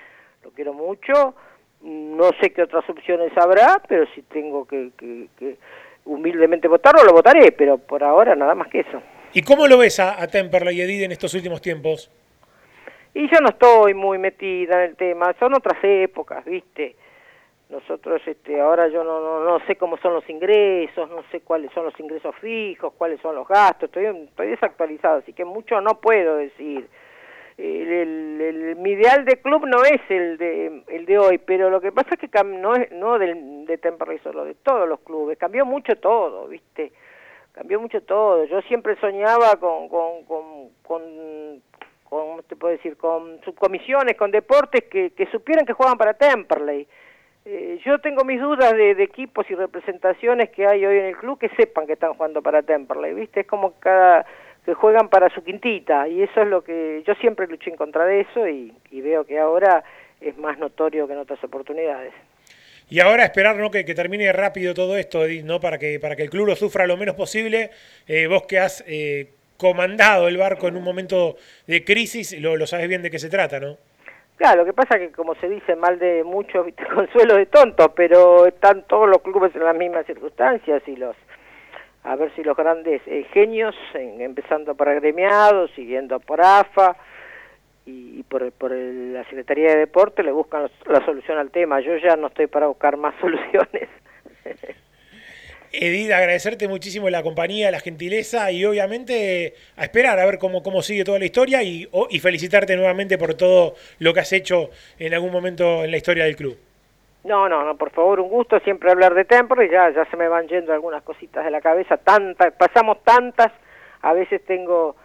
lo 0.43 0.51
quiero 0.51 0.73
mucho. 0.73 1.35
No 1.81 2.29
sé 2.39 2.51
qué 2.51 2.63
otras 2.63 2.87
opciones 2.89 3.31
habrá, 3.37 3.81
pero 3.87 4.05
si 4.13 4.21
tengo 4.23 4.65
que, 4.65 4.91
que- 4.97 5.27
que 5.37 5.55
humildemente 6.05 6.67
votarlo, 6.67 7.03
lo 7.03 7.13
votaré, 7.13 7.51
pero 7.51 7.77
por 7.77 8.03
ahora 8.03 8.35
nada 8.35 8.55
más 8.55 8.67
que 8.67 8.81
eso. 8.81 9.01
¿Y 9.33 9.41
cómo 9.43 9.67
lo 9.67 9.77
ves 9.77 9.99
a, 9.99 10.21
a 10.21 10.27
Temperley 10.27 10.77
y 10.77 10.81
Edith 10.81 11.03
en 11.03 11.11
estos 11.11 11.33
últimos 11.33 11.61
tiempos? 11.61 12.11
Y 13.13 13.29
yo 13.29 13.39
no 13.41 13.49
estoy 13.49 13.93
muy 13.93 14.17
metida 14.17 14.83
en 14.83 14.91
el 14.91 14.95
tema, 14.95 15.33
son 15.39 15.53
otras 15.53 15.77
épocas, 15.83 16.43
¿viste? 16.45 16.95
Nosotros 17.71 18.21
este, 18.25 18.59
ahora 18.59 18.89
yo 18.89 19.01
no, 19.01 19.21
no, 19.21 19.45
no 19.45 19.65
sé 19.65 19.77
cómo 19.77 19.95
son 19.99 20.13
los 20.13 20.29
ingresos, 20.29 21.09
no 21.09 21.23
sé 21.31 21.39
cuáles 21.39 21.71
son 21.71 21.85
los 21.85 21.97
ingresos 22.01 22.35
fijos, 22.41 22.91
cuáles 22.97 23.21
son 23.21 23.33
los 23.33 23.47
gastos, 23.47 23.83
estoy, 23.83 24.07
estoy 24.07 24.47
desactualizado, 24.49 25.19
así 25.19 25.31
que 25.31 25.45
mucho 25.45 25.79
no 25.79 26.01
puedo 26.01 26.35
decir. 26.35 26.89
El, 27.57 28.75
mi 28.77 28.91
ideal 28.91 29.23
de 29.23 29.39
club 29.39 29.65
no 29.67 29.83
es 29.83 30.01
el 30.09 30.37
de, 30.37 30.83
el 30.87 31.05
de 31.05 31.17
hoy, 31.17 31.37
pero 31.37 31.69
lo 31.69 31.79
que 31.79 31.93
pasa 31.93 32.09
es 32.11 32.19
que 32.19 32.43
no 32.43 32.75
es 32.75 32.91
no 32.91 33.17
del, 33.17 33.65
de 33.65 33.77
Temperley 33.77 34.19
solo, 34.19 34.43
de 34.43 34.55
todos 34.55 34.89
los 34.89 34.99
clubes, 35.01 35.37
cambió 35.37 35.65
mucho 35.65 35.95
todo, 35.95 36.47
¿viste? 36.47 36.91
Cambió 37.53 37.79
mucho 37.79 38.01
todo. 38.01 38.43
Yo 38.45 38.61
siempre 38.63 38.99
soñaba 38.99 39.55
con, 39.57 39.87
con, 39.87 40.23
con, 40.25 40.69
con, 40.83 41.01
con, 42.03 42.19
¿cómo 42.27 42.43
te 42.43 42.55
puedo 42.55 42.75
decir? 42.75 42.97
Con 42.97 43.39
subcomisiones, 43.45 44.17
con 44.17 44.31
deportes 44.31 44.85
que, 44.85 45.11
que 45.11 45.27
supieran 45.27 45.65
que 45.65 45.73
juegan 45.73 45.97
para 45.97 46.15
Temperley. 46.15 46.87
Eh, 47.45 47.79
yo 47.83 47.97
tengo 47.99 48.23
mis 48.23 48.39
dudas 48.39 48.71
de, 48.73 48.91
equipos 49.03 49.49
y 49.49 49.55
representaciones 49.55 50.49
que 50.51 50.67
hay 50.67 50.85
hoy 50.85 50.99
en 50.99 51.05
el 51.05 51.17
club 51.17 51.39
que 51.39 51.49
sepan 51.49 51.87
que 51.87 51.93
están 51.93 52.13
jugando 52.13 52.41
para 52.41 52.61
Temperley, 52.61 53.13
¿viste? 53.13 53.41
Es 53.41 53.47
como 53.47 53.79
cada 53.79 54.25
que 54.63 54.75
juegan 54.75 55.09
para 55.09 55.33
su 55.33 55.43
quintita 55.43 56.07
y 56.07 56.21
eso 56.21 56.43
es 56.43 56.47
lo 56.47 56.63
que 56.63 57.03
yo 57.07 57.15
siempre 57.15 57.47
luché 57.47 57.71
en 57.71 57.77
contra 57.77 58.05
de 58.05 58.21
eso 58.21 58.47
y, 58.47 58.71
veo 58.91 59.25
que 59.25 59.39
ahora 59.39 59.83
es 60.19 60.37
más 60.37 60.59
notorio 60.59 61.07
que 61.07 61.13
en 61.13 61.19
otras 61.19 61.43
oportunidades. 61.43 62.13
Y 62.87 62.99
ahora 62.99 63.23
esperar 63.23 63.55
¿no? 63.55 63.71
que, 63.71 63.83
termine 63.83 64.31
rápido 64.31 64.75
todo 64.75 64.97
esto, 64.97 65.23
¿no? 65.43 65.59
para, 65.59 65.79
que, 65.79 65.99
para 65.99 66.15
que 66.15 66.23
el 66.23 66.29
club 66.29 66.45
lo 66.45 66.55
sufra 66.55 66.85
lo 66.85 66.97
menos 66.97 67.15
posible. 67.15 67.71
Eh, 68.05 68.27
vos 68.27 68.43
que 68.43 68.59
has 68.59 68.83
eh, 68.85 69.29
comandado 69.57 70.27
el 70.27 70.37
barco 70.37 70.67
en 70.67 70.75
un 70.75 70.83
momento 70.83 71.37
de 71.65 71.83
crisis, 71.83 72.39
lo, 72.39 72.55
lo 72.55 72.67
sabes 72.67 72.87
bien 72.87 73.01
de 73.01 73.09
qué 73.09 73.17
se 73.17 73.29
trata, 73.29 73.59
¿no? 73.59 73.77
Claro, 74.41 74.61
lo 74.61 74.65
que 74.65 74.73
pasa 74.73 74.97
que 74.97 75.11
como 75.11 75.35
se 75.35 75.47
dice 75.47 75.75
mal 75.75 75.99
de 75.99 76.23
muchos, 76.23 76.65
consuelo 76.95 77.35
de 77.35 77.45
tontos, 77.45 77.91
pero 77.95 78.47
están 78.47 78.81
todos 78.87 79.07
los 79.07 79.19
clubes 79.21 79.55
en 79.55 79.63
las 79.63 79.75
mismas 79.75 80.03
circunstancias 80.07 80.81
y 80.87 80.95
los 80.95 81.15
a 82.03 82.15
ver 82.15 82.33
si 82.35 82.43
los 82.43 82.57
grandes 82.57 83.03
eh, 83.05 83.27
genios, 83.31 83.75
en- 83.93 84.19
empezando 84.19 84.73
por 84.73 84.89
agremiados, 84.89 85.69
siguiendo 85.75 86.19
por 86.19 86.41
AFA 86.41 86.95
y, 87.85 88.21
y 88.21 88.23
por, 88.23 88.51
por 88.53 88.71
el- 88.73 89.13
la 89.13 89.23
Secretaría 89.25 89.69
de 89.73 89.77
Deporte, 89.77 90.23
le 90.23 90.31
buscan 90.31 90.67
la 90.87 91.05
solución 91.05 91.37
al 91.37 91.51
tema. 91.51 91.79
Yo 91.81 91.95
ya 91.97 92.15
no 92.15 92.25
estoy 92.25 92.47
para 92.47 92.65
buscar 92.65 92.97
más 92.97 93.13
soluciones. 93.21 93.89
Edith, 95.73 96.11
agradecerte 96.11 96.67
muchísimo 96.67 97.09
la 97.09 97.23
compañía, 97.23 97.71
la 97.71 97.79
gentileza 97.79 98.51
y 98.51 98.65
obviamente 98.65 99.53
a 99.77 99.83
esperar 99.83 100.19
a 100.19 100.25
ver 100.25 100.37
cómo, 100.37 100.61
cómo 100.63 100.81
sigue 100.81 101.03
toda 101.03 101.19
la 101.19 101.25
historia 101.25 101.63
y, 101.63 101.87
y 102.09 102.19
felicitarte 102.19 102.75
nuevamente 102.75 103.17
por 103.17 103.33
todo 103.35 103.75
lo 103.99 104.13
que 104.13 104.19
has 104.19 104.33
hecho 104.33 104.69
en 104.99 105.13
algún 105.13 105.31
momento 105.31 105.83
en 105.83 105.91
la 105.91 105.97
historia 105.97 106.25
del 106.25 106.35
club. 106.35 106.57
No, 107.23 107.47
no, 107.47 107.63
no, 107.63 107.77
por 107.77 107.91
favor, 107.91 108.19
un 108.19 108.29
gusto 108.29 108.59
siempre 108.61 108.91
hablar 108.91 109.13
de 109.13 109.25
Temple, 109.25 109.69
ya, 109.69 109.91
ya 109.91 110.05
se 110.09 110.17
me 110.17 110.27
van 110.27 110.47
yendo 110.47 110.73
algunas 110.73 111.03
cositas 111.03 111.45
de 111.45 111.51
la 111.51 111.61
cabeza, 111.61 111.97
tantas, 111.97 112.51
pasamos 112.53 113.03
tantas, 113.03 113.51
a 114.01 114.13
veces 114.13 114.43
tengo 114.45 114.95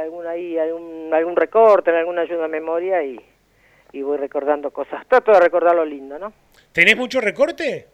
algún 0.00 0.26
ahí, 0.26 0.56
algún, 0.56 1.10
algún 1.12 1.36
recorte, 1.36 1.90
alguna 1.90 2.22
ayuda 2.22 2.44
a 2.44 2.48
memoria 2.48 3.02
y, 3.02 3.20
y 3.92 4.02
voy 4.02 4.18
recordando 4.18 4.70
cosas. 4.70 5.06
Trato 5.08 5.32
de 5.32 5.40
recordar 5.40 5.74
lo 5.74 5.84
lindo, 5.84 6.18
¿no? 6.18 6.32
¿Tenés 6.72 6.96
mucho 6.96 7.20
recorte? 7.20 7.86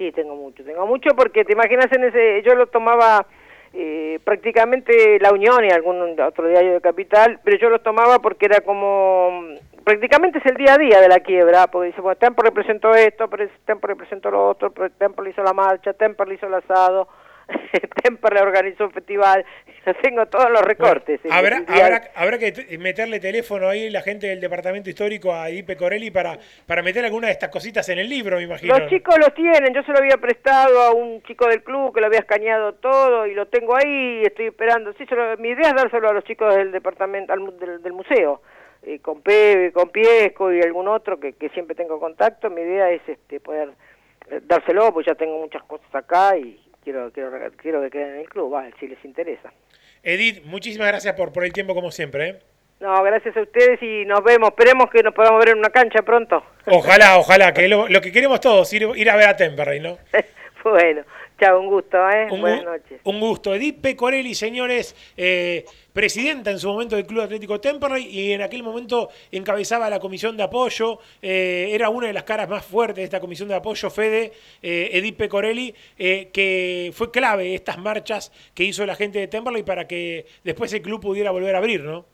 Sí, 0.00 0.12
tengo 0.12 0.34
mucho, 0.34 0.64
tengo 0.64 0.86
mucho 0.86 1.10
porque 1.14 1.44
te 1.44 1.52
imaginas 1.52 1.92
en 1.92 2.04
ese, 2.04 2.40
yo 2.40 2.54
lo 2.54 2.68
tomaba 2.68 3.26
eh, 3.74 4.18
prácticamente 4.24 5.18
La 5.20 5.30
Unión 5.30 5.62
y 5.62 5.68
algún 5.68 6.18
otro 6.18 6.48
diario 6.48 6.72
de 6.72 6.80
Capital, 6.80 7.38
pero 7.44 7.58
yo 7.58 7.68
lo 7.68 7.80
tomaba 7.80 8.18
porque 8.18 8.46
era 8.46 8.62
como, 8.62 9.44
prácticamente 9.84 10.38
es 10.38 10.46
el 10.46 10.56
día 10.56 10.72
a 10.72 10.78
día 10.78 11.02
de 11.02 11.08
la 11.10 11.20
quiebra, 11.20 11.66
porque 11.66 11.88
dice, 11.88 12.00
bueno, 12.00 12.16
Tempo 12.16 12.40
representó 12.40 12.94
esto, 12.94 13.28
pero 13.28 13.46
Tempo 13.66 13.88
representó 13.88 14.30
lo 14.30 14.48
otro, 14.48 14.70
pero 14.70 14.88
Tempo 14.88 15.20
le 15.20 15.32
hizo 15.32 15.42
la 15.42 15.52
marcha, 15.52 15.92
Tempo 15.92 16.24
le 16.24 16.36
hizo 16.36 16.46
el 16.46 16.54
asado, 16.54 17.06
Tempo 18.02 18.28
le 18.28 18.40
organizó 18.40 18.84
un 18.84 18.92
festival, 18.92 19.44
yo 19.86 19.94
tengo 20.02 20.26
todos 20.26 20.50
los 20.50 20.62
recortes. 20.62 21.20
el- 21.24 21.32
Habrá, 21.32 21.62
habrá, 21.68 22.10
habrá 22.14 22.38
que 22.38 22.78
meterle 22.78 23.20
teléfono 23.20 23.68
ahí 23.68 23.90
la 23.90 24.02
gente 24.02 24.26
del 24.26 24.40
departamento 24.40 24.88
histórico 24.90 25.32
a 25.34 25.48
Edipe 25.50 25.76
Corelli 25.76 26.10
para, 26.10 26.38
para 26.66 26.82
meter 26.82 27.04
alguna 27.04 27.26
de 27.28 27.32
estas 27.34 27.50
cositas 27.50 27.88
en 27.88 27.98
el 27.98 28.08
libro, 28.08 28.36
me 28.36 28.44
imagino. 28.44 28.78
Los 28.78 28.88
chicos 28.88 29.16
los 29.18 29.34
tienen, 29.34 29.74
yo 29.74 29.82
se 29.82 29.92
lo 29.92 29.98
había 29.98 30.16
prestado 30.16 30.80
a 30.82 30.92
un 30.92 31.22
chico 31.22 31.46
del 31.46 31.62
club 31.62 31.94
que 31.94 32.00
lo 32.00 32.06
había 32.06 32.20
escaneado 32.20 32.74
todo 32.74 33.26
y 33.26 33.34
lo 33.34 33.46
tengo 33.46 33.76
ahí, 33.76 34.22
estoy 34.24 34.46
esperando. 34.46 34.92
Sí, 34.94 35.04
lo- 35.10 35.36
mi 35.38 35.50
idea 35.50 35.68
es 35.68 35.74
dárselo 35.74 36.08
a 36.08 36.12
los 36.12 36.24
chicos 36.24 36.54
del 36.54 36.72
departamento, 36.72 37.32
al 37.32 37.58
del, 37.58 37.82
del 37.82 37.92
museo, 37.92 38.42
eh, 38.82 38.98
con 39.00 39.20
Pepe, 39.22 39.72
con 39.72 39.90
Piesco 39.90 40.52
y 40.52 40.60
algún 40.62 40.88
otro 40.88 41.20
que, 41.20 41.34
que 41.34 41.48
siempre 41.50 41.74
tengo 41.76 42.00
contacto. 42.00 42.48
Mi 42.50 42.62
idea 42.62 42.90
es 42.90 43.02
este 43.06 43.40
poder 43.40 43.70
eh, 44.30 44.40
dárselo, 44.42 44.92
pues 44.92 45.06
ya 45.06 45.14
tengo 45.14 45.38
muchas 45.38 45.62
cosas 45.64 45.92
acá 45.94 46.36
y 46.36 46.58
quiero 46.82 47.10
quiero 47.12 47.30
quiero 47.56 47.82
que 47.82 47.90
queden 47.90 48.14
en 48.14 48.20
el 48.20 48.28
club, 48.28 48.50
vale, 48.50 48.72
si 48.78 48.88
les 48.88 49.02
interesa. 49.04 49.52
Edith, 50.02 50.44
muchísimas 50.44 50.88
gracias 50.88 51.14
por, 51.14 51.32
por 51.32 51.44
el 51.44 51.52
tiempo 51.52 51.74
como 51.74 51.90
siempre. 51.90 52.28
¿eh? 52.28 52.38
No, 52.80 53.02
gracias 53.02 53.36
a 53.36 53.42
ustedes 53.42 53.82
y 53.82 54.06
nos 54.06 54.24
vemos. 54.24 54.48
Esperemos 54.50 54.90
que 54.90 55.02
nos 55.02 55.12
podamos 55.12 55.38
ver 55.40 55.50
en 55.50 55.58
una 55.58 55.68
cancha 55.68 56.02
pronto. 56.02 56.42
Ojalá, 56.66 57.18
ojalá, 57.18 57.52
que 57.52 57.68
lo, 57.68 57.88
lo 57.88 58.00
que 58.00 58.10
queremos 58.10 58.40
todos, 58.40 58.72
ir, 58.72 58.88
ir 58.96 59.10
a 59.10 59.16
ver 59.16 59.28
a 59.28 59.36
Temperley, 59.36 59.80
¿no? 59.80 59.98
bueno, 60.64 61.02
chao, 61.40 61.58
un 61.58 61.68
gusto, 61.68 61.96
¿eh? 62.10 62.28
Un, 62.30 62.40
Buenas 62.42 62.64
noches. 62.64 63.00
un 63.04 63.18
gusto. 63.18 63.54
Edith 63.54 63.80
Pecorelli, 63.80 64.34
señores, 64.34 64.94
eh, 65.16 65.64
presidenta 65.92 66.50
en 66.50 66.58
su 66.58 66.68
momento 66.68 66.96
del 66.96 67.06
Club 67.06 67.22
Atlético 67.22 67.60
Temperley 67.60 68.06
y 68.06 68.32
en 68.32 68.42
aquel 68.42 68.62
momento 68.62 69.08
encabezaba 69.32 69.88
la 69.88 69.98
comisión 69.98 70.36
de 70.36 70.42
apoyo. 70.42 70.98
eh, 71.22 71.70
era 71.72 71.88
una 71.88 72.08
de 72.08 72.12
las 72.12 72.24
caras 72.24 72.48
más 72.48 72.64
fuertes 72.64 72.96
de 72.96 73.04
esta 73.04 73.20
comisión 73.20 73.48
de 73.48 73.54
apoyo, 73.54 73.90
Fede, 73.90 74.32
eh, 74.62 74.90
Edith 74.92 75.16
Pecorelli, 75.16 75.74
eh, 75.98 76.28
que 76.32 76.92
fue 76.94 77.10
clave 77.10 77.54
estas 77.54 77.78
marchas 77.78 78.30
que 78.54 78.64
hizo 78.64 78.84
la 78.84 78.94
gente 78.94 79.18
de 79.18 79.28
Temperley 79.28 79.62
para 79.62 79.86
que 79.86 80.26
después 80.44 80.72
el 80.74 80.82
club 80.82 81.00
pudiera 81.00 81.30
volver 81.30 81.54
a 81.54 81.58
abrir, 81.58 81.80
¿no? 81.82 82.04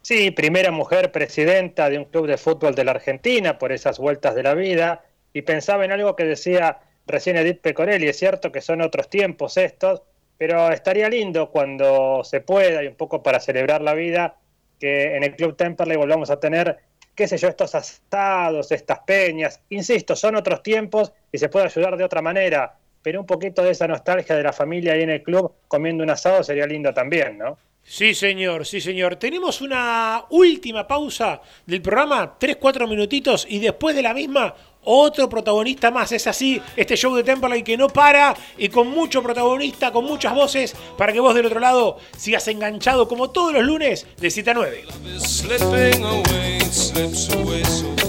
Sí, 0.00 0.30
primera 0.30 0.70
mujer 0.70 1.12
presidenta 1.12 1.90
de 1.90 1.98
un 1.98 2.06
club 2.06 2.26
de 2.26 2.38
fútbol 2.38 2.74
de 2.74 2.84
la 2.84 2.92
Argentina 2.92 3.58
por 3.58 3.72
esas 3.72 3.98
vueltas 3.98 4.34
de 4.34 4.42
la 4.42 4.54
vida. 4.54 5.04
Y 5.34 5.42
pensaba 5.42 5.84
en 5.84 5.92
algo 5.92 6.16
que 6.16 6.24
decía 6.24 6.78
recién 7.08 7.36
Edith 7.36 7.60
Pecorelli. 7.60 8.08
Es 8.08 8.18
cierto 8.18 8.52
que 8.52 8.60
son 8.60 8.80
otros 8.80 9.08
tiempos 9.08 9.56
estos, 9.56 10.02
pero 10.36 10.70
estaría 10.70 11.08
lindo 11.08 11.50
cuando 11.50 12.22
se 12.24 12.40
pueda 12.40 12.82
y 12.82 12.86
un 12.86 12.94
poco 12.94 13.22
para 13.22 13.40
celebrar 13.40 13.82
la 13.82 13.94
vida 13.94 14.36
que 14.78 15.16
en 15.16 15.24
el 15.24 15.34
Club 15.34 15.56
Temperley 15.56 15.96
volvamos 15.96 16.30
a 16.30 16.38
tener, 16.38 16.78
qué 17.14 17.26
sé 17.26 17.36
yo, 17.36 17.48
estos 17.48 17.74
asados, 17.74 18.70
estas 18.70 19.00
peñas. 19.00 19.60
Insisto, 19.70 20.14
son 20.14 20.36
otros 20.36 20.62
tiempos 20.62 21.12
y 21.32 21.38
se 21.38 21.48
puede 21.48 21.66
ayudar 21.66 21.96
de 21.96 22.04
otra 22.04 22.22
manera, 22.22 22.76
pero 23.02 23.20
un 23.20 23.26
poquito 23.26 23.62
de 23.62 23.72
esa 23.72 23.88
nostalgia 23.88 24.36
de 24.36 24.42
la 24.44 24.52
familia 24.52 24.92
ahí 24.92 25.02
en 25.02 25.10
el 25.10 25.22
club 25.22 25.52
comiendo 25.66 26.04
un 26.04 26.10
asado 26.10 26.44
sería 26.44 26.66
lindo 26.66 26.94
también, 26.94 27.38
¿no? 27.38 27.58
Sí, 27.82 28.14
señor, 28.14 28.66
sí, 28.66 28.82
señor. 28.82 29.16
Tenemos 29.16 29.62
una 29.62 30.26
última 30.28 30.86
pausa 30.86 31.40
del 31.64 31.80
programa, 31.80 32.36
tres, 32.38 32.56
cuatro 32.56 32.86
minutitos, 32.86 33.46
y 33.48 33.60
después 33.60 33.96
de 33.96 34.02
la 34.02 34.12
misma, 34.12 34.54
otro 34.84 35.28
protagonista 35.28 35.90
más. 35.90 36.12
Es 36.12 36.26
así, 36.26 36.60
este 36.76 36.96
show 36.96 37.14
de 37.14 37.24
Temperley 37.24 37.62
que 37.62 37.76
no 37.76 37.88
para 37.88 38.34
y 38.56 38.68
con 38.68 38.88
mucho 38.88 39.22
protagonista, 39.22 39.92
con 39.92 40.04
muchas 40.04 40.34
voces, 40.34 40.74
para 40.96 41.12
que 41.12 41.20
vos 41.20 41.34
del 41.34 41.46
otro 41.46 41.60
lado 41.60 41.98
sigas 42.16 42.48
enganchado 42.48 43.08
como 43.08 43.30
todos 43.30 43.52
los 43.52 43.64
lunes 43.64 44.06
de 44.18 44.30
7 44.30 44.50
a 44.50 44.54
9. 44.54 44.84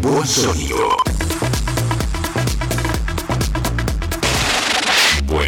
Buen 0.00 0.26
sonido. 0.26 0.96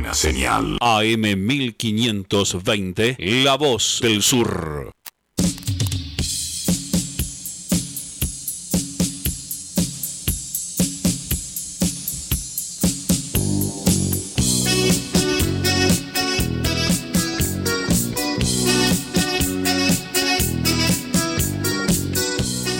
Buena 0.06 0.14
señal. 0.14 0.78
AM 0.80 1.22
1520, 1.36 3.16
La 3.18 3.56
Voz 3.56 3.98
del 4.00 4.22
Sur. 4.22 4.95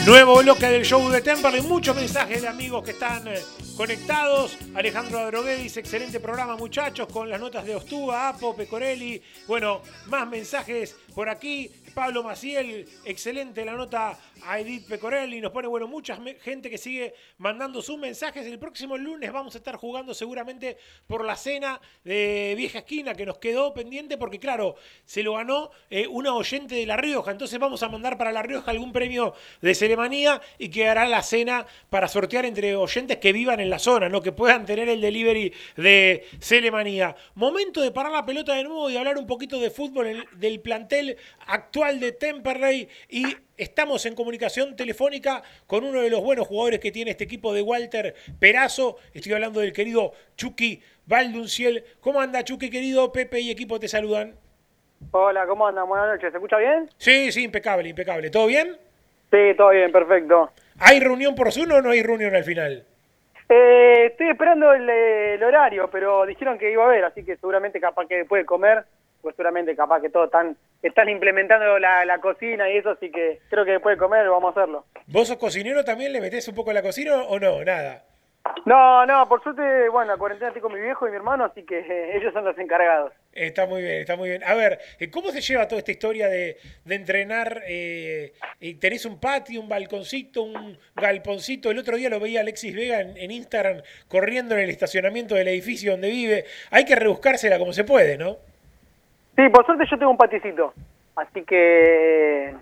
Nuevo 0.07 0.39
bloque 0.39 0.67
del 0.69 0.85
show 0.85 1.09
de 1.09 1.21
Temperley, 1.21 1.63
muchos 1.63 1.97
mensajes 1.97 2.41
de 2.41 2.47
amigos 2.47 2.85
que 2.85 2.93
están 2.93 3.27
eh, 3.27 3.41
conectados. 3.77 4.57
Alejandro 4.77 5.19
Adrogué 5.19 5.67
excelente 5.67 6.21
programa 6.21 6.55
muchachos, 6.55 7.09
con 7.09 7.29
las 7.29 7.41
notas 7.41 7.67
de 7.67 7.75
Ostúa, 7.75 8.29
Apo, 8.29 8.55
Pecorelli. 8.55 9.21
Bueno, 9.49 9.83
más 10.07 10.29
mensajes 10.29 10.97
por 11.13 11.29
aquí. 11.29 11.69
Pablo 11.93 12.23
Maciel, 12.23 12.89
excelente 13.05 13.65
la 13.65 13.73
nota 13.73 14.17
a 14.43 14.61
Edith 14.61 14.87
Pecorelli. 14.87 15.41
Nos 15.41 15.53
pone, 15.53 15.69
bueno, 15.69 15.89
mucha 15.89 16.19
gente 16.43 16.71
que 16.71 16.79
sigue 16.79 17.15
mandando 17.39 17.83
sus 17.83 17.99
mensajes. 17.99 18.47
El 18.47 18.59
próximo 18.59 18.97
lunes 18.97 19.33
vamos 19.33 19.55
a 19.55 19.59
estar 19.59 19.77
jugando 19.77 20.15
seguramente 20.15 20.77
por 21.07 21.25
la 21.25 21.37
cena 21.37 21.81
de 22.05 22.55
Vieja 22.57 22.81
Esquina 22.81 23.15
que 23.15 23.27
nos 23.27 23.39
quedó 23.39 23.73
pendiente 23.75 24.19
porque, 24.19 24.39
claro, 24.39 24.77
se 25.05 25.23
lo 25.23 25.35
ganó 25.35 25.71
eh, 25.91 26.07
una 26.07 26.35
oyente 26.35 26.75
de 26.75 26.87
La 26.87 26.97
Rioja. 26.97 27.31
Entonces 27.31 27.59
vamos 27.59 27.83
a 27.83 27.89
mandar 27.89 28.19
para 28.19 28.33
La 28.33 28.43
Rioja 28.43 28.71
algún 28.71 28.93
premio 28.93 29.35
de 29.61 29.75
Ceremanía 29.75 30.41
y 30.59 30.69
quedará 30.69 31.07
la 31.07 31.23
cena 31.23 31.67
para 31.91 32.09
sortear 32.09 32.45
entre 32.45 32.77
oyentes 32.77 33.19
que 33.19 33.33
vivan 33.33 33.61
en 33.61 33.71
la 33.71 33.79
zona, 33.79 34.09
¿no? 34.09 34.23
Que 34.23 34.33
puedan 34.33 34.67
tener 34.67 34.89
el 34.89 35.01
delivery 35.01 35.53
de 35.77 36.27
Celemanía. 36.41 37.17
Momento 37.35 37.81
de 37.81 37.91
parar 37.91 38.13
la 38.13 38.27
pelota 38.27 38.55
de 38.55 38.65
nuevo 38.65 38.91
y 38.91 38.97
hablar 38.97 39.19
un 39.19 39.27
poquito 39.27 39.59
de 39.59 39.71
fútbol 39.71 40.27
del 40.33 40.61
plantel 40.61 41.17
actual 41.47 42.01
de 42.01 42.13
Temperley 42.13 42.89
y 43.09 43.25
estamos 43.57 44.05
en 44.07 44.15
comunicación 44.15 44.77
telefónica 44.77 45.43
con 45.67 45.85
uno 45.85 46.01
de 46.01 46.11
los 46.11 46.23
buenos 46.23 46.47
jugadores 46.47 46.81
que 46.81 46.93
tiene 46.93 47.13
este 47.13 47.25
equipo 47.25 47.53
de 47.55 47.63
Walter 47.63 48.15
Perazo. 48.39 48.97
Estoy 49.15 49.33
hablando 49.33 49.61
del 49.61 49.73
querido 49.73 50.13
Chucky 50.37 50.83
Valdunciel. 51.07 51.85
¿Cómo 52.01 52.21
anda 52.21 52.45
Chucky, 52.45 52.71
querido? 52.71 53.13
Pepe 53.13 53.41
y 53.41 53.51
equipo 53.51 53.81
te 53.81 53.89
saludan. 53.89 54.35
Hola, 55.11 55.47
¿cómo 55.47 55.67
andan? 55.67 55.89
Buenas 55.89 56.09
noches. 56.09 56.31
¿Se 56.31 56.37
escucha 56.37 56.59
bien? 56.59 56.91
Sí, 56.97 57.33
sí, 57.33 57.45
impecable, 57.45 57.89
impecable. 57.89 58.31
¿Todo 58.31 58.47
bien? 58.47 58.77
Sí, 59.31 59.55
todo 59.57 59.71
bien, 59.71 59.91
perfecto. 59.91 60.51
¿Hay 60.79 61.01
reunión 61.01 61.35
por 61.35 61.53
Zoom 61.53 61.73
o 61.73 61.83
no 61.83 61.91
hay 61.91 62.03
reunión 62.03 62.35
al 62.35 62.45
final? 62.45 62.85
Eh, 63.49 64.07
estoy 64.07 64.29
esperando 64.31 64.73
el, 64.73 64.89
el 64.89 65.43
horario, 65.43 65.89
pero 65.91 66.27
dijeron 66.27 66.59
que 66.59 66.71
iba 66.71 66.83
a 66.83 66.87
haber, 66.87 67.05
así 67.05 67.25
que 67.25 67.37
seguramente 67.37 67.81
capaz 67.81 68.07
que 68.07 68.17
después 68.17 68.43
de 68.43 68.47
comer 68.47 68.85
pues 69.23 69.35
seguramente 69.37 69.75
capaz 69.77 70.01
que 70.01 70.11
todos 70.11 70.27
están, 70.27 70.57
están 70.83 71.09
implementando 71.09 71.79
la, 71.79 72.05
la 72.05 72.19
cocina 72.19 72.71
y 72.71 72.79
eso, 72.79 72.91
así 72.91 73.11
que 73.11 73.41
creo 73.51 73.65
que 73.65 73.73
después 73.73 73.97
de 73.97 73.99
comer 73.99 74.29
vamos 74.29 74.57
a 74.57 74.61
hacerlo. 74.61 74.85
¿Vos 75.07 75.29
sos 75.29 75.37
cocinero 75.37 75.85
también? 75.85 76.13
¿Le 76.13 76.21
metés 76.21 76.47
un 76.49 76.55
poco 76.55 76.71
a 76.71 76.75
la 76.75 76.83
cocina 76.83 77.23
o 77.23 77.39
no? 77.39 77.65
Nada. 77.65 78.05
No, 78.65 79.05
no, 79.07 79.29
por 79.29 79.43
suerte, 79.43 79.89
bueno, 79.89 80.13
la 80.13 80.19
cuarentena 80.19 80.49
estoy 80.49 80.63
con 80.63 80.73
mi 80.73 80.81
viejo 80.81 81.07
y 81.07 81.11
mi 81.11 81.17
hermano, 81.17 81.45
así 81.45 81.65
que 81.65 81.81
eh, 81.81 82.17
ellos 82.17 82.33
son 82.33 82.45
los 82.45 82.57
encargados. 82.59 83.13
Está 83.33 83.67
muy 83.67 83.83
bien, 83.83 83.97
está 83.97 84.17
muy 84.17 84.29
bien. 84.29 84.45
A 84.45 84.55
ver, 84.55 84.79
eh, 85.01 85.11
¿cómo 85.11 85.31
se 85.31 85.41
lleva 85.41 85.67
toda 85.67 85.81
esta 85.81 85.91
historia 85.91 86.29
de, 86.29 86.57
de 86.85 86.95
entrenar? 86.95 87.63
Eh, 87.67 88.33
y 88.61 88.75
tenés 88.75 89.05
un 89.05 89.19
patio, 89.19 89.61
un 89.61 89.69
balconcito, 89.69 90.43
un 90.43 90.79
galponcito. 90.95 91.73
El 91.73 91.79
otro 91.79 91.97
día 91.97 92.09
lo 92.09 92.21
veía 92.21 92.41
Alexis 92.41 92.75
Vega 92.75 93.01
en, 93.01 93.17
en 93.17 93.31
Instagram 93.33 93.83
corriendo 94.09 94.55
en 94.55 94.63
el 94.63 94.71
estacionamiento 94.71 95.35
del 95.35 95.49
edificio 95.49 95.91
donde 95.91 96.09
vive. 96.09 96.45
Hay 96.71 96.85
que 96.85 96.95
rebuscársela 96.95 97.59
como 97.59 97.73
se 97.73 97.83
puede, 97.85 98.17
¿no? 98.17 98.39
Sí, 99.37 99.49
por 99.51 99.67
suerte 99.67 99.85
yo 99.91 99.99
tengo 99.99 100.11
un 100.11 100.17
paticito, 100.17 100.73
así 101.15 101.45
que 101.45 102.55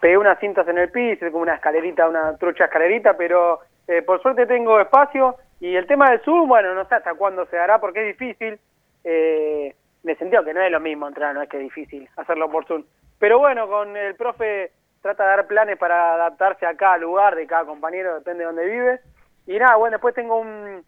pegué 0.00 0.18
unas 0.18 0.38
cintas 0.40 0.66
en 0.66 0.78
el 0.78 0.90
piso, 0.90 1.30
como 1.30 1.42
una 1.42 1.54
escalerita, 1.54 2.08
una 2.08 2.36
trucha 2.36 2.64
escalerita, 2.64 3.16
pero 3.16 3.60
eh, 3.86 4.02
por 4.02 4.20
suerte 4.20 4.46
tengo 4.46 4.80
espacio 4.80 5.36
y 5.60 5.76
el 5.76 5.86
tema 5.86 6.10
del 6.10 6.20
Zoom, 6.20 6.48
bueno, 6.48 6.74
no 6.74 6.86
sé 6.88 6.96
hasta 6.96 7.14
cuándo 7.14 7.46
se 7.46 7.58
hará 7.58 7.80
porque 7.80 8.00
es 8.00 8.18
difícil. 8.18 8.58
Eh, 9.04 9.74
me 10.02 10.14
sentido 10.16 10.44
que 10.44 10.54
no 10.54 10.60
es 10.60 10.70
lo 10.70 10.80
mismo 10.80 11.06
entrar, 11.08 11.34
no 11.34 11.42
es 11.42 11.48
que 11.48 11.56
es 11.56 11.62
difícil 11.62 12.08
hacerlo 12.16 12.50
por 12.50 12.66
Zoom. 12.66 12.84
Pero 13.18 13.38
bueno, 13.38 13.68
con 13.68 13.96
el 13.96 14.14
profe 14.14 14.72
trata 15.02 15.24
de 15.24 15.30
dar 15.30 15.46
planes 15.46 15.78
para 15.78 16.14
adaptarse 16.14 16.66
a 16.66 16.76
cada 16.76 16.98
lugar 16.98 17.34
de 17.36 17.46
cada 17.46 17.64
compañero, 17.64 18.14
depende 18.14 18.40
de 18.40 18.46
dónde 18.46 18.66
vive. 18.66 19.00
Y 19.46 19.58
nada, 19.58 19.76
bueno, 19.76 19.94
después 19.94 20.14
tengo 20.14 20.38
un, 20.38 20.84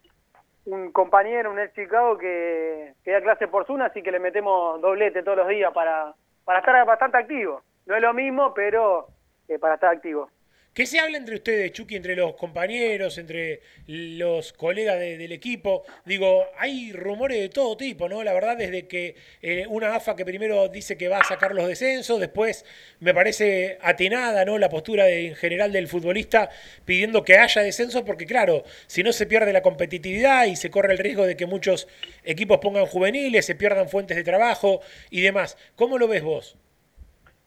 un 0.66 0.92
compañero, 0.92 1.50
un 1.50 1.58
ex 1.58 1.74
Chicago, 1.74 2.18
que, 2.18 2.94
que 3.04 3.12
da 3.12 3.20
clase 3.20 3.48
por 3.48 3.66
Zoom, 3.66 3.82
así 3.82 4.02
que 4.02 4.12
le 4.12 4.18
metemos 4.18 4.80
doblete 4.80 5.22
todos 5.22 5.38
los 5.38 5.48
días 5.48 5.72
para, 5.72 6.14
para 6.44 6.60
estar 6.60 6.86
bastante 6.86 7.18
activo. 7.18 7.62
No 7.86 7.96
es 7.96 8.02
lo 8.02 8.12
mismo, 8.12 8.52
pero 8.54 9.06
eh, 9.48 9.58
para 9.58 9.74
estar 9.74 9.94
activo. 9.94 10.28
¿Qué 10.72 10.86
se 10.86 11.00
habla 11.00 11.18
entre 11.18 11.34
ustedes, 11.34 11.72
Chucky, 11.72 11.96
entre 11.96 12.14
los 12.14 12.36
compañeros, 12.36 13.18
entre 13.18 13.60
los 13.88 14.52
colegas 14.52 15.00
de- 15.00 15.18
del 15.18 15.32
equipo? 15.32 15.82
Digo, 16.04 16.46
hay 16.56 16.92
rumores 16.92 17.40
de 17.40 17.48
todo 17.48 17.76
tipo, 17.76 18.08
¿no? 18.08 18.22
La 18.22 18.32
verdad, 18.32 18.56
desde 18.56 18.86
que 18.86 19.16
eh, 19.42 19.66
una 19.68 19.96
AFA 19.96 20.14
que 20.14 20.24
primero 20.24 20.68
dice 20.68 20.96
que 20.96 21.08
va 21.08 21.18
a 21.18 21.24
sacar 21.24 21.54
los 21.56 21.66
descensos, 21.66 22.20
después 22.20 22.64
me 23.00 23.12
parece 23.12 23.78
atinada, 23.82 24.44
¿no? 24.44 24.58
La 24.58 24.68
postura 24.68 25.04
de- 25.06 25.26
en 25.28 25.34
general 25.34 25.72
del 25.72 25.88
futbolista 25.88 26.50
pidiendo 26.84 27.24
que 27.24 27.36
haya 27.36 27.62
descensos, 27.62 28.02
porque 28.02 28.24
claro, 28.24 28.62
si 28.86 29.02
no 29.02 29.12
se 29.12 29.26
pierde 29.26 29.52
la 29.52 29.62
competitividad 29.62 30.46
y 30.46 30.54
se 30.54 30.70
corre 30.70 30.92
el 30.92 30.98
riesgo 30.98 31.26
de 31.26 31.36
que 31.36 31.46
muchos 31.46 31.88
equipos 32.24 32.58
pongan 32.58 32.86
juveniles, 32.86 33.44
se 33.44 33.56
pierdan 33.56 33.88
fuentes 33.88 34.16
de 34.16 34.22
trabajo 34.24 34.80
y 35.10 35.20
demás. 35.20 35.56
¿Cómo 35.74 35.98
lo 35.98 36.06
ves 36.06 36.22
vos? 36.22 36.56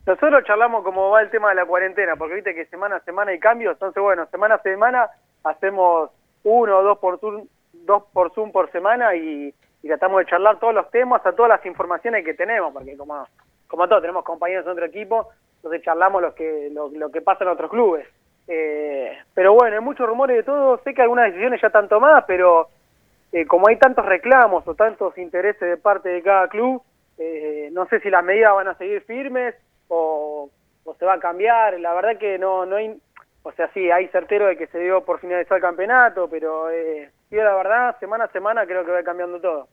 Nosotros 0.05 0.43
charlamos 0.43 0.83
cómo 0.83 1.09
va 1.09 1.21
el 1.21 1.29
tema 1.29 1.49
de 1.49 1.55
la 1.55 1.65
cuarentena, 1.65 2.17
porque 2.17 2.35
viste 2.35 2.53
que 2.53 2.65
semana 2.65 2.97
a 2.97 2.99
semana 3.01 3.31
hay 3.31 3.39
cambios, 3.39 3.73
entonces 3.73 4.03
bueno, 4.03 4.25
semana 4.27 4.55
a 4.55 4.61
semana 4.61 5.09
hacemos 5.45 6.11
uno 6.43 6.77
o 6.77 6.83
dos 6.83 6.99
por 6.99 7.19
Zoom, 7.19 7.47
dos 7.71 8.03
por 8.11 8.33
Zoom 8.33 8.51
por 8.51 8.69
semana 8.71 9.15
y, 9.15 9.53
tratamos 9.81 10.19
de 10.19 10.25
charlar 10.25 10.59
todos 10.59 10.73
los 10.73 10.89
temas, 10.91 11.25
a 11.25 11.33
todas 11.33 11.49
las 11.49 11.65
informaciones 11.65 12.25
que 12.25 12.33
tenemos, 12.33 12.73
porque 12.73 12.97
como, 12.97 13.27
como 13.67 13.87
todos 13.87 14.01
tenemos 14.01 14.23
compañeros 14.25 14.65
de 14.65 14.71
otro 14.71 14.85
equipo, 14.85 15.29
entonces 15.57 15.81
charlamos 15.83 16.21
lo 16.21 16.35
que, 16.35 16.69
lo, 16.71 16.89
lo 16.89 17.11
que 17.11 17.21
pasa 17.21 17.43
en 17.43 17.49
otros 17.49 17.69
clubes. 17.69 18.05
Eh, 18.47 19.17
pero 19.33 19.53
bueno, 19.53 19.77
hay 19.77 19.81
muchos 19.81 20.07
rumores 20.07 20.37
de 20.37 20.43
todo, 20.43 20.79
sé 20.83 20.93
que 20.93 21.01
algunas 21.01 21.27
decisiones 21.27 21.61
ya 21.61 21.67
están 21.67 21.87
tomadas, 21.87 22.25
pero 22.27 22.67
eh, 23.31 23.45
como 23.45 23.69
hay 23.69 23.77
tantos 23.77 24.05
reclamos 24.05 24.67
o 24.67 24.75
tantos 24.75 25.17
intereses 25.17 25.61
de 25.61 25.77
parte 25.77 26.09
de 26.09 26.21
cada 26.21 26.47
club, 26.49 26.81
eh, 27.17 27.69
no 27.71 27.85
sé 27.87 27.99
si 28.01 28.09
las 28.09 28.23
medidas 28.23 28.53
van 28.53 28.67
a 28.67 28.75
seguir 28.75 29.01
firmes 29.03 29.55
o, 29.93 30.49
o 30.83 30.95
se 30.95 31.05
va 31.05 31.13
a 31.13 31.19
cambiar. 31.19 31.79
La 31.79 31.93
verdad 31.93 32.17
que 32.17 32.37
no, 32.37 32.65
no 32.65 32.75
hay, 32.77 32.97
o 33.43 33.51
sea, 33.53 33.69
sí, 33.73 33.91
hay 33.91 34.07
certero 34.07 34.47
de 34.47 34.57
que 34.57 34.67
se 34.67 34.79
dio 34.79 35.03
por 35.05 35.19
finalizar 35.19 35.57
el 35.57 35.61
campeonato, 35.61 36.29
pero 36.29 36.69
eh, 36.71 37.09
la 37.31 37.55
verdad, 37.55 37.99
semana 37.99 38.25
a 38.25 38.31
semana 38.31 38.65
creo 38.65 38.85
que 38.85 38.91
va 38.91 39.03
cambiando 39.03 39.39
todo. 39.39 39.67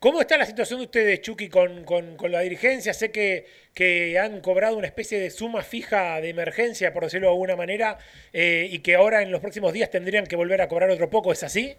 ¿Cómo 0.00 0.20
está 0.20 0.36
la 0.36 0.44
situación 0.44 0.80
de 0.80 0.86
ustedes, 0.86 1.22
Chucky, 1.22 1.48
con, 1.48 1.84
con- 1.84 2.16
con 2.16 2.30
la 2.30 2.40
dirigencia? 2.40 2.92
Sé 2.92 3.10
que, 3.10 3.46
que 3.74 4.18
han 4.18 4.40
cobrado 4.40 4.76
una 4.76 4.86
especie 4.88 5.18
de 5.18 5.30
suma 5.30 5.62
fija 5.62 6.20
de 6.20 6.28
emergencia, 6.28 6.92
por 6.92 7.04
decirlo 7.04 7.28
de 7.28 7.32
alguna 7.32 7.56
manera, 7.56 7.96
eh, 8.32 8.66
y 8.70 8.80
que 8.82 8.96
ahora 8.96 9.22
en 9.22 9.30
los 9.30 9.40
próximos 9.40 9.72
días 9.72 9.90
tendrían 9.90 10.26
que 10.26 10.36
volver 10.36 10.60
a 10.60 10.68
cobrar 10.68 10.90
otro 10.90 11.08
poco. 11.08 11.32
¿Es 11.32 11.42
así? 11.42 11.74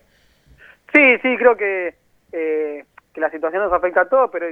Sí, 0.94 1.18
sí, 1.22 1.38
creo 1.38 1.56
que, 1.56 1.94
eh, 2.32 2.86
que 3.14 3.22
la 3.22 3.30
situación 3.30 3.62
nos 3.62 3.74
afecta 3.74 4.02
a 4.02 4.10
todos, 4.10 4.30
pero 4.32 4.48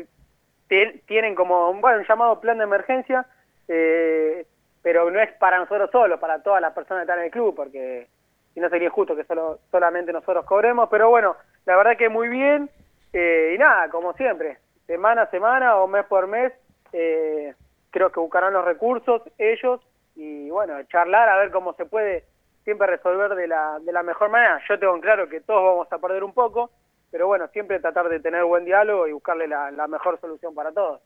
tienen 0.67 1.35
como 1.35 1.73
bueno, 1.73 1.99
un 1.99 2.05
llamado 2.07 2.39
plan 2.39 2.57
de 2.57 2.63
emergencia, 2.63 3.25
eh, 3.67 4.45
pero 4.81 5.09
no 5.09 5.19
es 5.19 5.31
para 5.33 5.59
nosotros 5.59 5.89
solos, 5.91 6.19
para 6.19 6.41
todas 6.41 6.61
las 6.61 6.73
personas 6.73 7.01
que 7.01 7.03
están 7.03 7.19
en 7.19 7.25
el 7.25 7.31
club, 7.31 7.55
porque 7.55 8.07
si 8.53 8.59
no 8.59 8.69
sería 8.69 8.89
justo 8.89 9.15
que 9.15 9.23
solo 9.23 9.59
solamente 9.71 10.13
nosotros 10.13 10.45
cobremos, 10.45 10.89
pero 10.89 11.09
bueno, 11.09 11.35
la 11.65 11.75
verdad 11.75 11.97
que 11.97 12.09
muy 12.09 12.27
bien, 12.27 12.69
eh, 13.13 13.53
y 13.55 13.57
nada, 13.57 13.89
como 13.89 14.13
siempre, 14.13 14.57
semana 14.85 15.23
a 15.23 15.31
semana 15.31 15.77
o 15.77 15.87
mes 15.87 16.05
por 16.05 16.27
mes, 16.27 16.53
eh, 16.91 17.53
creo 17.91 18.11
que 18.11 18.19
buscarán 18.19 18.53
los 18.53 18.65
recursos 18.65 19.21
ellos 19.37 19.81
y 20.15 20.49
bueno, 20.49 20.81
charlar 20.83 21.29
a 21.29 21.37
ver 21.37 21.51
cómo 21.51 21.73
se 21.73 21.85
puede 21.85 22.25
siempre 22.63 22.87
resolver 22.87 23.35
de 23.35 23.47
la, 23.47 23.79
de 23.79 23.91
la 23.91 24.03
mejor 24.03 24.29
manera. 24.29 24.61
Yo 24.67 24.79
tengo 24.79 24.95
en 24.95 25.01
claro 25.01 25.27
que 25.27 25.41
todos 25.41 25.63
vamos 25.63 25.91
a 25.91 25.97
perder 25.99 26.23
un 26.23 26.33
poco, 26.33 26.71
pero 27.13 27.27
bueno, 27.27 27.47
siempre 27.49 27.79
tratar 27.79 28.09
de 28.09 28.19
tener 28.19 28.43
buen 28.43 28.65
diálogo 28.65 29.07
y 29.07 29.11
buscarle 29.11 29.47
la, 29.47 29.69
la 29.69 29.87
mejor 29.87 30.19
solución 30.19 30.55
para 30.55 30.71
todos. 30.71 30.99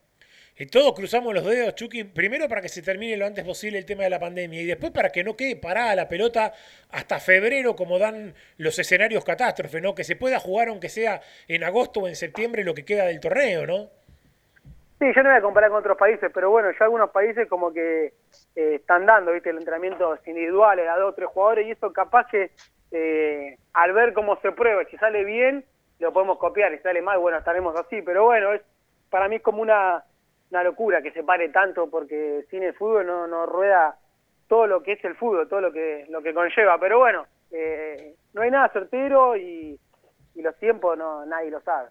Y 0.56 0.64
todos 0.64 0.94
cruzamos 0.94 1.34
los 1.34 1.44
dedos, 1.44 1.74
Chucky, 1.74 2.04
primero 2.04 2.48
para 2.48 2.62
que 2.62 2.70
se 2.70 2.80
termine 2.80 3.14
lo 3.18 3.26
antes 3.26 3.44
posible 3.44 3.76
el 3.76 3.84
tema 3.84 4.04
de 4.04 4.10
la 4.10 4.18
pandemia 4.18 4.62
y 4.62 4.64
después 4.64 4.90
para 4.90 5.10
que 5.10 5.22
no 5.22 5.36
quede 5.36 5.56
parada 5.56 5.94
la 5.94 6.08
pelota 6.08 6.54
hasta 6.92 7.20
febrero 7.20 7.76
como 7.76 7.98
dan 7.98 8.32
los 8.56 8.78
escenarios 8.78 9.22
catástrofe, 9.22 9.82
¿no? 9.82 9.94
Que 9.94 10.02
se 10.02 10.16
pueda 10.16 10.40
jugar 10.40 10.68
aunque 10.68 10.88
sea 10.88 11.20
en 11.46 11.62
agosto 11.62 12.00
o 12.00 12.08
en 12.08 12.16
septiembre 12.16 12.64
lo 12.64 12.72
que 12.72 12.86
queda 12.86 13.04
del 13.04 13.20
torneo, 13.20 13.66
¿no? 13.66 13.90
Sí, 14.98 15.12
yo 15.14 15.22
no 15.22 15.28
voy 15.28 15.38
a 15.38 15.42
comparar 15.42 15.68
con 15.68 15.80
otros 15.80 15.98
países, 15.98 16.30
pero 16.32 16.48
bueno, 16.48 16.70
ya 16.72 16.86
algunos 16.86 17.10
países 17.10 17.46
como 17.48 17.70
que 17.70 18.14
eh, 18.56 18.74
están 18.76 19.04
dando, 19.04 19.32
viste, 19.32 19.50
el 19.50 19.58
entrenamiento 19.58 20.18
individual 20.24 20.78
a 20.80 20.96
dos 20.96 21.10
o 21.10 21.14
tres 21.14 21.28
jugadores 21.28 21.66
y 21.66 21.72
eso 21.72 21.92
capaz 21.92 22.28
que 22.28 22.50
eh, 22.90 23.58
al 23.74 23.92
ver 23.92 24.14
cómo 24.14 24.40
se 24.40 24.52
prueba, 24.52 24.84
si 24.86 24.96
sale 24.96 25.24
bien, 25.24 25.64
lo 25.98 26.12
podemos 26.12 26.38
copiar, 26.38 26.72
y 26.72 26.78
sale 26.78 27.02
mal, 27.02 27.18
bueno, 27.18 27.38
estaremos 27.38 27.74
así, 27.76 28.02
pero 28.02 28.24
bueno, 28.24 28.52
es 28.52 28.62
para 29.10 29.28
mí 29.28 29.36
es 29.36 29.42
como 29.42 29.62
una, 29.62 30.04
una 30.50 30.62
locura 30.62 31.02
que 31.02 31.12
se 31.12 31.24
pare 31.24 31.48
tanto 31.48 31.88
porque 31.88 32.44
sin 32.50 32.62
el 32.62 32.74
fútbol 32.74 33.06
no, 33.06 33.26
no 33.26 33.46
rueda 33.46 33.98
todo 34.48 34.66
lo 34.66 34.82
que 34.82 34.92
es 34.92 35.04
el 35.04 35.16
fútbol, 35.16 35.48
todo 35.48 35.60
lo 35.60 35.72
que, 35.72 36.06
lo 36.08 36.22
que 36.22 36.34
conlleva, 36.34 36.78
pero 36.78 36.98
bueno, 36.98 37.26
eh, 37.50 38.14
no 38.32 38.42
hay 38.42 38.50
nada 38.50 38.68
certero 38.70 39.36
y, 39.36 39.78
y 40.34 40.42
los 40.42 40.56
tiempos 40.56 40.96
no 40.96 41.24
nadie 41.26 41.50
lo 41.50 41.60
sabe. 41.60 41.90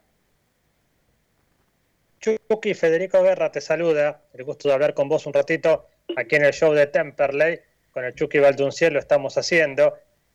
Chucky, 2.19 2.73
Federico 2.73 3.21
Guerra 3.21 3.51
te 3.51 3.61
saluda. 3.61 4.21
El 4.33 4.43
gusto 4.43 4.67
de 4.67 4.73
hablar 4.73 4.93
con 4.93 5.07
vos 5.07 5.25
un 5.27 5.33
ratito 5.33 5.85
aquí 6.15 6.35
en 6.35 6.45
el 6.45 6.51
show 6.51 6.73
de 6.73 6.87
Temperley. 6.87 7.59
Con 7.91 8.03
el 8.05 8.15
Chucky 8.15 8.39
Valdunciel 8.39 8.93
lo 8.93 8.99
estamos 8.99 9.37
haciendo. 9.37 9.93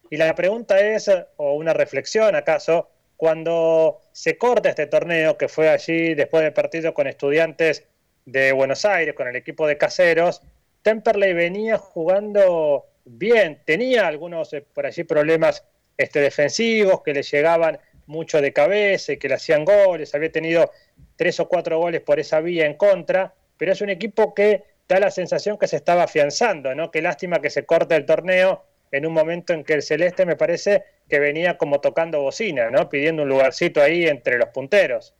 Y 0.08 0.16
la 0.16 0.34
pregunta 0.34 0.78
es, 0.80 1.10
o 1.36 1.54
una 1.54 1.72
reflexión 1.72 2.34
acaso, 2.34 2.88
cuando 3.22 4.00
se 4.10 4.36
corta 4.36 4.70
este 4.70 4.88
torneo 4.88 5.38
que 5.38 5.46
fue 5.46 5.68
allí 5.68 6.12
después 6.16 6.42
del 6.42 6.52
partido 6.52 6.92
con 6.92 7.06
estudiantes 7.06 7.86
de 8.24 8.50
Buenos 8.50 8.84
Aires, 8.84 9.14
con 9.14 9.28
el 9.28 9.36
equipo 9.36 9.64
de 9.68 9.78
caseros, 9.78 10.42
Temperley 10.82 11.32
venía 11.32 11.78
jugando 11.78 12.84
bien, 13.04 13.62
tenía 13.64 14.08
algunos 14.08 14.52
eh, 14.54 14.66
por 14.74 14.86
allí 14.86 15.04
problemas 15.04 15.64
este, 15.96 16.18
defensivos 16.18 17.02
que 17.04 17.14
le 17.14 17.22
llegaban 17.22 17.78
mucho 18.06 18.40
de 18.40 18.52
cabeza 18.52 19.12
y 19.12 19.18
que 19.18 19.28
le 19.28 19.34
hacían 19.34 19.64
goles, 19.64 20.12
había 20.16 20.32
tenido 20.32 20.72
tres 21.14 21.38
o 21.38 21.46
cuatro 21.46 21.78
goles 21.78 22.00
por 22.00 22.18
esa 22.18 22.40
vía 22.40 22.66
en 22.66 22.74
contra, 22.74 23.32
pero 23.56 23.70
es 23.70 23.80
un 23.80 23.90
equipo 23.90 24.34
que 24.34 24.64
da 24.88 24.98
la 24.98 25.12
sensación 25.12 25.58
que 25.58 25.68
se 25.68 25.76
estaba 25.76 26.02
afianzando, 26.02 26.74
¿no? 26.74 26.90
Qué 26.90 27.00
lástima 27.00 27.40
que 27.40 27.50
se 27.50 27.64
corte 27.66 27.94
el 27.94 28.04
torneo 28.04 28.64
en 28.92 29.06
un 29.06 29.14
momento 29.14 29.52
en 29.54 29.64
que 29.64 29.72
el 29.72 29.82
Celeste 29.82 30.26
me 30.26 30.36
parece 30.36 30.84
que 31.08 31.18
venía 31.18 31.56
como 31.56 31.80
tocando 31.80 32.20
bocina, 32.20 32.70
¿no? 32.70 32.88
Pidiendo 32.88 33.22
un 33.22 33.28
lugarcito 33.28 33.80
ahí 33.80 34.06
entre 34.06 34.38
los 34.38 34.50
punteros. 34.50 35.14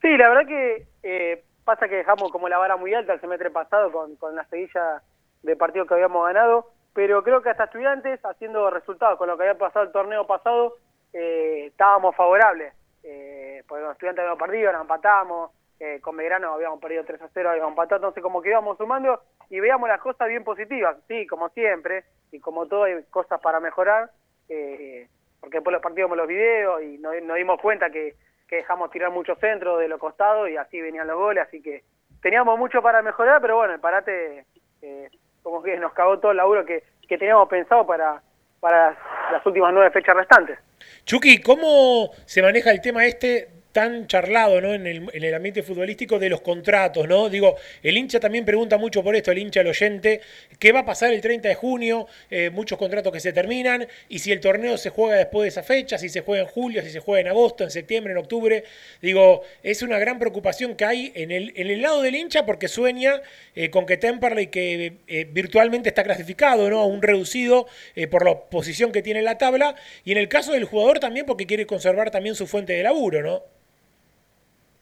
Sí, 0.00 0.16
la 0.16 0.28
verdad 0.28 0.46
que 0.46 0.86
eh, 1.02 1.44
pasa 1.64 1.88
que 1.88 1.96
dejamos 1.96 2.30
como 2.30 2.48
la 2.48 2.58
vara 2.58 2.76
muy 2.76 2.94
alta 2.94 3.12
el 3.12 3.20
semestre 3.20 3.50
pasado 3.50 3.92
con, 3.92 4.16
con 4.16 4.34
la 4.34 4.44
seguilla 4.46 5.02
de 5.42 5.56
partidos 5.56 5.88
que 5.88 5.94
habíamos 5.94 6.24
ganado, 6.26 6.70
pero 6.94 7.22
creo 7.24 7.42
que 7.42 7.50
hasta 7.50 7.64
estudiantes, 7.64 8.20
haciendo 8.24 8.70
resultados 8.70 9.18
con 9.18 9.28
lo 9.28 9.36
que 9.36 9.44
había 9.44 9.58
pasado 9.58 9.84
el 9.84 9.92
torneo 9.92 10.26
pasado, 10.26 10.78
eh, 11.12 11.66
estábamos 11.66 12.14
favorables. 12.14 12.72
Eh, 13.02 13.64
porque 13.66 13.82
con 13.82 13.92
estudiantes 13.92 14.22
habíamos 14.22 14.42
perdido, 14.42 14.72
nos 14.72 14.82
empatamos, 14.82 15.50
eh, 15.84 15.98
con 16.00 16.16
Belgrano 16.16 16.54
habíamos 16.54 16.80
perdido 16.80 17.04
3 17.04 17.22
a 17.22 17.28
0, 17.34 17.50
habíamos 17.50 17.72
empatado, 17.72 17.96
entonces 17.96 18.22
como 18.22 18.40
que 18.40 18.50
íbamos 18.50 18.78
sumando 18.78 19.20
y 19.50 19.58
veíamos 19.58 19.88
las 19.88 20.00
cosas 20.00 20.28
bien 20.28 20.44
positivas, 20.44 20.96
sí, 21.08 21.26
como 21.26 21.48
siempre, 21.48 22.04
y 22.30 22.38
como 22.38 22.68
todo 22.68 22.84
hay 22.84 23.02
cosas 23.10 23.40
para 23.40 23.58
mejorar, 23.58 24.12
eh, 24.48 25.08
porque 25.40 25.56
después 25.56 25.72
los 25.72 25.82
partidos 25.82 26.08
vimos 26.08 26.18
los 26.18 26.28
videos 26.28 26.82
y 26.84 26.98
nos, 26.98 27.20
nos 27.24 27.36
dimos 27.36 27.60
cuenta 27.60 27.90
que, 27.90 28.14
que 28.46 28.56
dejamos 28.56 28.92
tirar 28.92 29.10
muchos 29.10 29.36
centros 29.40 29.80
de 29.80 29.88
los 29.88 29.98
costados 29.98 30.48
y 30.48 30.56
así 30.56 30.80
venían 30.80 31.08
los 31.08 31.16
goles, 31.16 31.48
así 31.48 31.60
que 31.60 31.82
teníamos 32.22 32.56
mucho 32.60 32.80
para 32.80 33.02
mejorar, 33.02 33.40
pero 33.40 33.56
bueno, 33.56 33.74
el 33.74 33.80
parate 33.80 34.46
eh, 34.82 35.10
como 35.42 35.64
que 35.64 35.76
nos 35.78 35.92
cagó 35.94 36.20
todo 36.20 36.30
el 36.30 36.36
laburo 36.36 36.64
que, 36.64 36.84
que 37.08 37.18
teníamos 37.18 37.48
pensado 37.48 37.84
para, 37.84 38.22
para 38.60 38.96
las 39.32 39.44
últimas 39.44 39.74
nueve 39.74 39.90
fechas 39.90 40.14
restantes. 40.14 40.60
Chucky, 41.06 41.42
¿cómo 41.42 42.12
se 42.24 42.40
maneja 42.40 42.70
el 42.70 42.80
tema 42.80 43.04
este 43.04 43.61
tan 43.72 44.06
charlado 44.06 44.60
¿no? 44.60 44.74
en, 44.74 44.86
el, 44.86 45.08
en 45.12 45.24
el 45.24 45.34
ambiente 45.34 45.62
futbolístico 45.62 46.18
de 46.18 46.28
los 46.28 46.42
contratos, 46.42 47.08
¿no? 47.08 47.28
Digo, 47.28 47.56
el 47.82 47.96
hincha 47.96 48.20
también 48.20 48.44
pregunta 48.44 48.76
mucho 48.76 49.02
por 49.02 49.16
esto, 49.16 49.32
el 49.32 49.38
hincha, 49.38 49.62
el 49.62 49.68
oyente, 49.68 50.20
¿qué 50.58 50.72
va 50.72 50.80
a 50.80 50.84
pasar 50.84 51.12
el 51.12 51.20
30 51.20 51.48
de 51.48 51.54
junio? 51.54 52.06
Eh, 52.30 52.50
muchos 52.50 52.78
contratos 52.78 53.12
que 53.12 53.20
se 53.20 53.32
terminan, 53.32 53.86
y 54.08 54.18
si 54.18 54.30
el 54.30 54.40
torneo 54.40 54.76
se 54.76 54.90
juega 54.90 55.16
después 55.16 55.44
de 55.44 55.48
esa 55.48 55.62
fecha, 55.62 55.96
si 55.98 56.08
se 56.10 56.20
juega 56.20 56.42
en 56.42 56.48
julio, 56.48 56.82
si 56.82 56.90
se 56.90 57.00
juega 57.00 57.22
en 57.22 57.28
agosto, 57.28 57.64
en 57.64 57.70
septiembre, 57.70 58.12
en 58.12 58.18
octubre. 58.18 58.64
Digo, 59.00 59.42
es 59.62 59.82
una 59.82 59.98
gran 59.98 60.18
preocupación 60.18 60.76
que 60.76 60.84
hay 60.84 61.12
en 61.14 61.30
el, 61.32 61.82
lado 61.82 62.02
del 62.02 62.14
hincha 62.14 62.44
porque 62.44 62.68
sueña 62.68 63.22
eh, 63.56 63.70
con 63.70 63.86
que 63.86 63.96
Temperley, 63.96 64.48
que 64.48 64.98
eh, 65.08 65.26
virtualmente 65.30 65.88
está 65.88 66.04
clasificado, 66.04 66.68
¿no? 66.68 66.80
A 66.80 66.84
un 66.84 67.00
reducido 67.02 67.66
por 68.10 68.24
la 68.24 68.38
posición 68.38 68.92
que 68.92 69.02
tiene 69.02 69.20
en 69.20 69.24
la 69.24 69.38
tabla, 69.38 69.74
y 70.04 70.12
en 70.12 70.18
el 70.18 70.28
caso 70.28 70.52
del 70.52 70.64
jugador 70.64 71.00
también 71.00 71.26
porque 71.26 71.46
quiere 71.46 71.66
conservar 71.66 72.10
también 72.10 72.34
su 72.34 72.46
fuente 72.46 72.74
de 72.74 72.82
laburo, 72.82 73.22
¿no? 73.22 73.42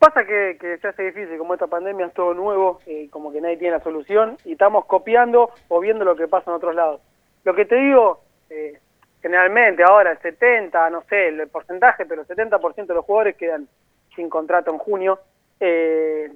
Pasa 0.01 0.25
que, 0.25 0.57
que 0.59 0.79
se 0.79 0.87
hace 0.87 1.03
difícil, 1.03 1.37
como 1.37 1.53
esta 1.53 1.67
pandemia 1.67 2.07
es 2.07 2.13
todo 2.15 2.33
nuevo, 2.33 2.79
eh, 2.87 3.07
como 3.11 3.31
que 3.31 3.39
nadie 3.39 3.57
tiene 3.57 3.77
la 3.77 3.83
solución, 3.83 4.35
y 4.45 4.53
estamos 4.53 4.85
copiando 4.85 5.51
o 5.67 5.79
viendo 5.79 6.03
lo 6.03 6.15
que 6.15 6.27
pasa 6.27 6.49
en 6.49 6.55
otros 6.55 6.73
lados. 6.73 7.01
Lo 7.43 7.53
que 7.53 7.65
te 7.65 7.75
digo, 7.75 8.23
eh, 8.49 8.79
generalmente 9.21 9.83
ahora 9.83 10.13
el 10.13 10.17
70, 10.17 10.89
no 10.89 11.03
sé 11.03 11.27
el 11.27 11.47
porcentaje, 11.49 12.07
pero 12.07 12.23
el 12.23 12.27
70% 12.27 12.87
de 12.87 12.93
los 12.95 13.05
jugadores 13.05 13.35
quedan 13.35 13.67
sin 14.15 14.27
contrato 14.27 14.71
en 14.71 14.79
junio. 14.79 15.19
Eh, 15.59 16.31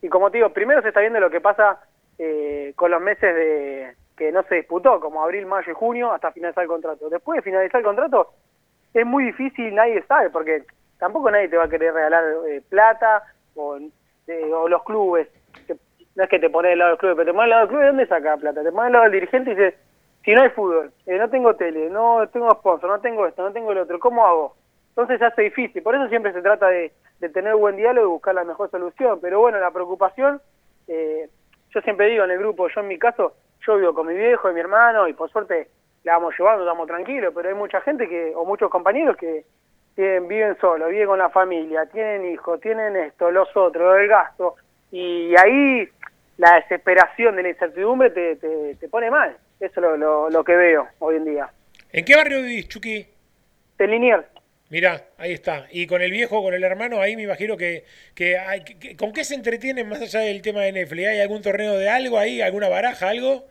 y 0.00 0.08
como 0.08 0.30
te 0.30 0.36
digo, 0.36 0.50
primero 0.50 0.80
se 0.80 0.88
está 0.88 1.00
viendo 1.00 1.18
lo 1.18 1.28
que 1.28 1.40
pasa 1.40 1.80
eh, 2.20 2.72
con 2.76 2.92
los 2.92 3.02
meses 3.02 3.34
de 3.34 3.96
que 4.16 4.30
no 4.30 4.44
se 4.44 4.54
disputó, 4.54 5.00
como 5.00 5.24
abril, 5.24 5.44
mayo 5.44 5.72
y 5.72 5.74
junio, 5.74 6.12
hasta 6.12 6.30
finalizar 6.30 6.62
el 6.62 6.68
contrato. 6.68 7.08
Después 7.08 7.38
de 7.38 7.42
finalizar 7.42 7.80
el 7.80 7.84
contrato, 7.84 8.32
es 8.94 9.04
muy 9.04 9.24
difícil, 9.24 9.74
nadie 9.74 10.04
sabe, 10.04 10.30
porque 10.30 10.62
tampoco 10.98 11.30
nadie 11.30 11.48
te 11.48 11.56
va 11.56 11.64
a 11.64 11.68
querer 11.68 11.92
regalar 11.94 12.24
eh, 12.48 12.62
plata 12.68 13.22
o, 13.54 13.76
eh, 14.26 14.52
o 14.52 14.68
los 14.68 14.82
clubes. 14.84 15.28
Que- 15.66 15.76
no 16.16 16.24
es 16.24 16.30
que 16.30 16.38
te 16.40 16.50
pones 16.50 16.70
del 16.70 16.78
lado 16.80 16.90
del 16.92 16.98
club, 16.98 17.16
pero 17.16 17.26
te 17.26 17.32
pones 17.32 17.44
del 17.44 17.50
lado 17.50 17.60
del 17.62 17.68
club, 17.68 17.80
¿de 17.80 17.86
dónde 17.86 18.06
saca 18.06 18.36
plata? 18.36 18.62
Te 18.62 18.72
pones 18.72 18.84
del 18.86 18.92
lado 18.92 19.04
del 19.04 19.12
dirigente 19.12 19.50
y 19.52 19.54
dices, 19.54 19.74
si 20.24 20.34
no 20.34 20.42
hay 20.42 20.50
fútbol, 20.50 20.92
eh, 21.06 21.16
no 21.16 21.30
tengo 21.30 21.54
tele, 21.54 21.88
no 21.90 22.28
tengo 22.32 22.50
sponsor, 22.52 22.90
no 22.90 23.00
tengo 23.00 23.26
esto, 23.26 23.42
no 23.42 23.52
tengo 23.52 23.70
el 23.72 23.78
otro, 23.78 23.98
¿cómo 24.00 24.26
hago? 24.26 24.56
Entonces 24.90 25.18
se 25.20 25.24
hace 25.26 25.42
difícil, 25.42 25.80
por 25.82 25.94
eso 25.94 26.08
siempre 26.08 26.32
se 26.32 26.42
trata 26.42 26.66
de, 26.68 26.92
de 27.20 27.28
tener 27.28 27.54
buen 27.54 27.76
diálogo 27.76 28.08
y 28.08 28.10
buscar 28.10 28.34
la 28.34 28.42
mejor 28.44 28.68
solución. 28.70 29.20
Pero 29.20 29.38
bueno, 29.38 29.60
la 29.60 29.70
preocupación, 29.70 30.40
eh, 30.88 31.28
yo 31.70 31.80
siempre 31.82 32.06
digo 32.08 32.24
en 32.24 32.32
el 32.32 32.38
grupo, 32.38 32.66
yo 32.68 32.80
en 32.80 32.88
mi 32.88 32.98
caso, 32.98 33.34
yo 33.64 33.76
vivo 33.76 33.94
con 33.94 34.08
mi 34.08 34.14
viejo 34.14 34.50
y 34.50 34.54
mi 34.54 34.60
hermano 34.60 35.06
y 35.06 35.12
por 35.12 35.30
suerte 35.30 35.68
la 36.02 36.14
vamos 36.14 36.34
llevando, 36.36 36.64
estamos 36.64 36.88
tranquilos, 36.88 37.32
pero 37.34 37.48
hay 37.48 37.54
mucha 37.54 37.80
gente 37.82 38.08
que, 38.08 38.32
o 38.34 38.44
muchos 38.44 38.70
compañeros 38.70 39.16
que 39.16 39.44
tienen, 39.98 40.28
viven 40.28 40.56
solos, 40.60 40.90
viven 40.90 41.08
con 41.08 41.18
la 41.18 41.28
familia, 41.28 41.84
tienen 41.86 42.24
hijos, 42.32 42.60
tienen 42.60 42.94
esto, 42.94 43.32
los 43.32 43.48
otros, 43.56 43.98
el 43.98 44.06
gasto, 44.06 44.54
y 44.92 45.34
ahí 45.36 45.88
la 46.36 46.54
desesperación 46.54 47.34
de 47.34 47.42
la 47.42 47.48
incertidumbre 47.48 48.10
te, 48.10 48.36
te, 48.36 48.76
te 48.76 48.88
pone 48.88 49.10
mal. 49.10 49.36
Eso 49.58 49.72
es 49.74 49.76
lo, 49.78 49.96
lo, 49.96 50.30
lo 50.30 50.44
que 50.44 50.54
veo 50.54 50.86
hoy 51.00 51.16
en 51.16 51.24
día. 51.24 51.48
¿En 51.90 52.04
qué 52.04 52.14
barrio 52.14 52.42
vivís, 52.42 52.68
Chucky? 52.68 53.08
De 53.76 53.86
Liniers. 53.88 54.24
Mirá, 54.70 55.02
ahí 55.16 55.32
está. 55.32 55.66
Y 55.72 55.88
con 55.88 56.00
el 56.00 56.12
viejo, 56.12 56.44
con 56.44 56.54
el 56.54 56.62
hermano, 56.62 57.00
ahí 57.00 57.16
me 57.16 57.22
imagino 57.24 57.56
que, 57.56 57.82
que, 58.14 58.38
hay, 58.38 58.62
que- 58.62 58.96
¿con 58.96 59.12
qué 59.12 59.24
se 59.24 59.34
entretienen 59.34 59.88
más 59.88 60.00
allá 60.00 60.20
del 60.20 60.42
tema 60.42 60.60
de 60.60 60.70
Netflix? 60.70 61.08
¿Hay 61.08 61.20
algún 61.20 61.42
torneo 61.42 61.76
de 61.76 61.88
algo 61.90 62.16
ahí? 62.20 62.40
¿Alguna 62.40 62.68
baraja, 62.68 63.08
algo? 63.08 63.46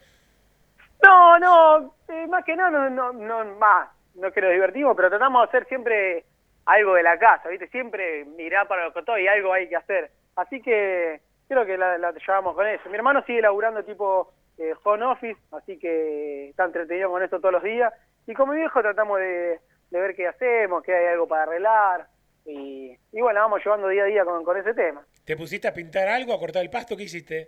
No, 1.03 1.39
no, 1.39 1.93
eh, 2.07 2.25
más 2.27 2.45
que 2.45 2.55
nada, 2.55 2.69
no, 2.89 2.89
no, 2.89 3.11
no, 3.11 3.55
más, 3.57 3.89
no 4.15 4.31
que 4.31 4.39
nos 4.39 4.51
divertimos, 4.53 4.95
pero 4.95 5.09
tratamos 5.09 5.41
de 5.41 5.47
hacer 5.49 5.67
siempre 5.67 6.23
algo 6.67 6.93
de 6.95 7.03
la 7.03 7.17
casa, 7.17 7.49
¿viste? 7.49 7.67
Siempre 7.69 8.25
mirar 8.25 8.67
para 8.67 8.83
los 8.85 8.93
costados 8.93 9.21
y 9.21 9.27
algo 9.27 9.53
hay 9.53 9.69
que 9.69 9.77
hacer. 9.77 10.11
Así 10.35 10.61
que 10.61 11.21
creo 11.47 11.65
que 11.65 11.77
la, 11.77 11.97
la 11.97 12.11
llevamos 12.11 12.55
con 12.55 12.67
eso. 12.67 12.89
Mi 12.89 12.95
hermano 12.97 13.23
sigue 13.25 13.41
laburando 13.41 13.83
tipo 13.83 14.33
eh, 14.57 14.73
home 14.83 15.05
office, 15.05 15.39
así 15.53 15.79
que 15.79 16.49
está 16.49 16.65
entretenido 16.65 17.09
con 17.09 17.23
eso 17.23 17.39
todos 17.39 17.53
los 17.53 17.63
días. 17.63 17.93
Y 18.27 18.33
con 18.33 18.49
mi 18.49 18.57
viejo 18.57 18.81
tratamos 18.81 19.17
de, 19.19 19.59
de 19.89 19.99
ver 19.99 20.13
qué 20.13 20.27
hacemos, 20.27 20.83
qué 20.83 20.93
hay 20.93 21.05
algo 21.07 21.27
para 21.27 21.43
arreglar. 21.43 22.07
Y, 22.45 22.97
y 23.13 23.21
bueno, 23.21 23.39
vamos 23.39 23.63
llevando 23.63 23.87
día 23.87 24.03
a 24.03 24.07
día 24.07 24.25
con, 24.25 24.43
con 24.43 24.57
ese 24.57 24.73
tema. 24.73 25.05
¿Te 25.25 25.37
pusiste 25.37 25.69
a 25.69 25.73
pintar 25.73 26.09
algo, 26.09 26.33
a 26.33 26.39
cortar 26.39 26.63
el 26.63 26.69
pasto? 26.69 26.97
¿Qué 26.97 27.03
hiciste? 27.03 27.47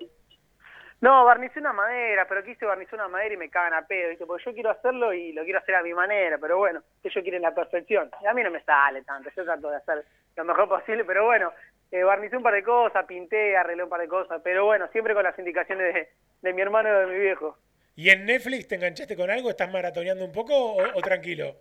No, 1.01 1.23
barnicé 1.23 1.59
una 1.59 1.71
madera, 1.71 2.25
pero 2.27 2.43
quise 2.43 2.65
barnizar 2.65 2.95
una 2.95 3.07
madera 3.07 3.33
y 3.33 3.37
me 3.37 3.49
cagan 3.49 3.73
a 3.73 3.87
pedo, 3.87 4.09
¿viste? 4.09 4.25
Porque 4.25 4.43
yo 4.43 4.53
quiero 4.53 4.69
hacerlo 4.71 5.13
y 5.13 5.31
lo 5.31 5.43
quiero 5.43 5.59
hacer 5.59 5.75
a 5.75 5.83
mi 5.83 5.93
manera, 5.93 6.37
pero 6.37 6.57
bueno, 6.57 6.81
ellos 7.03 7.23
quieren 7.23 7.41
la 7.41 7.55
perfección. 7.55 8.11
Y 8.21 8.27
a 8.27 8.33
mí 8.33 8.43
no 8.43 8.51
me 8.51 8.61
sale 8.63 9.01
tanto, 9.03 9.29
yo 9.33 9.45
trato 9.45 9.69
de 9.69 9.77
hacer 9.77 10.03
lo 10.35 10.43
mejor 10.43 10.67
posible, 10.67 11.05
pero 11.05 11.25
bueno, 11.25 11.53
eh, 11.91 12.03
barnicé 12.03 12.35
un 12.35 12.43
par 12.43 12.53
de 12.53 12.63
cosas, 12.63 13.05
pinté, 13.05 13.55
arreglé 13.55 13.83
un 13.83 13.89
par 13.89 14.01
de 14.01 14.09
cosas, 14.09 14.41
pero 14.43 14.65
bueno, 14.65 14.89
siempre 14.91 15.13
con 15.13 15.23
las 15.23 15.39
indicaciones 15.39 15.93
de, 15.93 16.09
de 16.41 16.53
mi 16.53 16.61
hermano 16.61 16.89
y 16.89 16.91
de 16.91 17.07
mi 17.07 17.19
viejo. 17.19 17.57
¿Y 17.95 18.09
en 18.09 18.25
Netflix 18.25 18.67
te 18.67 18.75
enganchaste 18.75 19.15
con 19.15 19.29
algo? 19.29 19.49
¿Estás 19.49 19.71
maratoneando 19.71 20.25
un 20.25 20.31
poco 20.33 20.53
o, 20.53 20.81
o 20.81 21.01
tranquilo? 21.01 21.55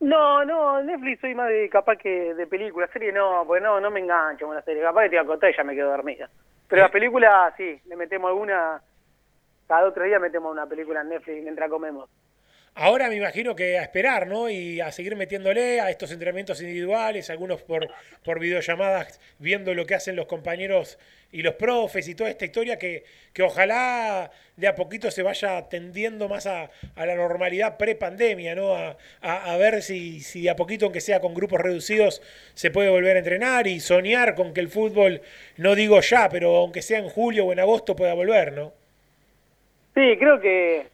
No, 0.00 0.44
no, 0.44 0.82
Netflix 0.82 1.20
soy 1.20 1.34
más 1.36 1.48
de 1.48 1.68
capaz 1.68 1.96
que 1.96 2.34
de 2.34 2.46
película, 2.48 2.88
serie 2.92 3.12
no, 3.12 3.44
porque 3.46 3.62
no, 3.62 3.80
no 3.80 3.90
me 3.92 4.00
engancho 4.00 4.46
con 4.46 4.56
la 4.56 4.62
serie, 4.62 4.82
capaz 4.82 5.04
que 5.04 5.10
te 5.10 5.18
a 5.20 5.24
contar 5.24 5.50
y 5.50 5.56
ya 5.56 5.62
me 5.62 5.76
quedo 5.76 5.90
dormida. 5.90 6.28
Pero 6.72 6.84
la 6.84 6.90
película 6.90 7.52
sí, 7.54 7.78
le 7.84 7.96
metemos 7.96 8.30
alguna, 8.30 8.80
cada 9.68 9.86
otro 9.86 10.04
día 10.04 10.18
metemos 10.18 10.50
una 10.50 10.64
película 10.64 11.02
en 11.02 11.10
Netflix 11.10 11.42
mientras 11.42 11.68
comemos. 11.68 12.08
Ahora 12.74 13.08
me 13.10 13.16
imagino 13.16 13.54
que 13.54 13.78
a 13.78 13.82
esperar, 13.82 14.26
¿no? 14.26 14.48
Y 14.48 14.80
a 14.80 14.90
seguir 14.92 15.14
metiéndole 15.14 15.80
a 15.80 15.90
estos 15.90 16.10
entrenamientos 16.10 16.60
individuales, 16.62 17.28
algunos 17.28 17.62
por, 17.62 17.90
por 18.24 18.40
videollamadas, 18.40 19.20
viendo 19.38 19.74
lo 19.74 19.84
que 19.84 19.94
hacen 19.94 20.16
los 20.16 20.24
compañeros 20.26 20.98
y 21.30 21.42
los 21.42 21.54
profes 21.54 22.08
y 22.08 22.14
toda 22.14 22.30
esta 22.30 22.46
historia 22.46 22.78
que, 22.78 23.04
que 23.34 23.42
ojalá 23.42 24.30
de 24.56 24.66
a 24.68 24.74
poquito 24.74 25.10
se 25.10 25.22
vaya 25.22 25.68
tendiendo 25.68 26.28
más 26.30 26.46
a, 26.46 26.70
a 26.96 27.06
la 27.06 27.14
normalidad 27.14 27.76
pre-pandemia, 27.76 28.54
¿no? 28.54 28.74
A, 28.74 28.96
a- 29.20 29.52
a 29.52 29.56
ver 29.58 29.82
si, 29.82 30.20
si 30.20 30.42
de 30.42 30.50
a 30.50 30.56
poquito, 30.56 30.86
aunque 30.86 31.00
sea 31.02 31.20
con 31.20 31.34
grupos 31.34 31.60
reducidos, 31.60 32.22
se 32.54 32.70
puede 32.70 32.88
volver 32.88 33.16
a 33.16 33.18
entrenar 33.18 33.66
y 33.66 33.80
soñar 33.80 34.34
con 34.34 34.54
que 34.54 34.60
el 34.60 34.68
fútbol, 34.68 35.20
no 35.58 35.74
digo 35.74 36.00
ya, 36.00 36.28
pero 36.30 36.56
aunque 36.56 36.80
sea 36.82 36.98
en 37.00 37.08
julio 37.10 37.46
o 37.46 37.52
en 37.52 37.60
agosto, 37.60 37.94
pueda 37.96 38.14
volver, 38.14 38.52
¿no? 38.54 38.72
Sí, 39.94 40.16
creo 40.18 40.40
que 40.40 40.86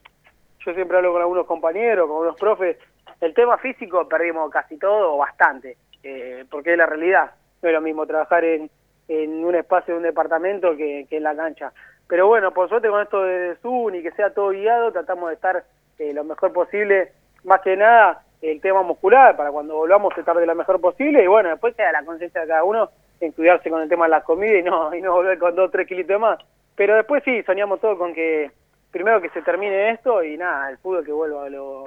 yo 0.68 0.74
siempre 0.74 0.98
hablo 0.98 1.12
con 1.12 1.22
algunos 1.22 1.46
compañeros, 1.46 2.06
con 2.06 2.16
algunos 2.16 2.36
profes. 2.38 2.76
El 3.20 3.32
tema 3.34 3.56
físico 3.56 4.06
perdimos 4.06 4.50
casi 4.50 4.76
todo 4.78 5.14
o 5.14 5.16
bastante, 5.16 5.76
eh, 6.02 6.44
porque 6.50 6.72
es 6.72 6.78
la 6.78 6.86
realidad. 6.86 7.30
No 7.62 7.68
es 7.68 7.74
lo 7.74 7.80
mismo 7.80 8.06
trabajar 8.06 8.44
en, 8.44 8.70
en 9.08 9.44
un 9.44 9.54
espacio 9.54 9.94
de 9.94 9.98
un 9.98 10.04
departamento 10.04 10.76
que, 10.76 11.06
que 11.08 11.16
en 11.16 11.22
la 11.22 11.34
cancha. 11.34 11.72
Pero 12.06 12.26
bueno, 12.26 12.52
por 12.52 12.68
suerte 12.68 12.88
con 12.88 13.02
esto 13.02 13.22
de 13.22 13.56
Zoom 13.56 13.94
y 13.94 14.02
que 14.02 14.12
sea 14.12 14.30
todo 14.30 14.50
guiado, 14.50 14.92
tratamos 14.92 15.30
de 15.30 15.34
estar 15.34 15.64
eh, 15.98 16.12
lo 16.12 16.24
mejor 16.24 16.52
posible. 16.52 17.12
Más 17.44 17.60
que 17.62 17.76
nada, 17.76 18.22
el 18.42 18.60
tema 18.60 18.82
muscular, 18.82 19.36
para 19.36 19.50
cuando 19.50 19.74
volvamos 19.74 20.16
estar 20.16 20.36
de 20.36 20.46
lo 20.46 20.54
mejor 20.54 20.80
posible. 20.80 21.24
Y 21.24 21.26
bueno, 21.26 21.48
después 21.48 21.74
queda 21.74 21.92
la 21.92 22.04
conciencia 22.04 22.42
de 22.42 22.48
cada 22.48 22.64
uno 22.64 22.90
en 23.20 23.32
cuidarse 23.32 23.70
con 23.70 23.80
el 23.82 23.88
tema 23.88 24.04
de 24.04 24.10
la 24.10 24.22
comida 24.22 24.58
y 24.58 24.62
no, 24.62 24.94
y 24.94 25.00
no 25.00 25.12
volver 25.12 25.38
con 25.38 25.54
dos 25.54 25.68
o 25.68 25.70
tres 25.70 25.88
kilitos 25.88 26.08
de 26.08 26.18
más. 26.18 26.38
Pero 26.76 26.94
después 26.94 27.22
sí, 27.24 27.42
soñamos 27.42 27.80
todo 27.80 27.98
con 27.98 28.14
que 28.14 28.50
primero 28.90 29.20
que 29.20 29.28
se 29.31 29.43
termine 29.43 29.90
esto 29.90 30.23
y 30.23 30.36
nada, 30.36 30.70
el 30.70 30.78
fútbol 30.78 31.05
que 31.05 31.12
vuelva 31.12 31.48
lo, 31.48 31.85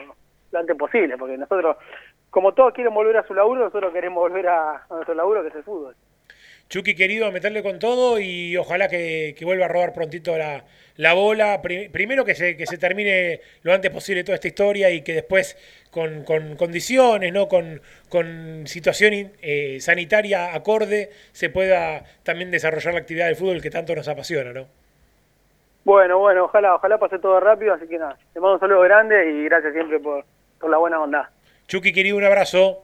antes 0.53 0.75
posible, 0.77 1.17
porque 1.17 1.37
nosotros, 1.37 1.77
como 2.29 2.53
todos 2.53 2.73
quieren 2.73 2.93
volver 2.93 3.17
a 3.17 3.27
su 3.27 3.33
laburo, 3.33 3.65
nosotros 3.65 3.93
queremos 3.93 4.21
volver 4.21 4.47
a, 4.47 4.85
nuestro 4.89 5.15
laburo 5.15 5.41
que 5.41 5.49
es 5.49 5.55
el 5.55 5.63
fútbol. 5.63 5.95
Chucky 6.69 6.95
querido, 6.95 7.29
meterle 7.33 7.63
con 7.63 7.79
todo 7.79 8.17
y 8.17 8.55
ojalá 8.55 8.87
que, 8.87 9.35
que 9.37 9.43
vuelva 9.43 9.65
a 9.65 9.67
robar 9.67 9.91
prontito 9.91 10.37
la, 10.37 10.63
la 10.95 11.13
bola. 11.13 11.61
Pri- 11.61 11.89
primero 11.89 12.23
que 12.23 12.33
se, 12.33 12.55
que 12.55 12.65
se 12.65 12.77
termine 12.77 13.41
lo 13.63 13.73
antes 13.73 13.91
posible 13.91 14.23
toda 14.23 14.35
esta 14.35 14.47
historia 14.47 14.89
y 14.89 15.01
que 15.01 15.13
después 15.15 15.57
con, 15.89 16.23
con 16.23 16.55
condiciones, 16.55 17.33
¿no? 17.33 17.49
con, 17.49 17.81
con 18.07 18.67
situación 18.67 19.33
eh, 19.41 19.79
sanitaria 19.81 20.55
acorde, 20.55 21.09
se 21.33 21.49
pueda 21.49 22.05
también 22.23 22.51
desarrollar 22.51 22.93
la 22.93 23.01
actividad 23.01 23.25
del 23.25 23.35
fútbol 23.35 23.61
que 23.61 23.69
tanto 23.69 23.93
nos 23.93 24.07
apasiona. 24.07 24.53
¿no? 24.53 24.69
Bueno, 25.83 26.19
bueno, 26.19 26.45
ojalá, 26.45 26.75
ojalá 26.75 26.99
pase 26.99 27.17
todo 27.19 27.39
rápido, 27.39 27.73
así 27.73 27.87
que 27.87 27.97
nada, 27.97 28.17
te 28.33 28.39
mando 28.39 28.55
un 28.55 28.59
saludo 28.59 28.81
grande 28.81 29.31
y 29.31 29.45
gracias 29.45 29.73
siempre 29.73 29.99
por, 29.99 30.23
por 30.59 30.69
la 30.69 30.77
buena 30.77 31.01
onda. 31.01 31.31
Chucky 31.67 31.91
querido, 31.91 32.17
un 32.17 32.23
abrazo. 32.23 32.83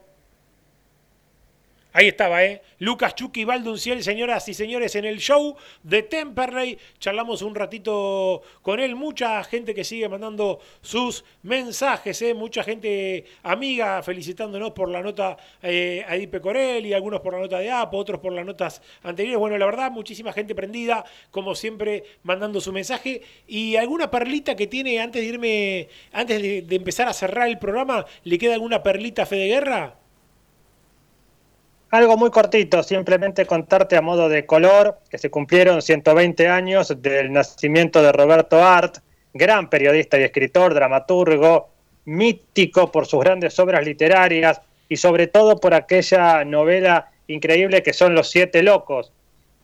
Ahí 1.94 2.08
estaba, 2.08 2.44
¿eh? 2.44 2.60
Lucas 2.80 3.14
Chucky 3.14 3.44
Valdunciel, 3.44 4.02
señoras 4.02 4.46
y 4.48 4.54
señores, 4.54 4.94
en 4.94 5.06
el 5.06 5.18
show 5.18 5.56
de 5.82 6.02
Temperley. 6.02 6.78
Charlamos 6.98 7.40
un 7.40 7.54
ratito 7.54 8.42
con 8.60 8.78
él. 8.78 8.94
Mucha 8.94 9.42
gente 9.42 9.74
que 9.74 9.84
sigue 9.84 10.06
mandando 10.06 10.60
sus 10.82 11.24
mensajes, 11.42 12.20
¿eh? 12.20 12.34
Mucha 12.34 12.62
gente 12.62 13.24
amiga 13.42 14.02
felicitándonos 14.02 14.72
por 14.72 14.90
la 14.90 15.02
nota 15.02 15.38
eh, 15.62 16.04
a 16.06 16.14
Edipe 16.16 16.42
Corelli, 16.42 16.92
algunos 16.92 17.20
por 17.20 17.32
la 17.32 17.40
nota 17.40 17.58
de 17.58 17.70
APO, 17.70 17.96
otros 17.96 18.20
por 18.20 18.34
las 18.34 18.44
notas 18.44 18.82
anteriores. 19.02 19.38
Bueno, 19.40 19.56
la 19.56 19.64
verdad, 19.64 19.90
muchísima 19.90 20.34
gente 20.34 20.54
prendida, 20.54 21.06
como 21.30 21.54
siempre, 21.54 22.04
mandando 22.22 22.60
su 22.60 22.70
mensaje. 22.70 23.22
Y 23.46 23.76
alguna 23.76 24.10
perlita 24.10 24.54
que 24.54 24.66
tiene 24.66 25.00
antes 25.00 25.22
de 25.22 25.28
irme, 25.28 25.88
antes 26.12 26.42
de, 26.42 26.62
de 26.62 26.76
empezar 26.76 27.08
a 27.08 27.14
cerrar 27.14 27.48
el 27.48 27.58
programa, 27.58 28.04
¿le 28.24 28.36
queda 28.36 28.52
alguna 28.52 28.82
perlita 28.82 29.22
a 29.22 29.26
Fede 29.26 29.46
Guerra? 29.46 29.98
Algo 31.90 32.18
muy 32.18 32.30
cortito, 32.30 32.82
simplemente 32.82 33.46
contarte 33.46 33.96
a 33.96 34.02
modo 34.02 34.28
de 34.28 34.44
color 34.44 34.98
que 35.08 35.16
se 35.16 35.30
cumplieron 35.30 35.80
120 35.80 36.46
años 36.46 36.94
del 37.00 37.32
nacimiento 37.32 38.02
de 38.02 38.12
Roberto 38.12 38.62
Art, 38.62 38.98
gran 39.32 39.70
periodista 39.70 40.18
y 40.18 40.22
escritor, 40.22 40.74
dramaturgo, 40.74 41.70
mítico 42.04 42.92
por 42.92 43.06
sus 43.06 43.20
grandes 43.20 43.58
obras 43.58 43.86
literarias 43.86 44.60
y 44.86 44.96
sobre 44.96 45.28
todo 45.28 45.58
por 45.58 45.72
aquella 45.72 46.44
novela 46.44 47.10
increíble 47.26 47.82
que 47.82 47.94
son 47.94 48.14
Los 48.14 48.30
Siete 48.30 48.62
Locos. 48.62 49.10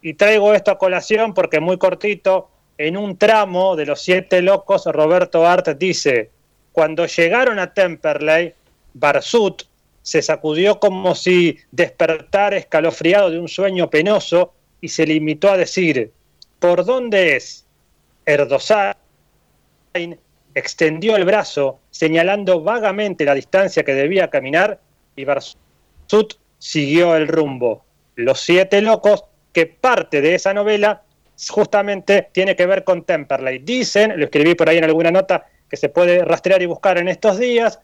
Y 0.01 0.15
traigo 0.15 0.55
esto 0.55 0.71
a 0.71 0.79
colación 0.79 1.35
porque 1.35 1.61
muy 1.61 1.77
cortito, 1.77 2.49
en 2.79 2.97
un 2.97 3.19
tramo 3.19 3.77
de 3.77 3.85
Los 3.85 4.01
Siete 4.01 4.41
Locos, 4.41 4.87
Roberto 4.87 5.47
Art 5.47 5.69
dice, 5.77 6.31
cuando 6.73 7.05
llegaron 7.05 7.59
a 7.59 7.75
Temperley, 7.75 8.55
Barsut, 8.95 9.65
se 10.05 10.21
sacudió 10.21 10.79
como 10.79 11.15
si 11.15 11.59
despertara 11.73 12.59
escalofriado 12.59 13.31
de 13.31 13.39
un 13.39 13.49
sueño 13.49 13.89
penoso 13.89 14.53
y 14.83 14.89
se 14.89 15.07
limitó 15.07 15.51
a 15.51 15.57
decir, 15.57 16.13
¿por 16.59 16.85
dónde 16.85 17.37
es? 17.37 17.67
Erdosain 18.27 18.95
extendió 20.55 21.17
el 21.17 21.25
brazo, 21.25 21.81
señalando 21.91 22.61
vagamente 22.61 23.25
la 23.25 23.35
distancia 23.35 23.83
que 23.83 23.95
debía 23.95 24.29
caminar, 24.29 24.79
y 25.17 25.25
Barsut 25.25 26.35
siguió 26.59 27.17
el 27.17 27.27
rumbo. 27.27 27.83
Los 28.15 28.41
siete 28.41 28.83
locos, 28.83 29.25
que 29.55 29.65
parte 29.65 30.21
de 30.21 30.35
esa 30.35 30.53
novela 30.53 31.03
justamente 31.49 32.29
tiene 32.33 32.55
que 32.55 32.67
ver 32.67 32.85
con 32.85 33.05
Temperley. 33.05 33.61
Dicen, 33.61 34.19
lo 34.19 34.27
escribí 34.27 34.55
por 34.55 34.69
ahí 34.69 34.77
en 34.77 34.85
alguna 34.85 35.11
nota 35.11 35.47
que 35.71 35.79
se 35.79 35.89
puede 35.89 36.23
rastrear 36.27 36.61
y 36.61 36.67
buscar 36.67 36.99
en 36.99 37.09
estos 37.09 37.39
días, 37.39 37.81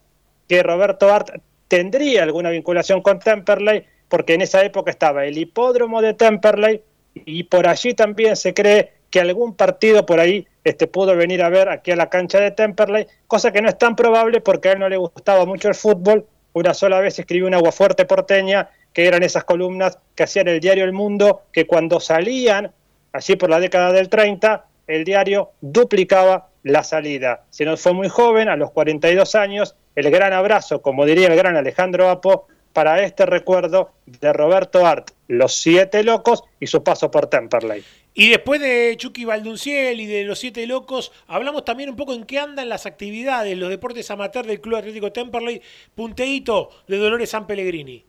que 0.47 0.63
Roberto 0.63 1.11
Art 1.11 1.31
tendría 1.71 2.25
alguna 2.25 2.51
vinculación 2.51 3.01
con 3.01 3.21
Temperley, 3.21 3.85
porque 4.09 4.35
en 4.35 4.41
esa 4.41 4.65
época 4.65 4.91
estaba 4.91 5.25
el 5.25 5.39
hipódromo 5.39 6.03
de 6.03 6.15
Temperley 6.15 6.83
y 7.15 7.45
por 7.45 7.69
allí 7.69 7.95
también 7.95 8.35
se 8.35 8.53
cree 8.53 8.93
que 9.09 9.21
algún 9.21 9.55
partido 9.55 10.05
por 10.05 10.19
ahí 10.19 10.49
este, 10.65 10.89
pudo 10.89 11.15
venir 11.15 11.45
a 11.45 11.49
ver 11.49 11.69
aquí 11.69 11.93
a 11.93 11.97
la 11.97 12.11
cancha 12.11 12.41
de 12.41 12.51
Temperley, 12.51 13.07
cosa 13.29 13.53
que 13.53 13.63
no 13.63 13.69
es 13.69 13.79
tan 13.79 13.95
probable 13.95 14.41
porque 14.41 14.71
a 14.71 14.73
él 14.73 14.81
no 14.81 14.89
le 14.89 14.97
gustaba 14.97 15.47
mucho 15.47 15.69
el 15.69 15.77
fútbol. 15.77 16.27
Una 16.55 16.75
sola 16.75 16.99
vez 16.99 17.17
escribió 17.21 17.47
un 17.47 17.55
aguafuerte 17.55 18.05
porteña, 18.05 18.69
que 18.93 19.07
eran 19.07 19.23
esas 19.23 19.45
columnas 19.45 19.97
que 20.17 20.25
hacían 20.25 20.49
el 20.49 20.59
diario 20.59 20.83
El 20.83 20.93
Mundo, 20.93 21.43
que 21.53 21.69
cuando 21.69 22.01
salían, 22.01 22.73
allí 23.13 23.37
por 23.37 23.49
la 23.49 23.61
década 23.61 23.93
del 23.93 24.09
30, 24.09 24.67
el 24.89 25.05
diario 25.05 25.53
duplicaba 25.61 26.50
la 26.63 26.85
salida. 26.85 27.45
Se 27.51 27.65
nos 27.65 27.81
fue 27.81 27.93
muy 27.93 28.09
joven, 28.09 28.49
a 28.49 28.57
los 28.57 28.71
42 28.71 29.35
años, 29.35 29.77
el 29.95 30.11
gran 30.11 30.33
abrazo, 30.33 30.83
como 30.83 31.07
diría 31.07 31.29
el 31.29 31.37
gran 31.37 31.57
Alejandro 31.57 32.09
Apo, 32.09 32.47
para 32.73 33.03
este 33.03 33.27
recuerdo 33.27 33.93
de 34.07 34.33
Roberto 34.33 34.87
Art, 34.87 35.11
Los 35.29 35.55
Siete 35.55 36.05
Locos 36.05 36.45
y 36.61 36.67
su 36.67 36.85
paso 36.85 37.11
por 37.11 37.27
Temperley. 37.27 37.83
Y 38.15 38.29
después 38.29 38.61
de 38.61 38.95
Chucky 38.97 39.25
Valdunciel 39.25 40.01
y 40.01 40.07
de 40.07 40.25
los 40.25 40.39
Siete 40.39 40.67
Locos, 40.67 41.13
hablamos 41.27 41.65
también 41.65 41.91
un 41.91 41.97
poco 41.97 42.13
en 42.13 42.25
qué 42.25 42.39
andan 42.39 42.69
las 42.69 42.87
actividades, 42.87 43.57
los 43.57 43.71
deportes 43.71 44.11
amateur 44.11 44.47
del 44.47 44.61
Club 44.61 44.77
Atlético 44.77 45.13
Temperley, 45.13 45.63
punteíto 45.95 46.71
de 46.87 46.99
Dolores 46.99 47.31
San 47.31 47.47
Pellegrini. 47.47 48.05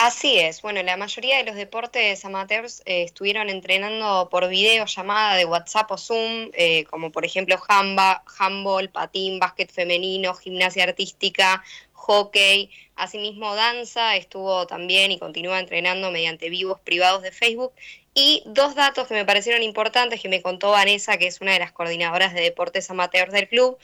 Así 0.00 0.38
es, 0.38 0.62
bueno, 0.62 0.80
la 0.84 0.96
mayoría 0.96 1.38
de 1.38 1.42
los 1.42 1.56
deportes 1.56 2.24
amateurs 2.24 2.82
eh, 2.86 3.02
estuvieron 3.02 3.50
entrenando 3.50 4.28
por 4.30 4.48
videollamada 4.48 5.34
de 5.34 5.44
WhatsApp 5.44 5.90
o 5.90 5.98
Zoom, 5.98 6.50
eh, 6.52 6.84
como 6.84 7.10
por 7.10 7.24
ejemplo 7.24 7.58
handball, 7.66 8.20
handball, 8.38 8.90
patín, 8.90 9.40
básquet 9.40 9.72
femenino, 9.72 10.34
gimnasia 10.34 10.84
artística, 10.84 11.64
hockey, 11.94 12.70
asimismo 12.94 13.56
danza, 13.56 14.14
estuvo 14.14 14.68
también 14.68 15.10
y 15.10 15.18
continúa 15.18 15.58
entrenando 15.58 16.12
mediante 16.12 16.48
vivos 16.48 16.78
privados 16.78 17.22
de 17.22 17.32
Facebook. 17.32 17.72
Y 18.14 18.44
dos 18.46 18.76
datos 18.76 19.08
que 19.08 19.14
me 19.14 19.24
parecieron 19.24 19.64
importantes 19.64 20.20
que 20.20 20.28
me 20.28 20.42
contó 20.42 20.70
Vanessa, 20.70 21.18
que 21.18 21.26
es 21.26 21.40
una 21.40 21.54
de 21.54 21.58
las 21.58 21.72
coordinadoras 21.72 22.34
de 22.34 22.42
deportes 22.42 22.88
amateurs 22.88 23.32
del 23.32 23.48
club, 23.48 23.78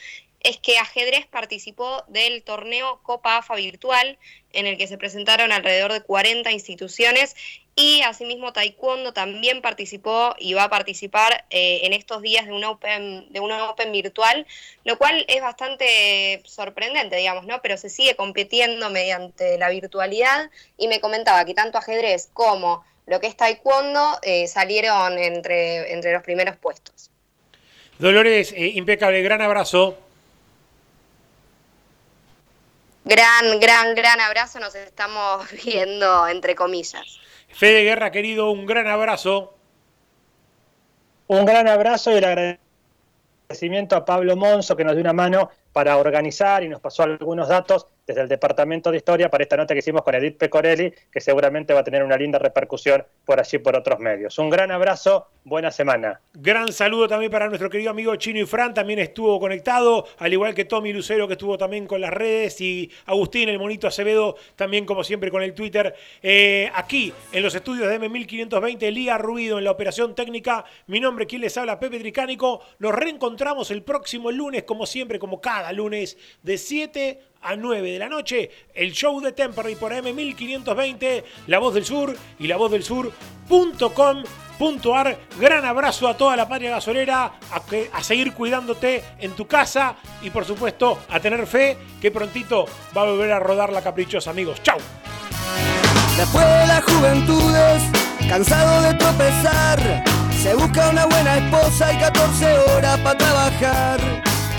es 0.44 0.58
que 0.58 0.78
ajedrez 0.78 1.26
participó 1.26 2.04
del 2.06 2.42
torneo 2.44 3.00
Copa 3.02 3.38
AFA 3.38 3.56
virtual, 3.56 4.18
en 4.52 4.66
el 4.66 4.76
que 4.76 4.86
se 4.86 4.98
presentaron 4.98 5.50
alrededor 5.50 5.92
de 5.92 6.02
40 6.02 6.52
instituciones 6.52 7.34
y 7.74 8.02
asimismo 8.02 8.52
Taekwondo 8.52 9.12
también 9.12 9.62
participó 9.62 10.36
y 10.38 10.52
va 10.54 10.64
a 10.64 10.70
participar 10.70 11.44
eh, 11.50 11.80
en 11.84 11.92
estos 11.92 12.22
días 12.22 12.46
de 12.46 12.52
una 12.52 12.70
open 13.70 13.90
virtual, 13.90 14.46
lo 14.84 14.96
cual 14.98 15.24
es 15.28 15.40
bastante 15.40 16.42
sorprendente, 16.44 17.16
digamos, 17.16 17.46
¿no? 17.46 17.60
Pero 17.62 17.76
se 17.78 17.88
sigue 17.88 18.14
compitiendo 18.14 18.90
mediante 18.90 19.58
la 19.58 19.70
virtualidad 19.70 20.50
y 20.76 20.88
me 20.88 21.00
comentaba 21.00 21.44
que 21.46 21.54
tanto 21.54 21.78
ajedrez 21.78 22.28
como 22.32 22.84
lo 23.06 23.18
que 23.18 23.26
es 23.28 23.36
Taekwondo 23.36 24.18
eh, 24.22 24.46
salieron 24.46 25.18
entre, 25.18 25.92
entre 25.92 26.12
los 26.12 26.22
primeros 26.22 26.56
puestos. 26.56 27.10
Dolores, 27.98 28.52
eh, 28.52 28.72
impecable, 28.74 29.22
gran 29.22 29.40
abrazo. 29.40 30.03
Gran, 33.04 33.60
gran, 33.60 33.94
gran 33.94 34.20
abrazo. 34.20 34.58
Nos 34.60 34.74
estamos 34.74 35.46
viendo 35.64 36.26
entre 36.28 36.54
comillas. 36.54 37.20
Fede 37.48 37.84
Guerra, 37.84 38.10
querido, 38.10 38.50
un 38.50 38.66
gran 38.66 38.86
abrazo. 38.86 39.54
Un 41.26 41.44
gran 41.44 41.68
abrazo 41.68 42.10
y 42.10 42.16
el 42.16 42.24
agradecimiento 43.48 43.96
a 43.96 44.04
Pablo 44.04 44.36
Monzo 44.36 44.76
que 44.76 44.84
nos 44.84 44.94
dio 44.94 45.02
una 45.02 45.12
mano 45.12 45.50
para 45.72 45.96
organizar 45.96 46.62
y 46.62 46.68
nos 46.68 46.80
pasó 46.80 47.04
algunos 47.04 47.48
datos 47.48 47.86
desde 48.06 48.20
el 48.20 48.28
Departamento 48.28 48.90
de 48.90 48.98
Historia 48.98 49.30
para 49.30 49.42
esta 49.42 49.56
nota 49.56 49.74
que 49.74 49.78
hicimos 49.78 50.02
con 50.02 50.14
Edith 50.14 50.36
Pecorelli, 50.36 50.92
que 51.10 51.20
seguramente 51.20 51.72
va 51.72 51.80
a 51.80 51.84
tener 51.84 52.02
una 52.02 52.16
linda 52.16 52.38
repercusión 52.38 53.04
por 53.24 53.40
allí 53.40 53.58
por 53.58 53.76
otros 53.76 53.98
medios. 53.98 54.38
Un 54.38 54.50
gran 54.50 54.70
abrazo, 54.70 55.28
buena 55.44 55.70
semana. 55.70 56.20
Gran 56.34 56.72
saludo 56.72 57.08
también 57.08 57.30
para 57.30 57.48
nuestro 57.48 57.70
querido 57.70 57.90
amigo 57.90 58.14
Chino 58.16 58.40
y 58.40 58.46
Fran, 58.46 58.74
también 58.74 58.98
estuvo 58.98 59.40
conectado, 59.40 60.06
al 60.18 60.32
igual 60.32 60.54
que 60.54 60.64
Tommy 60.64 60.92
Lucero, 60.92 61.26
que 61.26 61.34
estuvo 61.34 61.56
también 61.56 61.86
con 61.86 62.00
las 62.00 62.12
redes, 62.12 62.60
y 62.60 62.90
Agustín, 63.06 63.48
el 63.48 63.58
monito 63.58 63.86
Acevedo, 63.86 64.36
también 64.56 64.84
como 64.84 65.04
siempre 65.04 65.30
con 65.30 65.42
el 65.42 65.54
Twitter. 65.54 65.94
Eh, 66.22 66.70
aquí, 66.74 67.12
en 67.32 67.42
los 67.42 67.54
estudios 67.54 67.88
de 67.88 68.00
M1520, 68.00 68.90
Lía 68.90 69.18
Ruido 69.18 69.58
en 69.58 69.64
la 69.64 69.70
operación 69.70 70.14
técnica. 70.14 70.64
Mi 70.86 71.00
nombre, 71.00 71.26
quien 71.26 71.40
les 71.40 71.56
habla, 71.56 71.78
Pepe 71.78 71.98
Tricánico. 71.98 72.62
Nos 72.78 72.94
reencontramos 72.94 73.70
el 73.70 73.82
próximo 73.82 74.30
lunes, 74.30 74.64
como 74.64 74.86
siempre, 74.86 75.18
como 75.18 75.40
cada 75.40 75.72
lunes, 75.72 76.18
de 76.42 76.58
7 76.58 77.20
a 77.44 77.56
9 77.56 77.92
de 77.92 77.98
la 77.98 78.08
noche, 78.08 78.50
el 78.74 78.92
show 78.92 79.20
de 79.20 79.32
Temperley 79.32 79.76
por 79.76 79.92
M1520, 79.92 81.24
La 81.46 81.58
Voz 81.58 81.74
del 81.74 81.84
Sur 81.84 82.16
y 82.38 82.46
la 82.46 82.56
voz 82.56 82.72
del 82.72 82.82
sur.com.ar. 82.82 83.18
Gran 85.38 85.64
abrazo 85.64 86.08
a 86.08 86.16
toda 86.16 86.36
la 86.36 86.48
patria 86.48 86.70
gasolera, 86.70 87.24
a, 87.50 87.62
a 87.92 88.02
seguir 88.02 88.32
cuidándote 88.32 89.04
en 89.20 89.32
tu 89.32 89.46
casa 89.46 89.96
y 90.22 90.30
por 90.30 90.44
supuesto 90.44 90.98
a 91.10 91.20
tener 91.20 91.46
fe 91.46 91.76
que 92.00 92.10
prontito 92.10 92.64
va 92.96 93.02
a 93.02 93.06
volver 93.06 93.32
a 93.32 93.38
rodar 93.38 93.72
la 93.72 93.82
caprichosa, 93.82 94.30
amigos. 94.30 94.62
¡Chau! 94.62 94.78
Después 96.16 96.44
de 96.46 96.66
las 96.66 96.84
juventudes, 96.84 97.82
cansado 98.28 98.82
de 98.82 98.94
tropezar, 98.94 100.04
se 100.40 100.54
busca 100.54 100.90
una 100.90 101.06
buena 101.06 101.36
esposa 101.38 101.92
y 101.92 101.98
14 101.98 102.58
horas 102.58 102.98
para 103.00 103.18
trabajar. 103.18 104.00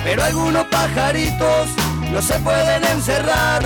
Pero 0.04 0.24
algunos 0.24 0.66
pajaritos 0.66 1.70
no 2.16 2.22
se 2.22 2.40
pueden 2.40 2.82
encerrar. 2.86 3.62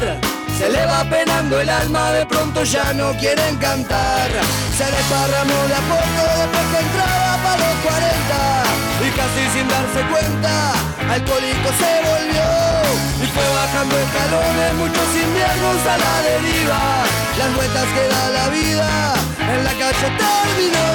Se 0.58 0.70
le 0.70 0.84
va 0.88 1.04
penando 1.04 1.62
el 1.62 1.70
alma, 1.70 2.12
de 2.14 2.26
pronto 2.26 2.64
ya 2.64 2.94
no 2.94 3.12
quieren 3.14 3.56
cantar. 3.58 4.28
Se 4.76 4.86
desparramó 4.86 5.60
de 5.70 5.76
a 5.76 5.84
poco 5.94 6.22
después 6.42 6.66
que 6.72 6.80
entraba 6.86 7.32
para 7.46 7.58
los 7.62 7.78
40. 7.86 8.64
Y 9.06 9.10
casi 9.20 9.44
sin 9.54 9.68
darse 9.70 10.02
cuenta, 10.10 10.74
alcohólico 11.14 11.70
se 11.78 11.92
volvió. 12.10 12.48
Y 13.22 13.28
fue 13.34 13.48
bajando 13.62 13.96
escalones, 14.06 14.74
muchos 14.82 15.10
inviernos 15.14 15.80
a 15.86 15.96
la 16.04 16.14
deriva. 16.30 16.82
Las 17.38 17.56
vueltas 17.56 17.88
que 17.94 18.04
da 18.14 18.24
la 18.38 18.50
vida, 18.50 19.14
en 19.54 19.64
la 19.64 19.74
calle 19.82 20.08
terminó. 20.26 20.88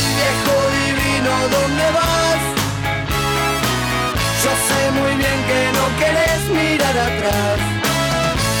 Y 0.00 0.06
viejo 0.16 0.56
divino, 0.80 1.32
¿dónde 1.52 1.90
vas? 1.92 2.23
bien 5.24 5.40
que 5.48 5.60
no 5.78 5.84
querés 6.00 6.42
mirar 6.58 6.96
atrás. 7.08 7.56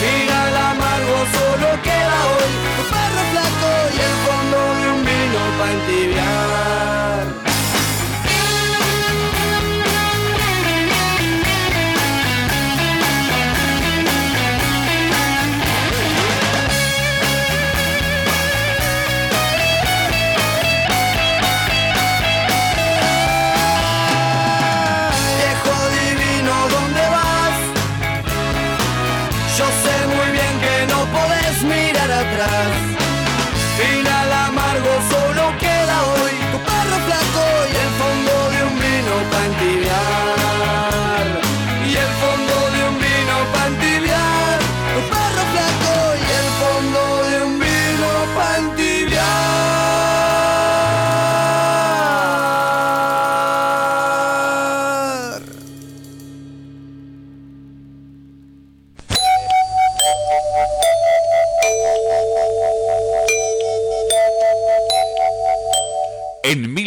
Mira 0.02 0.36
el 0.48 0.56
amargo, 0.72 1.16
solo 1.36 1.68
queda 1.88 2.16
hoy, 2.32 2.52
tu 2.76 2.82
perro 2.92 3.22
flaco 3.32 3.70
y 3.96 3.98
el 4.08 4.16
fondo 4.26 4.58
de 4.80 4.86
un 4.94 5.00
vino 5.10 5.40
para 5.58 5.72
entibiar. 5.78 7.53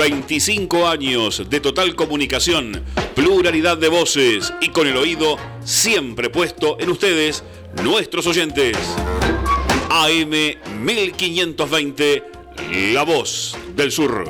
25 0.00 0.88
años 0.88 1.42
de 1.50 1.60
total 1.60 1.94
comunicación, 1.94 2.82
pluralidad 3.14 3.76
de 3.76 3.88
voces 3.88 4.50
y 4.62 4.70
con 4.70 4.86
el 4.86 4.96
oído 4.96 5.36
siempre 5.62 6.30
puesto 6.30 6.78
en 6.80 6.88
ustedes, 6.88 7.44
nuestros 7.84 8.26
oyentes. 8.26 8.78
AM 9.90 10.30
1520, 10.82 12.24
La 12.94 13.02
Voz 13.02 13.58
del 13.76 13.92
Sur. 13.92 14.24